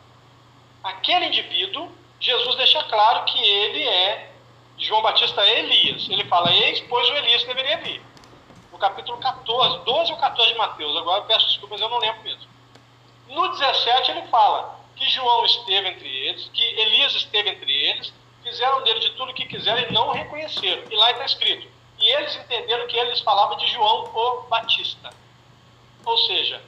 Aquele 0.83 1.27
indivíduo, 1.27 1.91
Jesus 2.21 2.57
deixa 2.57 2.83
claro 2.85 3.25
que 3.27 3.39
ele 3.39 3.83
é, 3.87 4.33
João 4.79 5.03
Batista 5.03 5.41
é 5.43 5.61
Elias. 5.61 6.09
Ele 6.09 6.25
fala, 6.25 6.53
eis, 6.53 6.81
pois 6.89 7.09
o 7.09 7.15
Elias 7.15 7.45
deveria 7.45 7.79
vir. 7.79 8.03
No 8.73 8.79
capítulo 8.79 9.19
14, 9.19 9.85
12 9.85 10.13
ou 10.13 10.19
14 10.19 10.53
de 10.53 10.59
Mateus, 10.59 10.97
agora 10.97 11.23
eu 11.23 11.27
peço 11.27 11.49
desculpas, 11.49 11.81
eu 11.81 11.89
não 11.89 11.99
lembro 11.99 12.23
mesmo. 12.23 12.49
No 13.29 13.49
17 13.49 14.11
ele 14.11 14.23
fala 14.29 14.79
que 14.97 15.09
João 15.11 15.45
esteve 15.45 15.89
entre 15.89 16.09
eles, 16.09 16.51
que 16.53 16.63
Elias 16.63 17.15
esteve 17.15 17.51
entre 17.51 17.73
eles, 17.73 18.13
fizeram 18.43 18.83
dele 18.83 19.01
de 19.01 19.11
tudo 19.11 19.33
o 19.33 19.35
que 19.35 19.47
quiseram 19.47 19.81
e 19.81 19.93
não 19.93 20.09
o 20.09 20.13
reconheceram. 20.13 20.83
E 20.91 20.97
lá 20.97 21.11
está 21.11 21.25
escrito, 21.25 21.69
e 21.99 22.07
eles 22.09 22.37
entenderam 22.37 22.87
que 22.87 22.97
eles 22.97 23.21
falavam 23.21 23.57
de 23.57 23.67
João 23.69 24.11
o 24.15 24.43
Batista. 24.49 25.11
Ou 26.05 26.17
seja, 26.19 26.63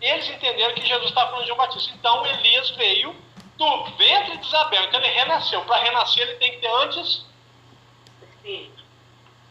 eles 0.00 0.28
entenderam 0.28 0.74
que 0.74 0.86
Jesus 0.86 1.08
estava 1.08 1.30
falando 1.30 1.42
de 1.42 1.48
João 1.48 1.58
Batista. 1.58 1.92
Então 1.94 2.26
Elias 2.26 2.70
veio 2.70 3.14
do 3.56 3.84
ventre 3.96 4.38
de 4.38 4.46
Isabel. 4.46 4.84
Então 4.84 5.00
ele 5.00 5.12
renasceu. 5.12 5.62
Para 5.64 5.82
renascer, 5.82 6.22
ele 6.22 6.38
tem 6.38 6.52
que 6.52 6.58
ter 6.58 6.70
antes 6.82 7.26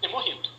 ter 0.02 0.08
morrido. 0.08 0.50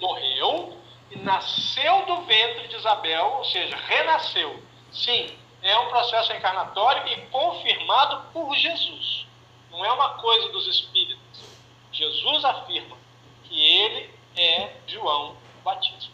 Morreu 0.00 0.76
e 1.10 1.18
nasceu 1.18 2.04
do 2.06 2.22
ventre 2.22 2.68
de 2.68 2.76
Isabel, 2.76 3.26
ou 3.38 3.44
seja, 3.44 3.76
renasceu. 3.76 4.62
Sim, 4.92 5.36
é 5.62 5.78
um 5.78 5.88
processo 5.88 6.32
encarnatório 6.32 7.06
e 7.12 7.26
confirmado 7.28 8.30
por 8.32 8.54
Jesus. 8.56 9.26
Não 9.70 9.84
é 9.84 9.92
uma 9.92 10.14
coisa 10.14 10.48
dos 10.48 10.66
espíritos. 10.66 11.18
Jesus 11.92 12.44
afirma 12.44 12.96
que 13.44 13.60
ele 13.60 14.10
é 14.36 14.76
João 14.86 15.36
Batista. 15.64 16.12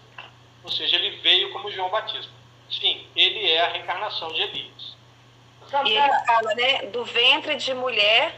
Ou 0.63 0.71
seja, 0.71 0.97
ele 0.97 1.19
veio 1.19 1.53
como 1.53 1.71
João 1.71 1.91
Batista. 1.91 2.33
Sim, 2.71 3.07
ele 3.15 3.51
é 3.51 3.61
a 3.61 3.69
reencarnação 3.69 4.33
de 4.33 4.43
Elias. 4.43 4.95
E 5.85 5.97
ele 5.97 6.25
fala, 6.27 6.55
né, 6.55 6.87
do 6.87 7.05
ventre 7.05 7.57
de 7.57 7.75
mulher, 7.75 8.35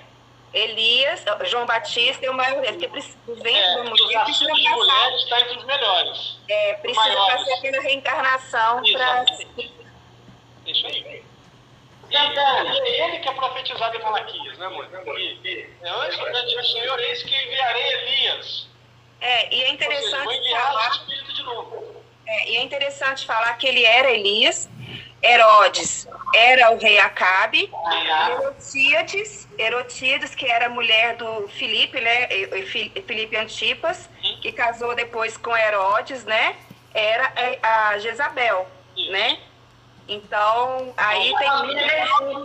Elias, 0.52 1.24
João 1.44 1.66
Batista 1.66 2.24
é 2.24 2.30
o 2.30 2.34
maior 2.34 2.62
porque 2.64 2.86
do 2.86 3.34
ventre 3.34 3.52
é, 3.52 3.74
da 3.74 3.84
mulher 3.84 4.24
precisa 4.24 4.52
de 4.52 4.68
mulher 4.70 5.14
está 5.16 5.40
entre 5.40 5.58
os 5.58 5.64
melhores. 5.64 6.38
É, 6.48 6.74
precisa 6.74 7.26
fazer 7.26 7.52
aquela 7.52 7.82
reencarnação 7.82 8.82
para. 8.92 9.24
É 10.64 10.70
isso 10.70 10.86
aí. 10.86 11.24
E, 12.08 12.16
é 12.16 13.04
ele 13.04 13.18
que 13.18 13.28
é 13.28 13.32
profetizado 13.32 13.96
em 13.96 14.02
Malaquias, 14.02 14.58
né, 14.58 14.68
mãe? 14.68 14.88
É 15.82 15.90
antes 15.90 16.54
do 16.54 16.64
Senhor, 16.64 16.98
eis 17.00 17.22
que 17.22 17.34
enviarei 17.34 17.92
Elias. 17.92 18.68
É, 19.20 19.54
e 19.54 19.64
é 19.64 19.70
interessante. 19.70 20.10
Seja, 20.10 20.24
vou 20.24 20.32
enviar 20.32 20.62
falar... 20.62 20.88
o 20.88 20.92
Espírito 20.92 21.32
de 21.34 21.42
novo. 21.42 21.95
É, 22.26 22.50
e 22.50 22.56
é 22.56 22.62
interessante 22.62 23.24
falar 23.24 23.56
que 23.56 23.66
ele 23.66 23.84
era 23.84 24.10
Elias, 24.10 24.68
Herodes 25.22 26.06
era 26.34 26.70
o 26.70 26.78
rei 26.78 26.98
Acabe, 26.98 27.70
Herotíades, 28.30 29.48
Herotíades, 29.58 30.34
que 30.34 30.46
era 30.46 30.68
mulher 30.68 31.16
do 31.16 31.48
Filipe, 31.48 32.00
né, 32.00 32.28
Filipe 33.06 33.36
Antipas, 33.36 34.08
que 34.42 34.52
casou 34.52 34.94
depois 34.94 35.36
com 35.36 35.56
Herodes, 35.56 36.24
né, 36.24 36.56
era 36.92 37.32
a 37.62 37.98
Jezabel, 37.98 38.68
né? 39.10 39.38
Então, 40.08 40.94
aí 40.96 41.34
tem 41.36 41.50
um, 41.50 42.44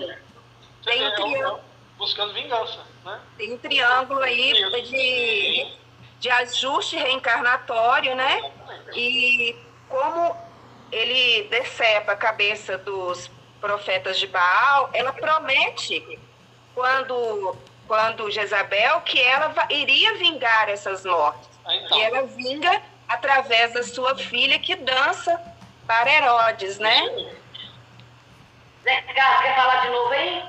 tem 0.84 1.08
um 1.08 1.16
triângulo. 1.16 1.60
Buscando 1.98 2.34
vingança, 2.34 2.80
né? 3.06 3.20
Tem 3.38 3.53
um 3.53 3.58
triângulo 3.58 4.22
aí 4.22 4.53
de, 4.84 5.68
de 6.20 6.30
ajuste 6.30 6.95
reencarnatório, 6.95 8.16
né? 8.16 8.52
E 8.95 9.56
como 9.91 10.35
ele 10.91 11.47
decepa 11.49 12.13
a 12.13 12.15
cabeça 12.15 12.77
dos 12.77 13.30
profetas 13.59 14.18
de 14.18 14.26
Baal, 14.26 14.89
ela 14.93 15.13
promete 15.13 16.18
quando 16.73 17.55
quando 17.88 18.31
Jezabel 18.31 19.01
que 19.01 19.19
ela 19.19 19.53
iria 19.69 20.15
vingar 20.15 20.69
essas 20.69 21.05
mortes. 21.05 21.49
Ah, 21.65 21.76
então. 21.76 21.97
E 21.97 22.01
ela 22.01 22.23
vinga 22.23 22.81
através 23.07 23.73
da 23.73 23.84
sua 23.84 24.18
filha 24.18 24.57
que 24.57 24.76
dança 24.76 25.39
para 25.85 26.09
Herodes, 26.09 26.80
né? 26.80 27.01
Zé 28.84 29.01
Carlos, 29.13 29.41
quer 29.41 29.55
falar 29.55 29.81
de 29.81 29.89
novo 29.89 30.13
aí? 30.13 30.43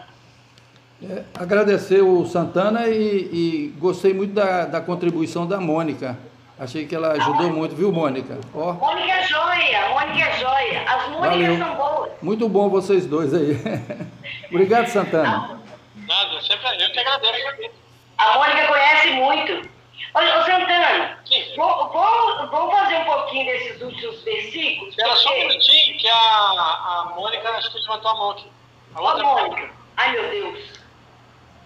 É, 1.03 1.25
agradecer 1.35 2.01
o 2.01 2.25
Santana 2.25 2.89
e, 2.89 3.29
e 3.33 3.69
gostei 3.77 4.15
muito 4.15 4.35
da, 4.35 4.65
da 4.65 4.81
contribuição 4.81 5.45
da 5.45 5.61
Mônica. 5.61 6.17
Achei 6.63 6.87
que 6.87 6.95
ela 6.95 7.11
ajudou 7.15 7.51
muito, 7.51 7.75
viu, 7.75 7.91
Mônica? 7.91 8.39
Ó. 8.55 8.75
Mônica 8.75 9.11
é 9.11 9.25
joia, 9.25 9.89
Mônica 9.89 10.29
é 10.29 10.39
joia. 10.39 10.85
As 10.89 11.09
Mônicas 11.09 11.59
são 11.59 11.75
boas. 11.75 12.13
Muito 12.23 12.49
bom 12.49 12.69
vocês 12.69 13.05
dois 13.05 13.35
aí. 13.35 13.59
Obrigado, 14.49 14.87
Santana. 14.87 15.61
Nada, 15.97 16.41
sempre 16.41 16.85
eu 16.85 16.93
que 16.93 17.01
agradeço. 17.01 17.73
A 18.17 18.39
Mônica 18.39 18.69
conhece 18.69 19.11
muito. 19.11 19.53
Ô, 20.15 20.19
ô 20.19 20.45
Santana, 20.45 21.19
vamos, 21.57 22.51
vamos 22.53 22.75
fazer 22.75 22.97
um 22.99 23.05
pouquinho 23.07 23.45
desses 23.47 23.83
últimos 23.83 24.23
versículos? 24.23 24.91
Espera 24.91 25.09
porque... 25.09 25.23
só 25.25 25.33
um 25.33 25.39
minutinho, 25.39 25.99
que 25.99 26.09
a, 26.09 26.15
a 26.15 27.13
Mônica 27.17 27.51
acho 27.51 27.73
que 27.73 27.81
levantou 27.81 28.09
a 28.09 28.15
mão 28.15 28.31
aqui. 28.31 28.47
A 28.95 29.01
outra 29.01 29.27
Ô, 29.27 29.35
Mônica. 29.35 29.69
Ai, 29.97 30.13
meu 30.13 30.31
Deus. 30.31 30.61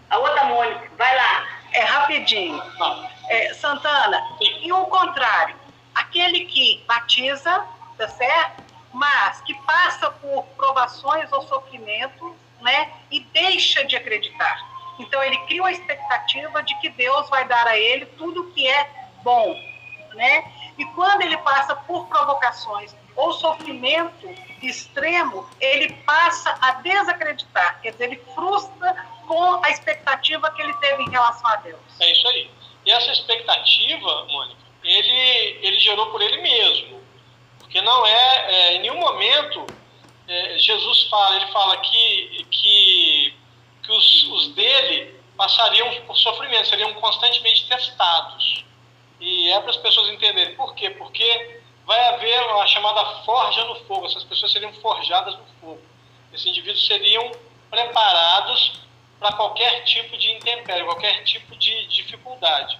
A 0.08 0.16
outra 0.16 0.44
Mônica, 0.44 0.90
vai 0.96 1.14
lá. 1.14 1.46
É 1.74 1.80
rapidinho. 1.80 2.62
É, 3.28 3.54
Santana, 3.54 4.22
e 4.40 4.72
o 4.72 4.84
contrário, 4.86 5.56
aquele 5.94 6.46
que 6.46 6.84
batiza, 6.86 7.64
tá 7.98 8.08
certo? 8.08 8.64
Mas 8.92 9.40
que 9.42 9.54
passa 9.62 10.10
por 10.10 10.44
provações 10.56 11.30
ou 11.32 11.42
sofrimento, 11.42 12.36
né? 12.60 12.90
E 13.10 13.20
deixa 13.20 13.84
de 13.84 13.96
acreditar. 13.96 14.58
Então 14.98 15.22
ele 15.22 15.38
cria 15.46 15.62
uma 15.62 15.72
expectativa 15.72 16.62
de 16.62 16.74
que 16.80 16.88
Deus 16.88 17.28
vai 17.28 17.46
dar 17.46 17.66
a 17.66 17.76
ele 17.76 18.06
tudo 18.06 18.50
que 18.52 18.66
é 18.66 18.88
bom, 19.22 19.54
né? 20.14 20.50
E 20.78 20.84
quando 20.86 21.22
ele 21.22 21.36
passa 21.38 21.74
por 21.74 22.06
provocações 22.06 22.94
ou 23.14 23.32
sofrimento 23.32 24.28
extremo, 24.62 25.48
ele 25.60 25.92
passa 26.04 26.56
a 26.60 26.72
desacreditar, 26.72 27.80
quer 27.80 27.92
dizer, 27.92 28.04
ele 28.04 28.22
frustra 28.34 28.94
com 29.26 29.64
a 29.64 29.70
expectativa 29.70 30.50
que 30.52 30.62
ele 30.62 30.74
teve 30.74 31.02
em 31.02 31.10
relação 31.10 31.46
a 31.48 31.56
Deus. 31.56 31.80
É 32.00 32.12
isso 32.12 32.28
aí. 32.28 32.50
E 32.86 32.90
essa 32.92 33.10
expectativa, 33.10 34.24
Mônica, 34.26 34.60
ele, 34.84 35.58
ele 35.60 35.78
gerou 35.80 36.06
por 36.06 36.22
ele 36.22 36.40
mesmo. 36.40 37.02
Porque 37.58 37.82
não 37.82 38.06
é, 38.06 38.52
é 38.54 38.76
em 38.76 38.78
nenhum 38.78 39.00
momento, 39.00 39.66
é, 40.28 40.56
Jesus 40.58 41.02
fala, 41.10 41.36
ele 41.36 41.46
fala 41.48 41.76
que, 41.78 42.46
que, 42.48 43.34
que 43.82 43.92
os, 43.92 44.22
os 44.28 44.48
dele 44.54 45.20
passariam 45.36 45.92
por 46.06 46.16
sofrimento, 46.16 46.68
seriam 46.68 46.94
constantemente 46.94 47.66
testados. 47.66 48.64
E 49.20 49.50
é 49.50 49.60
para 49.60 49.70
as 49.70 49.76
pessoas 49.76 50.08
entenderem 50.10 50.54
por 50.54 50.74
quê? 50.76 50.90
Porque 50.90 51.60
vai 51.84 52.14
haver 52.14 52.38
a 52.38 52.66
chamada 52.66 53.04
forja 53.24 53.64
no 53.64 53.74
fogo, 53.86 54.06
essas 54.06 54.22
pessoas 54.22 54.52
seriam 54.52 54.72
forjadas 54.74 55.34
no 55.36 55.44
fogo. 55.60 55.82
Esses 56.32 56.46
indivíduos 56.46 56.86
seriam 56.86 57.32
preparados 57.68 58.85
para 59.26 59.36
qualquer 59.36 59.82
tipo 59.84 60.16
de 60.16 60.30
intempérie, 60.30 60.84
qualquer 60.84 61.24
tipo 61.24 61.56
de 61.56 61.86
dificuldade. 61.86 62.78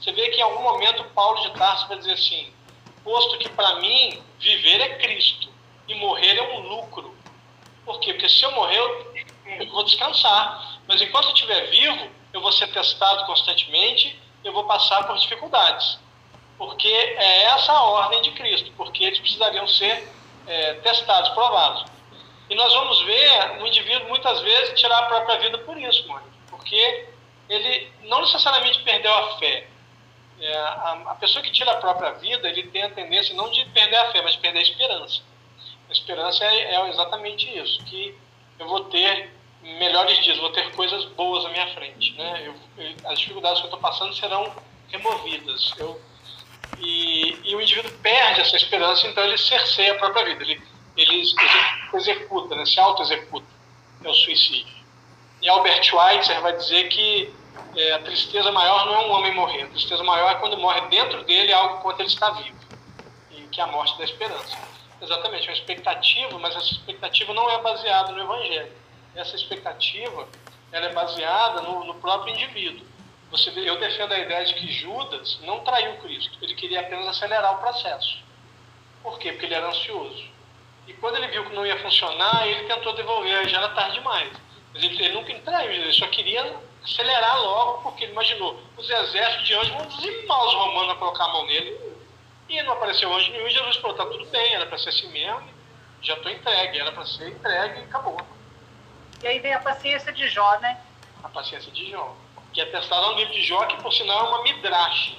Você 0.00 0.10
vê 0.12 0.28
que 0.30 0.38
em 0.38 0.42
algum 0.42 0.62
momento 0.62 1.04
Paulo 1.14 1.40
de 1.42 1.50
Tarso 1.56 1.86
vai 1.86 1.98
dizer 1.98 2.12
assim: 2.12 2.52
posto 3.04 3.38
que 3.38 3.48
para 3.50 3.76
mim 3.76 4.20
viver 4.40 4.80
é 4.80 4.96
Cristo 4.96 5.48
e 5.86 5.94
morrer 5.94 6.36
é 6.36 6.42
um 6.42 6.60
lucro. 6.68 7.14
Por 7.84 8.00
quê? 8.00 8.12
Porque 8.12 8.28
se 8.28 8.42
eu 8.42 8.50
morrer, 8.52 8.78
eu 8.78 9.68
vou 9.70 9.84
descansar. 9.84 10.80
Mas 10.88 11.00
enquanto 11.00 11.26
eu 11.26 11.32
estiver 11.32 11.70
vivo, 11.70 12.08
eu 12.32 12.40
vou 12.40 12.50
ser 12.50 12.66
testado 12.72 13.24
constantemente, 13.26 14.18
eu 14.42 14.52
vou 14.52 14.64
passar 14.64 15.06
por 15.06 15.16
dificuldades. 15.16 15.98
Porque 16.58 16.88
é 16.88 17.44
essa 17.44 17.72
a 17.72 17.82
ordem 17.82 18.22
de 18.22 18.32
Cristo, 18.32 18.72
porque 18.76 19.04
eles 19.04 19.20
precisariam 19.20 19.66
ser 19.68 20.08
é, 20.46 20.74
testados, 20.74 21.30
provados. 21.30 21.84
E 22.48 22.54
nós 22.54 22.72
vamos 22.72 23.00
ver 23.02 23.62
o 23.62 23.66
indivíduo 23.66 24.08
muitas 24.08 24.40
vezes 24.42 24.78
tirar 24.78 24.98
a 24.98 25.06
própria 25.06 25.38
vida 25.38 25.58
por 25.58 25.78
isso, 25.78 26.06
mano. 26.08 26.26
Porque 26.50 27.06
ele 27.48 27.90
não 28.02 28.20
necessariamente 28.20 28.82
perdeu 28.82 29.12
a 29.12 29.38
fé. 29.38 29.66
É, 30.40 30.56
a, 30.56 31.02
a, 31.06 31.14
pessoa 31.14 31.42
que 31.42 31.50
tira 31.52 31.70
a 31.72 31.76
própria 31.76 32.12
vida, 32.12 32.48
ele 32.48 32.64
tem 32.64 32.82
a 32.82 32.90
tendência 32.90 33.34
não 33.34 33.50
de 33.50 33.64
perder 33.66 33.96
a 33.96 34.12
fé, 34.12 34.20
mas 34.22 34.34
de 34.34 34.40
perder 34.40 34.58
a 34.58 34.62
esperança. 34.62 35.22
A 35.88 35.92
esperança 35.92 36.44
é, 36.44 36.74
é 36.74 36.88
exatamente 36.88 37.46
isso, 37.56 37.82
que 37.84 38.16
eu 38.58 38.66
vou 38.66 38.84
ter 38.84 39.30
melhores 39.62 40.22
dias, 40.22 40.38
vou 40.38 40.50
ter 40.50 40.70
coisas 40.72 41.04
boas 41.06 41.44
à 41.46 41.48
minha 41.48 41.72
frente. 41.74 42.12
Né? 42.14 42.42
Eu, 42.46 42.84
eu, 42.84 42.94
as 43.10 43.18
dificuldades 43.18 43.60
que 43.60 43.66
eu 43.66 43.68
estou 43.68 43.80
passando 43.80 44.14
serão 44.14 44.54
removidas. 44.90 45.72
Eu, 45.78 46.00
e, 46.78 47.38
e, 47.44 47.54
o 47.54 47.60
indivíduo 47.60 47.90
perde 48.02 48.40
essa 48.40 48.56
esperança, 48.56 49.06
então 49.06 49.24
ele 49.24 49.38
cerceia 49.38 49.92
a 49.92 49.98
própria 49.98 50.24
vida. 50.24 50.42
Ele, 50.42 50.60
ele 50.96 51.22
executa, 51.92 52.54
né? 52.54 52.64
se 52.64 52.78
auto-executa. 52.78 53.46
É 54.02 54.08
o 54.08 54.14
suicídio. 54.14 54.74
E 55.40 55.48
Albert 55.48 55.82
Schweitzer 55.82 56.40
vai 56.40 56.56
dizer 56.56 56.88
que 56.88 57.32
é, 57.76 57.92
a 57.92 57.98
tristeza 58.00 58.50
maior 58.52 58.86
não 58.86 58.94
é 58.94 59.06
um 59.06 59.10
homem 59.12 59.34
morrer. 59.34 59.62
A 59.62 59.68
tristeza 59.68 60.02
maior 60.02 60.30
é 60.30 60.34
quando 60.36 60.56
morre 60.58 60.80
dentro 60.88 61.24
dele 61.24 61.52
algo 61.52 61.78
enquanto 61.78 62.00
ele 62.00 62.08
está 62.08 62.30
vivo. 62.30 62.58
E 63.30 63.42
que 63.48 63.60
é 63.60 63.64
a 63.64 63.66
morte 63.66 63.96
da 63.98 64.04
esperança. 64.04 64.58
Exatamente, 65.00 65.48
uma 65.48 65.54
expectativa, 65.54 66.38
mas 66.38 66.56
essa 66.56 66.72
expectativa 66.72 67.34
não 67.34 67.50
é 67.50 67.60
baseada 67.60 68.12
no 68.12 68.22
Evangelho. 68.22 68.72
Essa 69.14 69.36
expectativa 69.36 70.28
ela 70.72 70.86
é 70.86 70.92
baseada 70.92 71.62
no, 71.62 71.84
no 71.84 71.94
próprio 71.94 72.34
indivíduo. 72.34 72.86
Você, 73.30 73.50
eu 73.50 73.78
defendo 73.78 74.12
a 74.12 74.18
ideia 74.18 74.44
de 74.44 74.54
que 74.54 74.72
Judas 74.72 75.38
não 75.42 75.60
traiu 75.60 75.96
Cristo, 75.98 76.38
ele 76.40 76.54
queria 76.54 76.80
apenas 76.80 77.06
acelerar 77.06 77.54
o 77.54 77.58
processo. 77.58 78.18
Por 79.02 79.18
quê? 79.18 79.32
Porque 79.32 79.46
ele 79.46 79.54
era 79.54 79.68
ansioso. 79.68 80.24
E 80.86 80.92
quando 80.94 81.16
ele 81.16 81.28
viu 81.28 81.44
que 81.44 81.54
não 81.54 81.66
ia 81.66 81.78
funcionar, 81.80 82.46
ele 82.46 82.64
tentou 82.64 82.92
devolver, 82.94 83.48
já 83.48 83.58
era 83.58 83.68
tarde 83.70 83.94
demais. 83.94 84.30
Mas 84.72 84.82
ele, 84.82 85.02
ele 85.02 85.14
nunca 85.14 85.34
traiu, 85.40 85.70
ele 85.70 85.92
só 85.92 86.06
queria 86.08 86.56
acelerar 86.84 87.40
logo, 87.40 87.82
porque 87.82 88.04
ele 88.04 88.12
imaginou, 88.12 88.60
os 88.76 88.88
exércitos 88.88 89.46
de 89.46 89.54
anjos 89.54 89.70
vão 89.70 89.86
dizimar 89.86 90.44
os 90.44 90.54
romanos 90.54 90.90
a 90.90 90.94
colocar 90.96 91.24
a 91.24 91.28
mão 91.28 91.46
nele. 91.46 91.94
E 92.48 92.62
não 92.62 92.74
apareceu 92.74 93.12
anjo 93.12 93.32
nenhum, 93.32 93.46
e 93.46 93.50
Jesus 93.50 93.76
falou, 93.76 93.96
tá 93.96 94.04
tudo 94.04 94.26
bem, 94.26 94.54
era 94.54 94.66
para 94.66 94.78
ser 94.78 94.90
assim 94.90 95.08
mesmo, 95.08 95.48
já 96.02 96.14
estou 96.14 96.30
entregue, 96.30 96.78
era 96.78 96.92
para 96.92 97.06
ser 97.06 97.28
entregue 97.28 97.80
e 97.80 97.84
acabou. 97.84 98.20
E 99.22 99.26
aí 99.26 99.38
vem 99.38 99.54
a 99.54 99.60
paciência 99.60 100.12
de 100.12 100.28
Jó, 100.28 100.58
né? 100.58 100.78
A 101.22 101.28
paciência 101.30 101.72
de 101.72 101.90
Jó, 101.90 102.14
que 102.52 102.60
é 102.60 102.66
testada 102.66 103.06
no 103.06 103.14
livro 103.14 103.32
de 103.32 103.42
Jó, 103.42 103.64
que 103.64 103.82
por 103.82 103.90
sinal 103.90 104.26
é 104.26 104.28
uma 104.28 104.42
midrash. 104.42 105.16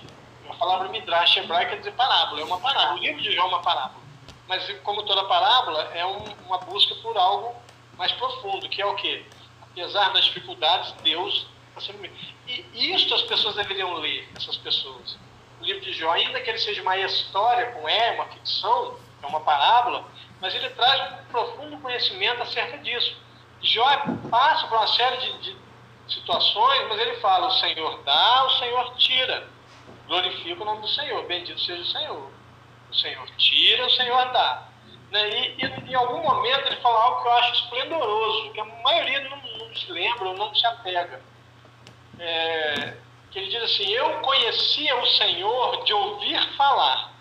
A 0.48 0.54
palavra 0.54 0.90
midrash 0.90 1.38
hebraica 1.38 1.72
quer 1.72 1.78
dizer 1.78 1.94
parábola, 1.94 2.40
é 2.40 2.44
uma 2.44 2.60
parábola. 2.60 3.00
O 3.00 3.00
livro 3.00 3.22
de 3.24 3.34
Jó 3.34 3.42
é 3.42 3.46
uma 3.46 3.62
parábola. 3.64 4.05
Mas 4.48 4.70
como 4.84 5.04
toda 5.04 5.26
parábola, 5.26 5.84
é 5.94 6.06
um, 6.06 6.24
uma 6.46 6.58
busca 6.60 6.96
por 6.96 7.18
algo 7.18 7.56
mais 7.98 8.12
profundo, 8.14 8.70
que 8.70 8.82
é 8.82 8.86
o 8.86 8.96
quê? 8.96 9.26
Apesar 9.62 10.14
das 10.14 10.26
dificuldades, 10.26 10.92
Deus 11.04 11.48
e 12.48 12.96
isto 12.96 13.14
as 13.14 13.24
pessoas 13.24 13.56
deveriam 13.56 13.94
ler, 13.96 14.30
essas 14.36 14.56
pessoas. 14.58 15.18
O 15.60 15.66
livro 15.66 15.82
de 15.82 15.94
Jó, 15.94 16.12
ainda 16.12 16.40
que 16.40 16.50
ele 16.50 16.58
seja 16.58 16.82
uma 16.82 16.98
história 16.98 17.72
com 17.72 17.88
é, 17.88 18.12
uma 18.12 18.26
ficção, 18.28 18.98
é 19.22 19.26
uma 19.26 19.42
parábola, 19.42 20.06
mas 20.40 20.54
ele 20.56 20.70
traz 20.70 21.12
um 21.12 21.26
profundo 21.26 21.78
conhecimento 21.80 22.42
acerca 22.44 22.78
disso. 22.78 23.18
Jó 23.62 23.86
passa 24.30 24.68
por 24.68 24.78
uma 24.78 24.88
série 24.88 25.18
de, 25.18 25.40
de 25.40 25.58
situações, 26.08 26.88
mas 26.88 27.00
ele 27.00 27.16
fala: 27.16 27.48
o 27.48 27.60
Senhor 27.60 28.04
dá, 28.04 28.46
o 28.46 28.60
Senhor 28.60 28.96
tira. 28.96 29.50
Glorifica 30.08 30.62
o 30.62 30.66
nome 30.66 30.82
do 30.82 30.88
Senhor, 30.88 31.26
bendito 31.26 31.60
seja 31.60 31.82
o 31.82 31.86
Senhor. 31.86 32.32
O 32.96 32.98
Senhor 32.98 33.30
tira, 33.38 33.86
o 33.86 33.92
Senhor 33.92 34.32
dá. 34.32 34.70
Né? 35.12 35.30
E, 35.30 35.66
e, 35.66 35.92
em 35.92 35.96
algum 35.96 36.22
momento 36.22 36.68
ele 36.68 36.82
fala 36.82 37.04
algo 37.04 37.22
que 37.22 37.28
eu 37.28 37.34
acho 37.34 37.54
esplendoroso, 37.64 38.52
que 38.54 38.60
a 38.60 38.66
maioria 38.66 39.30
não, 39.30 39.38
não 39.38 39.76
se 39.76 39.92
lembra 39.92 40.30
ou 40.30 40.38
não 40.38 40.56
se 40.56 40.66
apega 40.66 41.22
é, 42.20 42.98
que 43.32 43.40
ele 43.40 43.50
diz 43.50 43.64
assim: 43.64 43.90
Eu 43.92 44.22
conhecia 44.22 44.96
o 44.96 45.06
Senhor 45.08 45.84
de 45.84 45.94
ouvir 45.94 46.56
falar, 46.56 47.14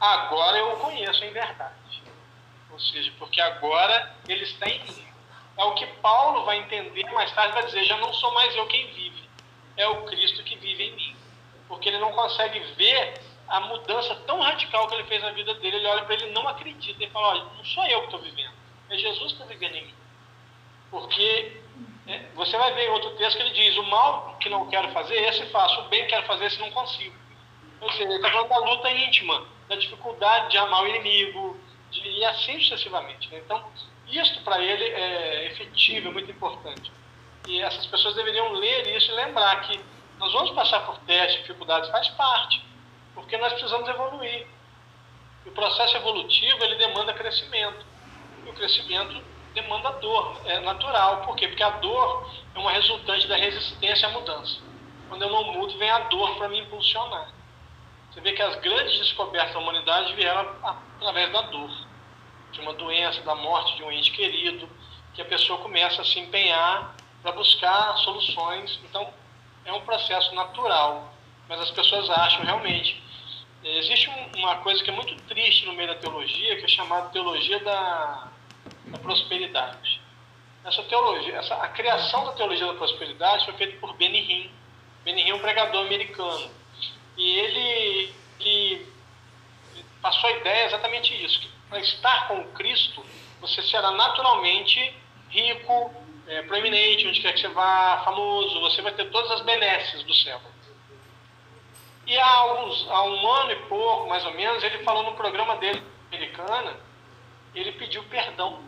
agora 0.00 0.58
eu 0.58 0.72
o 0.72 0.76
conheço 0.78 1.24
em 1.24 1.32
verdade. 1.32 1.74
Ou 2.70 2.80
seja, 2.80 3.12
porque 3.18 3.40
agora 3.40 4.14
ele 4.28 4.42
está 4.42 4.68
em 4.68 4.82
mim. 4.82 5.04
É 5.56 5.64
o 5.64 5.74
que 5.74 5.86
Paulo 5.86 6.44
vai 6.44 6.58
entender 6.58 7.04
mais 7.12 7.30
tarde, 7.32 7.54
vai 7.54 7.64
dizer: 7.66 7.84
Já 7.84 7.96
não 7.98 8.12
sou 8.12 8.32
mais 8.32 8.54
eu 8.56 8.66
quem 8.66 8.86
vive, 8.88 9.28
é 9.76 9.86
o 9.86 10.02
Cristo 10.04 10.42
que 10.42 10.56
vive 10.56 10.84
em 10.84 10.96
mim. 10.96 11.16
Porque 11.68 11.88
ele 11.88 11.98
não 11.98 12.12
consegue 12.12 12.58
ver 12.74 13.20
a 13.48 13.60
mudança 13.60 14.14
tão 14.26 14.40
radical 14.40 14.88
que 14.88 14.94
ele 14.94 15.04
fez 15.04 15.22
na 15.22 15.30
vida 15.30 15.54
dele. 15.54 15.76
Ele 15.76 15.86
olha 15.86 16.04
para 16.04 16.14
ele 16.14 16.28
e 16.28 16.32
não 16.32 16.46
acredita. 16.48 17.02
Ele 17.02 17.10
fala: 17.10 17.28
Olha, 17.28 17.44
não 17.56 17.64
sou 17.64 17.84
eu 17.86 18.00
que 18.00 18.06
estou 18.06 18.20
vivendo, 18.20 18.54
é 18.90 18.96
Jesus 18.96 19.32
que 19.32 19.42
está 19.42 19.44
vivendo 19.44 19.76
em 19.76 19.86
mim. 19.86 19.94
Porque 20.90 21.60
é, 22.06 22.18
você 22.34 22.56
vai 22.56 22.72
ver 22.74 22.86
em 22.86 22.90
outro 22.90 23.10
texto 23.16 23.36
que 23.36 23.42
ele 23.42 23.54
diz: 23.54 23.76
o 23.76 23.82
mal 23.84 24.36
que 24.40 24.48
não 24.48 24.68
quero 24.68 24.88
fazer, 24.92 25.16
esse 25.16 25.44
faço, 25.46 25.80
o 25.80 25.88
bem 25.88 26.02
que 26.02 26.10
quero 26.10 26.26
fazer, 26.26 26.46
esse 26.46 26.60
não 26.60 26.70
consigo. 26.70 27.14
Ou 27.80 27.90
seja, 27.92 28.04
ele 28.04 28.16
está 28.16 28.30
falando 28.30 28.48
da 28.48 28.58
luta 28.58 28.90
íntima, 28.90 29.46
da 29.68 29.76
dificuldade 29.76 30.50
de 30.50 30.58
amar 30.58 30.82
o 30.82 30.88
inimigo, 30.88 31.58
de, 31.90 32.08
e 32.08 32.24
assim 32.24 32.58
sucessivamente. 32.60 33.28
Né? 33.30 33.42
Então, 33.44 33.64
isto 34.08 34.40
para 34.42 34.62
ele 34.62 34.84
é 34.84 35.46
efetivo, 35.46 36.08
é 36.08 36.12
muito 36.12 36.30
importante. 36.30 36.92
E 37.46 37.60
essas 37.60 37.86
pessoas 37.86 38.14
deveriam 38.14 38.52
ler 38.52 38.86
isso 38.96 39.10
e 39.10 39.14
lembrar 39.14 39.60
que 39.62 39.78
nós 40.18 40.32
vamos 40.32 40.50
passar 40.52 40.80
por 40.86 40.98
testes, 41.00 41.40
dificuldades, 41.40 41.90
faz 41.90 42.08
parte, 42.10 42.62
porque 43.14 43.36
nós 43.38 43.52
precisamos 43.52 43.88
evoluir. 43.88 44.46
E 45.44 45.48
o 45.48 45.52
processo 45.52 45.96
evolutivo 45.96 46.64
ele 46.64 46.76
demanda 46.76 47.12
crescimento. 47.12 47.84
E 48.44 48.50
o 48.50 48.52
crescimento 48.52 49.22
demanda 49.54 49.90
dor, 49.92 50.40
é 50.44 50.60
natural. 50.60 51.22
Por 51.22 51.36
quê? 51.36 51.48
Porque 51.48 51.62
a 51.62 51.70
dor 51.70 52.30
é 52.54 52.58
uma 52.58 52.72
resultante 52.72 53.26
da 53.28 53.36
resistência 53.36 54.08
à 54.08 54.10
mudança. 54.10 54.60
Quando 55.08 55.22
eu 55.22 55.30
não 55.30 55.44
mudo, 55.52 55.78
vem 55.78 55.90
a 55.90 56.00
dor 56.00 56.36
para 56.36 56.48
me 56.48 56.58
impulsionar. 56.58 57.32
Você 58.10 58.20
vê 58.20 58.32
que 58.32 58.42
as 58.42 58.56
grandes 58.56 58.98
descobertas 58.98 59.52
da 59.52 59.60
humanidade 59.60 60.12
vieram 60.14 60.48
através 60.62 61.32
da 61.32 61.42
dor, 61.42 61.70
de 62.52 62.60
uma 62.60 62.72
doença, 62.74 63.20
da 63.22 63.34
morte 63.34 63.76
de 63.76 63.82
um 63.82 63.90
ente 63.90 64.10
querido, 64.12 64.68
que 65.14 65.22
a 65.22 65.24
pessoa 65.24 65.60
começa 65.60 66.02
a 66.02 66.04
se 66.04 66.18
empenhar 66.18 66.94
para 67.22 67.32
buscar 67.32 67.96
soluções. 67.98 68.78
Então, 68.84 69.12
é 69.64 69.72
um 69.72 69.80
processo 69.80 70.34
natural, 70.34 71.12
mas 71.48 71.60
as 71.60 71.70
pessoas 71.70 72.08
acham 72.10 72.44
realmente. 72.44 73.02
Existe 73.64 74.10
uma 74.36 74.56
coisa 74.58 74.82
que 74.84 74.90
é 74.90 74.92
muito 74.92 75.14
triste 75.22 75.66
no 75.66 75.72
meio 75.72 75.88
da 75.88 75.94
teologia, 75.94 76.56
que 76.56 76.64
é 76.64 76.68
chamada 76.68 77.08
teologia 77.08 77.58
da 77.60 78.30
da 78.86 78.98
prosperidade. 78.98 80.00
Essa 80.64 80.82
teologia, 80.84 81.36
essa, 81.36 81.54
a 81.56 81.68
criação 81.68 82.24
da 82.24 82.32
teologia 82.32 82.66
da 82.66 82.74
prosperidade 82.74 83.44
foi 83.44 83.54
feita 83.54 83.78
por. 83.78 83.94
Benny 83.94 84.50
Hinn 85.04 85.30
é 85.30 85.34
um 85.34 85.38
pregador 85.38 85.84
americano. 85.84 86.50
E 87.16 87.38
ele, 87.38 88.14
ele 88.40 88.86
passou 90.00 90.30
a 90.30 90.32
ideia 90.32 90.66
exatamente 90.66 91.12
isso, 91.22 91.40
que 91.40 91.48
para 91.68 91.80
estar 91.80 92.28
com 92.28 92.42
Cristo, 92.52 93.04
você 93.40 93.62
será 93.62 93.90
naturalmente 93.90 94.94
rico, 95.28 95.92
é, 96.26 96.42
proeminente, 96.42 97.06
onde 97.06 97.20
quer 97.20 97.34
que 97.34 97.40
você 97.40 97.48
vá, 97.48 98.02
famoso, 98.04 98.60
você 98.60 98.80
vai 98.80 98.92
ter 98.92 99.10
todas 99.10 99.30
as 99.32 99.42
benesses 99.42 100.02
do 100.04 100.14
céu. 100.14 100.40
E 102.06 102.18
há, 102.18 102.34
alguns, 102.36 102.86
há 102.90 103.02
um 103.04 103.30
ano 103.32 103.52
e 103.52 103.56
pouco, 103.66 104.08
mais 104.08 104.24
ou 104.26 104.34
menos, 104.34 104.62
ele 104.62 104.84
falou 104.84 105.02
no 105.04 105.14
programa 105.14 105.56
dele, 105.56 105.82
americana, 106.08 106.76
ele 107.54 107.72
pediu 107.72 108.02
perdão 108.04 108.62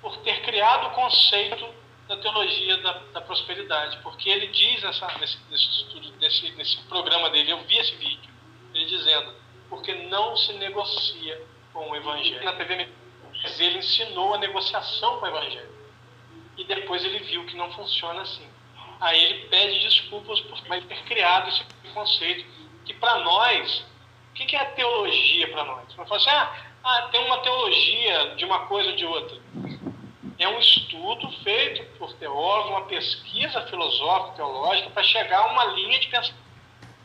por 0.00 0.16
ter 0.18 0.42
criado 0.42 0.88
o 0.88 0.90
conceito 0.90 1.66
da 2.08 2.16
teologia 2.16 2.76
da, 2.78 2.92
da 3.12 3.20
prosperidade, 3.20 3.98
porque 4.02 4.28
ele 4.28 4.48
diz 4.48 4.82
nessa, 4.82 5.06
nesse, 5.18 5.38
nesse, 5.48 5.64
estudo, 5.64 6.12
nesse, 6.20 6.50
nesse 6.52 6.76
programa 6.82 7.30
dele, 7.30 7.52
eu 7.52 7.62
vi 7.64 7.78
esse 7.78 7.94
vídeo, 7.96 8.30
ele 8.74 8.84
dizendo, 8.84 9.34
porque 9.70 9.94
não 10.08 10.36
se 10.36 10.52
negocia 10.54 11.40
com 11.72 11.90
o 11.90 11.96
Evangelho. 11.96 12.44
Na 12.44 12.52
TV 12.52 12.88
ele 13.58 13.78
ensinou 13.78 14.34
a 14.34 14.38
negociação 14.38 15.18
com 15.18 15.24
o 15.24 15.28
Evangelho. 15.28 15.72
E 16.56 16.64
depois 16.64 17.04
ele 17.04 17.20
viu 17.20 17.46
que 17.46 17.56
não 17.56 17.72
funciona 17.72 18.22
assim. 18.22 18.46
Aí 19.02 19.20
ele 19.20 19.48
pede 19.48 19.80
desculpas 19.80 20.40
por 20.42 20.60
ter 20.60 21.02
criado 21.06 21.48
esse 21.48 21.64
conceito, 21.92 22.46
que 22.84 22.94
para 22.94 23.18
nós, 23.18 23.84
o 24.30 24.34
que 24.34 24.54
é 24.54 24.64
teologia 24.64 25.50
para 25.50 25.64
nós? 25.64 25.84
Você 25.88 25.96
fala 25.96 26.16
assim, 26.16 26.30
ah, 26.30 26.56
ah, 26.84 27.08
tem 27.10 27.20
uma 27.26 27.38
teologia 27.38 28.36
de 28.36 28.44
uma 28.44 28.60
coisa 28.66 28.90
ou 28.90 28.96
de 28.96 29.04
outra. 29.04 29.36
é 30.38 30.48
um 30.48 30.58
estudo 30.60 31.32
feito 31.42 31.84
por 31.98 32.14
teólogos, 32.14 32.70
uma 32.70 32.82
pesquisa 32.82 33.62
filosófica, 33.62 34.36
teológica, 34.36 34.90
para 34.90 35.02
chegar 35.02 35.38
a 35.38 35.46
uma 35.46 35.64
linha 35.64 35.98
de 35.98 36.06
pensamento. 36.06 36.42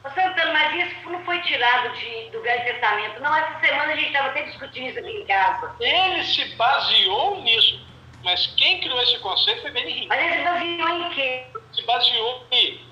Santana, 0.03 0.53
mas 0.53 0.87
isso 0.87 1.09
não 1.09 1.25
foi 1.25 1.41
tirado 1.41 1.93
de, 1.97 2.29
do 2.29 2.41
Velho 2.43 2.63
Testamento. 2.63 3.19
Não, 3.19 3.35
essa 3.35 3.59
semana 3.59 3.91
a 3.91 3.95
gente 3.95 4.07
estava 4.07 4.27
até 4.27 4.43
discutindo 4.43 4.89
isso 4.89 4.99
aqui 4.99 5.09
em 5.09 5.25
casa. 5.25 5.75
Ele 5.79 6.23
se 6.23 6.45
baseou 6.55 7.41
nisso. 7.41 7.87
Mas 8.23 8.47
quem 8.57 8.79
criou 8.81 9.01
esse 9.01 9.17
conceito 9.19 9.61
foi 9.61 9.71
Benny 9.71 10.07
Mas 10.07 10.19
ele 10.19 10.37
se 10.37 10.43
baseou 10.43 10.89
em 10.89 11.09
quê? 11.11 11.45
Se 11.73 11.81
baseou 11.83 12.45
em, 12.51 12.85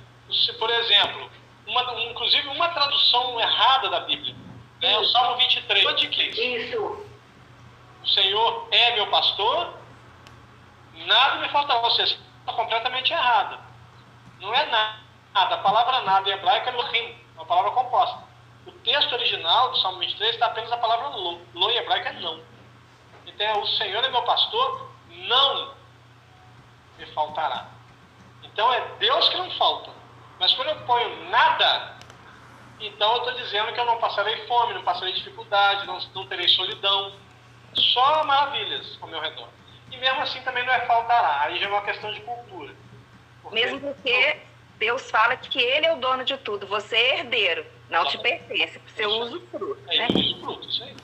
por 0.60 0.70
exemplo, 0.70 1.30
uma, 1.68 1.82
inclusive 2.04 2.48
uma 2.50 2.70
tradução 2.70 3.40
errada 3.40 3.90
da 3.90 4.02
Bíblia. 4.02 4.36
Né? 4.82 4.98
O 4.98 5.06
Salmo 5.06 5.38
23. 5.38 5.96
De 5.98 6.08
que 6.08 6.24
isso? 6.24 7.06
O 8.04 8.08
Senhor 8.08 8.68
é 8.72 8.96
meu 8.96 9.08
pastor, 9.08 9.74
nada 11.06 11.42
me 11.42 11.50
faltará. 11.50 11.80
Ou 11.80 11.92
seja, 11.92 12.18
está 12.40 12.54
completamente 12.54 13.12
errada. 13.12 13.60
Não 14.40 14.54
é 14.54 14.66
nada. 14.68 14.96
A 15.34 15.58
palavra 15.58 16.02
nada 16.02 16.30
em 16.30 16.34
hebraico 16.34 16.70
é 16.70 16.72
lohim, 16.72 17.16
uma 17.36 17.46
palavra 17.46 17.72
composta. 17.72 18.24
O 18.66 18.72
texto 18.72 19.14
original 19.14 19.72
do 19.72 19.78
Salmo 19.80 20.00
23 20.00 20.34
está 20.34 20.48
apenas 20.48 20.72
a 20.72 20.78
palavra 20.78 21.10
lo. 21.10 21.42
Lo 21.54 21.70
em 21.70 21.78
hebraico 21.78 22.08
é 22.08 22.14
não. 22.14 22.42
Então, 23.26 23.62
o 23.62 23.68
Senhor 23.68 24.04
é 24.04 24.10
meu 24.10 24.22
pastor, 24.24 24.92
não 25.10 25.74
me 26.98 27.06
faltará. 27.08 27.75
Então, 28.56 28.74
é 28.74 28.88
Deus 29.00 29.28
que 29.28 29.38
não 29.38 29.52
falta. 29.52 29.92
Mas 30.40 30.54
quando 30.54 30.70
eu 30.70 30.78
ponho 30.86 31.30
nada, 31.30 31.98
então 32.80 33.12
eu 33.12 33.18
estou 33.18 33.34
dizendo 33.34 33.74
que 33.74 33.80
eu 33.82 33.86
não 33.86 33.98
passarei 33.98 34.48
fome, 34.48 34.74
não 34.74 34.82
passarei 34.82 35.14
dificuldade, 35.14 35.86
não, 35.86 36.00
não 36.16 36.26
terei 36.26 36.48
solidão. 36.48 37.12
Só 37.74 38.24
maravilhas 38.24 38.98
ao 39.02 39.10
meu 39.10 39.20
redor. 39.20 39.50
E 39.92 39.98
mesmo 39.98 40.22
assim 40.22 40.42
também 40.44 40.66
não 40.66 40.72
é 40.72 40.86
faltará. 40.86 41.42
Aí 41.42 41.60
já 41.60 41.66
é 41.66 41.70
uma 41.70 41.82
questão 41.82 42.14
de 42.14 42.22
cultura. 42.22 42.74
Porque... 43.44 43.56
Mesmo 43.60 43.82
porque 43.82 44.38
Deus 44.78 45.12
fala 45.12 45.36
que 45.36 45.60
ele 45.60 45.88
é 45.88 45.94
o 45.94 45.98
dono 45.98 46.24
de 46.24 46.38
tudo, 46.38 46.66
você 46.66 46.96
é 46.96 47.20
herdeiro, 47.20 47.66
não 47.90 48.06
te 48.06 48.18
pertence, 48.18 48.80
você 48.80 49.06
usa 49.06 49.36
o 49.36 49.48
fruto. 49.48 49.78
É, 49.90 49.98
né? 49.98 50.08
usa 50.12 50.36
o 50.38 50.40
fruto, 50.40 50.70
isso 50.70 50.82
aí. 50.82 50.96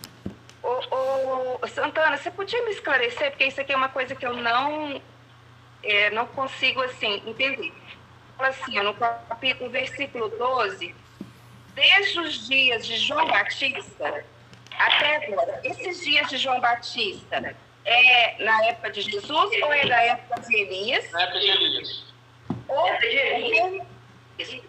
Ô, 0.64 1.60
ô, 1.61 1.68
Santana, 1.68 2.15
você 2.15 2.32
podia 2.32 2.64
me 2.64 2.72
esclarecer, 2.72 3.32
porque 3.32 3.45
isso 3.45 3.60
aqui 3.60 3.73
é 3.73 3.76
uma 3.76 3.90
coisa 3.90 4.15
que 4.15 4.26
eu 4.26 4.34
não, 4.34 5.02
é, 5.84 6.10
não 6.12 6.26
consigo 6.28 6.82
assim, 6.82 7.22
entender. 7.26 7.74
Fala 8.38 8.49
assim, 8.49 8.80
no 8.80 8.94
capítulo, 8.94 9.70
versículo 9.70 10.30
12, 10.30 10.95
desde 11.74 12.20
os 12.20 12.48
dias 12.48 12.86
de 12.86 12.98
João 12.98 13.28
Batista 13.28 14.24
até 14.78 15.28
agora, 15.28 15.62
esses 15.64 16.03
dias 16.03 16.30
de 16.30 16.38
João 16.38 16.60
Batista 16.60 17.56
é 17.86 18.44
na 18.44 18.66
época 18.66 18.91
de 18.91 19.02
Jesus 19.02 19.62
ou 19.62 19.74
é 19.74 19.86
da 19.86 20.02
época 20.02 20.41
de 20.41 20.56
Elias? 20.56 21.12
Na 21.12 21.22
época 21.24 21.40
de 21.40 21.49
Elias. 21.49 22.06
O 22.68 22.84
reino, 22.99 23.88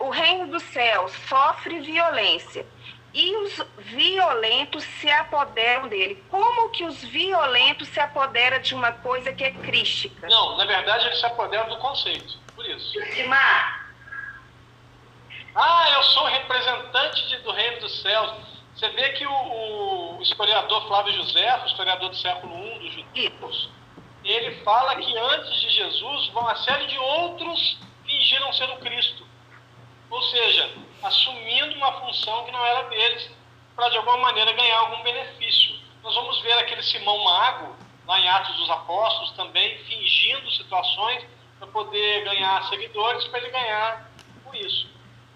o 0.01 0.11
reino 0.11 0.47
dos 0.49 0.63
céus 0.65 1.13
sofre 1.29 1.81
violência 1.81 2.67
e 3.15 3.37
os 3.37 3.63
violentos 3.79 4.85
se 4.85 5.11
apoderam 5.11 5.89
dele. 5.89 6.23
Como 6.31 6.71
que 6.71 6.85
os 6.85 7.03
violentos 7.05 7.89
se 7.89 8.01
apoderam 8.01 8.61
de 8.61 8.75
uma 8.75 8.93
coisa 8.93 9.33
que 9.33 9.45
é 9.45 9.51
crística? 9.51 10.27
Não, 10.29 10.57
na 10.57 10.65
verdade 10.65 11.07
eles 11.07 11.21
se 11.21 11.27
apoderam 11.27 11.69
do 11.69 11.77
conceito, 11.77 12.39
por 12.55 12.65
isso. 12.67 12.93
Simar. 13.13 13.83
Ah, 15.55 15.91
eu 15.95 16.03
sou 16.05 16.25
representante 16.25 17.29
de, 17.29 17.39
do 17.39 17.53
reino 17.53 17.81
dos 17.81 18.01
céus. 18.01 18.33
Você 18.75 18.89
vê 18.89 19.11
que 19.11 19.27
o, 19.27 20.17
o 20.17 20.23
historiador 20.23 20.87
Flávio 20.89 21.13
José, 21.13 21.63
o 21.63 21.67
historiador 21.67 22.09
do 22.09 22.17
século 22.17 22.55
I 22.57 22.79
dos 22.79 22.93
judeus, 22.95 23.71
ele 24.25 24.63
fala 24.63 24.97
que 24.97 25.19
antes 25.19 25.61
de 25.61 25.71
Jesus 25.71 26.29
uma 26.31 26.55
série 26.57 26.87
de 26.87 26.99
outros 26.99 27.79
fingiram 28.07 28.53
ser 28.55 28.71
o 28.71 28.77
Cristo. 28.79 29.27
Ou 30.09 30.23
seja, 30.23 30.71
assumindo 31.03 31.75
uma 31.77 31.93
função 32.01 32.45
que 32.45 32.53
não 32.53 32.65
era 32.65 32.89
deles, 32.89 33.31
para 33.75 33.89
de 33.89 33.97
alguma 33.97 34.19
maneira 34.19 34.53
ganhar 34.53 34.79
algum 34.79 35.03
benefício. 35.03 35.77
Nós 36.03 36.15
vamos 36.15 36.41
ver 36.43 36.53
aquele 36.55 36.83
Simão 36.83 37.23
Mago, 37.25 37.77
lá 38.07 38.21
em 38.21 38.29
Atos 38.29 38.57
dos 38.57 38.71
Apóstolos, 38.71 39.33
também 39.33 39.79
fingindo 39.85 40.51
situações 40.51 41.25
para 41.59 41.69
poder 41.69 42.25
ganhar 42.25 42.69
seguidores, 42.69 43.25
para 43.29 43.39
ele 43.41 43.51
ganhar 43.51 44.11
por 44.45 44.55
isso. 44.55 44.91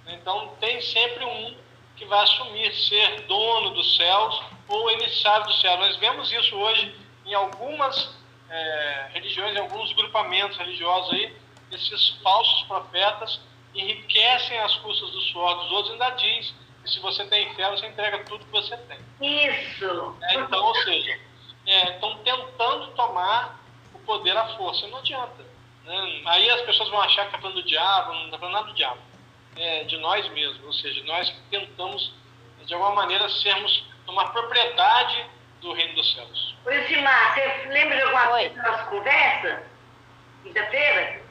Então, 0.08 0.54
tem 0.60 0.80
sempre 0.80 1.24
um 1.24 1.56
que 1.96 2.04
vai 2.04 2.22
assumir 2.22 2.72
ser 2.74 3.22
dono 3.22 3.70
dos 3.70 3.96
céus 3.96 4.42
ou 4.68 4.90
emissário 4.90 5.46
dos 5.46 5.60
céus. 5.60 5.78
Nós 5.80 5.96
vemos 5.96 6.30
isso 6.32 6.54
hoje 6.56 6.94
em 7.24 7.34
algumas 7.34 8.14
é, 8.50 9.10
religiões, 9.14 9.54
em 9.54 9.58
alguns 9.60 9.92
grupamentos 9.92 10.56
religiosos 10.58 11.12
aí, 11.12 11.34
esses 11.72 12.10
falsos 12.22 12.62
profetas 12.64 13.40
enriquecem 13.76 14.58
as 14.58 14.74
custas 14.76 15.10
do 15.10 15.20
suor 15.20 15.54
dos 15.56 15.70
outros, 15.70 15.92
ainda 15.92 16.10
diz 16.10 16.54
que 16.82 16.90
se 16.90 17.00
você 17.00 17.24
tem 17.26 17.54
fé, 17.54 17.70
você 17.70 17.86
entrega 17.86 18.24
tudo 18.24 18.44
que 18.44 18.52
você 18.52 18.76
tem. 18.76 18.98
Isso! 19.20 20.16
É, 20.22 20.34
então, 20.34 20.64
ou 20.64 20.74
seja, 20.76 21.18
é, 21.66 21.90
estão 21.90 22.16
tentando 22.18 22.88
tomar 22.94 23.60
o 23.92 23.98
poder 24.00 24.36
à 24.36 24.46
força, 24.56 24.86
não 24.86 24.98
adianta. 24.98 25.44
Né? 25.84 26.22
Aí 26.26 26.50
as 26.50 26.62
pessoas 26.62 26.88
vão 26.88 27.00
achar 27.00 27.22
que 27.22 27.28
está 27.28 27.38
falando 27.38 27.56
do 27.56 27.68
diabo, 27.68 28.12
não 28.12 28.24
está 28.26 28.38
falando 28.38 28.54
nada 28.54 28.66
do 28.68 28.74
diabo. 28.74 28.98
É 29.56 29.84
de 29.84 29.96
nós 29.98 30.28
mesmos, 30.30 30.64
ou 30.64 30.72
seja, 30.72 31.02
nós 31.04 31.30
tentamos, 31.50 32.12
de 32.64 32.74
alguma 32.74 32.94
maneira, 32.94 33.28
sermos, 33.28 33.84
tomar 34.04 34.30
propriedade 34.30 35.26
do 35.60 35.72
reino 35.72 35.94
dos 35.94 36.14
céus. 36.14 36.54
Oi, 36.66 36.86
Simar, 36.86 37.34
você 37.34 37.68
lembra 37.68 37.96
de 37.96 38.02
alguma 38.02 38.26
coisa 38.28 38.54
da 38.54 38.70
nossa 38.70 38.84
conversa? 38.84 39.62
Quinta-feira? 40.42 41.25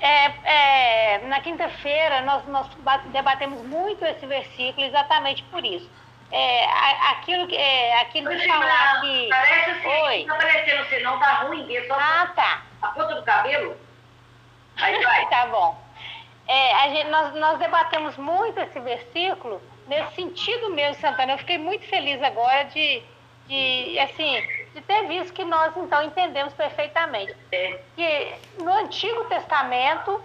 É, 0.00 0.26
é, 0.44 1.18
na 1.26 1.40
quinta-feira, 1.40 2.20
nós, 2.22 2.46
nós 2.46 2.66
debatemos 3.06 3.62
muito 3.62 4.04
esse 4.04 4.26
versículo 4.26 4.86
exatamente 4.86 5.42
por 5.44 5.64
isso. 5.64 5.90
É, 6.30 6.64
aquilo 7.10 7.46
que, 7.46 7.56
é, 7.56 8.00
aquilo 8.00 8.34
de 8.36 8.46
falar 8.46 9.00
que. 9.00 9.28
Parece 9.28 9.70
assim, 9.70 9.88
Oi. 9.88 10.24
não 10.24 10.36
tá 10.36 10.44
aparecendo 10.44 10.84
você 10.84 10.98
não, 11.00 11.18
tá 11.18 11.32
ruim, 11.42 11.68
só 11.86 11.94
ah, 11.94 12.32
tá. 12.34 12.62
a 12.82 12.88
ponta 12.88 13.14
do 13.14 13.22
cabelo. 13.22 13.76
Aí 14.76 15.02
vai. 15.02 15.26
tá 15.30 15.46
bom. 15.46 15.80
É, 16.48 16.90
gente, 16.90 17.10
nós, 17.10 17.34
nós 17.34 17.58
debatemos 17.58 18.16
muito 18.16 18.58
esse 18.60 18.78
versículo 18.80 19.60
nesse 19.86 20.14
sentido 20.14 20.70
mesmo, 20.70 21.00
Santana. 21.00 21.32
Eu 21.32 21.38
fiquei 21.38 21.58
muito 21.58 21.86
feliz 21.86 22.22
agora 22.22 22.64
de, 22.64 23.02
de 23.46 23.98
assim, 23.98 24.46
de 24.76 24.82
ter 24.82 25.08
visto 25.08 25.32
que 25.32 25.42
nós 25.42 25.74
então 25.74 26.02
entendemos 26.02 26.52
perfeitamente 26.52 27.34
que 27.96 28.34
no 28.62 28.70
Antigo 28.70 29.24
Testamento 29.24 30.22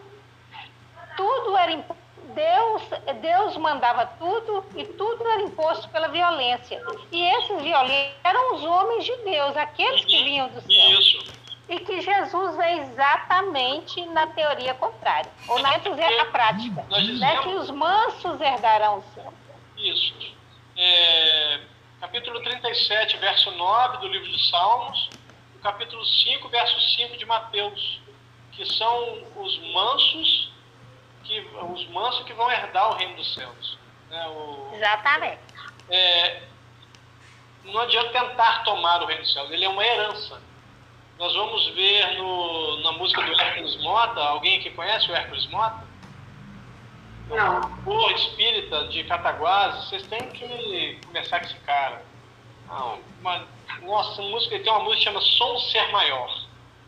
tudo 1.16 1.56
era 1.56 1.82
Deus 2.36 2.82
Deus 3.22 3.56
mandava 3.56 4.06
tudo 4.20 4.66
e 4.76 4.84
tudo 4.84 5.26
era 5.26 5.42
imposto 5.44 5.88
pela 5.90 6.10
violência. 6.10 6.82
E 7.14 7.24
esses 7.24 7.62
violentos 7.62 8.16
eram 8.26 8.56
os 8.56 8.64
homens 8.64 9.06
de 9.06 9.16
Deus 9.24 9.56
aqueles 9.56 10.04
que 10.04 10.22
vinham 10.24 10.50
do 10.50 10.62
céu. 10.62 11.00
Isso. 11.00 11.42
e 11.70 11.80
que 11.80 12.02
Jesus 12.02 12.60
é 12.60 12.78
exatamente 12.80 14.06
na 14.08 14.28
teoria 14.28 14.74
contrária 14.74 15.32
ou 15.48 15.60
na, 15.60 15.78
na 15.78 16.26
prática 16.26 16.86
né, 17.20 17.38
que 17.42 17.50
os 17.50 17.72
mansos 17.72 18.42
herdarão 18.42 18.98
o 18.98 19.04
céu. 19.14 19.34
Isso. 19.78 20.14
É 20.76 21.71
capítulo 22.02 22.42
37, 22.42 23.16
verso 23.18 23.52
9 23.52 23.98
do 23.98 24.08
livro 24.08 24.28
de 24.28 24.50
Salmos, 24.50 25.08
o 25.56 25.60
capítulo 25.60 26.04
5, 26.04 26.50
verso 26.50 26.82
5 26.98 27.16
de 27.16 27.26
Mateus, 27.28 28.02
que 28.54 28.66
são 28.66 29.24
os 29.36 29.60
mansos 29.72 30.52
que 31.24 31.40
os 31.40 31.88
mansos 31.90 32.26
que 32.26 32.34
vão 32.34 32.52
herdar 32.52 32.90
o 32.90 32.96
reino 32.96 33.16
dos 33.16 33.32
céus. 33.36 33.78
Né? 34.10 34.28
O, 34.30 34.72
Exatamente. 34.74 35.42
É, 35.90 36.42
não 37.66 37.82
adianta 37.82 38.10
tentar 38.10 38.64
tomar 38.64 39.04
o 39.04 39.06
reino 39.06 39.22
dos 39.22 39.32
céus, 39.32 39.52
ele 39.52 39.64
é 39.64 39.70
uma 39.70 39.86
herança. 39.86 40.42
Nós 41.20 41.36
vamos 41.36 41.68
ver 41.76 42.18
no, 42.18 42.82
na 42.82 42.94
música 42.94 43.22
do 43.22 43.40
Hércules 43.40 43.76
Mota, 43.78 44.20
alguém 44.22 44.58
aqui 44.58 44.72
conhece 44.72 45.12
o 45.12 45.16
Hércules 45.16 45.46
Mota? 45.52 45.91
Não. 47.32 47.62
O 47.86 48.12
espírita 48.12 48.88
de 48.90 49.04
Cataguases, 49.06 49.90
vocês 49.90 50.04
têm 50.08 50.30
que 50.32 51.00
começar 51.06 51.40
com 51.40 51.46
esse 51.46 51.56
cara. 51.60 52.04
Não, 52.68 53.00
uma, 53.20 53.48
nossa, 53.82 54.22
música, 54.22 54.60
tem 54.60 54.72
uma 54.72 54.84
música 54.84 54.98
que 54.98 55.04
chama 55.04 55.22
Som 55.22 55.60
Ser 55.60 55.92
Maior. 55.92 56.30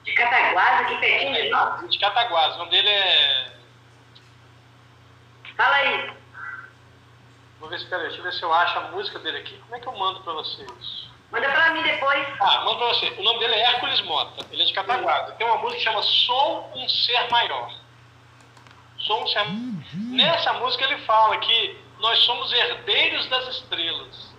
De 0.04 0.14
Cataguases, 0.14 0.82
aqui 0.82 0.98
pertinho 0.98 1.34
de 1.34 1.50
nós? 1.50 1.90
De 1.90 1.98
Cataguases, 1.98 2.56
o 2.56 2.60
nome 2.60 2.72
dele 2.72 2.90
é. 2.90 3.54
Fala 5.56 5.76
aí. 5.76 6.12
Vou 7.60 7.70
ver 7.70 7.80
se, 7.80 7.86
peraí, 7.86 8.08
deixa 8.08 8.20
eu 8.20 8.24
ver 8.24 8.34
se 8.34 8.44
eu 8.44 8.54
acho 8.54 8.78
a 8.78 8.82
música 8.90 9.20
dele 9.20 9.38
aqui. 9.38 9.58
Como 9.60 9.76
é 9.76 9.80
que 9.80 9.88
eu 9.88 9.98
mando 9.98 10.20
pra 10.22 10.34
vocês? 10.34 11.08
Manda 11.32 11.50
pra 11.50 11.70
mim 11.72 11.82
depois. 11.84 12.28
Ah, 12.42 12.66
manda 12.66 12.78
pra 12.80 12.88
você. 12.90 13.10
O 13.18 13.24
nome 13.24 13.40
dele 13.40 13.56
é 13.56 13.62
Hércules 13.62 14.02
Mota, 14.02 14.46
ele 14.52 14.62
é 14.62 14.66
de 14.66 14.74
Cataguases. 14.74 15.36
Tem 15.38 15.48
uma 15.48 15.58
música 15.58 15.78
que 15.78 15.84
chama 15.84 16.02
Sou 16.02 16.70
um 16.76 16.90
Ser 16.90 17.30
Maior 17.32 17.83
somos. 19.06 19.34
Nessa 19.94 20.54
música 20.54 20.86
ele 20.86 20.98
fala 21.00 21.38
que 21.38 21.78
nós 22.00 22.20
somos 22.20 22.52
herdeiros 22.52 23.28
das 23.28 23.48
estrelas. 23.56 24.34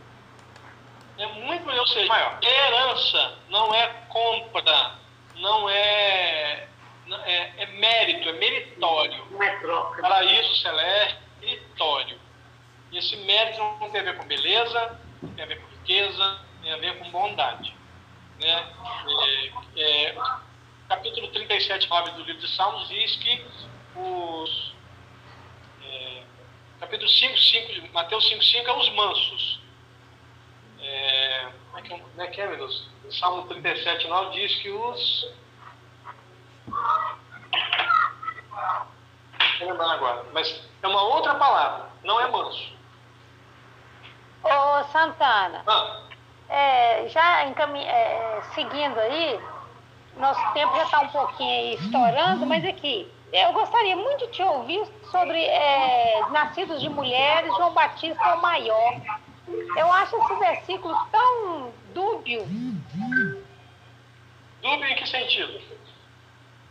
É 1.17 1.27
muito, 1.27 1.71
ou 1.71 1.87
seja, 1.87 2.07
maior. 2.07 2.39
Herança 2.43 3.39
não 3.49 3.75
é 3.75 3.87
compra. 4.09 4.99
não 5.37 5.69
é, 5.69 6.69
é, 7.25 7.53
é 7.63 7.67
mérito, 7.67 8.29
é 8.29 8.33
meritório. 8.33 9.25
Não 9.31 9.43
é 9.43 9.59
troca. 9.61 10.03
Paraíso 10.03 10.57
celeste, 10.57 11.19
meritório. 11.41 12.19
E 12.91 12.99
esse 12.99 13.17
mérito 13.19 13.59
não 13.81 13.91
tem 13.91 14.01
a 14.01 14.05
ver 14.05 14.17
com 14.17 14.27
beleza, 14.27 15.01
não 15.23 15.33
tem 15.35 15.45
a 15.45 15.49
ver 15.49 15.61
com 15.61 15.69
riqueza, 15.69 16.41
tem 16.63 16.73
a 16.73 16.77
ver 16.77 16.99
com 16.99 17.11
bondade. 17.11 17.75
Né? 18.41 18.73
É, 19.77 20.09
é, 20.09 20.17
capítulo 20.89 21.29
37, 21.29 21.89
9 21.89 22.11
do 22.13 22.25
livro 22.25 22.41
de 22.41 22.49
Salmos 22.55 22.89
diz 22.89 23.17
que 23.17 23.47
os. 23.97 24.75
É, 25.85 26.23
capítulo 26.81 27.09
5, 27.09 27.39
5, 27.39 27.93
Mateus 27.93 28.29
5, 28.29 28.43
5 28.43 28.71
é 28.71 28.77
os 28.79 28.89
mansos. 28.91 29.61
É, 30.81 31.49
como 31.71 31.79
é 31.79 31.83
que 31.83 31.93
é, 31.93 32.25
é, 32.25 32.27
que 32.29 32.41
é 32.41 32.47
meu 32.47 32.57
Deus? 32.57 32.89
Salmo 33.11 33.47
37, 33.49 34.07
9 34.09 34.31
diz 34.41 34.55
que 34.57 34.71
os. 34.71 35.29
Não 39.61 39.69
lembrando 39.69 39.93
agora, 39.93 40.25
mas 40.33 40.69
é 40.83 40.89
uma 40.89 41.03
outra 41.03 41.35
palavra, 41.37 41.89
não 42.03 42.21
é 42.21 42.29
manso. 42.29 42.75
Ô 44.43 44.85
Santana, 44.93 45.63
Ah, 45.67 46.01
é, 46.49 47.09
já 47.09 47.47
encamin... 47.47 47.83
é, 47.85 48.43
seguindo 48.55 48.99
aí, 48.99 49.41
nosso 50.17 50.53
tempo 50.53 50.77
já 50.77 50.85
está 50.85 51.01
um 51.01 51.09
pouquinho 51.09 51.51
aí 51.51 51.75
estourando, 51.77 52.45
mas 52.47 52.65
aqui, 52.65 53.11
eu 53.43 53.53
gostaria 53.53 53.97
muito 53.97 54.27
de 54.27 54.33
te 54.33 54.43
ouvir 54.43 54.85
sobre 55.11 55.43
é, 55.43 56.21
nascidos 56.31 56.81
de 56.81 56.89
mulheres, 56.89 57.55
João 57.57 57.73
Batista 57.73 58.23
é 58.23 58.35
o 58.35 58.43
maior. 58.43 59.01
Eu 59.77 59.93
acho 59.93 60.17
esse 60.17 60.35
versículo 60.37 60.97
tão 61.11 61.73
dúbio. 61.93 62.45
dúbio 62.47 63.45
em 64.63 64.95
que 64.97 65.07
sentido? 65.07 65.61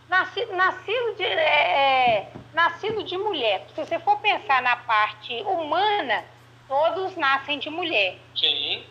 Nasci- 0.10 0.46
nascido, 0.48 1.16
de, 1.16 1.24
é, 1.24 1.30
é, 1.38 2.32
nascido 2.54 3.04
de 3.04 3.18
mulher. 3.18 3.66
Se 3.70 3.86
você 3.86 4.00
for 4.00 4.18
pensar 4.20 4.62
na 4.62 4.76
parte 4.76 5.34
humana, 5.44 6.24
todos 6.68 7.16
nascem 7.16 7.60
de 7.60 7.70
mulher. 7.70 8.18
Sim. 8.36 8.84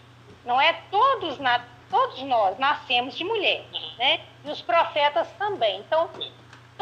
Não 0.44 0.60
é 0.60 0.72
todos, 0.90 1.38
na, 1.38 1.64
todos 1.90 2.20
nós 2.22 2.58
nascemos 2.58 3.16
de 3.16 3.24
mulher, 3.24 3.64
né? 3.98 4.20
E 4.44 4.50
os 4.50 4.60
profetas 4.62 5.30
também. 5.38 5.78
Então, 5.80 6.10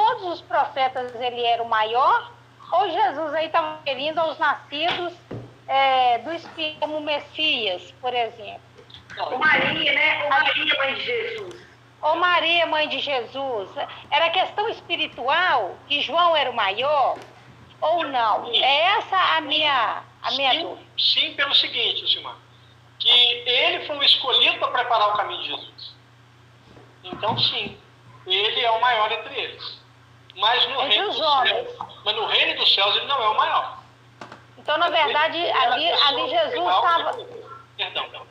todos 0.01 0.33
os 0.33 0.41
profetas 0.41 1.15
ele 1.21 1.45
era 1.45 1.63
o 1.63 1.69
maior, 1.69 2.33
ou 2.73 2.91
Jesus 2.91 3.35
aí 3.35 3.47
estava 3.47 3.79
referindo 3.85 4.19
aos 4.19 4.39
nascidos 4.39 5.13
é, 5.69 6.19
do 6.19 6.33
Espírito, 6.33 6.81
como 6.81 7.01
Messias, 7.03 7.93
por 8.01 8.15
exemplo. 8.15 8.63
O 9.31 9.39
Maria, 9.39 9.93
né? 9.93 10.25
O 10.25 10.31
Maria, 10.31 10.79
mãe 10.79 10.95
de 10.95 11.05
Jesus. 11.05 11.67
Ou 12.01 12.17
Maria, 12.17 12.67
mãe 12.67 12.89
de 12.89 12.99
Jesus. 13.01 13.69
Era 14.11 14.31
questão 14.31 14.69
espiritual 14.71 15.77
que 15.87 16.01
João 16.01 16.35
era 16.35 16.51
o 16.51 16.55
maior 16.55 17.19
ou 17.81 18.07
não? 18.07 18.51
É 18.55 18.97
essa 18.97 19.17
a 19.37 19.41
minha, 19.43 20.03
a 20.23 20.31
minha 20.31 20.53
sim, 20.53 20.63
dúvida. 20.63 20.87
sim, 20.99 21.35
pelo 21.35 21.55
seguinte, 21.55 22.11
Silmar, 22.11 22.37
que 22.99 23.11
ele 23.11 23.87
foi 23.87 23.99
o 23.99 24.03
escolhido 24.03 24.59
para 24.59 24.69
preparar 24.69 25.11
o 25.11 25.17
caminho 25.19 25.43
de 25.43 25.49
Jesus. 25.49 25.95
Então, 27.05 27.39
sim, 27.39 27.77
ele 28.27 28.61
é 28.61 28.71
o 28.71 28.81
maior 28.81 29.13
entre 29.13 29.39
eles. 29.39 29.80
Mas 30.41 30.67
no, 30.69 30.83
Entre 30.83 30.89
reino 30.89 31.09
os 31.11 31.17
dos 31.17 31.27
homens. 31.27 31.53
céus, 31.53 31.89
mas 32.05 32.17
no 32.17 32.27
reino 32.27 32.59
dos 32.59 32.75
céus 32.75 32.97
ele 32.97 33.07
não 33.07 33.23
é 33.23 33.29
o 33.29 33.37
maior. 33.37 33.79
Então, 34.57 34.79
na 34.79 34.89
verdade, 34.89 35.39
era 35.39 35.75
ali, 35.75 35.91
ali 35.91 36.31
Jesus 36.31 36.75
estava. 36.75 37.27
Perdão, 37.77 38.09
não. 38.13 38.27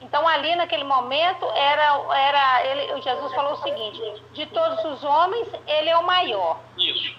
Então, 0.00 0.26
ali 0.28 0.54
naquele 0.54 0.84
momento, 0.84 1.44
era, 1.54 2.14
era 2.14 2.66
ele, 2.66 3.02
Jesus 3.02 3.34
falou 3.34 3.52
o 3.52 3.62
seguinte: 3.62 4.22
de 4.32 4.46
todos 4.46 4.84
os 4.84 5.04
homens, 5.04 5.48
ele 5.66 5.90
é 5.90 5.96
o 5.96 6.04
maior. 6.04 6.60
Isso. 6.76 7.14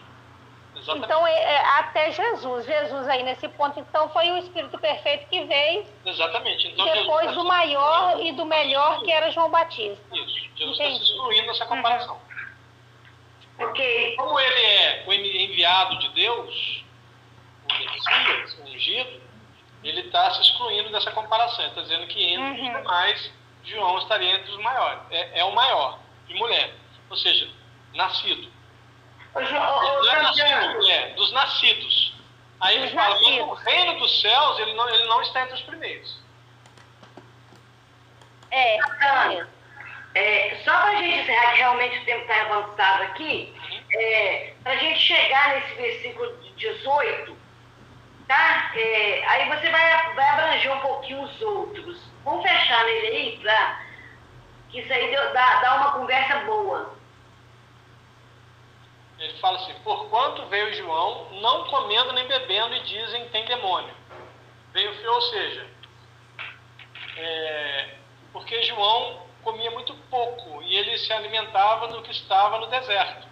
Exatamente. 0.76 1.06
Então, 1.06 1.28
é, 1.28 1.34
é, 1.34 1.66
até 1.80 2.12
Jesus. 2.12 2.66
Jesus, 2.66 3.07
aí 3.07 3.24
nesse 3.24 3.48
ponto, 3.49 3.80
então, 3.80 4.10
foi 4.10 4.32
o 4.32 4.38
Espírito 4.38 4.78
Perfeito 4.78 5.28
que 5.30 5.44
veio 5.45 5.86
Exatamente. 6.06 6.68
Então, 6.68 6.86
depois 6.86 7.28
Jesus 7.28 7.36
do 7.36 7.45
maior 7.45 8.20
e 8.22 8.32
do 8.34 8.45
melhor, 8.45 9.02
que 9.02 9.12
era 9.12 9.32
João 9.32 9.49
Batista. 9.49 10.03
Isso. 10.14 10.49
Jesus 10.56 10.80
está 10.80 10.95
se 10.95 11.03
excluindo 11.03 11.48
dessa 11.48 11.66
comparação. 11.66 12.20
Ok. 13.60 14.15
Como 14.18 14.40
ele 14.40 14.61
é 14.61 15.03
o 15.07 15.14
enviado 15.14 15.98
de 15.99 16.10
Deus, 16.10 16.84
o 17.69 17.73
Messias, 17.73 18.57
o 18.60 18.64
ungido, 18.64 19.22
ele 19.84 20.02
está 20.02 20.32
se 20.34 20.41
excluindo 20.41 20.90
dessa 20.91 21.11
comparação. 21.11 21.60
Ele 21.60 21.69
está 21.69 21.82
dizendo 21.82 22.07
que 22.07 22.23
entre 22.34 22.52
os 22.52 22.60
Uhum. 22.60 22.77
demais, 22.77 23.32
João 23.64 23.98
estaria 23.99 24.36
entre 24.36 24.52
os 24.52 24.57
maiores. 24.61 25.02
É, 25.11 25.40
é 25.40 25.44
o 25.45 25.53
maior 25.56 25.99
de 26.27 26.34
mulher. 26.36 26.73
Ou 27.10 27.15
seja, 27.18 27.49
nascido. 27.94 28.52
Ô, 29.34 29.44
João, 29.44 29.82
Não 30.03 30.11
é 30.11 30.22
nascido 30.22 30.73
mulher, 30.76 31.14
dos 31.15 31.32
nascidos. 31.32 32.14
Aí 32.60 32.77
ele 32.77 32.90
fala, 32.95 33.15
mas 33.22 33.38
no 33.38 33.53
reino 33.53 33.99
dos 33.99 34.22
céus, 34.22 34.60
ele 34.60 34.73
não, 34.73 34.90
ele 34.90 35.06
não 35.06 35.22
está 35.22 35.41
entre 35.44 35.56
os 35.56 35.61
primeiros. 35.61 36.19
É, 38.52 38.77
Santana, 38.82 39.49
é, 40.16 40.56
só 40.64 40.72
para 40.72 40.92
a 40.92 40.96
gente 40.96 41.20
encerrar, 41.20 41.52
que 41.52 41.58
realmente 41.58 42.00
o 42.00 42.06
tempo 42.06 42.22
está 42.22 42.42
avançado 42.42 43.04
aqui, 43.04 43.54
é, 43.94 44.54
para 44.64 44.72
a 44.72 44.78
gente 44.78 45.00
chegar 45.00 45.56
nesse 45.56 45.74
versículo 45.76 46.38
de 46.38 46.52
18, 46.52 47.38
tá? 48.28 48.72
É, 48.76 49.24
aí 49.28 49.50
você 49.50 49.70
vai, 49.70 50.14
vai 50.16 50.30
abranger 50.30 50.72
um 50.74 50.80
pouquinho 50.80 51.22
os 51.22 51.42
outros. 51.42 52.00
Vamos 52.24 52.42
fechar 52.50 52.84
nele 52.86 53.08
aí, 53.08 53.40
pra, 53.42 53.82
que 54.70 54.80
isso 54.80 54.92
aí 54.92 55.12
deu- 55.12 55.34
dá, 55.34 55.60
dá 55.60 55.76
uma 55.76 55.92
conversa 55.92 56.40
boa. 56.46 56.96
Ele 59.20 59.38
fala 59.40 59.58
assim, 59.58 59.74
porquanto 59.84 60.46
veio 60.48 60.74
João, 60.76 61.30
não 61.42 61.66
comendo 61.66 62.14
nem 62.14 62.28
bebendo, 62.28 62.76
e 62.76 62.84
dizem 62.84 63.28
tem 63.30 63.46
demônio. 63.46 63.94
Veio, 64.74 65.12
ou 65.12 65.22
seja, 65.22 65.68
é, 67.18 67.96
porque 68.34 68.64
João 68.64 69.26
comia 69.46 69.70
muito 69.70 69.94
pouco 70.10 70.64
e 70.64 70.76
ele 70.76 70.98
se 70.98 71.14
alimentava 71.14 71.88
do 71.88 72.02
que 72.02 72.12
estava 72.12 72.60
no 72.60 72.66
deserto. 72.66 73.28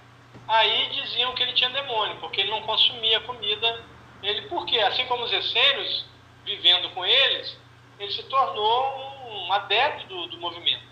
Aí 0.47 0.89
diziam 0.89 1.33
que 1.33 1.41
ele 1.41 1.53
tinha 1.53 1.71
demônio, 1.71 2.17
porque 2.17 2.41
ele 2.41 2.51
não 2.51 2.61
consumia 2.61 3.19
comida. 3.21 3.83
Ele, 4.21 4.43
por 4.43 4.65
quê? 4.67 4.79
Assim 4.79 5.05
como 5.07 5.23
os 5.23 5.33
essênios, 5.33 6.05
vivendo 6.45 6.89
com 6.91 7.03
eles, 7.03 7.59
ele 7.99 8.11
se 8.11 8.23
tornou 8.23 9.23
um 9.27 9.51
adepto 9.53 10.05
do, 10.07 10.27
do 10.27 10.37
movimento. 10.37 10.83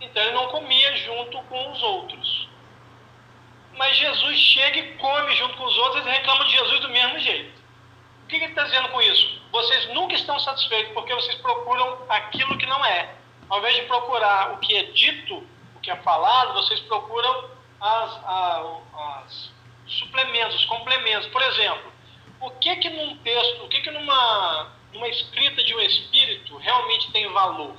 Então 0.00 0.22
ele 0.22 0.32
não 0.32 0.48
comia 0.48 0.94
junto 0.96 1.42
com 1.44 1.72
os 1.72 1.82
outros. 1.82 2.48
Mas 3.78 3.96
Jesus 3.96 4.38
chega 4.38 4.78
e 4.78 4.94
come 4.96 5.34
junto 5.36 5.56
com 5.56 5.64
os 5.64 5.76
outros, 5.78 6.04
eles 6.04 6.18
reclamam 6.18 6.46
de 6.46 6.52
Jesus 6.52 6.80
do 6.80 6.90
mesmo 6.90 7.18
jeito. 7.18 7.62
O 8.24 8.26
que 8.26 8.36
ele 8.36 8.46
está 8.46 8.64
dizendo 8.64 8.88
com 8.88 9.00
isso? 9.00 9.40
Vocês 9.52 9.94
nunca 9.94 10.14
estão 10.14 10.38
satisfeitos 10.38 10.92
porque 10.92 11.14
vocês 11.14 11.36
procuram 11.36 12.04
aquilo 12.08 12.58
que 12.58 12.66
não 12.66 12.84
é. 12.84 13.14
Ao 13.48 13.58
invés 13.58 13.76
de 13.76 13.82
procurar 13.82 14.52
o 14.54 14.58
que 14.58 14.76
é 14.76 14.82
dito, 14.84 15.36
o 15.76 15.80
que 15.80 15.90
é 15.90 15.96
falado, 15.96 16.54
vocês 16.54 16.80
procuram 16.80 17.50
as, 17.80 18.10
a- 18.24 18.80
as 19.24 19.50
suplementos, 19.86 20.56
os 20.56 20.64
complementos. 20.66 21.28
Por 21.28 21.42
exemplo, 21.42 21.92
o 22.40 22.50
que 22.50 22.74
que 22.76 22.90
num 22.90 23.16
texto, 23.18 23.64
o 23.64 23.68
que 23.68 23.80
que 23.80 23.90
numa, 23.90 24.72
numa 24.92 25.08
escrita 25.08 25.62
de 25.62 25.74
um 25.74 25.80
espírito 25.80 26.56
realmente 26.56 27.10
tem 27.12 27.30
valor? 27.32 27.76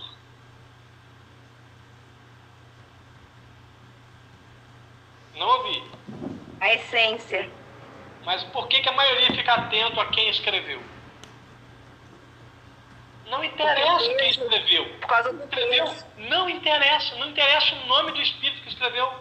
Não 5.35 5.47
ouvi. 5.47 5.83
A 6.59 6.73
essência. 6.73 7.49
Mas 8.25 8.43
por 8.45 8.67
que, 8.67 8.81
que 8.81 8.89
a 8.89 8.93
maioria 8.93 9.27
fica 9.33 9.53
atento 9.53 9.99
a 10.01 10.05
quem 10.07 10.29
escreveu? 10.29 10.81
Não 13.29 13.43
interessa 13.43 14.15
quem 14.15 14.29
escreveu. 14.29 14.85
Por 14.99 15.07
causa 15.07 15.33
do 15.33 15.43
Escreveu? 15.43 15.93
Não 16.17 16.49
interessa. 16.49 17.15
Não 17.15 17.29
interessa 17.29 17.75
o 17.75 17.85
nome 17.87 18.11
do 18.13 18.21
espírito 18.21 18.61
que 18.61 18.69
escreveu. 18.69 19.13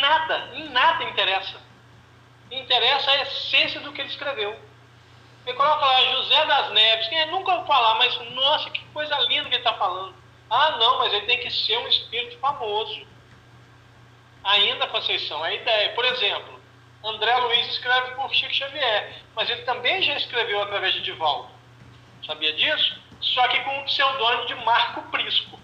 Nada. 0.00 0.50
Em 0.54 0.68
nada 0.70 1.04
interessa. 1.04 1.56
Interessa 2.50 3.10
a 3.10 3.22
essência 3.22 3.80
do 3.80 3.92
que 3.92 4.00
ele 4.00 4.10
escreveu. 4.10 4.58
Você 5.44 5.54
coloca 5.54 5.84
lá 5.84 6.04
José 6.12 6.44
das 6.44 6.70
Neves. 6.72 7.08
Quem 7.08 7.20
é? 7.20 7.26
nunca 7.26 7.52
ouviu 7.52 7.66
falar, 7.66 7.94
mas 7.94 8.18
nossa, 8.32 8.70
que 8.70 8.84
coisa 8.86 9.18
linda 9.20 9.48
que 9.48 9.54
ele 9.54 9.56
está 9.56 9.74
falando. 9.74 10.14
Ah, 10.50 10.76
não, 10.78 10.98
mas 10.98 11.12
ele 11.12 11.26
tem 11.26 11.40
que 11.40 11.50
ser 11.50 11.78
um 11.78 11.88
espírito 11.88 12.38
famoso. 12.38 13.06
Ainda, 14.44 14.86
Conceição, 14.88 15.44
é 15.44 15.50
a 15.50 15.54
ideia. 15.54 15.94
Por 15.94 16.04
exemplo, 16.04 16.60
André 17.04 17.36
Luiz 17.36 17.66
escreve 17.68 18.14
por 18.14 18.32
Chico 18.34 18.52
Xavier, 18.52 19.22
mas 19.34 19.48
ele 19.48 19.62
também 19.62 20.02
já 20.02 20.14
escreveu 20.14 20.62
através 20.62 20.94
de 20.94 21.02
Divaldo. 21.02 21.50
Sabia 22.26 22.52
disso? 22.54 23.07
Só 23.34 23.46
que 23.48 23.60
com 23.60 23.78
o 23.80 23.84
pseudônimo 23.84 24.46
de 24.46 24.54
Marco 24.64 25.02
Prisco. 25.10 25.58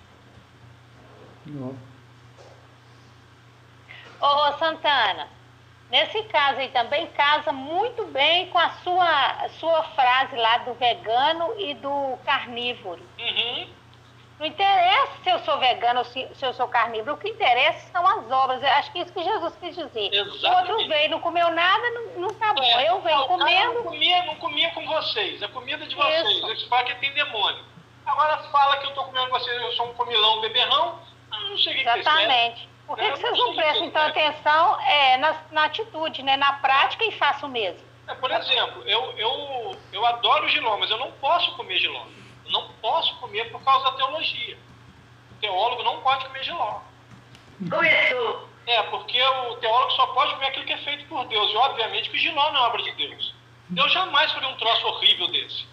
Ô, 4.21 4.27
ô, 4.27 4.53
Santana, 4.59 5.29
nesse 5.91 6.23
caso 6.25 6.59
aí 6.59 6.69
também 6.69 7.07
casa 7.09 7.53
muito 7.53 8.07
bem 8.07 8.49
com 8.49 8.59
a 8.59 8.71
sua, 8.83 9.27
a 9.45 9.49
sua 9.51 9.83
frase 9.83 10.37
lá 10.37 10.59
do 10.59 10.75
vegano 10.75 11.55
e 11.59 11.75
do 11.75 12.19
carnívoro. 12.25 13.03
Uhum. 13.19 13.69
Não 14.39 14.47
interessa 14.47 15.13
se 15.23 15.31
eu 15.31 15.39
sou 15.41 15.59
vegano 15.59 16.01
ou 16.01 16.05
se, 16.05 16.29
se 16.35 16.45
eu 16.45 16.53
sou 16.55 16.67
carnívoro, 16.67 17.15
o 17.15 17.17
que 17.17 17.29
interessa 17.29 17.87
são 17.93 18.07
as 18.07 18.31
obras. 18.31 18.63
Eu 18.63 18.69
acho 18.71 18.91
que 18.91 18.99
é 18.99 19.03
isso 19.03 19.13
que 19.13 19.23
Jesus 19.23 19.57
quis 19.61 19.77
dizer. 19.77 20.13
Exatamente. 20.13 20.47
O 20.47 20.75
outro 20.75 20.89
veio, 20.89 21.11
não 21.11 21.21
comeu 21.21 21.51
nada, 21.51 21.91
não, 21.91 22.23
não 22.23 22.35
tá 22.35 22.53
bom. 22.53 22.63
É, 22.63 22.91
eu 22.91 23.01
venho 23.01 23.19
não, 23.19 23.29
comendo. 23.29 23.75
Não 23.75 23.83
comia, 23.85 24.23
não 24.25 24.35
comia 24.37 24.71
com 24.73 24.87
vocês, 24.87 25.41
é 25.41 25.49
comida 25.49 25.87
de 25.87 25.95
vocês. 25.95 26.29
Isso. 26.31 26.47
Eles 26.51 26.63
falam 26.65 26.85
que 26.87 26.95
tem 26.97 27.13
demônio. 27.13 27.65
Agora 28.05 28.39
fala 28.51 28.77
que 28.79 28.87
eu 28.87 28.91
estou 28.91 29.05
comendo 29.05 29.31
vocês, 29.31 29.63
eu 29.63 29.73
sou 29.73 29.89
um 29.89 29.95
comilão, 29.95 30.41
beberrão, 30.41 30.99
eu 31.33 31.49
não 31.49 31.57
que 31.57 31.71
Exatamente. 31.71 32.69
Por 32.87 32.99
que, 32.99 33.13
que 33.13 33.19
vocês 33.19 33.39
não 33.39 33.57
prestam 33.57 33.87
então 33.87 34.03
atenção 34.03 34.81
é, 34.83 35.17
na, 35.17 35.37
na 35.53 35.65
atitude, 35.65 36.23
né? 36.23 36.37
na 36.37 36.55
prática 36.55 37.05
e 37.05 37.13
façam 37.13 37.49
o 37.49 37.53
mesmo? 37.53 37.81
É, 38.07 38.15
por 38.15 38.31
exemplo, 38.31 38.83
eu, 38.87 39.15
eu, 39.17 39.77
eu 39.91 40.05
adoro 40.05 40.47
giló, 40.49 40.77
mas 40.77 40.91
eu 40.91 40.99
não 40.99 41.11
posso 41.13 41.57
comer 41.57 41.79
giló. 41.79 42.05
Eu 42.47 42.53
não 42.53 42.69
posso 42.81 43.15
comer 43.17 43.51
por 43.51 43.63
causa 43.63 43.85
da 43.91 43.93
teologia. 43.93 44.59
O 45.33 45.35
teólogo 45.41 45.83
não 45.83 46.01
pode 46.01 46.27
comer 46.27 46.43
giló. 46.45 46.81
Começou. 47.71 48.49
É, 48.67 48.83
porque 48.85 49.23
o 49.23 49.57
teólogo 49.57 49.91
só 49.93 50.07
pode 50.09 50.33
comer 50.35 50.47
aquilo 50.47 50.65
que 50.65 50.73
é 50.73 50.79
feito 50.79 51.07
por 51.07 51.27
Deus. 51.27 51.51
E 51.51 51.57
obviamente 51.57 52.11
que 52.11 52.17
o 52.17 52.19
giló 52.19 52.53
não 52.53 52.61
é 52.65 52.67
obra 52.67 52.83
de 52.83 52.93
Deus. 52.93 53.35
Deus 53.69 53.93
jamais 53.93 54.31
faria 54.33 54.49
um 54.49 54.57
troço 54.57 54.87
horrível 54.87 55.29
desse. 55.29 55.67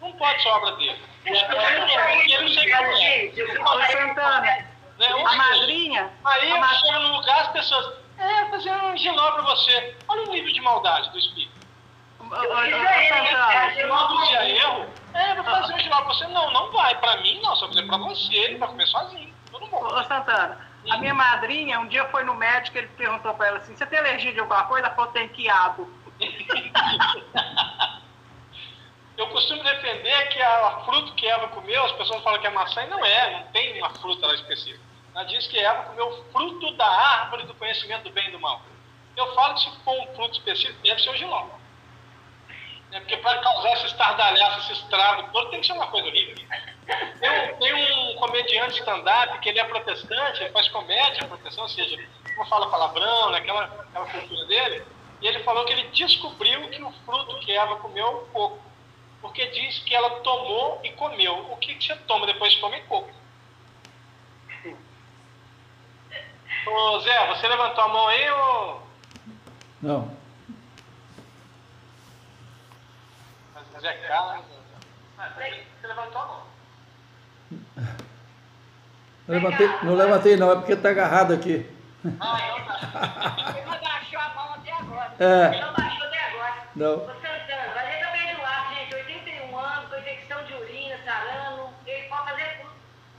Não 0.00 0.12
pode 0.12 0.42
ser 0.42 0.48
obra 0.48 0.72
dele. 0.76 1.00
Como 3.56 3.80
é. 3.80 3.86
Santana, 3.88 4.40
né? 4.40 4.68
a 4.98 5.36
madrinha... 5.36 6.10
Aí 6.24 6.50
eu 6.50 6.68
chego 6.68 6.98
no 7.00 7.16
lugar, 7.16 7.40
as 7.42 7.48
pessoas... 7.52 8.02
É, 8.18 8.44
fazer 8.50 8.70
um 8.70 8.96
giló 8.96 9.32
para 9.32 9.42
você. 9.42 9.96
Olha 10.06 10.22
o 10.22 10.30
nível 10.30 10.52
de 10.52 10.60
maldade 10.60 11.10
do 11.10 11.18
espírito. 11.18 11.61
Giló 13.74 14.06
do 14.06 14.26
dia 14.26 14.48
erro. 14.48 14.86
É, 15.14 15.34
vou 15.34 15.44
fazer 15.44 15.74
um 15.74 15.88
para 15.88 16.04
você. 16.04 16.26
Não, 16.28 16.50
não 16.52 16.72
vai. 16.72 16.98
Para 16.98 17.16
mim, 17.18 17.40
não. 17.42 17.54
Só 17.56 17.68
fazer 17.68 17.86
para 17.86 17.98
você. 17.98 18.34
Ele 18.34 18.58
vai 18.58 18.68
comer 18.68 18.86
sozinho. 18.86 19.34
Eu 19.52 19.60
não 19.60 19.66
vou. 19.68 19.84
Ô, 19.84 20.04
Santana, 20.04 20.58
a 20.90 20.96
minha 20.98 21.14
madrinha, 21.14 21.78
um 21.78 21.86
dia 21.86 22.04
foi 22.06 22.24
no 22.24 22.34
médico, 22.34 22.76
ele 22.76 22.88
perguntou 22.88 23.32
para 23.34 23.46
ela 23.48 23.58
assim, 23.58 23.76
você 23.76 23.86
tem 23.86 23.98
alergia 23.98 24.32
de 24.32 24.40
alguma 24.40 24.64
coisa? 24.64 24.86
Ela 24.86 24.96
falou, 24.96 25.12
tem 25.12 25.28
quiabo. 25.28 25.88
Eu 29.16 29.28
costumo 29.28 29.62
defender 29.62 30.28
que 30.30 30.40
a 30.42 30.80
fruta 30.84 31.12
que 31.12 31.26
Eva 31.26 31.46
comeu, 31.48 31.84
as 31.84 31.92
pessoas 31.92 32.22
falam 32.22 32.40
que 32.40 32.46
é 32.46 32.50
maçã, 32.50 32.82
e 32.82 32.88
não 32.88 33.04
é, 33.04 33.30
não 33.30 33.42
tem 33.52 33.78
uma 33.78 33.90
fruta 33.90 34.26
lá 34.26 34.34
específica. 34.34 34.80
Ela 35.14 35.24
diz 35.24 35.46
que 35.46 35.58
Eva 35.58 35.82
comeu 35.84 36.08
o 36.08 36.24
fruto 36.32 36.72
da 36.76 36.86
árvore 36.86 37.44
do 37.44 37.54
conhecimento 37.54 38.04
do 38.04 38.10
bem 38.10 38.28
e 38.28 38.32
do 38.32 38.40
mal. 38.40 38.62
Eu 39.16 39.32
falo 39.34 39.54
que 39.54 39.60
se 39.60 39.70
for 39.84 39.94
um 40.00 40.14
fruto 40.14 40.32
específico, 40.32 40.80
deve 40.82 41.00
ser 41.02 41.10
o 41.10 41.16
giló. 41.16 41.46
É 42.92 43.00
porque 43.00 43.16
para 43.16 43.38
causar 43.38 43.72
esse 43.72 43.86
estardalhaço, 43.86 44.60
esse 44.60 44.82
estrago 44.82 45.30
todo, 45.32 45.50
tem 45.50 45.60
que 45.60 45.66
ser 45.66 45.72
uma 45.72 45.86
coisa 45.86 46.08
horrível. 46.08 46.34
Tem, 47.18 47.56
tem 47.56 47.92
um 47.94 48.16
comediante 48.16 48.80
stand-up 48.80 49.38
que 49.38 49.48
ele 49.48 49.58
é 49.58 49.64
protestante, 49.64 50.42
ele 50.42 50.52
faz 50.52 50.68
comédia 50.68 51.26
protestante, 51.26 51.60
ou 51.60 51.68
seja, 51.68 52.08
não 52.36 52.44
fala 52.46 52.70
palavrão, 52.70 53.30
né, 53.30 53.38
aquela 53.38 53.68
cultura 54.10 54.44
dele. 54.46 54.84
E 55.22 55.26
ele 55.26 55.42
falou 55.42 55.64
que 55.64 55.72
ele 55.72 55.88
descobriu 55.88 56.68
que 56.68 56.82
o 56.82 56.92
fruto 57.06 57.38
que 57.38 57.52
Eva 57.52 57.76
comeu 57.76 58.06
é 58.06 58.10
o 58.10 58.26
coco. 58.26 58.60
Porque 59.22 59.46
diz 59.46 59.78
que 59.78 59.94
ela 59.94 60.10
tomou 60.20 60.80
e 60.82 60.90
comeu. 60.90 61.46
O 61.50 61.56
que, 61.56 61.74
você 61.74 61.94
toma 62.08 62.26
depois 62.26 62.52
de 62.52 62.60
comer 62.60 62.84
coco? 62.86 63.10
Ô 66.66 67.00
Zé, 67.00 67.26
você 67.28 67.48
levantou 67.48 67.84
a 67.84 67.88
mão 67.88 68.08
aí 68.08 68.30
ou. 68.30 68.82
Não. 69.80 70.21
Zé 73.82 73.92
Carlos. 74.06 74.44
Você 75.36 75.86
levantou 75.88 76.22
a 76.22 76.26
mão. 76.26 76.42
Não 79.26 79.34
levantei, 79.34 79.68
não 79.82 79.94
levantei 79.94 80.36
não, 80.36 80.52
é 80.52 80.54
porque 80.54 80.72
está 80.72 80.90
agarrado 80.90 81.34
aqui. 81.34 81.68
Ah, 82.20 82.38
então 82.58 82.90
tá. 82.92 83.54
Ele 83.56 83.66
não 83.66 83.80
baixou 83.80 84.20
a 84.20 84.28
mão 84.34 84.54
até 84.54 84.72
agora. 84.72 85.12
É. 85.18 85.54
Ele 85.54 85.64
não 85.64 85.72
baixou 85.74 86.06
até 86.06 86.18
agora. 86.28 86.54
Não. 86.76 86.94
Ô 86.94 87.06
Santana, 87.06 87.72
a 87.74 87.90
gente 87.90 88.04
tá 88.04 88.10
perdoado, 88.12 88.74
gente. 88.74 88.94
81 88.94 89.58
anos, 89.58 89.88
com 89.90 89.96
infecção 89.96 90.44
de 90.44 90.54
urina. 90.54 90.94
Ele 91.86 92.08
pode 92.08 92.30
fazer 92.30 92.60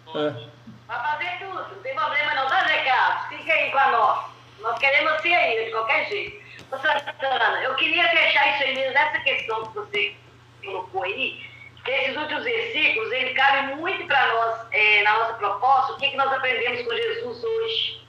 tudo. 0.05 0.19
É. 0.19 0.49
Vai 0.87 1.11
fazer 1.11 1.39
tudo, 1.39 1.75
não 1.75 1.81
tem 1.81 1.95
problema 1.95 2.33
não, 2.35 2.47
tá, 2.47 2.63
Zé 2.67 2.83
Carlos? 2.83 3.27
Fica 3.27 3.53
aí 3.53 3.71
com 3.71 3.77
a 3.79 3.91
nós. 3.91 4.25
Nós 4.61 4.79
queremos 4.79 5.11
você 5.13 5.33
aí, 5.33 5.65
de 5.65 5.71
qualquer 5.71 6.07
jeito. 6.07 6.43
Ô 6.71 6.77
Santana, 6.77 7.63
eu 7.63 7.75
queria 7.75 8.07
fechar 8.09 8.53
isso 8.53 8.63
aí 8.63 8.75
mesmo, 8.75 8.93
nessa 8.93 9.19
questão 9.19 9.65
que 9.65 9.75
você 9.75 10.22
colocou 10.63 11.03
aí, 11.03 11.39
que 11.83 11.91
esses 11.91 12.15
últimos 12.15 12.43
versículos, 12.43 13.11
ele 13.11 13.33
cabe 13.33 13.75
muito 13.75 14.05
para 14.07 14.33
nós, 14.33 14.67
é, 14.71 15.03
na 15.03 15.19
nossa 15.19 15.33
proposta, 15.33 15.93
o 15.93 15.97
que, 15.97 16.09
que 16.09 16.17
nós 16.17 16.31
aprendemos 16.31 16.81
com 16.83 16.95
Jesus 16.95 17.43
hoje. 17.43 18.01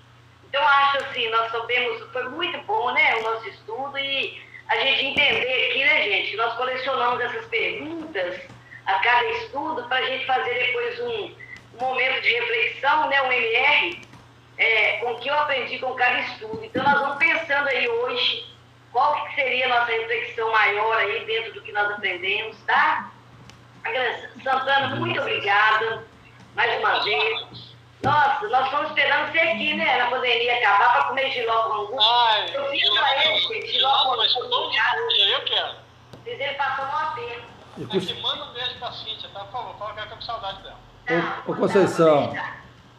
Então, 0.49 0.63
acho 0.63 0.99
assim, 0.99 1.29
nós 1.31 1.51
sabemos, 1.51 2.01
foi 2.13 2.29
muito 2.29 2.59
bom, 2.63 2.93
né, 2.93 3.17
o 3.17 3.23
nosso 3.23 3.49
estudo 3.49 3.99
e 3.99 4.41
a 4.69 4.77
gente 4.77 5.07
entender 5.07 5.71
aqui, 5.71 5.85
né, 5.85 6.03
gente, 6.05 6.31
que 6.31 6.37
nós 6.37 6.55
colecionamos 6.55 7.21
essas 7.21 7.45
perguntas 7.47 8.41
a 8.87 8.95
cada 9.01 9.25
estudo 9.31 9.83
para 9.89 9.99
a 9.99 10.07
gente 10.07 10.25
fazer 10.27 10.55
depois 10.55 11.01
um, 11.01 11.35
um, 11.75 11.81
momento 11.81 12.23
de 12.23 12.33
reflexão, 12.33 13.09
né, 13.09 13.21
um 13.23 13.33
MR, 13.33 14.07
é, 14.57 14.99
com 14.99 15.13
o 15.13 15.19
que 15.19 15.29
eu 15.29 15.35
aprendi 15.35 15.79
com 15.81 15.93
cada 15.95 16.21
estudo. 16.21 16.65
Então, 16.65 16.85
nós 16.85 17.01
vamos 17.01 17.17
pensando 17.17 17.69
aí 17.69 17.89
hoje 17.89 18.54
qual 18.95 19.27
que 19.27 19.35
seria 19.35 19.67
a 19.67 19.81
nossa 19.81 19.91
reflexão 19.91 20.53
maior 20.53 20.97
aí 20.99 21.25
dentro 21.27 21.53
do 21.55 21.63
que 21.63 21.73
nós 21.73 21.91
aprendemos, 21.91 22.57
tá? 22.65 23.11
Santana, 24.43 24.95
muito 24.95 25.21
obrigada 25.21 26.05
mais 26.55 26.79
uma 26.79 27.03
vez. 27.03 27.75
Nossa, 28.05 28.49
nós 28.49 28.67
estamos 28.67 28.91
esperando 28.91 29.33
você 29.33 29.39
aqui, 29.41 29.75
né? 29.75 29.99
Na 29.99 30.11
pandemia 30.11 30.59
acabar 30.59 30.93
para 30.93 31.05
comer 31.05 31.33
giló 31.33 31.63
com 31.65 31.73
angu. 31.73 32.01
Ai, 32.01 32.51
eu 32.55 32.71
fiz 32.71 32.89
para 32.91 33.27
ele, 33.27 33.67
giló 33.67 34.05
com 34.05 34.13
angu. 34.13 34.55
Eu 34.55 35.45
quero. 35.45 35.77
Diz 36.25 36.41
ele 36.41 36.55
passou 36.55 36.85
uma 36.85 37.15
pena. 37.17 37.43
Aqui, 37.77 38.23
manda 38.23 38.45
um 38.45 38.53
beijo 38.53 38.79
pra 38.79 38.93
Cíntia, 38.93 39.29
tá? 39.35 39.41
Por 39.41 39.53
favor, 39.53 39.77
fala 39.77 39.95
que 39.95 40.01
eu 40.01 40.09
tô 40.09 40.15
com 40.15 40.23
saudade 40.23 40.63
dela. 40.63 40.79
Ô, 41.49 41.51
ô 41.51 41.57
Conceição, 41.57 42.33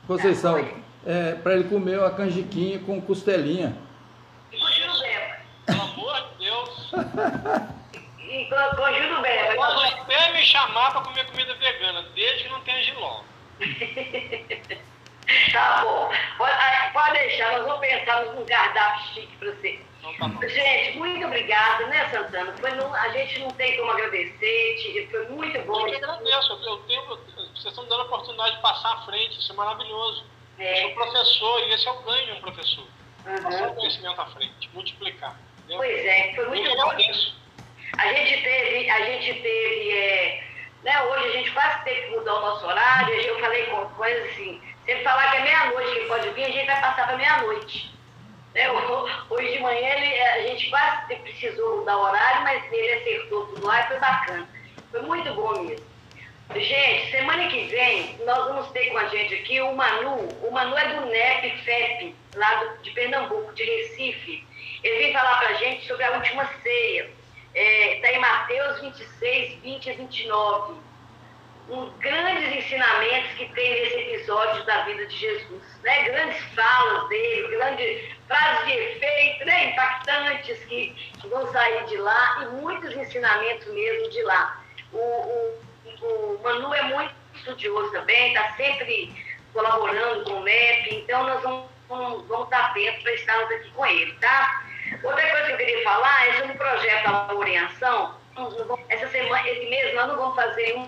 Conceição, 0.05 0.57
é, 1.05 1.35
para 1.35 1.53
ele 1.53 1.69
comer 1.69 2.03
a 2.03 2.11
canjiquinha 2.11 2.79
com 2.79 3.01
costelinha. 3.01 3.77
E 4.51 4.59
com 4.59 4.67
Gil 4.67 4.91
Beba. 4.99 5.35
Pelo 5.65 5.81
amor 5.81 6.21
de 6.21 6.45
Deus. 6.45 6.91
e 8.19 8.45
com, 8.45 8.75
com 8.75 8.93
Gil 8.93 9.21
Beba. 9.21 9.55
Pode 9.55 9.93
até 9.93 10.33
me 10.33 10.45
chamar 10.45 10.91
para 10.91 11.01
comer 11.01 11.25
comida 11.27 11.53
vegana, 11.55 12.03
desde 12.15 12.43
que 12.43 12.49
não 12.49 12.61
tenha 12.61 12.83
giló. 12.83 13.21
tá 15.51 15.81
bom. 15.83 16.11
Pode, 16.37 16.93
pode, 16.93 17.13
deixar, 17.13 17.51
nós 17.53 17.65
vamos 17.65 17.79
pensar 17.79 18.25
num 18.25 18.45
cardápio 18.45 19.13
chique 19.13 19.35
para 19.37 19.51
você. 19.51 19.79
Então 20.13 20.37
tá 20.37 20.47
gente, 20.47 20.97
muito 20.97 21.25
obrigada, 21.25 21.87
né, 21.87 22.09
Santana? 22.09 22.53
Foi 22.57 22.69
a 22.69 23.09
gente 23.09 23.39
não 23.39 23.49
tem 23.51 23.75
como 23.77 23.91
agradecer, 23.91 25.07
foi 25.09 25.27
muito 25.29 25.59
bom. 25.63 25.79
Eu 25.79 25.85
que 25.87 25.95
agradeço, 25.95 26.53
eu 26.53 26.77
tenho, 26.79 27.05
vocês 27.07 27.65
estão 27.65 27.85
dando 27.85 28.01
a 28.01 28.05
oportunidade 28.05 28.55
de 28.55 28.61
passar 28.61 28.93
à 28.93 29.01
frente, 29.05 29.39
isso 29.39 29.51
é 29.51 29.55
maravilhoso. 29.55 30.25
É. 30.59 30.83
Eu 30.83 30.87
sou 30.87 30.95
professor 30.95 31.63
e 31.63 31.73
esse 31.73 31.87
é 31.87 31.91
o 31.91 32.01
ganho 32.03 32.25
de 32.27 32.31
um 32.33 32.41
professor. 32.41 32.87
Uhum. 33.25 33.43
Passar 33.43 33.69
o 33.69 33.75
conhecimento 33.75 34.21
à 34.21 34.25
frente, 34.27 34.69
multiplicar. 34.73 35.35
Pois 35.67 36.05
é, 36.05 36.33
foi 36.35 36.47
muito 36.47 36.75
bom. 36.75 36.91
A 36.91 38.13
gente 38.13 38.43
teve, 38.43 38.89
a 38.89 39.05
gente 39.05 39.41
teve 39.41 39.97
é, 39.97 40.43
né? 40.83 41.01
Hoje 41.03 41.27
a 41.27 41.31
gente 41.31 41.51
quase 41.51 41.83
teve 41.83 42.01
que 42.01 42.15
mudar 42.15 42.35
o 42.35 42.41
nosso 42.41 42.65
horário, 42.65 43.13
eu 43.13 43.39
falei 43.39 43.65
com 43.67 43.85
coisa 43.89 44.21
assim, 44.25 44.61
se 44.85 44.91
ele 44.91 45.03
falar 45.03 45.31
que 45.31 45.37
é 45.37 45.41
meia-noite 45.41 45.99
que 45.99 46.05
pode 46.07 46.29
vir, 46.31 46.43
a 46.43 46.51
gente 46.51 46.65
vai 46.67 46.81
passar 46.81 47.07
para 47.07 47.17
meia-noite. 47.17 47.95
Né? 48.53 48.69
Hoje 49.29 49.53
de 49.53 49.59
manhã 49.59 49.95
ele, 49.95 50.21
a 50.21 50.41
gente 50.41 50.69
quase 50.69 51.15
precisou 51.15 51.77
mudar 51.77 51.97
o 51.97 52.03
horário, 52.03 52.43
mas 52.43 52.71
ele 52.71 52.93
acertou 52.93 53.47
tudo 53.47 53.65
lá 53.65 53.81
e 53.81 53.87
foi 53.87 53.99
bacana. 53.99 54.49
Foi 54.91 55.01
muito 55.01 55.33
bom 55.33 55.63
mesmo. 55.63 55.85
Gente, 56.53 57.11
semana 57.11 57.47
que 57.47 57.65
vem 57.65 58.17
nós 58.23 58.47
vamos 58.47 58.71
ter 58.71 58.91
com 58.91 58.97
a 58.99 59.07
gente 59.07 59.33
aqui 59.33 59.59
o 59.59 59.75
Manu. 59.75 60.29
O 60.43 60.51
Manu 60.51 60.77
é 60.77 60.87
do 60.93 61.05
NEP 61.07 61.57
FEP, 61.63 62.15
lá 62.35 62.55
do, 62.55 62.77
de 62.83 62.91
Pernambuco, 62.91 63.53
de 63.53 63.63
Recife. 63.63 64.45
Ele 64.85 64.97
vem 64.99 65.13
falar 65.13 65.37
para 65.39 65.49
a 65.49 65.53
gente 65.55 65.87
sobre 65.87 66.03
a 66.03 66.11
última 66.11 66.47
ceia 66.61 67.09
está 67.55 68.07
é, 68.07 68.15
em 68.15 68.19
Mateus 68.19 68.81
26, 68.81 69.61
20 69.63 69.89
a 69.89 69.93
29. 69.95 70.85
Um, 71.69 71.89
grandes 71.97 72.55
ensinamentos 72.55 73.31
que 73.31 73.51
tem 73.53 73.71
nesse 73.71 73.95
episódio 73.95 74.63
da 74.65 74.83
vida 74.83 75.07
de 75.07 75.17
Jesus. 75.17 75.63
Né? 75.81 76.03
Grandes 76.03 76.39
falas 76.53 77.09
dele, 77.09 77.47
grandes 77.47 78.13
frases 78.27 78.65
de 78.65 78.73
efeito, 78.73 79.45
né? 79.45 79.71
impactantes 79.71 80.59
que, 80.65 80.95
que 81.19 81.27
vão 81.29 81.51
sair 81.51 81.83
de 81.85 81.97
lá 81.97 82.43
e 82.43 82.45
muitos 82.61 82.95
ensinamentos 82.95 83.65
mesmo 83.73 84.09
de 84.11 84.21
lá. 84.21 84.63
O, 84.93 84.99
o, 84.99 85.59
o 86.03 86.39
Manu 86.43 86.71
é 86.75 86.83
muito 86.83 87.15
estudioso 87.33 87.91
também, 87.91 88.27
está 88.27 88.53
sempre 88.53 89.11
colaborando 89.51 90.25
com 90.25 90.33
o 90.33 90.41
MEP, 90.43 90.97
então 90.97 91.23
nós 91.23 91.41
vamos, 91.41 91.65
vamos, 91.89 92.27
vamos 92.27 92.45
estar 92.45 92.65
atentos 92.65 93.01
para 93.01 93.13
estarmos 93.13 93.51
aqui 93.51 93.71
com 93.71 93.85
ele, 93.87 94.13
tá? 94.19 94.64
Outra 95.03 95.29
coisa 95.29 95.45
que 95.45 95.51
eu 95.51 95.57
queria 95.57 95.83
falar 95.83 96.27
é 96.27 96.33
sobre 96.33 96.51
o 96.53 96.57
projeto 96.57 97.07
Amor 97.07 97.47
em 97.47 97.57
Ação. 97.57 98.15
Essa 98.89 99.07
semana, 99.07 99.47
esse 99.49 99.65
mês, 99.67 99.95
nós 99.95 100.07
não 100.07 100.17
vamos 100.17 100.35
fazer 100.35 100.75
um 100.75 100.87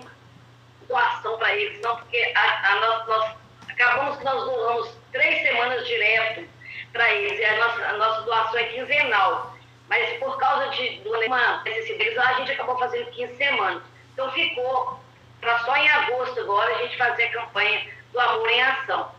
doação 0.86 1.38
para 1.38 1.54
eles, 1.54 1.80
não, 1.80 1.96
porque 1.96 2.32
a, 2.34 2.72
a 2.72 2.76
nós, 2.76 3.06
nós, 3.06 3.36
acabamos 3.68 4.18
que 4.18 4.24
nós 4.24 4.44
doamos 4.44 4.96
três 5.12 5.46
semanas 5.46 5.86
direto 5.86 6.48
para 6.92 7.12
eles, 7.14 7.38
e 7.38 7.44
a 7.44 7.56
nossa, 7.56 7.86
a 7.86 7.92
nossa 7.94 8.22
doação 8.22 8.58
é 8.58 8.64
quinzenal. 8.64 9.54
Mas 9.88 10.18
por 10.18 10.36
causa 10.38 10.68
de, 10.70 10.98
de 10.98 11.08
uma 11.08 11.62
necessidade, 11.62 12.18
a 12.18 12.34
gente 12.34 12.52
acabou 12.52 12.78
fazendo 12.78 13.10
15 13.10 13.36
semanas. 13.36 13.82
Então 14.12 14.30
ficou 14.32 15.00
para 15.40 15.58
só 15.60 15.76
em 15.76 15.88
agosto 15.88 16.40
agora 16.40 16.74
a 16.74 16.82
gente 16.82 16.96
fazer 16.96 17.24
a 17.24 17.32
campanha 17.32 17.88
do 18.12 18.20
Amor 18.20 18.48
em 18.50 18.62
Ação. 18.62 19.10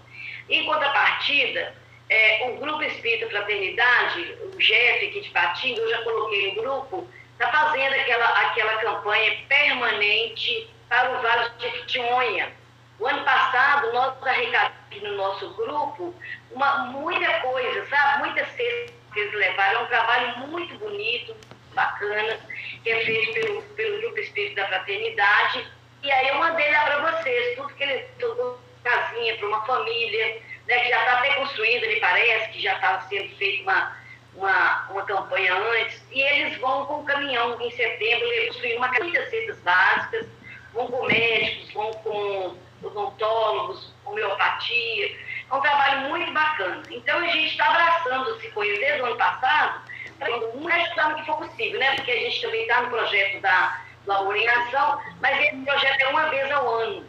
Em 0.49 0.65
contrapartida, 0.65 1.75
é, 2.09 2.49
o 2.49 2.57
Grupo 2.57 2.81
Espírita 2.83 3.29
Fraternidade, 3.29 4.35
o 4.41 4.57
Jeff 4.57 5.05
aqui 5.05 5.21
de 5.21 5.29
Patinga, 5.29 5.79
eu 5.79 5.89
já 5.89 6.01
coloquei 6.01 6.49
no 6.49 6.61
grupo, 6.61 7.07
está 7.33 7.51
fazendo 7.51 7.93
aquela, 7.93 8.25
aquela 8.25 8.75
campanha 8.77 9.37
permanente 9.47 10.69
para 10.89 11.11
o 11.11 11.21
Vale 11.21 11.49
de 11.57 11.63
Jequitinhonha. 11.63 12.51
O 12.99 13.07
ano 13.07 13.23
passado, 13.23 13.93
nós 13.93 14.27
arrecadamos 14.27 15.01
no 15.01 15.15
nosso 15.15 15.53
grupo 15.53 16.13
uma, 16.51 16.79
muita 16.87 17.31
coisa, 17.41 17.85
sabe? 17.85 18.25
Muitas 18.25 18.47
cestas 18.49 18.93
que 19.13 19.19
eles 19.19 19.33
levaram. 19.33 19.81
É 19.81 19.83
um 19.83 19.87
trabalho 19.87 20.37
muito 20.39 20.75
bonito, 20.79 21.35
bacana, 21.73 22.39
que 22.83 22.89
é 22.89 23.05
feito 23.05 23.33
pelo, 23.33 23.61
pelo 23.61 24.01
Grupo 24.01 24.19
Espírito 24.19 24.55
da 24.55 24.67
Fraternidade. 24.67 25.65
E 26.03 26.11
aí 26.11 26.27
eu 26.29 26.35
mandei 26.35 26.69
lá 26.71 26.81
para 26.85 27.11
vocês, 27.11 27.55
tudo 27.55 27.73
que 27.75 27.83
ele 27.83 27.99
tocou 28.19 28.59
casinha 28.83 29.37
para 29.37 29.47
uma 29.47 29.65
família, 29.65 30.41
né, 30.69 30.79
que 30.79 30.89
já 30.89 30.99
está 30.99 31.13
até 31.17 31.33
construída, 31.33 31.87
me 31.87 31.99
parece, 31.99 32.51
que 32.51 32.61
já 32.61 32.75
estava 32.75 33.01
sendo 33.09 33.35
feita 33.37 33.63
uma, 33.63 33.97
uma, 34.35 34.87
uma 34.91 35.03
campanha 35.03 35.53
antes, 35.55 36.01
e 36.11 36.21
eles 36.21 36.57
vão 36.59 36.85
com 36.85 36.99
o 36.99 37.03
caminhão 37.03 37.59
em 37.59 37.71
setembro, 37.71 38.27
construir 38.47 38.77
uma 38.77 38.87
muitas 38.87 39.29
cestas 39.29 39.59
básicas, 39.61 40.27
vão 40.73 40.87
com 40.87 41.05
médicos, 41.07 41.73
vão 41.73 41.91
com 41.91 42.55
odontólogos, 42.83 43.93
homeopatia, 44.05 45.17
é 45.51 45.53
um 45.53 45.59
trabalho 45.59 46.09
muito 46.09 46.31
bacana. 46.31 46.83
Então 46.91 47.17
a 47.17 47.27
gente 47.27 47.47
está 47.47 47.65
abraçando 47.65 48.35
esse 48.35 48.49
coisa 48.51 48.79
desde 48.79 49.01
o 49.01 49.05
ano 49.05 49.17
passado, 49.17 49.81
para 50.19 50.35
ajudar 50.35 51.09
no 51.09 51.15
que 51.15 51.25
for 51.25 51.37
possível, 51.37 51.79
né? 51.79 51.95
Porque 51.95 52.11
a 52.11 52.17
gente 52.17 52.41
também 52.41 52.61
está 52.61 52.81
no 52.83 52.89
projeto 52.89 53.41
da 53.41 53.81
Ação, 54.07 55.01
mas 55.21 55.39
esse 55.39 55.57
projeto 55.57 56.01
é 56.01 56.07
uma 56.07 56.29
vez 56.29 56.51
ao 56.51 56.67
ano. 56.67 57.05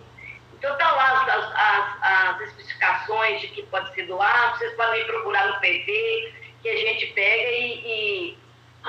Então 0.61 0.75
está 0.75 0.93
lá 0.93 1.25
as, 1.25 1.53
as, 1.55 2.03
as, 2.03 2.41
especificações 2.49 3.41
de 3.41 3.49
que 3.49 3.63
pode 3.63 3.95
ser 3.95 4.03
doado, 4.03 4.59
vocês 4.59 4.77
podem 4.77 5.07
procurar 5.07 5.47
no 5.47 5.59
PV, 5.59 6.35
que 6.61 6.69
a 6.69 6.77
gente 6.77 7.07
pega 7.15 7.51
e, 7.51 7.73
e, 7.87 8.39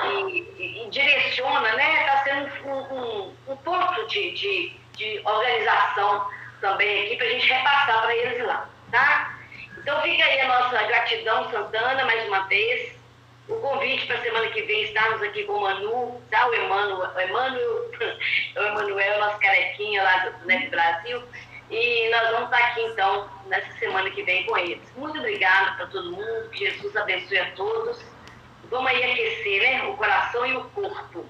e, 0.03 0.83
e 0.83 0.89
direciona, 0.89 1.71
né? 1.71 2.01
Está 2.01 2.23
sendo 2.25 2.67
um, 2.67 2.93
um, 2.93 3.35
um 3.47 3.55
ponto 3.55 4.05
de, 4.07 4.31
de, 4.33 4.75
de 4.97 5.21
organização 5.23 6.29
também 6.59 7.05
aqui 7.05 7.15
para 7.15 7.27
a 7.27 7.29
gente 7.29 7.47
repassar 7.47 8.01
para 8.01 8.15
eles 8.17 8.45
lá, 8.45 8.69
tá? 8.91 9.39
Então 9.77 10.01
fica 10.01 10.25
aí 10.25 10.41
a 10.41 10.47
nossa 10.49 10.83
gratidão, 10.83 11.49
Santana, 11.51 12.03
mais 12.03 12.27
uma 12.27 12.41
vez. 12.49 12.99
O 13.47 13.55
convite 13.55 14.07
para 14.07 14.17
a 14.17 14.21
semana 14.21 14.47
que 14.49 14.61
vem 14.63 14.83
estarmos 14.83 15.21
aqui 15.23 15.45
com 15.45 15.53
o 15.53 15.61
Manu, 15.61 16.21
tá? 16.29 16.47
O 16.49 16.53
Emmanuel, 16.53 17.11
o 17.15 17.21
Emmanuel, 17.21 17.91
o 18.57 18.59
Emanuel, 18.59 19.19
nosso 19.19 19.39
carequinha 19.39 20.03
lá 20.03 20.17
do 20.17 20.45
Net 20.45 20.67
Brasil. 20.67 21.23
E 21.71 22.09
nós 22.09 22.29
vamos 22.31 22.51
estar 22.51 22.57
aqui 22.57 22.81
então 22.81 23.29
nessa 23.45 23.71
semana 23.79 24.09
que 24.11 24.21
vem 24.23 24.45
com 24.45 24.57
eles. 24.57 24.83
Muito 24.97 25.17
obrigada 25.17 25.71
para 25.77 25.87
todo 25.87 26.11
mundo, 26.11 26.49
que 26.49 26.69
Jesus 26.69 26.93
abençoe 26.97 27.39
a 27.39 27.51
todos. 27.51 28.03
Vamos 28.65 28.91
aí 28.91 29.01
aquecer 29.01 29.61
né, 29.61 29.83
o 29.87 29.95
coração 29.95 30.45
e 30.45 30.57
o 30.57 30.65
corpo. 30.71 31.25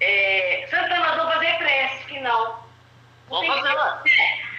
É, 0.00 0.66
Santana, 0.70 1.08
nós 1.08 1.16
vamos 1.16 1.34
fazer 1.34 1.58
prece 1.58 2.04
final. 2.04 2.66
Vamos 3.28 3.46
fazer 3.48 3.72
lá. 3.74 4.02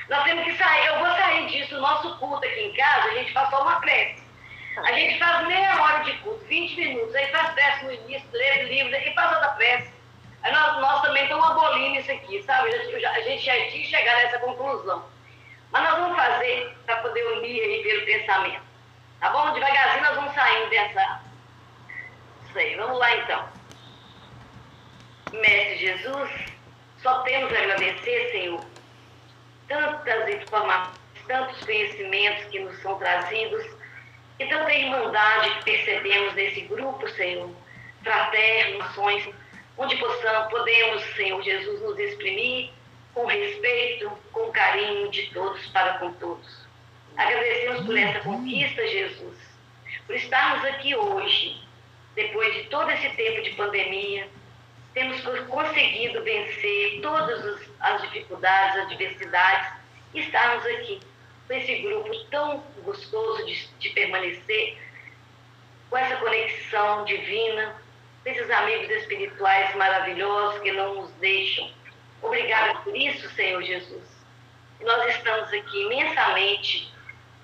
Nós 0.07 0.23
temos 0.23 0.45
que 0.45 0.56
sair, 0.56 0.85
eu 0.85 0.99
vou 0.99 1.07
sair 1.07 1.48
disso, 1.48 1.76
o 1.76 1.81
nosso 1.81 2.18
culto 2.19 2.45
aqui 2.45 2.60
em 2.60 2.73
casa, 2.73 3.10
a 3.10 3.14
gente 3.15 3.34
faz 3.34 3.49
só 3.49 3.61
uma 3.61 3.80
prece. 3.81 4.23
A 4.77 4.91
gente 4.94 5.18
faz 5.18 5.48
meia 5.48 5.81
hora 5.81 6.03
de 6.03 6.14
culto, 6.19 6.45
20 6.45 6.76
minutos, 6.76 7.15
aí 7.15 7.27
faz 7.31 7.53
prece 7.53 7.85
no 7.85 7.91
início, 7.91 8.30
lê 8.31 8.64
livros, 8.65 8.94
aí 8.94 9.14
faz 9.15 9.34
outra 9.34 9.49
prece. 9.49 9.97
Aí 10.43 10.51
nós, 10.51 10.80
nós 10.80 11.01
também 11.01 11.23
estamos 11.23 11.45
abolindo 11.45 11.99
isso 11.99 12.11
aqui, 12.11 12.43
sabe? 12.43 12.73
A 12.73 13.22
gente 13.22 13.43
já 13.43 13.53
tinha 13.69 13.85
chegado 13.85 14.18
a 14.18 14.22
essa 14.22 14.39
conclusão. 14.39 15.05
Mas 15.72 15.84
nós 15.84 15.99
vamos 15.99 16.18
fazer 16.18 16.77
para 16.85 16.97
poder 16.97 17.23
unir 17.38 17.61
aí 17.61 17.84
pelo 17.84 18.05
pensamento. 18.05 18.61
Tá 19.19 19.30
bom? 19.31 19.53
Devagarzinho 19.53 20.03
nós 20.03 20.15
vamos 20.15 20.34
saindo 20.34 20.69
dessa. 20.69 21.22
Isso 22.47 22.57
aí, 22.57 22.76
vamos 22.76 22.99
lá 22.99 23.15
então. 23.18 23.49
Mestre 25.34 25.77
Jesus, 25.77 26.30
só 27.01 27.22
temos 27.23 27.53
a 27.53 27.57
agradecer, 27.57 28.31
Senhor, 28.31 28.64
tantas 29.68 30.30
informações, 30.30 30.97
tantos 31.27 31.65
conhecimentos 31.65 32.45
que 32.45 32.59
nos 32.59 32.81
são 32.81 32.97
trazidos 32.97 33.65
e 34.39 34.45
tanta 34.45 34.73
irmandade 34.73 35.49
que 35.55 35.64
percebemos 35.65 36.34
nesse 36.35 36.61
grupo, 36.61 37.07
Senhor, 37.09 37.49
fraterno, 38.03 38.84
ações 38.84 39.30
onde 39.78 39.95
possamos, 39.98 40.49
podemos, 40.49 41.04
Senhor 41.16 41.41
Jesus, 41.41 41.82
nos 41.82 41.99
exprimir 41.99 42.72
com 43.14 43.26
respeito, 43.26 44.12
com 44.32 44.52
carinho 44.52 45.10
de 45.10 45.28
todos 45.34 45.66
para 45.68 45.98
com 45.99 46.14
todos. 46.14 46.68
Agradecemos 47.16 47.86
por 47.86 47.98
essa 47.98 48.20
conquista, 48.20 48.88
Jesus, 48.88 49.38
por 50.06 50.16
estarmos 50.16 50.66
aqui 50.66 50.95
hoje, 50.95 51.62
depois 52.16 52.54
de 52.54 52.64
todo 52.66 52.90
esse 52.91 53.10
tempo 53.10 53.41
de 53.41 53.52
pandemia, 53.52 54.28
temos 54.94 55.22
conseguido 55.48 56.24
vencer 56.24 57.02
todas 57.02 57.70
as 57.80 58.02
dificuldades, 58.04 58.78
as 58.78 58.86
adversidades, 58.86 59.74
e 60.14 60.22
estarmos 60.22 60.66
aqui 60.66 60.99
com 61.48 61.54
esse 61.54 61.76
grupo 61.82 62.26
tão 62.32 62.64
gostoso 62.84 63.45
de, 63.45 63.68
de 63.80 63.90
permanecer, 63.90 64.78
com 65.90 65.98
essa 65.98 66.18
conexão 66.18 67.06
divina, 67.06 67.76
esses 68.28 68.52
amigos 68.52 68.90
espirituais 68.90 69.74
maravilhosos 69.76 70.60
que 70.60 70.74
não 70.74 70.95
nos 70.95 71.12
deixam. 71.14 71.72
Obrigada 72.22 72.78
por 72.80 72.94
isso, 72.94 73.30
Senhor 73.30 73.62
Jesus. 73.64 74.04
Nós 74.82 75.16
estamos 75.16 75.48
aqui 75.48 75.84
imensamente 75.86 76.94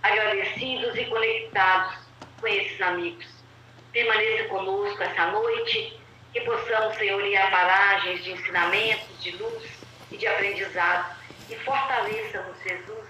agradecidos 0.02 0.94
e 0.98 1.06
conectados 1.06 1.96
com 2.40 2.48
esses 2.48 2.82
amigos. 2.82 3.26
Permaneça 3.94 4.50
conosco 4.50 5.02
essa 5.02 5.28
noite, 5.28 6.00
que 6.34 6.42
possamos, 6.42 6.98
Senhor, 6.98 7.24
a 7.38 7.48
paragens 7.50 8.22
de 8.22 8.32
ensinamentos, 8.32 9.24
de 9.24 9.32
luz 9.38 9.64
e 10.12 10.18
de 10.18 10.28
aprendizado. 10.28 11.16
E 11.50 11.56
fortaleça-nos, 11.60 12.62
Jesus, 12.62 13.08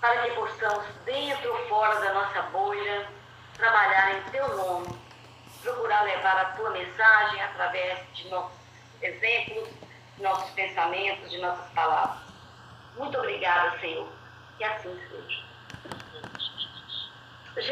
para 0.00 0.22
que 0.22 0.30
possamos, 0.32 0.84
dentro 1.04 1.52
ou 1.52 1.68
fora 1.68 2.00
da 2.00 2.12
nossa 2.12 2.42
bolha, 2.42 3.06
trabalhar 3.56 4.18
em 4.18 4.30
Teu 4.32 4.48
nome 4.56 5.11
procurar 5.62 6.02
levar 6.02 6.40
a 6.40 6.44
tua 6.56 6.70
mensagem 6.70 7.42
através 7.42 7.98
de 8.14 8.28
nossos 8.28 8.58
exemplos, 9.00 9.68
de 10.16 10.22
nossos 10.22 10.50
pensamentos, 10.50 11.30
de 11.30 11.38
nossas 11.38 11.68
palavras. 11.72 12.22
Muito 12.96 13.18
obrigada, 13.18 13.78
Senhor. 13.80 14.08
Que 14.58 14.64
assim 14.64 14.98
seja. 15.08 15.51